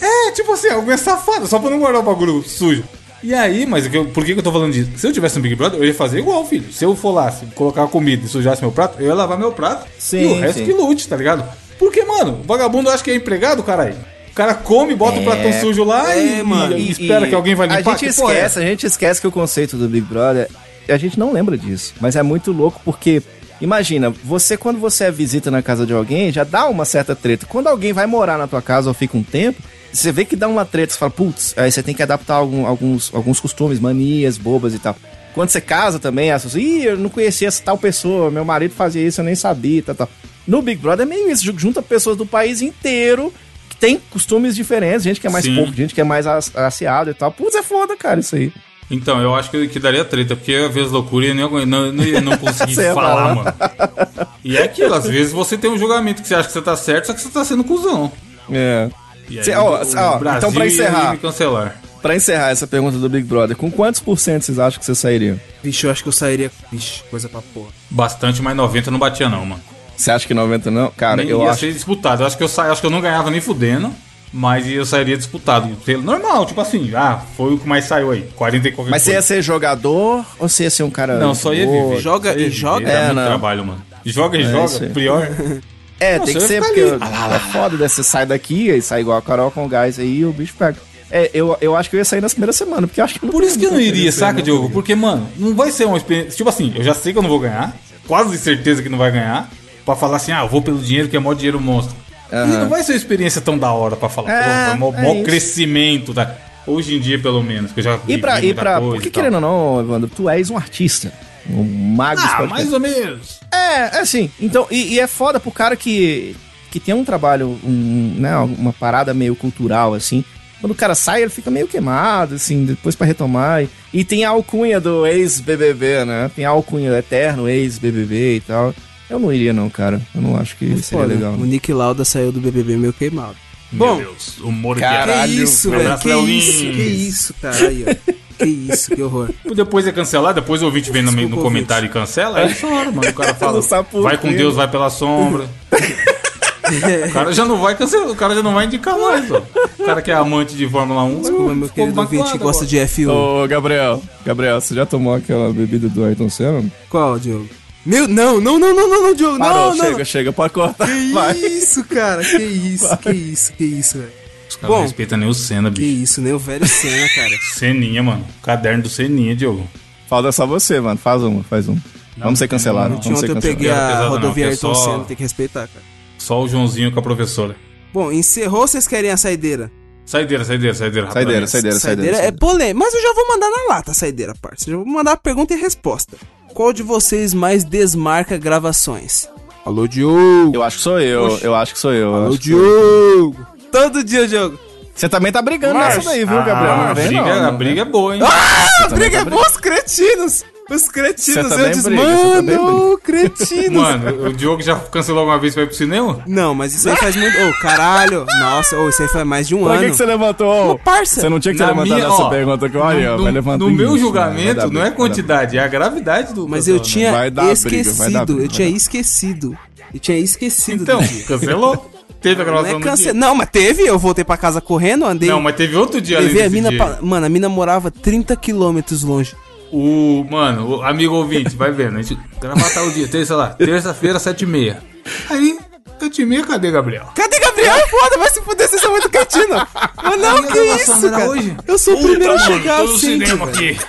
é, 0.00 0.30
tipo 0.32 0.52
assim, 0.52 0.68
alguém 0.68 0.94
é 0.94 0.96
safado, 0.96 1.46
só 1.46 1.58
pra 1.58 1.70
não 1.70 1.78
guardar 1.78 2.00
o 2.00 2.04
bagulho 2.04 2.42
sujo. 2.42 2.84
E 3.22 3.34
aí, 3.34 3.66
mas 3.66 3.92
eu- 3.92 4.04
por 4.06 4.24
que, 4.24 4.32
que 4.32 4.38
eu 4.38 4.44
tô 4.44 4.52
falando 4.52 4.72
disso? 4.72 4.90
Se 4.96 5.06
eu 5.06 5.12
tivesse 5.12 5.38
um 5.38 5.42
Big 5.42 5.56
Brother, 5.56 5.80
eu 5.80 5.84
ia 5.84 5.92
fazer 5.94 6.20
igual, 6.20 6.46
filho. 6.46 6.72
Se 6.72 6.84
eu 6.84 6.94
for 6.94 7.10
lá, 7.10 7.30
se 7.32 7.46
colocar 7.46 7.82
a 7.82 7.88
comida 7.88 8.24
e 8.24 8.28
sujasse 8.28 8.62
meu 8.62 8.70
prato, 8.70 9.00
eu 9.00 9.06
ia 9.08 9.14
lavar 9.14 9.36
meu 9.36 9.50
prato 9.50 9.86
Sim, 9.98 10.20
e 10.20 10.26
o 10.26 10.40
resto 10.40 10.58
sim. 10.60 10.64
que 10.66 10.72
lute, 10.72 11.08
tá 11.08 11.16
ligado? 11.16 11.44
Porque, 11.80 12.04
mano, 12.04 12.40
o 12.42 12.46
vagabundo 12.46 12.88
acha 12.90 13.02
que 13.02 13.10
é 13.10 13.14
empregado, 13.16 13.62
caralho. 13.64 13.96
O 14.30 14.34
cara 14.34 14.54
come, 14.54 14.94
bota 14.94 15.18
o 15.18 15.24
pratão 15.24 15.52
sujo 15.60 15.82
lá 15.82 16.14
É, 16.14 16.38
e, 16.38 16.42
mano. 16.44 16.78
e 16.78 16.92
espera 16.92 17.26
que 17.26 17.34
alguém 17.34 17.56
vai 17.56 17.66
limpar. 17.66 17.80
A 17.80 17.96
gente 17.96 17.98
Que 17.98 18.06
é 18.06 18.08
esquece, 18.10 18.58
a 18.60 18.62
gente 18.62 18.86
esquece 18.86 19.20
que 19.20 19.26
o 19.26 19.32
conceito 19.32 19.76
do 19.76 19.88
Big 19.88 20.06
Brother, 20.06 20.48
a 20.92 20.98
gente 20.98 21.18
não 21.18 21.32
lembra 21.32 21.56
disso. 21.56 21.94
Mas 22.00 22.16
é 22.16 22.22
muito 22.22 22.52
louco 22.52 22.80
porque, 22.84 23.22
imagina, 23.60 24.10
você 24.24 24.56
quando 24.56 24.78
você 24.78 25.04
é 25.04 25.10
visita 25.10 25.50
na 25.50 25.62
casa 25.62 25.86
de 25.86 25.92
alguém, 25.92 26.32
já 26.32 26.44
dá 26.44 26.66
uma 26.68 26.84
certa 26.84 27.14
treta. 27.16 27.46
Quando 27.46 27.66
alguém 27.68 27.92
vai 27.92 28.06
morar 28.06 28.38
na 28.38 28.46
tua 28.46 28.62
casa 28.62 28.88
ou 28.88 28.94
fica 28.94 29.16
um 29.16 29.22
tempo, 29.22 29.60
você 29.92 30.12
vê 30.12 30.24
que 30.24 30.36
dá 30.36 30.46
uma 30.48 30.64
treta, 30.64 30.92
você 30.92 30.98
fala, 30.98 31.10
putz, 31.10 31.54
aí 31.56 31.70
você 31.72 31.82
tem 31.82 31.94
que 31.94 32.02
adaptar 32.02 32.34
algum- 32.34 32.66
alguns, 32.66 33.10
alguns 33.14 33.40
costumes, 33.40 33.80
manias, 33.80 34.36
bobas 34.38 34.74
e 34.74 34.78
tal. 34.78 34.96
Quando 35.34 35.50
você 35.50 35.60
casa 35.60 35.98
também, 35.98 36.30
as 36.32 36.42
pessoas, 36.42 36.62
ih, 36.62 36.84
eu 36.84 36.96
não 36.98 37.08
conhecia 37.08 37.48
essa 37.48 37.62
tal 37.62 37.78
pessoa, 37.78 38.30
meu 38.30 38.44
marido 38.44 38.74
fazia 38.74 39.06
isso, 39.06 39.20
eu 39.20 39.24
nem 39.24 39.34
sabia, 39.34 39.82
tal, 39.82 39.94
tal. 39.94 40.08
No 40.46 40.60
Big 40.62 40.80
Brother 40.80 41.06
é 41.06 41.08
meio 41.08 41.30
isso, 41.30 41.44
ju- 41.44 41.54
junta 41.56 41.80
pessoas 41.82 42.16
do 42.16 42.26
país 42.26 42.60
inteiro 42.62 43.32
que 43.68 43.76
tem 43.76 44.00
costumes 44.10 44.56
diferentes, 44.56 45.02
gente 45.04 45.20
que 45.20 45.26
é 45.26 45.30
mais 45.30 45.44
Sim. 45.44 45.54
pouco, 45.56 45.72
gente 45.72 45.94
que 45.94 46.00
é 46.00 46.04
mais 46.04 46.26
as- 46.26 46.54
aciado 46.56 47.10
e 47.10 47.14
tal. 47.14 47.30
Putz, 47.30 47.54
é 47.54 47.62
foda, 47.62 47.96
cara, 47.96 48.18
isso 48.20 48.34
aí. 48.34 48.52
Então, 48.90 49.20
eu 49.20 49.34
acho 49.34 49.50
que, 49.50 49.68
que 49.68 49.78
daria 49.78 50.04
treta, 50.04 50.34
porque 50.34 50.54
às 50.54 50.72
vezes 50.72 50.90
loucura 50.90 51.26
e 51.26 51.34
não, 51.34 51.50
não, 51.66 51.92
não 51.92 52.20
não 52.22 52.38
conseguir 52.38 52.74
Você 52.76 52.82
ia 52.84 52.94
falar, 52.94 53.34
falar. 53.34 53.34
mano. 53.34 54.28
E 54.44 54.56
é 54.56 54.62
aquilo, 54.62 54.94
às 54.94 55.06
vezes 55.06 55.32
você 55.32 55.58
tem 55.58 55.70
um 55.70 55.78
julgamento 55.78 56.22
que 56.22 56.28
você 56.28 56.34
acha 56.34 56.46
que 56.46 56.52
você 56.54 56.62
tá 56.62 56.74
certo, 56.76 57.06
só 57.08 57.12
que 57.12 57.20
você 57.20 57.28
tá 57.28 57.44
sendo 57.44 57.62
cuzão. 57.64 58.10
É. 58.50 58.88
E 59.28 59.38
aí, 59.38 59.44
Cê- 59.44 59.54
ó, 59.54 59.82
o 59.82 59.96
ó, 59.96 60.18
Brasil 60.18 60.38
então 60.38 60.52
pra 60.52 60.66
encerrar. 60.66 61.12
me 61.12 61.18
cancelar. 61.18 61.80
Pra 62.00 62.16
encerrar 62.16 62.50
essa 62.50 62.66
pergunta 62.66 62.96
do 62.96 63.08
Big 63.10 63.26
Brother, 63.26 63.56
com 63.56 63.70
quantos 63.70 64.00
por 64.00 64.18
cento 64.18 64.42
vocês 64.44 64.58
acham 64.58 64.78
que 64.78 64.86
você 64.86 64.94
sairia? 64.94 65.38
Vixe, 65.62 65.84
eu 65.84 65.90
acho 65.90 66.02
que 66.02 66.08
eu 66.08 66.12
sairia. 66.12 66.50
Vixe, 66.72 67.02
coisa 67.10 67.28
pra 67.28 67.42
porra. 67.42 67.68
Bastante, 67.90 68.40
mas 68.40 68.56
90 68.56 68.90
não 68.90 68.98
batia 68.98 69.28
não, 69.28 69.44
mano. 69.44 69.60
Você 69.96 70.10
acha 70.12 70.26
que 70.26 70.32
90 70.32 70.70
não? 70.70 70.90
Cara, 70.96 71.16
Nem 71.16 71.28
eu 71.28 71.42
ia 71.42 71.50
acho. 71.50 71.60
ser 71.60 71.72
disputado. 71.72 72.22
Eu 72.22 72.26
acho 72.28 72.38
que 72.38 72.42
eu, 72.44 72.48
sa... 72.48 72.70
acho 72.70 72.80
que 72.80 72.86
eu 72.86 72.90
não 72.90 73.00
ganhava 73.00 73.30
nem 73.30 73.40
fudendo, 73.40 73.92
mas 74.32 74.66
eu 74.66 74.84
sairia 74.84 75.16
disputado. 75.16 75.68
Normal, 76.02 76.46
tipo 76.46 76.60
assim, 76.60 76.90
ah, 76.94 77.20
foi 77.36 77.54
o 77.54 77.58
que 77.58 77.68
mais 77.68 77.84
saiu 77.84 78.10
aí. 78.10 78.28
40 78.36 78.68
e 78.68 78.72
qualquer 78.72 78.90
Mas 78.90 79.02
você 79.02 79.10
ia 79.10 79.14
coisa. 79.16 79.26
ser 79.26 79.42
jogador 79.42 80.24
ou 80.38 80.48
você 80.48 80.64
ia 80.64 80.70
ser 80.70 80.82
um 80.82 80.90
cara. 80.90 81.18
Não, 81.18 81.34
só 81.34 81.54
ia 81.54 81.66
viver. 81.66 82.00
Joga 82.00 82.34
ia 82.38 82.46
e 82.46 82.50
joga? 82.50 82.88
É, 82.90 83.04
muito 83.06 83.16
não. 83.16 83.26
trabalho, 83.26 83.64
mano. 83.64 83.82
Joga 84.04 84.38
e 84.38 84.42
É, 84.42 84.50
joga, 84.50 84.86
pior. 84.90 85.28
É, 86.00 86.16
Nossa, 86.16 86.32
tem 86.32 86.40
que 86.40 86.46
ser, 86.46 86.62
porque. 86.62 86.96
Ah 87.00 87.34
é 87.34 87.38
foda, 87.52 87.76
né? 87.76 87.88
Você 87.88 88.04
sai 88.04 88.24
daqui 88.24 88.70
e 88.70 88.80
sai 88.80 89.00
igual 89.00 89.18
a 89.18 89.22
Carol 89.22 89.50
com 89.50 89.66
o 89.66 89.68
gás 89.68 89.98
aí 89.98 90.18
e 90.18 90.24
o 90.24 90.32
bicho 90.32 90.54
pega. 90.56 90.76
É, 91.10 91.30
eu, 91.34 91.56
eu 91.60 91.74
acho 91.74 91.88
que 91.90 91.96
eu 91.96 91.98
ia 91.98 92.04
sair 92.04 92.20
nas 92.20 92.34
primeiras 92.34 92.54
semanas, 92.54 92.84
porque 92.88 93.00
eu 93.00 93.04
acho 93.04 93.18
que 93.18 93.24
não 93.26 93.32
Por 93.32 93.42
isso 93.42 93.58
que 93.58 93.64
eu 93.64 93.72
não 93.72 93.80
iria, 93.80 94.02
coisa 94.04 94.18
saca. 94.18 94.42
Diogo? 94.42 94.70
Porque, 94.70 94.94
mano, 94.94 95.26
não 95.36 95.54
vai 95.56 95.72
ser 95.72 95.86
uma 95.86 95.96
experiência. 95.96 96.36
Tipo 96.36 96.50
assim, 96.50 96.72
eu 96.76 96.84
já 96.84 96.94
sei 96.94 97.12
que 97.12 97.18
eu 97.18 97.22
não 97.22 97.28
vou 97.28 97.40
ganhar, 97.40 97.74
quase 98.06 98.36
certeza 98.38 98.82
que 98.82 98.88
não 98.88 98.98
vai 98.98 99.10
ganhar, 99.10 99.50
pra 99.84 99.96
falar 99.96 100.18
assim, 100.18 100.30
ah, 100.32 100.42
eu 100.42 100.48
vou 100.48 100.60
pelo 100.62 100.78
dinheiro 100.78 101.08
que 101.08 101.16
é 101.16 101.18
mó 101.18 101.32
dinheiro 101.32 101.58
monstro. 101.60 101.96
Aham. 102.32 102.46
não 102.60 102.68
vai 102.68 102.82
ser 102.82 102.92
uma 102.92 102.98
experiência 102.98 103.40
tão 103.40 103.58
da 103.58 103.72
hora 103.72 103.96
pra 103.96 104.08
falar, 104.08 104.30
É, 104.30 104.76
pô, 104.76 104.94
é 104.94 105.02
mó, 105.02 105.22
crescimento, 105.22 106.12
tá? 106.12 106.34
Hoje 106.66 106.96
em 106.96 107.00
dia, 107.00 107.18
pelo 107.18 107.42
menos, 107.42 107.72
que 107.72 107.80
eu 107.80 107.84
já 107.84 107.98
E 108.06 108.18
pra, 108.18 108.42
e 108.42 108.52
pra 108.52 108.80
porque 108.80 109.08
querendo 109.08 109.34
ou 109.34 109.40
não, 109.40 109.80
Evandro, 109.80 110.10
tu 110.14 110.28
és 110.28 110.50
um 110.50 110.56
artista. 110.56 111.10
Um 111.48 111.64
mago 111.96 112.20
Ah, 112.22 112.46
mais 112.46 112.72
ou 112.72 112.78
menos. 112.80 113.40
É, 113.50 113.96
é 113.96 114.00
assim. 114.00 114.30
Então, 114.38 114.66
e, 114.70 114.94
e 114.94 115.00
é 115.00 115.06
foda 115.06 115.40
pro 115.40 115.50
cara 115.50 115.74
que, 115.76 116.36
que 116.70 116.78
tem 116.78 116.94
um 116.94 117.04
trabalho, 117.04 117.58
um, 117.64 118.16
né, 118.18 118.36
uma 118.36 118.72
parada 118.72 119.14
meio 119.14 119.34
cultural, 119.34 119.94
assim. 119.94 120.22
Quando 120.60 120.72
o 120.72 120.76
cara 120.76 120.94
sai, 120.94 121.22
ele 121.22 121.30
fica 121.30 121.50
meio 121.50 121.68
queimado, 121.68 122.34
assim, 122.34 122.64
depois 122.64 122.94
pra 122.94 123.06
retomar. 123.06 123.62
E, 123.62 123.70
e 123.94 124.04
tem 124.04 124.24
a 124.24 124.30
alcunha 124.30 124.80
do 124.80 125.06
ex-BBB, 125.06 126.04
né? 126.04 126.30
Tem 126.34 126.44
a 126.44 126.50
alcunha 126.50 126.90
do 126.90 126.96
eterno 126.96 127.48
ex-BBB 127.48 128.36
e 128.36 128.40
tal. 128.40 128.74
Eu 129.10 129.18
não 129.18 129.32
iria, 129.32 129.52
não, 129.52 129.70
cara. 129.70 130.00
Eu 130.14 130.20
não 130.20 130.36
acho 130.36 130.56
que 130.56 130.66
seria 130.82 131.04
Foda. 131.04 131.06
legal. 131.06 131.32
O 131.34 131.44
Nick 131.44 131.72
Lauda 131.72 132.04
saiu 132.04 132.30
do 132.30 132.40
BBB 132.40 132.76
meio 132.76 132.92
queimado. 132.92 133.36
Meu 133.70 133.86
Bom, 133.86 133.96
Deus, 133.98 134.38
humor 134.38 134.76
de 134.76 134.82
Caralho. 134.82 135.32
que 135.32 135.42
isso, 135.42 135.68
Um 135.68 135.72
velho? 135.72 135.98
Que 135.98 136.10
isso, 136.10 136.58
que 136.62 136.82
isso, 136.82 137.34
cara. 137.40 137.68
Aí, 137.68 137.84
ó. 137.86 138.12
Que 138.38 138.44
isso, 138.46 138.94
que 138.94 139.02
horror. 139.02 139.30
Depois 139.54 139.86
é 139.86 139.92
cancelar, 139.92 140.32
depois 140.32 140.62
o 140.62 140.66
ouvinte 140.66 140.90
vem 140.90 141.02
no, 141.02 141.10
no 141.10 141.36
comentário 141.38 141.86
e 141.86 141.88
cancela, 141.88 142.38
aí 142.38 142.54
chora, 142.54 142.90
mano. 142.90 143.08
O 143.08 143.12
cara 143.12 143.34
fala, 143.36 143.60
vai 144.02 144.16
com. 144.16 144.32
Deus, 144.32 144.54
vai 144.54 144.68
pela 144.70 144.88
sombra. 144.88 145.48
o 147.08 147.12
cara 147.12 147.32
já 147.32 147.44
não 147.44 147.58
vai 147.60 147.74
cancelar, 147.74 148.08
o 148.10 148.16
cara 148.16 148.34
já 148.34 148.42
não 148.42 148.54
vai 148.54 148.66
indicar 148.66 148.96
mais, 148.98 149.30
ó. 149.30 149.42
O 149.78 149.84
cara 149.84 150.00
que 150.00 150.10
é 150.10 150.14
amante 150.14 150.54
de 150.54 150.68
Fórmula 150.68 151.02
1. 151.04 151.20
Desculpa, 151.20 151.54
meu 151.54 151.68
ficou 151.68 151.84
querido 151.84 152.00
ouvinte 152.00 152.32
que 152.32 152.38
gosta 152.38 152.64
agora. 152.64 152.66
de 152.66 152.76
F1. 152.76 153.08
Ô, 153.10 153.48
Gabriel, 153.48 154.02
Gabriel, 154.24 154.60
você 154.60 154.74
já 154.74 154.86
tomou 154.86 155.14
aquela 155.14 155.52
bebida 155.52 155.88
do 155.88 156.04
Ayrton 156.04 156.28
Senna? 156.30 156.64
Qual, 156.88 157.18
Diogo? 157.18 157.48
Meu, 157.86 158.06
não, 158.08 158.40
não, 158.40 158.58
não, 158.58 158.74
não, 158.74 158.88
não, 158.88 159.02
não, 159.04 159.14
Diogo, 159.14 159.38
Parou, 159.38 159.70
não, 159.70 159.76
não. 159.76 159.84
chega, 159.86 160.04
chega, 160.04 160.32
pode 160.32 160.52
cortar. 160.52 160.86
Que 160.86 161.12
Vai. 161.12 161.36
isso, 161.38 161.84
cara, 161.84 162.22
que 162.22 162.36
isso, 162.36 162.96
que 162.98 163.10
isso, 163.10 163.52
que 163.54 163.64
isso, 163.64 163.98
velho. 163.98 164.12
Os 164.48 164.56
caras 164.56 164.76
não 164.76 164.82
respeitam 164.82 165.18
nem 165.18 165.28
o 165.28 165.34
Senna, 165.34 165.70
Que 165.70 165.80
bicho. 165.80 166.02
isso, 166.02 166.20
nem 166.20 166.32
o 166.32 166.38
velho 166.38 166.66
Senna, 166.66 167.08
cara. 167.14 167.34
Seninha, 167.54 168.02
mano. 168.02 168.26
Caderno 168.42 168.82
do 168.82 168.88
Seninha, 168.88 169.34
Diogo. 169.36 169.66
Falta 170.08 170.32
só 170.32 170.46
você, 170.46 170.80
mano. 170.80 170.98
Faz 170.98 171.22
uma, 171.22 171.42
faz 171.44 171.68
uma. 171.68 171.80
Vamos 172.16 172.38
ser 172.38 172.48
cancelados. 172.48 172.96
não, 172.96 173.02
Vamos 173.02 173.20
ser 173.20 173.26
Ontem 173.26 173.30
eu 173.30 173.34
cancelados. 173.36 173.58
peguei 173.58 173.70
Não 173.70 173.76
a 173.76 173.86
pesado 173.88 174.02
não, 174.04 174.10
rodovia 174.10 174.34
que 174.34 174.40
é 174.42 174.52
Ayrton 174.52 174.74
só- 174.74 174.84
Senna, 174.84 175.04
tem 175.04 175.16
que 175.16 175.22
respeitar, 175.22 175.68
cara. 175.68 175.84
Só 176.18 176.42
o 176.42 176.48
Joãozinho 176.48 176.90
com 176.92 176.98
a 176.98 177.02
professora. 177.02 177.54
Bom, 177.92 178.10
encerrou 178.10 178.62
ou 178.62 178.66
vocês 178.68 178.86
querem 178.88 179.10
a 179.10 179.16
saideira? 179.16 179.70
Saideira, 180.04 180.44
saideira, 180.44 180.74
saideira. 180.74 181.10
Saideira, 181.10 181.46
saideira, 181.46 181.78
Saideira 181.78 182.16
saideira. 182.16 182.16
é 182.28 182.32
polêmica, 182.38 182.78
mas 182.86 182.94
eu 182.94 183.02
já 183.02 183.12
vou 183.14 183.28
mandar 183.28 183.50
na 183.50 183.74
lata 183.74 183.90
a 183.90 183.94
saideira, 183.94 184.34
parça. 184.40 184.64
Já 184.70 184.76
vou 184.76 184.86
mandar 184.86 185.12
a 185.12 185.16
pergunta 185.16 185.54
e 185.54 185.58
resposta. 185.60 186.16
Qual 186.58 186.72
de 186.72 186.82
vocês 186.82 187.32
mais 187.32 187.62
desmarca 187.62 188.36
gravações? 188.36 189.28
Alô, 189.64 189.86
Diogo! 189.86 190.50
Eu 190.52 190.64
acho 190.64 190.78
que 190.78 190.82
sou 190.82 190.98
eu, 190.98 191.22
Oxe. 191.26 191.44
eu 191.44 191.54
acho 191.54 191.72
que 191.72 191.78
sou 191.78 191.92
eu. 191.92 192.08
eu 192.08 192.14
Alô, 192.16 192.28
acho 192.30 192.38
que 192.40 192.48
sou 192.48 192.58
eu. 192.58 193.16
Diogo! 193.20 193.46
Todo 193.70 194.02
dia, 194.02 194.26
Diogo! 194.26 194.58
Você 194.92 195.08
também 195.08 195.30
tá 195.30 195.40
brigando 195.40 195.74
Mas- 195.78 195.98
nessa 195.98 196.10
daí, 196.10 196.24
viu, 196.24 196.36
Gabriel? 196.38 196.72
Ah, 196.72 196.76
Não 196.78 196.90
a 196.90 196.94
briga, 196.94 197.40
não, 197.42 197.48
a 197.48 197.52
briga 197.52 197.82
é 197.82 197.84
boa, 197.84 198.16
hein? 198.16 198.22
Ah, 198.24 198.86
a 198.86 198.88
briga 198.88 199.18
tá 199.18 199.26
é 199.28 199.30
boa, 199.30 199.46
os 199.46 199.56
cretinos! 199.56 200.44
Os 200.70 200.86
cretinos, 200.88 201.48
Você 201.50 201.62
eu 201.62 201.70
disse, 201.70 201.82
também 201.84 201.98
mano, 202.04 202.98
cretinos! 203.02 203.72
Mano, 203.82 204.26
o 204.28 204.32
Diogo 204.34 204.60
já 204.62 204.76
cancelou 204.76 205.20
alguma 205.20 205.38
vez 205.38 205.54
pra 205.54 205.62
ir 205.62 205.66
pro 205.66 205.74
cinema? 205.74 206.20
Não, 206.26 206.54
mas 206.54 206.74
isso 206.74 206.88
aí 206.90 206.96
faz 206.96 207.16
muito. 207.16 207.36
Ô, 207.38 207.52
caralho! 207.62 208.26
Nossa, 208.38 208.76
ô, 208.78 208.88
isso 208.90 209.02
aí 209.02 209.08
faz 209.08 209.26
mais 209.26 209.48
de 209.48 209.54
um 209.54 209.64
Pra 209.64 209.72
ano. 209.74 209.84
que, 209.84 209.90
que 209.90 209.96
você 209.96 210.04
levantou? 210.04 210.66
Uma 210.66 210.78
parça. 210.78 211.20
Você 211.22 211.28
não 211.30 211.40
tinha 211.40 211.52
que 211.54 211.58
ter 211.58 211.64
Na 211.64 211.70
levantado 211.70 211.94
minha- 211.96 212.06
essa 212.06 212.22
ó, 212.22 212.28
pergunta 212.28 212.68
que 212.68 212.76
olha, 212.76 213.10
no, 213.12 213.16
vai 213.22 213.26
no- 213.28 213.34
levantar 213.34 213.58
no 213.64 213.70
meu 213.70 213.88
isso, 213.94 213.98
julgamento, 213.98 214.44
vai 214.44 214.54
dar 214.54 214.70
não 214.70 214.82
é 214.84 214.90
quantidade, 214.90 215.56
é 215.56 215.60
a 215.62 215.68
gravidade 215.68 216.34
do. 216.34 216.46
Mas 216.46 216.68
eu 216.68 216.78
cancelamento. 216.78 217.34
tinha 217.34 217.52
esquecido, 217.52 218.26
briga, 218.34 218.42
eu 218.44 218.48
tinha 218.48 218.68
esquecido. 218.68 219.58
Eu 219.94 220.00
tinha 220.00 220.18
esquecido 220.18 220.82
Então, 220.82 221.00
cancelou. 221.26 221.90
Teve 222.20 222.42
a 222.42 222.44
Não, 222.44 222.52
gravação 222.52 222.70
é 222.76 222.78
no 222.78 222.80
cance... 222.84 223.12
não, 223.12 223.34
mas 223.34 223.48
teve, 223.48 223.84
eu 223.86 223.96
voltei 223.98 224.24
pra 224.24 224.36
casa 224.36 224.60
correndo, 224.60 225.04
andei. 225.06 225.28
Não, 225.30 225.40
mas 225.40 225.54
teve 225.54 225.76
outro 225.76 226.00
dia 226.00 226.16
além 226.18 226.28
levei 226.28 226.44
a 226.46 226.50
mina 226.50 226.68
dia. 226.68 226.76
pra... 226.78 226.98
Mano, 227.00 227.24
a 227.24 227.28
mina 227.28 227.48
morava 227.48 227.90
30 227.92 228.34
quilômetros 228.34 229.02
longe. 229.04 229.34
O, 229.70 230.24
mano, 230.30 230.76
o 230.78 230.82
amigo 230.82 231.14
ouvinte, 231.14 231.54
vai 231.56 231.70
vendo. 231.70 231.98
A 231.98 232.02
gente 232.02 232.18
gravar 232.40 232.70
tal 232.70 232.90
dia, 232.90 233.06
terça 233.08 233.36
lá, 233.36 233.48
terça-feira, 233.50 234.18
sete 234.18 234.42
e 234.42 234.46
meia. 234.46 234.82
Aí, 235.28 235.58
sete 236.00 236.22
e 236.22 236.26
meia, 236.26 236.44
cadê 236.44 236.70
Gabriel? 236.70 237.06
Cadê 237.14 237.38
Gabriel? 237.38 237.74
Foda, 237.88 238.18
vai 238.18 238.30
se 238.30 238.40
fuder, 238.40 238.66
vocês 238.68 238.80
são 238.80 238.90
muito 238.92 239.10
cretino. 239.10 239.66
Mas 240.02 240.20
não, 240.20 240.42
que 240.42 240.58
isso, 240.58 241.10
cara. 241.10 241.28
hoje? 241.28 241.56
Eu 241.66 241.78
sou 241.78 241.94
o 241.94 242.02
primeiro 242.02 242.32
a 242.34 242.36
mano, 242.38 242.46
chegar 242.54 242.76
tô 242.78 242.84
no 242.84 242.94
assim, 242.94 243.00
cinema 243.00 243.46
velho. 243.46 243.70
aqui. 243.70 243.80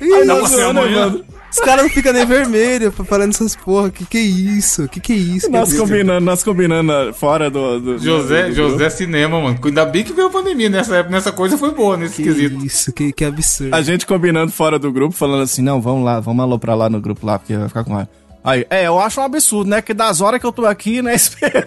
Ih, 0.00 0.08
Dá 0.10 0.16
pra 0.34 0.42
nossa, 0.42 0.56
ser 0.56 0.62
amanhã? 0.64 1.20
Os 1.50 1.58
caras 1.58 1.82
não 1.82 1.90
ficam 1.90 2.12
nem 2.12 2.24
vermelhos 2.24 2.94
falando 3.08 3.30
essas 3.30 3.56
porra. 3.56 3.90
Que 3.90 4.04
que 4.06 4.18
é 4.18 4.20
isso? 4.20 4.88
Que 4.88 5.00
que 5.00 5.12
é 5.12 5.16
isso? 5.16 5.50
Nós 5.50 5.74
é 5.74 5.78
combinando, 5.78 6.20
nós 6.24 6.42
combinando 6.44 7.12
fora 7.14 7.50
do. 7.50 7.80
do 7.80 7.98
José, 7.98 8.44
do- 8.44 8.48
do- 8.48 8.54
José 8.54 8.88
Cinema, 8.90 9.40
mano. 9.40 9.58
Ainda 9.64 9.84
bem 9.84 10.04
que 10.04 10.12
veio 10.12 10.28
a 10.28 10.30
pandemia 10.30 10.68
nessa 10.70 10.96
época, 10.96 11.14
nessa 11.14 11.32
coisa 11.32 11.58
foi 11.58 11.72
boa 11.72 11.96
nesse 11.96 12.16
Que 12.16 12.22
quesito. 12.24 12.64
isso, 12.64 12.92
que, 12.92 13.12
que 13.12 13.24
absurdo. 13.24 13.74
A 13.74 13.82
gente 13.82 14.06
combinando 14.06 14.52
fora 14.52 14.78
do 14.78 14.92
grupo, 14.92 15.14
falando 15.14 15.42
assim: 15.42 15.60
não, 15.62 15.80
vamos 15.80 16.04
lá, 16.04 16.20
vamos 16.20 16.42
aloprar 16.42 16.76
lá 16.76 16.88
no 16.88 17.00
grupo 17.00 17.26
lá, 17.26 17.38
porque 17.38 17.56
vai 17.56 17.66
ficar 17.68 17.82
com 17.84 17.94
raiva. 17.94 18.10
Aí, 18.42 18.64
é, 18.70 18.86
eu 18.86 18.98
acho 18.98 19.20
um 19.20 19.24
absurdo, 19.24 19.68
né? 19.68 19.82
Que 19.82 19.92
das 19.92 20.20
horas 20.20 20.40
que 20.40 20.46
eu 20.46 20.52
tô 20.52 20.64
aqui, 20.64 21.02
né, 21.02 21.12
espera. 21.16 21.66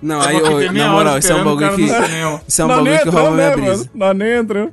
Não, 0.00 0.22
Eu 0.22 0.56
aí, 0.56 0.68
ô, 0.68 0.72
na 0.72 0.88
moral, 0.90 1.18
isso 1.18 1.32
é 1.32 1.34
um 1.34 1.44
bagulho 1.44 1.74
que. 1.74 1.82
Isso 2.46 2.62
é 2.62 2.64
um 2.64 2.68
bagulho 2.68 3.02
que 3.02 3.08
rouba 3.08 3.30
minha 3.32 3.50
né, 3.50 3.56
brisa. 3.56 3.90
Nós 3.94 4.16
nem. 4.16 4.28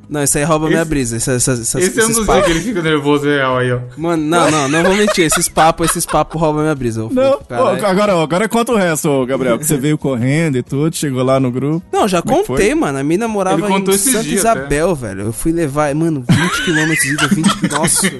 Não, 0.09 0.23
isso 0.23 0.37
aí 0.37 0.43
rouba 0.43 0.67
minha 0.67 0.85
brisa. 0.85 1.15
Essa, 1.17 1.33
essa, 1.33 1.53
essa, 1.53 1.79
Esse 1.79 1.99
é 1.99 2.03
um 2.03 2.05
esses 2.05 2.17
dos 2.17 2.25
papos. 2.25 2.45
que 2.45 2.51
ele 2.51 2.61
fica 2.61 2.81
nervoso 2.81 3.25
real 3.25 3.57
aí, 3.57 3.71
ó. 3.71 3.79
Mano, 3.97 4.23
não, 4.23 4.51
não, 4.51 4.67
não 4.67 4.83
vou 4.83 4.95
mentir. 4.95 5.25
Esses 5.25 5.49
papos, 5.49 5.89
esses 5.89 6.05
papos 6.05 6.39
roubam 6.39 6.61
minha 6.61 6.75
brisa. 6.75 7.01
Eu 7.01 7.09
Não, 7.11 7.39
agora, 7.49 8.13
agora 8.21 8.47
conta 8.47 8.71
o 8.71 8.75
resto, 8.75 9.09
ô, 9.09 9.25
Gabriel, 9.25 9.57
que 9.57 9.65
você 9.65 9.77
veio 9.77 9.97
correndo 9.97 10.57
e 10.57 10.63
tudo, 10.63 10.95
chegou 10.95 11.23
lá 11.23 11.39
no 11.39 11.51
grupo. 11.51 11.83
Não, 11.91 12.07
já 12.07 12.19
é 12.19 12.21
contei, 12.21 12.75
mano. 12.75 12.99
A 12.99 13.03
mina 13.03 13.27
morava 13.27 13.59
em 13.67 13.97
Santa 13.97 14.27
Isabel, 14.27 14.93
velho. 14.95 15.21
Eu 15.25 15.33
fui 15.33 15.51
levar, 15.51 15.93
mano, 15.95 16.23
20 16.29 16.63
quilômetros 16.63 16.99
de 16.99 17.13
ida, 17.13 17.27
20 17.27 17.71
Nossa. 17.71 18.11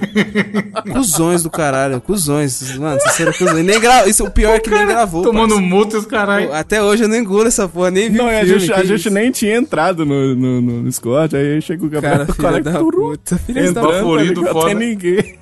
cuzões 0.91 1.43
do 1.43 1.49
caralho, 1.49 2.01
cuzões. 2.01 2.75
Mano, 2.77 2.99
vocês 2.99 3.15
foram 3.15 3.33
cuzões. 3.33 3.59
E 3.59 3.63
Nem 3.63 3.79
gra... 3.79 4.07
Isso, 4.07 4.23
o 4.25 4.31
pior 4.31 4.55
é 4.55 4.59
que 4.59 4.69
nem 4.69 4.85
gravou. 4.87 5.23
Tomando 5.23 5.59
multa 5.61 5.97
os 5.97 6.05
caralho. 6.05 6.53
Até 6.53 6.81
hoje 6.81 6.94
eu 7.03 7.07
não 7.07 7.15
engulo 7.17 7.47
essa 7.47 7.67
porra, 7.67 7.91
nem 7.91 8.09
vi 8.09 8.17
Não, 8.17 8.25
o 8.25 8.31
e 8.31 8.35
a 8.37 8.45
filme, 8.45 8.59
gente, 8.59 8.73
a 8.73 8.83
gente 8.83 9.09
nem 9.09 9.31
tinha 9.31 9.55
entrado 9.57 10.05
no, 10.05 10.35
no, 10.35 10.61
no 10.61 10.83
Discord, 10.83 11.35
aí 11.35 11.61
chega 11.61 11.85
o 11.85 11.89
Gabriel 11.89 12.19
Cara, 12.19 12.25
filha 12.33 12.47
colega 12.49 12.71
da 12.71 12.79
turu, 12.79 13.01
puta, 13.09 13.37
filha 13.37 13.71
da 13.71 13.81
ligado? 13.81 14.45
foda. 14.45 14.65
Até 14.65 14.73
ninguém. 14.73 15.35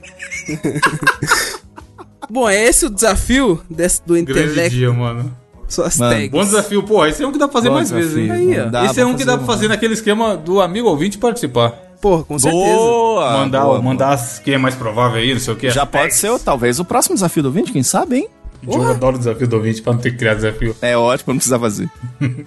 Bom, 2.29 2.49
é 2.49 2.63
esse 2.65 2.85
o 2.85 2.89
desafio 2.89 3.61
desse, 3.69 4.01
do 4.05 4.13
Grande 4.13 4.31
intelecto. 4.31 4.75
dia, 4.75 4.91
mano. 4.91 5.35
Suas 5.67 5.97
Mano, 5.97 6.13
tags. 6.13 6.29
Bom 6.29 6.43
desafio, 6.43 6.83
pô. 6.83 7.05
Esse 7.05 7.23
é 7.23 7.27
um 7.27 7.31
que 7.31 7.37
dá 7.37 7.47
pra 7.47 7.53
fazer 7.53 7.69
Bom 7.69 7.75
mais 7.75 7.89
vezes, 7.89 8.15
hein? 8.15 8.27
desafio. 8.27 8.77
Aí, 8.79 8.85
Esse 8.85 9.01
é 9.01 9.05
um 9.05 9.15
que 9.15 9.25
dá 9.25 9.37
pra 9.37 9.45
fazer 9.45 9.67
naquele 9.67 9.93
esquema 9.93 10.37
do 10.37 10.61
amigo 10.61 10.87
ouvinte 10.87 11.17
participar. 11.17 11.71
Porra, 12.01 12.23
com 12.23 12.37
certeza. 12.37 12.63
Boa! 12.63 13.31
mandar, 13.39 13.63
boa, 13.63 13.81
mandar 13.81 14.09
as, 14.09 14.39
quem 14.39 14.55
é 14.55 14.57
mais 14.57 14.75
provável 14.75 15.19
aí, 15.19 15.33
não 15.33 15.39
sei 15.39 15.53
o 15.53 15.57
que. 15.57 15.69
Já 15.69 15.85
pode 15.85 16.13
ser, 16.13 16.37
talvez, 16.39 16.79
o 16.79 16.85
próximo 16.85 17.15
desafio 17.15 17.43
do 17.43 17.51
20, 17.51 17.71
quem 17.71 17.81
sabe, 17.81 18.17
hein? 18.17 18.27
Eu 18.67 18.87
adoro 18.87 19.15
o 19.15 19.19
desafio 19.19 19.47
do 19.47 19.55
ouvinte 19.57 19.81
pra 19.81 19.93
não 19.93 19.99
ter 19.99 20.11
que 20.11 20.17
criar 20.17 20.35
desafio. 20.35 20.75
É 20.81 20.95
ótimo, 20.97 21.33
não 21.33 21.37
precisar 21.37 21.59
fazer. 21.59 21.89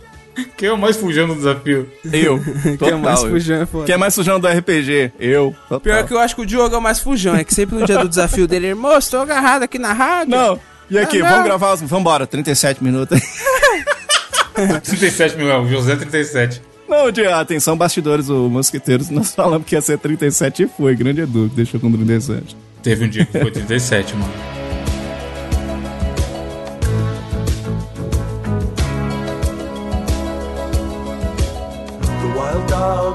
Quem 0.58 0.68
é 0.68 0.72
o 0.72 0.76
mais 0.76 0.96
fugindo 0.98 1.28
do 1.28 1.36
desafio? 1.36 1.88
Eu. 2.12 2.38
Que 2.78 2.84
é 2.84 2.94
mais 2.94 3.20
Total. 3.20 3.30
fujão, 3.32 3.62
é 3.62 3.66
foda. 3.66 3.84
Quem 3.86 3.94
é 3.94 3.98
mais 3.98 4.12
sujão 4.14 4.38
do 4.38 4.46
RPG? 4.46 5.12
Eu. 5.18 5.54
Total. 5.62 5.80
Pior 5.80 6.06
que 6.06 6.12
eu 6.12 6.18
acho 6.18 6.34
que 6.34 6.42
o 6.42 6.46
Diogo 6.46 6.74
é 6.74 6.78
o 6.78 6.82
mais 6.82 7.00
fujão. 7.00 7.34
É 7.34 7.42
que 7.42 7.54
sempre 7.54 7.76
no 7.78 7.86
dia 7.86 7.98
do 7.98 8.08
desafio 8.08 8.46
dele, 8.46 8.66
irmão, 8.66 8.98
estou 8.98 9.20
agarrado 9.20 9.62
aqui 9.62 9.78
na 9.78 9.92
rádio. 9.94 10.30
Não. 10.36 10.60
E 10.90 10.98
aqui, 10.98 11.20
Ah, 11.20 11.22
não. 11.24 11.30
vamos 11.30 11.44
gravar 11.46 11.72
os... 11.74 11.80
Vambora, 11.82 12.26
37 12.26 12.84
minutos. 12.84 13.18
37 14.84 15.36
mil, 15.36 15.50
é 15.50 15.58
o 15.58 15.66
José 15.68 15.96
37. 15.96 16.62
Não, 16.88 17.10
de 17.10 17.26
atenção, 17.26 17.76
bastidores, 17.76 18.28
o 18.28 18.48
Mosqueteiros, 18.48 19.10
nós 19.10 19.34
falamos 19.34 19.66
que 19.66 19.74
ia 19.74 19.80
ser 19.80 19.98
37 19.98 20.62
e 20.62 20.68
foi. 20.68 20.94
Grande 20.94 21.22
Edu, 21.22 21.48
que 21.48 21.56
deixou 21.56 21.80
com 21.80 21.90
37. 21.90 22.56
Teve 22.82 23.04
um 23.04 23.08
dia 23.08 23.24
que 23.24 23.38
foi 23.38 23.50
37, 23.50 24.14
mano. 24.14 24.55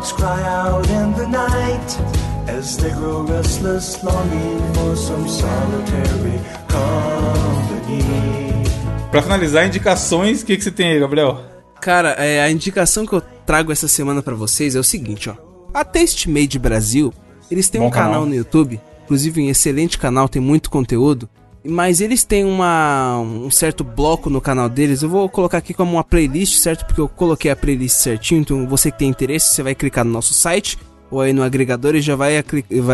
Dogs 0.01 0.11
cry 0.13 0.41
out 0.43 0.89
in 0.89 1.13
the 1.13 1.27
night 1.27 1.99
as 2.49 2.75
they 2.77 2.89
grow 2.91 3.23
restless, 3.23 4.03
longing 4.03 4.73
for 4.73 4.97
some 4.97 5.27
solitary 5.29 6.39
company. 6.67 8.01
Pra 9.11 9.21
finalizar, 9.21 9.67
indicações, 9.67 10.41
o 10.41 10.45
que, 10.45 10.57
que 10.57 10.63
você 10.63 10.71
tem 10.71 10.93
aí, 10.93 10.99
Gabriel? 10.99 11.39
Cara, 11.79 12.11
é, 12.11 12.41
a 12.41 12.49
indicação 12.49 13.05
que 13.05 13.13
eu 13.13 13.21
trago 13.45 13.71
essa 13.71 13.87
semana 13.87 14.21
pra 14.23 14.33
vocês 14.33 14.75
é 14.75 14.79
o 14.79 14.83
seguinte, 14.83 15.29
ó. 15.29 15.35
A 15.73 15.83
Taste 15.83 16.29
Made 16.29 16.57
Brasil, 16.57 17.13
eles 17.49 17.69
têm 17.69 17.81
Bom 17.81 17.87
um 17.87 17.91
canal, 17.91 18.11
canal. 18.11 18.25
no 18.25 18.35
YouTube, 18.35 18.79
inclusive 19.03 19.41
um 19.41 19.49
excelente 19.49 19.97
canal, 19.97 20.27
tem 20.27 20.41
muito 20.41 20.69
conteúdo. 20.69 21.29
Mas 21.63 22.01
eles 22.01 22.23
têm 22.23 22.43
uma, 22.43 23.19
um 23.19 23.51
certo 23.51 23.83
bloco 23.83 24.29
no 24.29 24.41
canal 24.41 24.67
deles. 24.67 25.03
Eu 25.03 25.09
vou 25.09 25.29
colocar 25.29 25.59
aqui 25.59 25.73
como 25.73 25.93
uma 25.93 26.03
playlist, 26.03 26.57
certo? 26.57 26.85
Porque 26.85 27.01
eu 27.01 27.07
coloquei 27.07 27.51
a 27.51 27.55
playlist 27.55 27.97
certinho. 27.97 28.41
Então 28.41 28.67
você 28.67 28.91
que 28.91 28.97
tem 28.97 29.09
interesse, 29.09 29.53
você 29.53 29.61
vai 29.61 29.75
clicar 29.75 30.03
no 30.03 30.11
nosso 30.11 30.33
site 30.33 30.77
ou 31.11 31.21
aí 31.21 31.33
no 31.33 31.43
agregador 31.43 31.95
e 31.95 32.01
já 32.01 32.15
vai, 32.15 32.43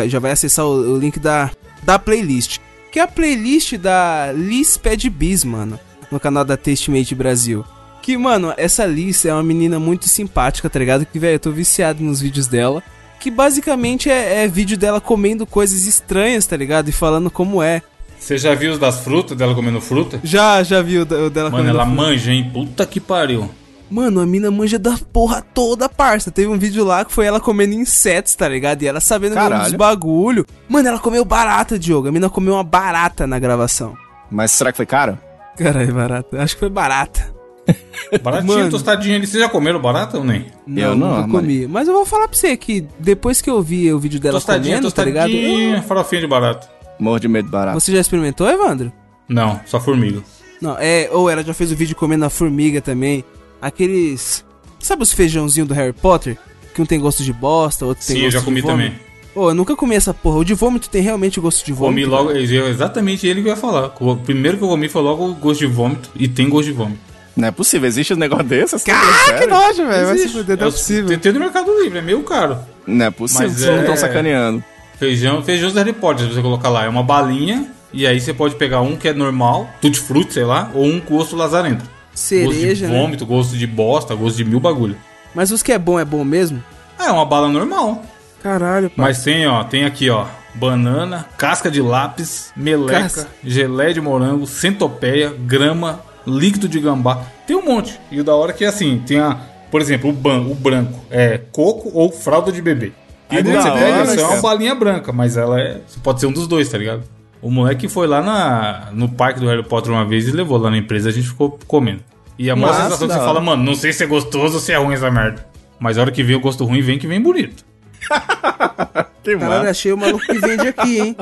já 0.10 0.20
vai 0.20 0.32
acessar 0.32 0.66
o, 0.66 0.96
o 0.96 0.98
link 0.98 1.20
da, 1.20 1.50
da 1.84 1.98
playlist. 1.98 2.60
Que 2.92 3.00
é 3.00 3.04
a 3.04 3.08
playlist 3.08 3.78
da 3.78 4.34
Liz 4.34 4.76
Pad 4.76 5.10
Bis, 5.10 5.44
mano. 5.44 5.80
No 6.12 6.20
canal 6.20 6.44
da 6.44 6.58
Taste 6.58 6.90
Made 6.90 7.14
Brasil. 7.16 7.64
Que, 8.02 8.18
mano, 8.18 8.54
essa 8.56 8.86
Liz 8.86 9.26
é 9.26 9.34
uma 9.34 9.44
menina 9.44 9.80
muito 9.80 10.08
simpática, 10.08 10.70
tá 10.70 10.80
ligado? 10.80 11.06
Que, 11.06 11.20
velho, 11.20 11.36
eu 11.36 11.40
tô 11.40 11.52
viciado 11.52 12.02
nos 12.02 12.22
vídeos 12.22 12.48
dela. 12.48 12.82
Que 13.20 13.30
basicamente 13.30 14.10
é, 14.10 14.44
é 14.44 14.48
vídeo 14.48 14.78
dela 14.78 15.02
comendo 15.02 15.46
coisas 15.46 15.86
estranhas, 15.86 16.46
tá 16.46 16.56
ligado? 16.56 16.90
E 16.90 16.94
falando 16.94 17.30
como 17.30 17.62
é. 17.62 17.82
Você 18.20 18.38
já 18.38 18.54
viu 18.56 18.72
os 18.74 18.80
das 18.80 19.00
frutas, 19.00 19.38
dela 19.38 19.54
comendo 19.56 19.80
fruta? 19.80 20.20
Já, 20.24 20.62
já 20.64 20.82
viu 20.82 21.04
o 21.04 21.06
da- 21.06 21.16
o 21.18 21.30
dela 21.30 21.50
Mano, 21.50 21.64
comendo 21.64 21.78
ela 21.80 21.86
fruta. 21.88 22.02
manja, 22.02 22.32
hein? 22.32 22.50
Puta 22.54 22.86
que 22.86 23.00
pariu. 23.00 23.50
Mano, 23.90 24.20
a 24.20 24.26
mina 24.26 24.52
manja 24.52 24.78
da 24.78 24.98
porra 25.14 25.42
toda, 25.42 25.88
parça. 25.88 26.30
Teve 26.30 26.50
um 26.50 26.58
vídeo 26.58 26.84
lá 26.84 27.06
que 27.06 27.12
foi 27.14 27.26
ela 27.26 27.40
comendo 27.40 27.74
insetos, 27.74 28.36
tá 28.36 28.48
ligado? 28.50 28.84
E 28.84 28.88
ela 28.88 29.00
sabendo 29.00 29.36
dos 29.36 29.74
bagulho. 29.74 30.46
Mano, 30.68 30.90
ela 30.90 31.00
comeu 31.00 31.24
barata, 31.24 31.80
Diogo. 31.80 32.10
A 32.10 32.12
mina 32.12 32.30
comeu 32.30 32.56
uma 32.56 32.64
barata 32.66 33.26
na 33.26 33.40
gravação. 33.40 33.96
Mas 34.30 34.52
será 34.52 34.72
que 34.74 34.78
foi 34.78 34.86
caro? 34.86 35.18
Caralho, 35.58 35.94
barata. 35.94 36.42
Acho 36.42 36.56
que 36.56 36.60
foi 36.60 36.70
barata. 36.70 37.34
Baratinho, 38.24 38.54
Mano. 38.60 38.70
tostadinho 38.70 39.16
ali. 39.18 39.28
Vocês 39.28 39.44
já 39.44 39.50
comeram 39.50 39.78
barata 39.82 40.18
ou 40.18 40.24
nem? 40.24 40.46
Eu 40.68 40.96
não, 40.96 41.08
nunca 41.10 41.22
mano. 41.28 41.34
comi. 41.34 41.68
Mas 41.68 41.88
eu 41.88 41.94
vou 41.94 42.06
falar 42.06 42.28
pra 42.30 42.38
você 42.38 42.56
que 42.56 42.86
depois 42.98 43.42
que 43.42 43.50
eu 43.50 43.62
vi 43.62 43.92
o 43.92 44.00
vídeo 44.00 44.20
dela 44.22 44.36
Tostadinha, 44.36 44.78
comendo, 44.78 44.92
tá 44.92 45.04
ligado? 45.04 45.32
tostadinha, 45.32 45.82
farofinha 45.82 46.22
de 46.22 46.28
barata. 46.28 46.70
Morro 47.00 47.20
de 47.20 47.28
medo 47.28 47.46
de 47.46 47.52
barato. 47.52 47.80
Você 47.80 47.92
já 47.92 48.00
experimentou, 48.00 48.50
Evandro? 48.50 48.92
Não, 49.28 49.60
só 49.66 49.80
formiga. 49.80 50.22
Não, 50.62 50.76
é, 50.80 51.10
ou 51.12 51.30
ela 51.30 51.44
já 51.44 51.54
fez 51.54 51.72
o 51.72 51.76
vídeo 51.76 51.96
comendo 51.96 52.26
a 52.26 52.30
formiga 52.30 52.82
também. 52.82 53.24
Aqueles. 53.62 54.44
Sabe 54.80 55.04
os 55.04 55.12
feijãozinhos 55.12 55.68
do 55.68 55.74
Harry 55.74 55.94
Potter? 55.94 56.38
Que 56.74 56.82
um 56.82 56.86
tem 56.86 57.00
gosto 57.00 57.24
de 57.24 57.34
bosta, 57.34 57.86
outro 57.86 58.06
tem 58.06 58.16
Sim, 58.16 58.22
eu 58.22 58.26
gosto 58.26 58.34
já 58.34 58.40
de 58.40 58.46
comi 58.46 58.62
também. 58.62 58.94
Ô, 59.36 59.50
eu 59.50 59.54
nunca 59.56 59.76
comi 59.76 59.96
essa 59.96 60.14
porra. 60.14 60.38
O 60.38 60.44
de 60.46 60.54
vômito 60.54 60.90
tem 60.90 61.02
realmente 61.02 61.40
gosto 61.40 61.64
de 61.66 61.74
Comi 61.74 62.04
vômito. 62.06 62.10
logo, 62.10 62.32
exatamente 62.32 63.28
ele 63.28 63.42
que 63.42 63.48
eu 63.48 63.52
ia 63.52 63.58
falar. 63.58 63.94
O 64.00 64.16
primeiro 64.18 64.58
que 64.58 64.64
eu 64.64 64.68
comi 64.68 64.88
foi 64.90 65.02
logo 65.02 65.28
o 65.30 65.34
gosto 65.36 65.60
de 65.60 65.68
vômito. 65.68 66.10
E 66.16 66.28
tem 66.28 66.50
gosto 66.50 66.66
de 66.68 66.72
vômito. 66.74 67.00
Não 67.36 67.48
é 67.48 67.52
possível, 67.52 67.88
existe 67.88 68.14
um 68.16 68.18
negócio 68.18 68.46
desse? 68.46 68.76
Ah, 68.92 69.34
que 69.38 69.46
nojo, 69.46 69.86
velho. 69.88 70.08
Vai 70.08 70.18
se 70.18 70.30
fuder, 70.30 70.58
não 70.58 70.66
É 70.66 70.68
é 70.70 70.72
possível. 70.72 71.08
Tem, 71.10 71.20
tem 71.20 71.34
no 71.34 71.40
Mercado 71.40 71.72
Livre, 71.84 72.00
é 72.00 72.02
meio 72.02 72.24
caro. 72.24 72.58
Não 72.88 73.06
é 73.06 73.12
possível, 73.12 73.48
Mas 73.48 73.58
vocês 73.58 73.68
não 73.68 73.76
é- 73.78 73.80
estão 73.82 73.96
sacaneando. 73.98 74.64
Feijão, 75.00 75.44
feijão 75.44 75.70
do 75.72 75.76
Harry 75.78 75.94
Potter, 75.94 76.28
se 76.28 76.34
você 76.34 76.42
colocar 76.42 76.70
lá. 76.70 76.86
É 76.86 76.90
uma 76.90 77.04
balinha. 77.04 77.68
E 77.94 78.06
aí 78.06 78.20
você 78.20 78.34
pode 78.34 78.56
pegar 78.56 78.82
um 78.82 78.96
que 78.96 79.08
é 79.08 79.14
normal, 79.14 79.70
tutti 79.82 80.00
frutti, 80.00 80.34
sei 80.34 80.44
lá, 80.44 80.70
ou 80.74 80.86
um 80.86 81.00
gosto 81.00 81.36
lazarento. 81.36 81.86
Cereja, 82.14 82.52
gosto 82.52 82.76
de 82.76 82.88
né? 82.88 83.00
vômito, 83.00 83.26
gosto 83.26 83.58
de 83.58 83.68
bosta, 83.68 84.16
gosto 84.16 84.36
de 84.36 84.44
mil 84.44 84.60
bagulho. 84.60 84.98
Mas 85.34 85.52
os 85.52 85.64
que 85.64 85.72
é 85.72 85.80
bom 85.80 86.00
é 86.00 86.04
bom 86.04 86.24
mesmo? 86.24 86.62
É 87.00 87.10
uma 87.12 87.26
bala 87.26 87.48
normal. 87.48 88.04
Caralho, 88.42 88.90
pai. 88.90 89.06
Mas 89.08 89.24
tem, 89.24 89.48
ó, 89.48 89.64
tem 89.64 89.86
aqui, 89.86 90.10
ó, 90.10 90.26
banana, 90.54 91.26
casca 91.38 91.72
de 91.72 91.82
lápis, 91.82 92.52
meleca, 92.56 93.02
Casca. 93.02 93.28
geleia 93.44 93.94
de 93.94 94.02
morango, 94.02 94.46
centopeia, 94.46 95.34
grama, 95.40 96.02
líquido 96.26 96.68
de 96.68 96.80
gambá. 96.80 97.22
Tem 97.46 97.56
um 97.56 97.64
monte. 97.64 98.00
E 98.12 98.20
o 98.20 98.24
da 98.24 98.36
hora 98.36 98.52
é 98.52 98.56
que 98.56 98.66
assim, 98.66 99.02
tem 99.06 99.20
a, 99.20 99.38
por 99.72 99.80
exemplo, 99.80 100.10
o, 100.10 100.14
ban, 100.14 100.42
o 100.42 100.56
branco 100.56 101.00
é 101.10 101.40
coco 101.52 101.92
ou 101.94 102.12
fralda 102.12 102.52
de 102.52 102.62
bebê. 102.62 102.92
Aí 103.30 103.44
Que 103.44 103.52
quando 103.52 103.62
você 103.62 103.72
pega, 103.72 104.04
isso 104.04 104.20
é 104.20 104.24
uma 104.24 104.30
cara. 104.30 104.42
balinha 104.42 104.76
branca, 104.76 105.12
mas 105.12 105.36
ela 105.38 105.60
é, 105.60 105.82
pode 106.04 106.20
ser 106.20 106.28
um 106.28 106.32
dos 106.32 106.48
dois, 106.48 106.70
tá 106.70 106.78
ligado? 106.78 107.04
O 107.42 107.52
moleque 107.52 107.88
foi 107.88 108.08
lá 108.08 108.22
na, 108.22 108.90
no 108.94 109.10
parque 109.10 109.40
do 109.40 109.48
Harry 109.48 109.64
Potter 109.64 109.92
uma 109.92 110.06
vez 110.06 110.28
e 110.28 110.32
levou 110.32 110.58
lá 110.58 110.70
na 110.72 110.78
empresa, 110.78 111.10
a 111.10 111.12
gente 111.12 111.28
ficou 111.28 111.60
comendo. 111.68 112.04
E 112.40 112.50
a 112.50 112.56
maior 112.56 112.74
sensação 112.74 113.08
que 113.08 113.14
da 113.14 113.20
você 113.20 113.26
fala, 113.26 113.42
mano, 113.42 113.64
não 113.64 113.76
sei 113.76 113.92
se 113.94 114.04
é 114.04 114.08
gostoso 114.08 114.56
ou 114.56 114.60
se 114.60 114.72
é 114.72 114.78
ruim 114.78 114.94
essa 114.94 115.10
merda. 115.12 115.46
Mas 115.80 115.98
a 115.98 116.02
hora 116.02 116.12
que 116.12 116.24
vem 116.24 116.36
o 116.36 116.40
gosto 116.40 116.64
ruim, 116.66 116.82
vem 116.82 116.98
que 116.98 117.08
vem 117.08 117.22
bonito. 117.22 117.66
Que 119.24 119.38
Caralho, 119.38 119.70
achei 119.70 119.92
o 119.92 119.98
maluco 119.98 120.26
que 120.26 120.40
vende 120.40 120.70
aqui, 120.70 121.00
hein? 121.02 121.18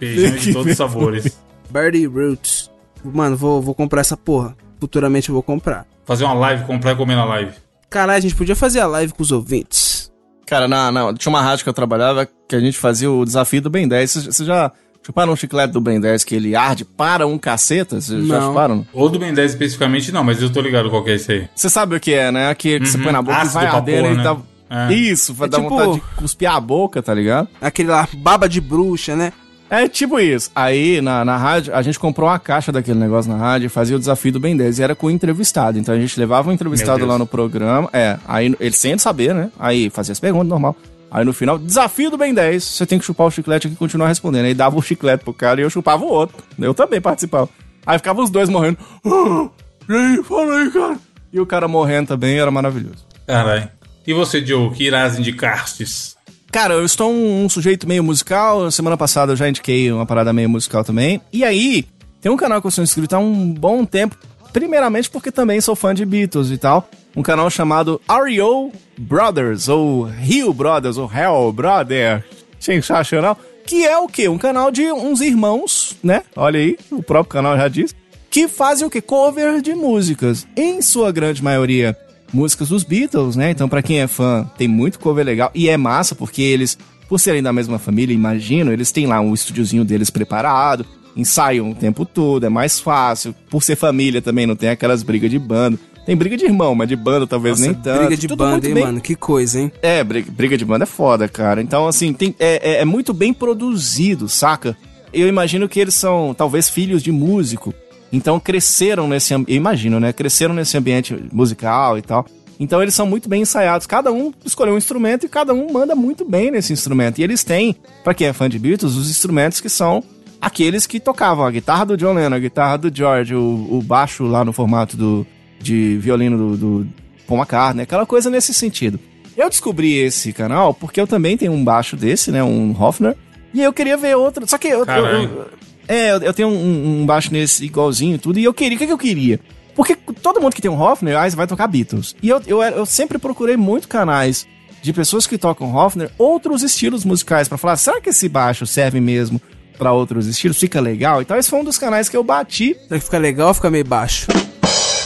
Feijão 0.00 0.36
de 0.36 0.52
todos 0.52 0.72
os 0.72 0.76
sabores. 0.76 1.38
Birdie 1.70 2.06
Roots. 2.06 2.70
Mano, 3.04 3.36
vou, 3.36 3.62
vou 3.62 3.74
comprar 3.74 4.00
essa 4.00 4.16
porra. 4.16 4.56
Futuramente 4.80 5.28
eu 5.28 5.32
vou 5.32 5.42
comprar. 5.44 5.86
Fazer 6.04 6.24
uma 6.24 6.34
live, 6.34 6.64
comprar 6.64 6.92
e 6.92 6.96
comer 6.96 7.14
na 7.14 7.24
live. 7.24 7.52
Caralho, 7.94 8.18
a 8.18 8.20
gente 8.20 8.34
podia 8.34 8.56
fazer 8.56 8.80
a 8.80 8.88
live 8.88 9.12
com 9.12 9.22
os 9.22 9.30
ouvintes. 9.30 10.10
Cara, 10.46 10.66
na, 10.66 10.90
na, 10.90 11.14
tinha 11.14 11.30
uma 11.30 11.40
rádio 11.40 11.62
que 11.62 11.68
eu 11.68 11.72
trabalhava 11.72 12.28
que 12.48 12.56
a 12.56 12.58
gente 12.58 12.76
fazia 12.76 13.08
o 13.08 13.24
desafio 13.24 13.62
do 13.62 13.70
Ben 13.70 13.86
10. 13.86 14.10
Vocês 14.10 14.24
vocês 14.26 14.46
já 14.48 14.72
chuparam 15.00 15.32
um 15.32 15.36
chiclete 15.36 15.72
do 15.72 15.80
Ben 15.80 16.00
10 16.00 16.24
que 16.24 16.34
ele 16.34 16.56
arde 16.56 16.84
para 16.84 17.24
um 17.24 17.38
caceta? 17.38 18.00
Vocês 18.00 18.26
já 18.26 18.40
Não. 18.40 18.48
chuparam? 18.48 18.84
Ou 18.92 19.08
do 19.08 19.16
Ben 19.16 19.32
10 19.32 19.52
especificamente, 19.52 20.10
não, 20.10 20.24
mas 20.24 20.42
eu 20.42 20.50
tô 20.52 20.60
ligado 20.60 20.90
qual 20.90 21.04
que 21.04 21.10
é 21.10 21.14
esse 21.14 21.30
aí. 21.30 21.48
Você 21.54 21.70
sabe 21.70 21.94
o 21.94 22.00
que 22.00 22.12
é, 22.12 22.32
né? 22.32 22.52
Que, 22.56 22.80
que 22.80 22.86
você 22.88 22.98
põe 22.98 23.12
na 23.12 23.22
boca 23.22 23.36
Ácido 23.36 23.60
e 23.62 23.66
vai 23.68 23.70
porra, 23.80 23.92
e 23.92 24.16
né? 24.16 24.22
dá... 24.24 24.36
É. 24.70 24.92
Isso, 24.92 25.32
vai 25.32 25.46
É 25.46 25.50
dar 25.52 25.58
tipo- 25.58 25.70
vontade 25.70 25.92
de 25.94 26.00
cuspir 26.16 26.50
a 26.50 26.58
boca, 26.58 27.00
tá 27.00 27.14
ligado? 27.14 27.48
Aquele 27.60 27.90
lá, 27.90 28.08
baba 28.16 28.48
de 28.48 28.60
bruxa, 28.60 29.14
né? 29.14 29.32
É 29.74 29.88
tipo 29.88 30.20
isso. 30.20 30.52
Aí, 30.54 31.00
na, 31.00 31.24
na 31.24 31.36
rádio, 31.36 31.74
a 31.74 31.82
gente 31.82 31.98
comprou 31.98 32.28
uma 32.28 32.38
caixa 32.38 32.70
daquele 32.70 32.98
negócio 32.98 33.30
na 33.32 33.36
rádio 33.36 33.66
e 33.66 33.68
fazia 33.68 33.96
o 33.96 33.98
desafio 33.98 34.30
do 34.30 34.38
Ben 34.38 34.56
10. 34.56 34.78
E 34.78 34.82
era 34.84 34.94
com 34.94 35.08
o 35.08 35.10
entrevistado. 35.10 35.76
Então 35.76 35.92
a 35.92 35.98
gente 35.98 36.18
levava 36.18 36.48
o 36.48 36.52
entrevistado 36.52 37.04
lá 37.04 37.18
no 37.18 37.26
programa. 37.26 37.90
É, 37.92 38.16
aí 38.24 38.54
ele 38.60 38.74
sem 38.74 38.96
saber, 38.98 39.34
né? 39.34 39.50
Aí 39.58 39.90
fazia 39.90 40.12
as 40.12 40.20
perguntas, 40.20 40.48
normal. 40.48 40.76
Aí 41.10 41.24
no 41.24 41.32
final, 41.32 41.58
desafio 41.58 42.08
do 42.08 42.16
Ben 42.16 42.32
10. 42.32 42.62
Você 42.62 42.86
tem 42.86 43.00
que 43.00 43.04
chupar 43.04 43.26
o 43.26 43.30
chiclete 43.32 43.66
aqui 43.66 43.74
e 43.74 43.76
continuar 43.76 44.06
respondendo. 44.06 44.44
Aí 44.44 44.54
dava 44.54 44.78
o 44.78 44.82
chiclete 44.82 45.24
pro 45.24 45.34
cara 45.34 45.60
e 45.60 45.64
eu 45.64 45.70
chupava 45.70 46.04
o 46.04 46.08
outro. 46.08 46.36
Eu 46.56 46.72
também 46.72 47.00
participava. 47.00 47.48
Aí 47.84 47.98
ficava 47.98 48.22
os 48.22 48.30
dois 48.30 48.48
morrendo. 48.48 48.78
Ah, 49.04 49.50
e 49.90 49.92
aí, 49.92 50.22
fala 50.22 50.56
aí, 50.56 50.70
cara. 50.70 50.98
E 51.32 51.40
o 51.40 51.46
cara 51.46 51.66
morrendo 51.66 52.08
também 52.08 52.38
era 52.38 52.50
maravilhoso. 52.50 53.04
Caralho. 53.26 53.68
E 54.06 54.14
você, 54.14 54.44
Joe, 54.44 54.70
que 54.70 54.84
irás 54.84 55.18
indicar-te? 55.18 56.13
Cara, 56.54 56.74
eu 56.74 56.84
estou 56.84 57.10
um, 57.10 57.46
um 57.46 57.48
sujeito 57.48 57.84
meio 57.84 58.04
musical. 58.04 58.70
Semana 58.70 58.96
passada 58.96 59.32
eu 59.32 59.36
já 59.36 59.48
indiquei 59.48 59.90
uma 59.90 60.06
parada 60.06 60.32
meio 60.32 60.48
musical 60.48 60.84
também. 60.84 61.20
E 61.32 61.42
aí, 61.42 61.84
tem 62.20 62.30
um 62.30 62.36
canal 62.36 62.60
que 62.60 62.66
eu 62.68 62.70
sou 62.70 62.84
inscrito 62.84 63.16
há 63.16 63.18
um 63.18 63.52
bom 63.52 63.84
tempo. 63.84 64.16
Primeiramente 64.52 65.10
porque 65.10 65.32
também 65.32 65.60
sou 65.60 65.74
fã 65.74 65.92
de 65.92 66.04
Beatles 66.04 66.52
e 66.52 66.56
tal. 66.56 66.88
Um 67.16 67.24
canal 67.24 67.50
chamado 67.50 68.00
REO 68.08 68.70
Brothers, 68.96 69.68
ou 69.68 70.04
Rio 70.04 70.52
Brothers, 70.54 70.96
ou 70.96 71.10
Hell 71.12 71.52
Brother. 71.52 72.24
Sensacional. 72.60 73.36
Que 73.66 73.84
é 73.84 73.98
o 73.98 74.06
quê? 74.06 74.28
Um 74.28 74.38
canal 74.38 74.70
de 74.70 74.92
uns 74.92 75.20
irmãos, 75.20 75.96
né? 76.04 76.22
Olha 76.36 76.60
aí, 76.60 76.78
o 76.88 77.02
próprio 77.02 77.32
canal 77.32 77.56
já 77.56 77.66
diz. 77.66 77.96
Que 78.30 78.46
fazem 78.46 78.86
o 78.86 78.90
quê? 78.90 79.00
Cover 79.00 79.60
de 79.60 79.74
músicas. 79.74 80.46
Em 80.56 80.80
sua 80.80 81.10
grande 81.10 81.42
maioria, 81.42 81.98
músicas 82.34 82.68
dos 82.68 82.82
Beatles, 82.82 83.36
né? 83.36 83.50
Então, 83.50 83.68
pra 83.68 83.82
quem 83.82 84.00
é 84.00 84.06
fã, 84.06 84.44
tem 84.58 84.66
muito 84.68 84.98
cover 84.98 85.24
legal. 85.24 85.50
E 85.54 85.68
é 85.68 85.76
massa, 85.76 86.14
porque 86.14 86.42
eles, 86.42 86.76
por 87.08 87.18
serem 87.20 87.42
da 87.42 87.52
mesma 87.52 87.78
família, 87.78 88.12
imagino, 88.14 88.72
eles 88.72 88.90
têm 88.92 89.06
lá 89.06 89.20
um 89.20 89.32
estúdiozinho 89.32 89.84
deles 89.84 90.10
preparado, 90.10 90.84
ensaiam 91.16 91.70
o 91.70 91.74
tempo 91.74 92.04
todo, 92.04 92.44
é 92.44 92.48
mais 92.48 92.80
fácil. 92.80 93.34
Por 93.48 93.62
ser 93.62 93.76
família 93.76 94.20
também, 94.20 94.46
não 94.46 94.56
tem 94.56 94.68
aquelas 94.68 95.02
brigas 95.02 95.30
de 95.30 95.38
bando. 95.38 95.78
Tem 96.04 96.14
briga 96.14 96.36
de 96.36 96.44
irmão, 96.44 96.74
mas 96.74 96.86
de 96.88 96.96
banda 96.96 97.26
talvez 97.26 97.58
Nossa, 97.58 97.72
nem 97.72 97.80
tanto. 97.80 97.98
briga 98.00 98.16
de 98.16 98.28
Tudo 98.28 98.38
banda, 98.44 98.66
hein, 98.68 98.74
bem- 98.74 98.84
mano? 98.84 99.00
Que 99.00 99.14
coisa, 99.14 99.58
hein? 99.58 99.72
é, 99.80 100.04
briga, 100.04 100.30
briga 100.30 100.58
de 100.58 100.64
banda 100.64 100.82
é 100.82 100.86
foda, 100.86 101.26
cara. 101.26 101.62
Então, 101.62 101.86
assim, 101.88 102.12
tem, 102.12 102.34
é, 102.38 102.72
é- 102.74 102.80
é 102.82 102.84
muito 102.84 103.14
bem 103.14 103.32
produzido, 103.32 104.28
saca? 104.28 104.76
Eu 105.12 105.28
imagino 105.28 105.66
que 105.68 105.80
eles 105.80 105.94
são, 105.94 106.34
talvez, 106.36 106.68
filhos 106.68 107.02
de 107.02 107.10
músico. 107.12 107.72
Então, 108.16 108.38
cresceram 108.38 109.08
nesse 109.08 109.34
imagino, 109.48 109.98
né? 110.00 110.12
Cresceram 110.12 110.54
nesse 110.54 110.76
ambiente 110.76 111.16
musical 111.32 111.98
e 111.98 112.02
tal. 112.02 112.24
Então, 112.60 112.80
eles 112.80 112.94
são 112.94 113.06
muito 113.06 113.28
bem 113.28 113.42
ensaiados. 113.42 113.86
Cada 113.86 114.12
um 114.12 114.32
escolheu 114.44 114.74
um 114.74 114.78
instrumento 114.78 115.26
e 115.26 115.28
cada 115.28 115.52
um 115.52 115.72
manda 115.72 115.94
muito 115.96 116.24
bem 116.24 116.50
nesse 116.50 116.72
instrumento. 116.72 117.18
E 117.18 117.24
eles 117.24 117.42
têm, 117.42 117.74
pra 118.04 118.14
quem 118.14 118.28
é 118.28 118.32
fã 118.32 118.48
de 118.48 118.58
Beatles, 118.58 118.94
os 118.94 119.10
instrumentos 119.10 119.60
que 119.60 119.68
são 119.68 120.02
aqueles 120.40 120.86
que 120.86 121.00
tocavam 121.00 121.44
a 121.44 121.50
guitarra 121.50 121.86
do 121.86 121.96
John 121.96 122.12
Lennon, 122.12 122.36
a 122.36 122.38
guitarra 122.38 122.76
do 122.78 122.94
George, 122.94 123.34
o, 123.34 123.40
o 123.70 123.82
baixo 123.82 124.24
lá 124.24 124.44
no 124.44 124.52
formato 124.52 124.96
do, 124.96 125.26
de 125.58 125.96
violino 125.98 126.36
do, 126.36 126.56
do 126.56 126.86
Paul 127.26 127.40
McCartney, 127.40 127.82
aquela 127.82 128.06
coisa 128.06 128.30
nesse 128.30 128.54
sentido. 128.54 129.00
Eu 129.36 129.48
descobri 129.48 129.94
esse 129.94 130.32
canal 130.32 130.72
porque 130.74 131.00
eu 131.00 131.06
também 131.08 131.36
tenho 131.36 131.50
um 131.52 131.64
baixo 131.64 131.96
desse, 131.96 132.30
né, 132.30 132.44
um 132.44 132.76
Hofner, 132.78 133.16
e 133.52 133.60
eu 133.62 133.72
queria 133.72 133.96
ver 133.96 134.16
outro, 134.16 134.46
só 134.48 134.56
que 134.58 134.68
eu, 134.68 134.84
eu- 134.98 135.06
eu- 135.22 135.46
é, 135.86 136.12
eu, 136.12 136.32
tenho 136.32 136.48
um, 136.48 137.02
um 137.02 137.06
baixo 137.06 137.32
nesse 137.32 137.64
igualzinho 137.64 138.14
e 138.14 138.18
tudo, 138.18 138.38
e 138.38 138.44
eu 138.44 138.54
queria, 138.54 138.76
o 138.76 138.78
que, 138.78 138.86
que 138.86 138.92
eu 138.92 138.98
queria? 138.98 139.40
Porque 139.74 139.96
todo 139.96 140.40
mundo 140.40 140.54
que 140.54 140.62
tem 140.62 140.70
um 140.70 140.80
Hofner, 140.80 141.16
ah, 141.16 141.28
vai 141.30 141.46
tocar 141.46 141.66
Beatles. 141.66 142.14
E 142.22 142.28
eu, 142.28 142.40
eu, 142.46 142.62
eu 142.62 142.86
sempre 142.86 143.18
procurei 143.18 143.56
muito 143.56 143.88
canais 143.88 144.46
de 144.80 144.92
pessoas 144.92 145.26
que 145.26 145.36
tocam 145.36 145.74
Hofner, 145.74 146.10
outros 146.16 146.62
estilos 146.62 147.04
musicais, 147.04 147.48
pra 147.48 147.58
falar, 147.58 147.76
será 147.76 148.00
que 148.00 148.10
esse 148.10 148.28
baixo 148.28 148.66
serve 148.66 149.00
mesmo 149.00 149.40
pra 149.76 149.92
outros 149.92 150.26
estilos? 150.26 150.58
Fica 150.58 150.80
legal? 150.80 151.22
Então 151.22 151.36
esse 151.36 151.50
foi 151.50 151.58
um 151.58 151.64
dos 151.64 151.78
canais 151.78 152.08
que 152.08 152.16
eu 152.16 152.22
bati 152.22 152.76
Será 152.86 152.98
que 152.98 153.04
fica 153.04 153.18
legal 153.18 153.48
ou 153.48 153.54
fica 153.54 153.70
meio 153.70 153.84
baixo? 153.84 154.26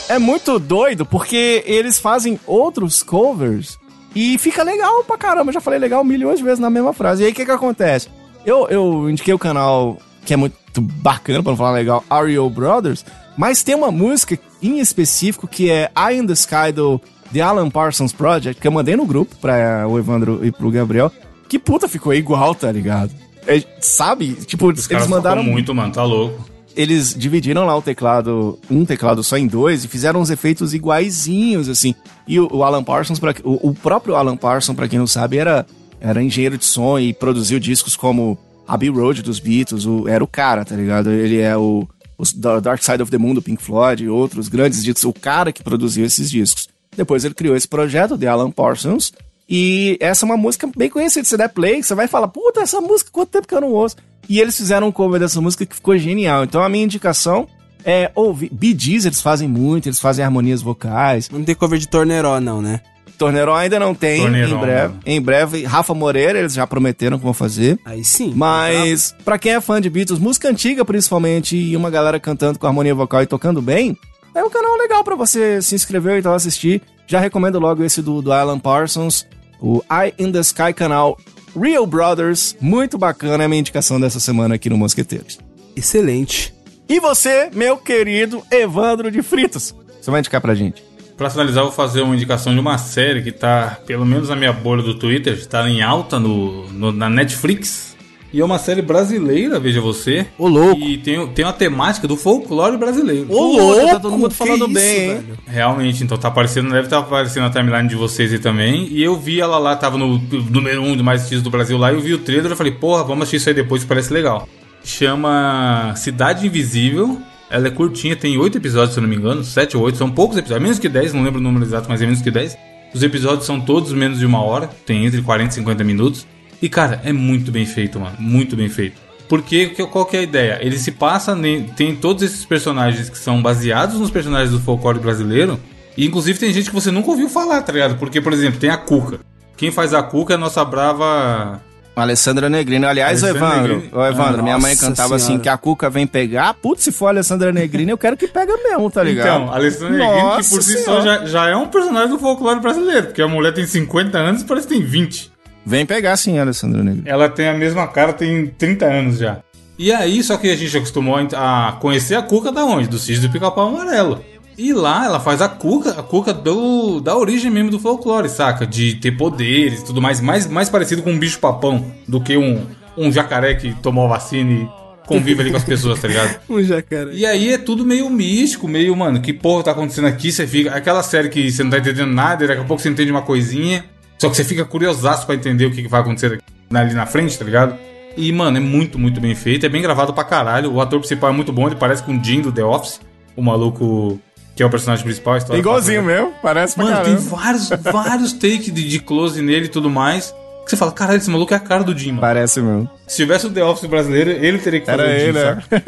é 0.08 0.18
muito 0.18 0.58
doido 0.58 1.04
porque 1.04 1.62
eles 1.66 1.98
fazem 1.98 2.40
outros 2.46 3.02
covers 3.02 3.78
e 4.14 4.38
fica 4.38 4.62
legal 4.62 5.04
pra 5.04 5.18
caramba. 5.18 5.50
Eu 5.50 5.54
já 5.54 5.60
falei 5.60 5.78
legal 5.78 6.02
milhões 6.02 6.38
de 6.38 6.44
vezes 6.44 6.58
na 6.58 6.70
mesma 6.70 6.92
frase. 6.92 7.22
E 7.22 7.26
aí 7.26 7.32
o 7.32 7.34
que 7.34 7.44
que 7.44 7.50
acontece? 7.50 8.08
Eu, 8.44 8.66
eu 8.68 9.08
indiquei 9.08 9.34
o 9.34 9.38
canal 9.38 9.98
que 10.24 10.34
é 10.34 10.36
muito 10.36 10.56
bacana, 10.76 11.42
pra 11.42 11.52
não 11.52 11.56
falar 11.56 11.72
legal, 11.72 12.04
REO 12.10 12.48
Brothers, 12.50 13.04
mas 13.36 13.62
tem 13.62 13.74
uma 13.74 13.90
música 13.90 14.38
em 14.62 14.80
específico 14.80 15.46
que 15.46 15.70
é 15.70 15.90
Eye 15.96 16.18
in 16.18 16.26
the 16.26 16.32
Sky 16.32 16.72
do 16.74 17.00
The 17.32 17.40
Alan 17.40 17.70
Parsons 17.70 18.12
Project, 18.12 18.60
que 18.60 18.66
eu 18.66 18.72
mandei 18.72 18.96
no 18.96 19.06
grupo 19.06 19.36
pra 19.36 19.86
o 19.88 19.98
Evandro 19.98 20.44
e 20.44 20.50
pro 20.50 20.70
Gabriel. 20.70 21.12
Que 21.48 21.58
puta 21.58 21.88
ficou 21.88 22.12
igual, 22.14 22.54
tá 22.54 22.70
ligado? 22.70 23.12
É, 23.46 23.62
sabe? 23.80 24.32
Tipo, 24.44 24.68
Os 24.72 24.90
eles 24.90 25.06
mandaram 25.06 25.42
muito, 25.42 25.74
mano, 25.74 25.92
tá 25.92 26.04
louco. 26.04 26.46
eles 26.76 27.14
dividiram 27.14 27.64
lá 27.64 27.76
o 27.76 27.82
teclado, 27.82 28.58
um 28.70 28.84
teclado 28.84 29.22
só 29.24 29.36
em 29.38 29.46
dois, 29.46 29.84
e 29.84 29.88
fizeram 29.88 30.20
uns 30.20 30.30
efeitos 30.30 30.74
iguaizinhos, 30.74 31.68
assim. 31.68 31.94
E 32.26 32.38
o, 32.38 32.48
o 32.52 32.62
Alan 32.62 32.84
Parsons, 32.84 33.18
pra, 33.18 33.34
o, 33.42 33.70
o 33.70 33.74
próprio 33.74 34.16
Alan 34.16 34.36
Parsons, 34.36 34.76
pra 34.76 34.88
quem 34.88 34.98
não 34.98 35.06
sabe, 35.06 35.38
era, 35.38 35.64
era 36.00 36.22
engenheiro 36.22 36.58
de 36.58 36.64
som 36.66 36.98
e 36.98 37.12
produziu 37.14 37.58
discos 37.58 37.96
como 37.96 38.36
Abbey 38.68 38.90
Road 38.90 39.22
dos 39.22 39.40
Beatles, 39.40 39.86
o, 39.86 40.06
era 40.06 40.22
o 40.22 40.26
cara, 40.26 40.64
tá 40.64 40.76
ligado? 40.76 41.10
Ele 41.10 41.38
é 41.40 41.56
o, 41.56 41.88
o 42.18 42.22
Da- 42.36 42.60
Dark 42.60 42.82
Side 42.82 43.02
of 43.02 43.10
the 43.10 43.18
Moon 43.18 43.34
do 43.34 43.42
Pink 43.42 43.62
Floyd 43.62 44.04
e 44.04 44.08
outros 44.08 44.46
grandes 44.48 44.84
discos, 44.84 45.04
o 45.04 45.12
cara 45.12 45.50
que 45.50 45.62
produziu 45.64 46.04
esses 46.04 46.30
discos. 46.30 46.68
Depois 46.96 47.24
ele 47.24 47.34
criou 47.34 47.56
esse 47.56 47.66
projeto 47.66 48.16
de 48.18 48.26
Alan 48.26 48.50
Parsons, 48.50 49.12
e 49.48 49.96
essa 50.00 50.24
é 50.24 50.26
uma 50.26 50.36
música 50.36 50.68
bem 50.76 50.90
conhecida. 50.90 51.24
Você 51.24 51.36
der 51.36 51.48
play, 51.48 51.82
você 51.82 51.94
vai 51.94 52.06
falar, 52.06 52.28
puta, 52.28 52.60
essa 52.60 52.80
música, 52.80 53.10
quanto 53.10 53.30
tempo 53.30 53.48
que 53.48 53.54
eu 53.54 53.60
não 53.62 53.72
ouço? 53.72 53.96
E 54.28 54.40
eles 54.40 54.56
fizeram 54.56 54.88
um 54.88 54.92
cover 54.92 55.18
dessa 55.18 55.40
música 55.40 55.64
que 55.64 55.74
ficou 55.74 55.96
genial. 55.96 56.44
Então 56.44 56.62
a 56.62 56.68
minha 56.68 56.84
indicação 56.84 57.48
é 57.82 58.10
ouvir. 58.14 58.50
Bee 58.52 58.76
Gees 58.78 59.06
eles 59.06 59.22
fazem 59.22 59.48
muito, 59.48 59.86
eles 59.88 59.98
fazem 60.00 60.22
harmonias 60.22 60.60
vocais. 60.60 61.30
Não 61.30 61.42
tem 61.42 61.54
cover 61.54 61.78
de 61.78 61.88
Torneró, 61.88 62.38
não, 62.40 62.60
né? 62.60 62.80
Torneirão 63.16 63.54
ainda 63.54 63.78
não 63.78 63.94
tem, 63.94 64.20
Torneirão, 64.20 64.56
em 64.56 64.60
breve. 64.60 64.88
mano. 64.88 65.00
Em 65.06 65.20
breve, 65.20 65.64
Rafa 65.64 65.94
Moreira, 65.94 66.38
eles 66.38 66.52
já 66.54 66.66
prometeram 66.66 67.18
que 67.18 67.24
vão 67.24 67.32
fazer. 67.34 67.78
Aí 67.84 68.04
sim. 68.04 68.32
Mas, 68.34 69.14
pra 69.24 69.38
quem 69.38 69.52
é 69.54 69.60
fã 69.60 69.80
de 69.80 69.88
Beatles, 69.88 70.18
música 70.20 70.48
antiga 70.48 70.84
principalmente, 70.84 71.56
e 71.56 71.76
uma 71.76 71.90
galera 71.90 72.20
cantando 72.20 72.58
com 72.58 72.66
harmonia 72.66 72.94
vocal 72.94 73.22
e 73.22 73.26
tocando 73.26 73.62
bem, 73.62 73.96
é 74.34 74.44
um 74.44 74.50
canal 74.50 74.76
legal 74.76 75.02
pra 75.02 75.14
você 75.16 75.60
se 75.62 75.74
inscrever 75.74 76.16
e 76.16 76.18
então 76.20 76.34
assistir. 76.34 76.82
Já 77.06 77.18
recomendo 77.20 77.58
logo 77.58 77.82
esse 77.82 78.02
do, 78.02 78.20
do 78.20 78.32
Alan 78.32 78.58
Parsons, 78.58 79.26
o 79.60 79.82
Eye 79.90 80.12
in 80.18 80.30
the 80.30 80.40
Sky 80.40 80.72
canal 80.74 81.18
Real 81.58 81.86
Brothers. 81.86 82.56
Muito 82.60 82.98
bacana, 82.98 83.44
é 83.44 83.46
a 83.46 83.48
minha 83.48 83.60
indicação 83.60 84.00
dessa 84.00 84.20
semana 84.20 84.54
aqui 84.54 84.68
no 84.68 84.76
Mosqueteiros. 84.76 85.38
Excelente. 85.74 86.54
E 86.88 87.00
você, 87.00 87.50
meu 87.52 87.76
querido 87.76 88.42
Evandro 88.50 89.10
de 89.10 89.22
Fritos, 89.22 89.74
você 90.00 90.10
vai 90.10 90.20
indicar 90.20 90.40
pra 90.40 90.54
gente? 90.54 90.82
Pra 91.18 91.28
finalizar, 91.28 91.62
eu 91.64 91.66
vou 91.66 91.74
fazer 91.74 92.00
uma 92.00 92.14
indicação 92.14 92.54
de 92.54 92.60
uma 92.60 92.78
série 92.78 93.20
que 93.22 93.32
tá, 93.32 93.76
pelo 93.86 94.06
menos 94.06 94.28
na 94.28 94.36
minha 94.36 94.52
bolha 94.52 94.82
do 94.84 94.94
Twitter, 94.94 95.44
tá 95.46 95.68
em 95.68 95.82
alta 95.82 96.18
no, 96.20 96.68
no- 96.70 96.92
na 96.92 97.10
Netflix. 97.10 97.88
E 98.32 98.40
é 98.40 98.44
uma 98.44 98.58
série 98.58 98.82
brasileira, 98.82 99.58
veja 99.58 99.80
você. 99.80 100.26
Ô, 100.38 100.46
louco. 100.46 100.80
E 100.80 100.98
tem, 100.98 101.26
tem 101.28 101.44
uma 101.46 101.52
temática 101.52 102.06
do 102.06 102.14
folclore 102.14 102.76
brasileiro. 102.76 103.26
louco, 103.28 103.86
tá 103.88 103.98
todo 104.00 104.18
mundo 104.18 104.34
falando 104.34 104.64
isso, 104.66 104.74
bem, 104.74 105.10
hein? 105.10 105.24
Realmente, 105.46 106.04
então 106.04 106.16
tá 106.18 106.28
aparecendo, 106.28 106.70
deve 106.70 106.82
estar 106.84 106.98
aparecendo 106.98 107.44
na 107.44 107.50
timeline 107.50 107.88
de 107.88 107.96
vocês 107.96 108.30
aí 108.32 108.38
também. 108.38 108.86
E 108.90 109.02
eu 109.02 109.16
vi 109.16 109.40
ela 109.40 109.58
lá, 109.58 109.74
tava 109.74 109.96
no 109.98 110.18
número 110.50 110.82
1 110.82 110.88
um 110.92 110.96
de 110.96 111.02
mais 111.02 111.20
assistidos 111.22 111.42
do 111.42 111.50
Brasil 111.50 111.76
lá, 111.78 111.90
e 111.90 111.94
eu 111.96 112.00
vi 112.00 112.12
o 112.14 112.18
trailer 112.18 112.52
e 112.52 112.54
falei, 112.54 112.72
porra, 112.72 113.02
vamos 113.02 113.22
assistir 113.22 113.36
isso 113.38 113.48
aí 113.48 113.54
depois, 113.54 113.82
que 113.82 113.88
parece 113.88 114.12
legal. 114.12 114.46
Chama 114.84 115.94
Cidade 115.96 116.46
Invisível. 116.46 117.18
Ela 117.50 117.68
é 117.68 117.70
curtinha, 117.70 118.14
tem 118.14 118.36
oito 118.36 118.58
episódios, 118.58 118.92
se 118.92 118.98
eu 118.98 119.02
não 119.02 119.08
me 119.08 119.16
engano, 119.16 119.42
sete 119.42 119.76
ou 119.76 119.82
oito, 119.84 119.96
são 119.96 120.10
poucos 120.10 120.36
episódios, 120.36 120.62
menos 120.62 120.78
que 120.78 120.88
10, 120.88 121.14
não 121.14 121.22
lembro 121.22 121.40
o 121.40 121.42
número 121.42 121.64
exato, 121.64 121.86
mas 121.88 122.00
é 122.02 122.04
menos 122.04 122.20
que 122.20 122.30
10. 122.30 122.56
Os 122.94 123.02
episódios 123.02 123.46
são 123.46 123.60
todos 123.60 123.92
menos 123.92 124.18
de 124.18 124.26
uma 124.26 124.42
hora, 124.42 124.68
tem 124.86 125.06
entre 125.06 125.20
40 125.22 125.50
e 125.50 125.54
50 125.54 125.84
minutos. 125.84 126.26
E 126.60 126.68
cara, 126.68 127.00
é 127.04 127.12
muito 127.12 127.50
bem 127.52 127.64
feito, 127.64 127.98
mano, 128.00 128.16
muito 128.18 128.56
bem 128.56 128.68
feito. 128.68 128.98
Porque 129.28 129.68
que- 129.68 129.86
qual 129.86 130.06
que 130.06 130.16
é 130.16 130.20
a 130.20 130.22
ideia? 130.22 130.58
Ele 130.62 130.78
se 130.78 130.90
passa, 130.92 131.36
tem 131.76 131.94
todos 131.94 132.22
esses 132.22 132.44
personagens 132.44 133.08
que 133.10 133.18
são 133.18 133.40
baseados 133.42 133.98
nos 134.00 134.10
personagens 134.10 134.50
do 134.50 134.58
folclore 134.60 134.98
brasileiro. 134.98 135.58
E 135.96 136.06
inclusive 136.06 136.38
tem 136.38 136.52
gente 136.52 136.68
que 136.70 136.74
você 136.74 136.90
nunca 136.90 137.10
ouviu 137.10 137.28
falar, 137.28 137.60
tá 137.62 137.72
ligado? 137.72 137.96
Porque, 137.98 138.20
por 138.20 138.32
exemplo, 138.32 138.58
tem 138.58 138.70
a 138.70 138.76
Cuca. 138.78 139.20
Quem 139.56 139.70
faz 139.70 139.92
a 139.92 140.02
Cuca 140.02 140.32
é 140.34 140.36
a 140.36 140.38
nossa 140.38 140.64
brava. 140.64 141.60
Alessandra 142.00 142.48
Negrini. 142.48 142.84
Aliás, 142.86 143.22
Alessandra 143.22 143.44
o 143.44 143.48
Evandro, 143.52 143.72
Negrini. 143.74 143.92
o 143.94 144.06
Evandro, 144.06 144.40
Ah, 144.40 144.42
minha 144.42 144.58
mãe 144.58 144.76
cantava 144.76 145.16
assim 145.16 145.26
senhora. 145.26 145.42
que 145.42 145.48
a 145.48 145.56
Cuca 145.56 145.90
vem 145.90 146.06
pegar. 146.06 146.54
Putz, 146.54 146.84
se 146.84 146.92
for 146.92 147.06
a 147.06 147.10
Alessandra 147.10 147.52
Negrini, 147.52 147.90
eu 147.90 147.98
quero 147.98 148.16
que 148.16 148.28
pega 148.28 148.56
mesmo, 148.56 148.90
tá 148.90 149.02
ligado? 149.02 149.26
Então, 149.42 149.52
a 149.52 149.56
Alessandra 149.56 149.96
Negrini, 149.98 150.30
que 150.42 150.48
por 150.50 150.62
si 150.62 150.78
Senhora. 150.78 150.84
só 150.84 151.00
já, 151.02 151.24
já 151.26 151.48
é 151.48 151.56
um 151.56 151.66
personagem 151.68 152.10
do 152.10 152.18
folclore 152.18 152.60
brasileiro. 152.60 153.06
Porque 153.06 153.22
a 153.22 153.28
mulher 153.28 153.52
tem 153.52 153.66
50 153.66 154.18
anos 154.18 154.42
e 154.42 154.44
parece 154.44 154.66
que 154.66 154.74
tem 154.74 154.82
20. 154.82 155.30
Vem 155.66 155.84
pegar 155.84 156.16
sim, 156.16 156.38
Alessandra 156.38 156.82
Negrini. 156.82 157.08
Ela 157.08 157.28
tem 157.28 157.48
a 157.48 157.54
mesma 157.54 157.86
cara, 157.86 158.12
tem 158.12 158.46
30 158.46 158.86
anos 158.86 159.18
já. 159.18 159.38
E 159.78 159.92
aí, 159.92 160.22
só 160.24 160.36
que 160.36 160.50
a 160.50 160.56
gente 160.56 160.76
acostumou 160.76 161.16
a 161.36 161.76
conhecer 161.80 162.14
a 162.16 162.22
Cuca 162.22 162.50
da 162.50 162.64
onde? 162.64 162.88
Do 162.88 162.98
sítio 162.98 163.22
do 163.22 163.30
Pica-Pau 163.30 163.68
Amarelo. 163.68 164.24
E 164.58 164.72
lá 164.72 165.04
ela 165.04 165.20
faz 165.20 165.40
a 165.40 165.48
Cuca, 165.48 165.90
a 165.90 166.02
Cuca 166.02 166.34
do, 166.34 167.00
da 167.00 167.16
origem 167.16 167.48
mesmo 167.48 167.70
do 167.70 167.78
folclore, 167.78 168.28
saca? 168.28 168.66
De 168.66 168.96
ter 168.96 169.12
poderes 169.12 169.80
e 169.80 169.84
tudo 169.84 170.02
mais, 170.02 170.20
mais. 170.20 170.48
Mais 170.48 170.68
parecido 170.68 171.00
com 171.00 171.12
um 171.12 171.18
bicho-papão 171.18 171.92
do 172.08 172.20
que 172.20 172.36
um, 172.36 172.66
um 172.96 173.12
jacaré 173.12 173.54
que 173.54 173.72
tomou 173.74 174.06
a 174.06 174.08
vacina 174.08 174.50
e 174.50 174.68
convive 175.06 175.42
ali 175.42 175.50
com 175.52 175.58
as 175.58 175.64
pessoas, 175.64 176.00
tá 176.00 176.08
ligado? 176.08 176.40
Um 176.50 176.60
jacaré. 176.60 177.12
E 177.12 177.24
aí 177.24 177.52
é 177.52 177.58
tudo 177.58 177.84
meio 177.84 178.10
místico, 178.10 178.66
meio, 178.66 178.96
mano, 178.96 179.20
que 179.20 179.32
porra 179.32 179.62
tá 179.62 179.70
acontecendo 179.70 180.08
aqui? 180.08 180.32
Você 180.32 180.44
fica. 180.44 180.74
Aquela 180.74 181.04
série 181.04 181.28
que 181.28 181.48
você 181.48 181.62
não 181.62 181.70
tá 181.70 181.78
entendendo 181.78 182.12
nada, 182.12 182.44
e 182.44 182.48
daqui 182.48 182.60
a 182.60 182.64
pouco 182.64 182.82
você 182.82 182.88
entende 182.88 183.12
uma 183.12 183.22
coisinha. 183.22 183.84
Só 184.18 184.28
que 184.28 184.36
você 184.36 184.42
fica 184.42 184.64
curiosaço 184.64 185.24
pra 185.24 185.36
entender 185.36 185.66
o 185.66 185.70
que, 185.70 185.82
que 185.82 185.88
vai 185.88 186.00
acontecer 186.00 186.40
ali 186.74 186.94
na 186.94 187.06
frente, 187.06 187.38
tá 187.38 187.44
ligado? 187.44 187.78
E, 188.16 188.32
mano, 188.32 188.56
é 188.56 188.60
muito, 188.60 188.98
muito 188.98 189.20
bem 189.20 189.36
feito. 189.36 189.64
É 189.64 189.68
bem 189.68 189.80
gravado 189.80 190.12
pra 190.12 190.24
caralho. 190.24 190.72
O 190.72 190.80
ator 190.80 190.98
principal 190.98 191.30
é 191.30 191.32
muito 191.32 191.52
bom. 191.52 191.68
Ele 191.68 191.76
parece 191.76 192.02
com 192.02 192.18
o 192.18 192.24
Jim 192.24 192.40
do 192.40 192.50
The 192.50 192.64
Office. 192.64 193.00
O 193.36 193.42
maluco 193.42 194.20
que 194.58 194.62
é 194.64 194.66
o 194.66 194.70
personagem 194.70 195.04
principal. 195.04 195.34
A 195.34 195.38
história 195.38 195.60
Igualzinho 195.60 196.02
passa- 196.02 196.12
mesmo, 196.16 196.32
parece 196.42 196.74
pra 196.74 196.84
Mano, 196.84 196.96
caramba. 196.96 197.16
tem 197.16 197.28
vários, 197.28 197.68
vários 197.80 198.32
takes 198.32 198.74
de, 198.74 198.88
de 198.88 198.98
close 198.98 199.40
nele 199.40 199.66
e 199.66 199.68
tudo 199.68 199.88
mais. 199.88 200.34
Que 200.64 200.70
você 200.72 200.76
fala, 200.76 200.90
caralho, 200.90 201.18
esse 201.18 201.30
maluco 201.30 201.54
é 201.54 201.56
a 201.56 201.60
cara 201.60 201.84
do 201.84 201.96
Jim, 201.96 202.08
mano. 202.08 202.20
Parece 202.22 202.60
mesmo. 202.60 202.90
Se 203.06 203.16
tivesse 203.18 203.46
o 203.46 203.50
The 203.50 203.62
Office 203.64 203.88
brasileiro, 203.88 204.30
ele 204.32 204.58
teria 204.58 204.80
que 204.80 204.86
fazer 204.86 205.02
Era 205.02 205.12
o 205.12 205.18
Jim, 205.18 205.24
ele, 205.26 205.32
né? 205.32 205.62
saca? 205.62 205.82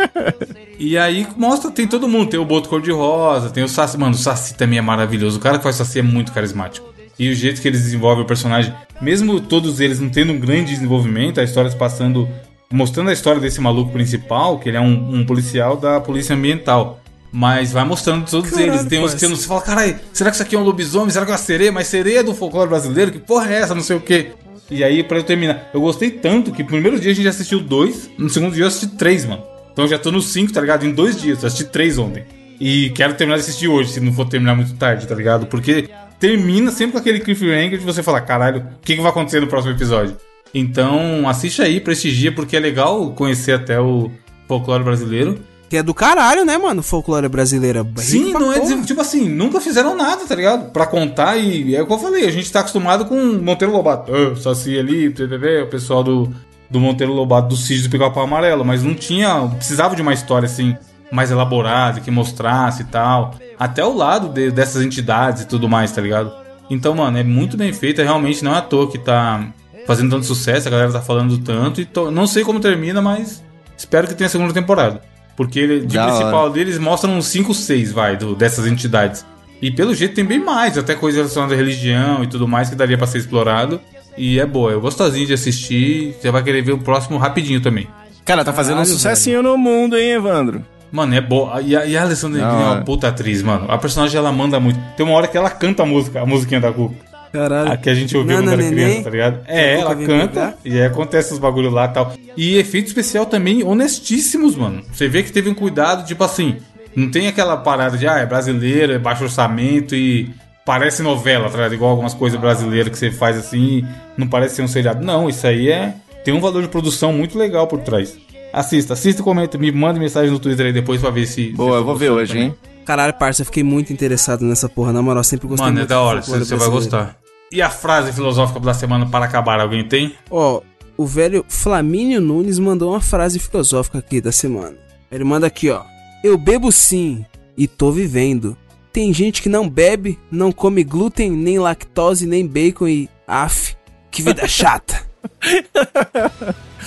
E 0.78 0.96
aí 0.96 1.26
mostra, 1.36 1.68
tem 1.70 1.86
todo 1.86 2.08
mundo. 2.08 2.30
Tem 2.30 2.38
o 2.38 2.44
Boto 2.44 2.68
Cor-de-Rosa, 2.68 3.50
tem 3.50 3.64
o 3.64 3.68
Saci. 3.68 3.98
Mano, 3.98 4.14
o 4.14 4.18
Saci 4.18 4.54
também 4.54 4.78
é 4.78 4.82
maravilhoso. 4.82 5.36
O 5.38 5.40
cara 5.40 5.58
que 5.58 5.64
faz 5.64 5.74
Saci 5.76 5.98
é 5.98 6.02
muito 6.02 6.30
carismático. 6.32 6.88
E 7.18 7.28
o 7.28 7.34
jeito 7.34 7.60
que 7.60 7.66
eles 7.68 7.82
desenvolvem 7.82 8.22
o 8.24 8.26
personagem, 8.26 8.72
mesmo 9.02 9.40
todos 9.40 9.80
eles 9.80 9.98
não 10.00 10.08
tendo 10.08 10.32
um 10.32 10.38
grande 10.38 10.70
desenvolvimento, 10.72 11.40
a 11.40 11.44
história 11.44 11.68
se 11.70 11.76
passando, 11.76 12.26
mostrando 12.72 13.10
a 13.10 13.12
história 13.12 13.40
desse 13.40 13.60
maluco 13.60 13.90
principal, 13.92 14.58
que 14.60 14.68
ele 14.70 14.78
é 14.78 14.80
um, 14.80 15.16
um 15.16 15.26
policial 15.26 15.76
da 15.76 16.00
Polícia 16.00 16.34
Ambiental. 16.36 17.00
Mas 17.32 17.72
vai 17.72 17.84
mostrando 17.84 18.28
todos 18.28 18.50
Caralho, 18.50 18.72
eles. 18.72 18.84
Tem 18.86 19.00
uns 19.00 19.14
que 19.14 19.20
você 19.20 19.28
não 19.28 19.36
se 19.36 19.46
fala, 19.46 19.62
caralho, 19.62 19.98
será 20.12 20.30
que 20.30 20.36
isso 20.36 20.42
aqui 20.42 20.56
é 20.56 20.58
um 20.58 20.64
lobisomem? 20.64 21.10
Será 21.10 21.24
que 21.24 21.30
é 21.30 21.34
uma 21.34 21.38
sereia? 21.38 21.70
Mas 21.70 21.86
sereia 21.86 22.20
é 22.20 22.22
do 22.22 22.34
folclore 22.34 22.68
brasileiro? 22.68 23.12
Que 23.12 23.18
porra 23.18 23.52
é 23.52 23.60
essa? 23.60 23.74
Não 23.74 23.82
sei 23.82 23.96
o 23.96 24.00
quê. 24.00 24.32
E 24.70 24.84
aí, 24.84 25.02
pra 25.02 25.18
eu 25.18 25.24
terminar, 25.24 25.70
eu 25.74 25.80
gostei 25.80 26.10
tanto 26.10 26.52
que 26.52 26.62
no 26.62 26.68
primeiro 26.68 26.98
dia 26.98 27.10
a 27.10 27.14
gente 27.14 27.28
assistiu 27.28 27.60
dois, 27.60 28.08
no 28.16 28.28
segundo 28.28 28.54
dia 28.54 28.64
eu 28.64 28.68
assisti 28.68 28.88
três, 28.96 29.24
mano. 29.24 29.42
Então 29.72 29.84
eu 29.84 29.88
já 29.88 29.98
tô 29.98 30.12
no 30.12 30.20
cinco, 30.20 30.52
tá 30.52 30.60
ligado? 30.60 30.86
Em 30.86 30.92
dois 30.92 31.20
dias, 31.20 31.42
eu 31.42 31.46
assisti 31.46 31.64
três 31.64 31.98
ontem. 31.98 32.24
E 32.60 32.90
quero 32.90 33.14
terminar 33.14 33.36
de 33.36 33.42
assistir 33.42 33.68
hoje, 33.68 33.90
se 33.90 34.00
não 34.00 34.12
for 34.12 34.28
terminar 34.28 34.54
muito 34.54 34.74
tarde, 34.74 35.06
tá 35.06 35.14
ligado? 35.14 35.46
Porque 35.46 35.88
termina 36.18 36.70
sempre 36.70 36.92
com 36.92 36.98
aquele 36.98 37.20
cliffhanger 37.20 37.78
de 37.78 37.84
você 37.84 38.02
falar, 38.02 38.20
caralho, 38.20 38.60
o 38.60 38.84
que, 38.84 38.94
que 38.94 39.00
vai 39.00 39.10
acontecer 39.10 39.40
no 39.40 39.46
próximo 39.46 39.74
episódio? 39.74 40.16
Então, 40.52 41.28
assiste 41.28 41.62
aí, 41.62 41.80
prestigia, 41.80 42.30
porque 42.30 42.56
é 42.56 42.60
legal 42.60 43.12
conhecer 43.12 43.52
até 43.52 43.80
o 43.80 44.10
folclore 44.46 44.84
brasileiro. 44.84 45.38
Que 45.70 45.76
é 45.76 45.82
do 45.84 45.94
caralho, 45.94 46.44
né, 46.44 46.58
mano? 46.58 46.82
Folclore 46.82 47.28
brasileira. 47.28 47.86
Sim, 47.96 48.32
não 48.32 48.52
é 48.52 48.58
porra. 48.58 48.82
tipo 48.82 49.00
assim, 49.00 49.28
nunca 49.28 49.60
fizeram 49.60 49.96
nada, 49.96 50.26
tá 50.26 50.34
ligado? 50.34 50.72
Pra 50.72 50.84
contar 50.84 51.36
e 51.36 51.76
é 51.76 51.80
o 51.80 51.86
que 51.86 51.92
eu 51.92 51.98
falei, 51.98 52.26
a 52.26 52.30
gente 52.32 52.50
tá 52.50 52.58
acostumado 52.58 53.04
com 53.04 53.14
Monteiro 53.40 53.72
Lobato, 53.72 54.12
ah, 54.12 54.34
Saci 54.34 54.76
ali, 54.76 55.06
o 55.08 55.66
pessoal 55.68 56.02
do, 56.02 56.28
do 56.68 56.80
Monteiro 56.80 57.12
Lobato, 57.12 57.50
do 57.50 57.56
Sítio 57.56 57.84
do 57.84 57.90
Pica-Pau 57.90 58.24
Amarelo, 58.24 58.64
mas 58.64 58.82
não 58.82 58.96
tinha, 58.96 59.46
precisava 59.56 59.94
de 59.94 60.02
uma 60.02 60.12
história 60.12 60.46
assim, 60.46 60.76
mais 61.12 61.30
elaborada, 61.30 62.00
que 62.00 62.10
mostrasse 62.10 62.82
e 62.82 62.86
tal, 62.86 63.36
até 63.56 63.84
o 63.84 63.94
lado 63.96 64.28
de- 64.28 64.50
dessas 64.50 64.82
entidades 64.82 65.42
e 65.44 65.46
tudo 65.46 65.68
mais, 65.68 65.92
tá 65.92 66.02
ligado? 66.02 66.32
Então, 66.68 66.96
mano, 66.96 67.16
é 67.16 67.22
muito 67.22 67.56
bem 67.56 67.72
feito, 67.72 68.00
é 68.00 68.04
realmente 68.04 68.42
não 68.42 68.52
é 68.56 68.58
à 68.58 68.62
toa 68.62 68.90
que 68.90 68.98
tá 68.98 69.44
fazendo 69.86 70.10
tanto 70.10 70.26
sucesso, 70.26 70.66
a 70.66 70.70
galera 70.72 70.90
tá 70.92 71.00
falando 71.00 71.38
tanto, 71.38 71.80
e 71.80 71.88
não 72.12 72.26
sei 72.26 72.42
como 72.42 72.58
termina, 72.58 73.00
mas 73.00 73.40
espero 73.76 74.08
que 74.08 74.14
tenha 74.14 74.28
segunda 74.28 74.52
temporada. 74.52 75.00
Porque 75.36 75.58
ele, 75.58 75.80
de 75.80 75.96
Da 75.96 76.04
hora. 76.06 76.14
principal 76.16 76.50
deles 76.50 76.78
mostram 76.78 77.16
uns 77.16 77.26
5, 77.26 77.54
6, 77.54 77.92
vai, 77.92 78.16
do- 78.16 78.34
dessas 78.34 78.66
entidades. 78.66 79.24
E 79.62 79.70
pelo 79.70 79.94
jeito 79.94 80.14
tem 80.14 80.24
bem 80.24 80.38
mais, 80.38 80.76
até 80.78 80.94
coisa 80.94 81.18
relacionada 81.18 81.54
à 81.54 81.56
religião 81.56 82.22
e 82.24 82.26
tudo 82.26 82.48
mais 82.48 82.68
que 82.70 82.74
daria 82.76 82.96
pra 82.98 83.06
ser 83.06 83.18
explorado. 83.18 83.80
E 84.16 84.38
é 84.40 84.46
boa, 84.46 84.72
é 84.72 84.76
gostosinho 84.76 85.26
de 85.26 85.32
assistir. 85.34 86.14
Você 86.20 86.30
vai 86.30 86.42
querer 86.42 86.62
ver 86.62 86.72
o 86.72 86.78
próximo 86.78 87.16
rapidinho 87.18 87.60
também. 87.60 87.86
Cara, 88.24 88.44
tá 88.44 88.52
fazendo 88.52 88.74
um 88.74 88.78
Caralho, 88.78 88.92
sucessinho 88.92 89.42
no 89.42 89.56
mundo, 89.56 89.96
hein, 89.96 90.10
Evandro? 90.12 90.64
Mano, 90.92 91.14
é 91.14 91.20
boa. 91.20 91.60
E 91.62 91.76
a, 91.76 91.86
e 91.86 91.96
a 91.96 92.02
Alessandra 92.02 92.40
é 92.40 92.44
uma 92.44 92.70
hora. 92.72 92.80
puta 92.82 93.08
atriz, 93.08 93.42
mano. 93.42 93.66
A 93.68 93.78
personagem 93.78 94.18
ela 94.18 94.32
manda 94.32 94.58
muito. 94.58 94.78
Tem 94.96 95.06
uma 95.06 95.14
hora 95.14 95.28
que 95.28 95.36
ela 95.36 95.48
canta 95.48 95.84
a 95.84 95.86
música, 95.86 96.20
a 96.20 96.26
musiquinha 96.26 96.60
da 96.60 96.72
Cuca. 96.72 96.96
Caralho. 97.32 97.72
A 97.72 97.76
que 97.76 97.88
a 97.88 97.94
gente 97.94 98.16
ouviu 98.16 98.36
Nana 98.36 98.52
quando 98.52 98.60
era 98.60 98.70
Neném, 98.70 98.84
criança, 98.84 99.04
tá 99.04 99.10
ligado? 99.10 99.40
É, 99.46 99.78
ela 99.78 99.94
canta 99.94 100.28
pegar. 100.28 100.56
e 100.64 100.72
aí 100.72 100.84
acontece 100.84 101.32
os 101.32 101.38
bagulho 101.38 101.70
lá 101.70 101.86
e 101.86 101.88
tal. 101.88 102.12
E 102.36 102.56
efeito 102.56 102.88
especial 102.88 103.26
também 103.26 103.62
honestíssimos, 103.62 104.56
mano. 104.56 104.82
Você 104.92 105.08
vê 105.08 105.22
que 105.22 105.32
teve 105.32 105.48
um 105.48 105.54
cuidado, 105.54 106.06
tipo 106.06 106.24
assim, 106.24 106.56
não 106.94 107.10
tem 107.10 107.28
aquela 107.28 107.56
parada 107.56 107.96
de, 107.96 108.06
ah, 108.06 108.18
é 108.18 108.26
brasileiro, 108.26 108.92
é 108.92 108.98
baixo 108.98 109.24
orçamento 109.24 109.94
e 109.94 110.30
parece 110.64 111.02
novela, 111.02 111.48
tá 111.48 111.56
ligado? 111.56 111.74
Igual 111.74 111.90
algumas 111.90 112.14
coisas 112.14 112.38
brasileiras 112.38 112.90
que 112.90 112.98
você 112.98 113.10
faz 113.10 113.36
assim, 113.36 113.84
não 114.16 114.26
parece 114.26 114.56
ser 114.56 114.62
um 114.62 114.68
seriado. 114.68 115.04
Não, 115.04 115.28
isso 115.28 115.46
aí 115.46 115.70
é. 115.70 115.94
Tem 116.24 116.34
um 116.34 116.40
valor 116.40 116.62
de 116.62 116.68
produção 116.68 117.12
muito 117.12 117.38
legal 117.38 117.66
por 117.66 117.80
trás. 117.80 118.16
Assista, 118.52 118.94
assista 118.94 119.22
e 119.22 119.24
comenta, 119.24 119.56
me 119.56 119.70
manda 119.70 119.98
mensagem 119.98 120.30
no 120.30 120.38
Twitter 120.38 120.66
aí 120.66 120.72
depois 120.72 121.00
pra 121.00 121.10
ver 121.10 121.26
se. 121.26 121.52
Boa, 121.52 121.78
eu 121.78 121.84
vou 121.84 121.96
ver 121.96 122.10
hoje, 122.10 122.38
hein? 122.38 122.54
Caralho, 122.84 123.14
parça, 123.14 123.42
eu 123.42 123.46
fiquei 123.46 123.62
muito 123.62 123.92
interessado 123.92 124.44
nessa 124.44 124.68
porra. 124.68 124.92
Na 124.92 125.00
moral, 125.00 125.22
sempre 125.22 125.46
gostei 125.46 125.64
Mano, 125.64 125.78
é 125.78 125.80
muito 125.82 125.88
da 125.88 125.96
do 125.96 126.02
hora, 126.02 126.22
você, 126.22 126.56
vai 126.56 126.68
gostar. 126.68 127.16
E 127.52 127.60
a 127.60 127.68
frase 127.70 128.12
filosófica 128.12 128.60
da 128.60 128.72
semana 128.74 129.06
para 129.06 129.24
acabar, 129.24 129.60
alguém 129.60 129.86
tem? 129.86 130.14
Ó, 130.30 130.60
o 130.96 131.06
velho 131.06 131.44
Flamínio 131.48 132.20
Nunes 132.20 132.58
mandou 132.58 132.90
uma 132.92 133.00
frase 133.00 133.38
filosófica 133.38 133.98
aqui 133.98 134.20
da 134.20 134.30
semana. 134.30 134.76
Ele 135.10 135.24
manda 135.24 135.46
aqui, 135.46 135.68
ó. 135.70 135.82
Eu 136.22 136.38
bebo 136.38 136.70
sim 136.70 137.24
e 137.56 137.66
tô 137.66 137.90
vivendo. 137.90 138.56
Tem 138.92 139.12
gente 139.12 139.42
que 139.42 139.48
não 139.48 139.68
bebe, 139.68 140.18
não 140.30 140.52
come 140.52 140.84
glúten, 140.84 141.30
nem 141.30 141.58
lactose, 141.58 142.26
nem 142.26 142.46
bacon 142.46 142.86
e. 142.88 143.08
Af, 143.26 143.76
que 144.10 144.22
vida 144.22 144.46
chata. 144.48 145.02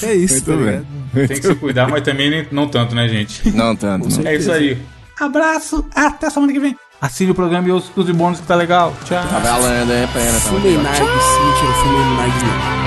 é 0.01 0.13
isso, 0.13 0.45
Muito 0.45 0.45
tá 0.45 0.55
bem. 0.71 0.85
Tem 1.13 1.21
ligado? 1.23 1.41
que 1.41 1.47
se 1.47 1.55
cuidar, 1.55 1.87
mas 1.89 2.03
também 2.03 2.29
nem- 2.29 2.47
não 2.51 2.67
tanto, 2.67 2.93
né, 2.95 3.07
gente? 3.07 3.49
Não 3.51 3.75
tanto. 3.75 4.09
não. 4.09 4.27
É 4.27 4.35
isso 4.35 4.51
aí. 4.51 4.77
Abraço, 5.19 5.85
até 5.93 6.29
semana 6.29 6.51
que 6.51 6.59
vem. 6.59 6.75
Assine 7.03 7.31
o 7.31 7.35
programa 7.35 7.67
e 7.67 7.71
ouça 7.73 7.91
os 7.97 8.05
de 8.05 8.13
bônus 8.13 8.39
que 8.39 8.47
tá 8.47 8.55
legal. 8.55 8.93
Tchau. 9.03 9.21
Tá 9.29 9.39
valendo, 9.39 9.91
hein, 9.91 10.07
pena. 10.13 10.31
tá 10.31 10.39
Fumei 10.39 10.77
muito 10.77 10.89
legal. 10.89 11.05
Nargues. 11.05 11.25
Mentira, 11.43 12.82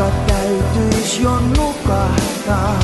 Vaikka 0.00 0.32
täytyis 0.32 1.20
jo 1.20 1.40
nukahtaa, 1.40 2.79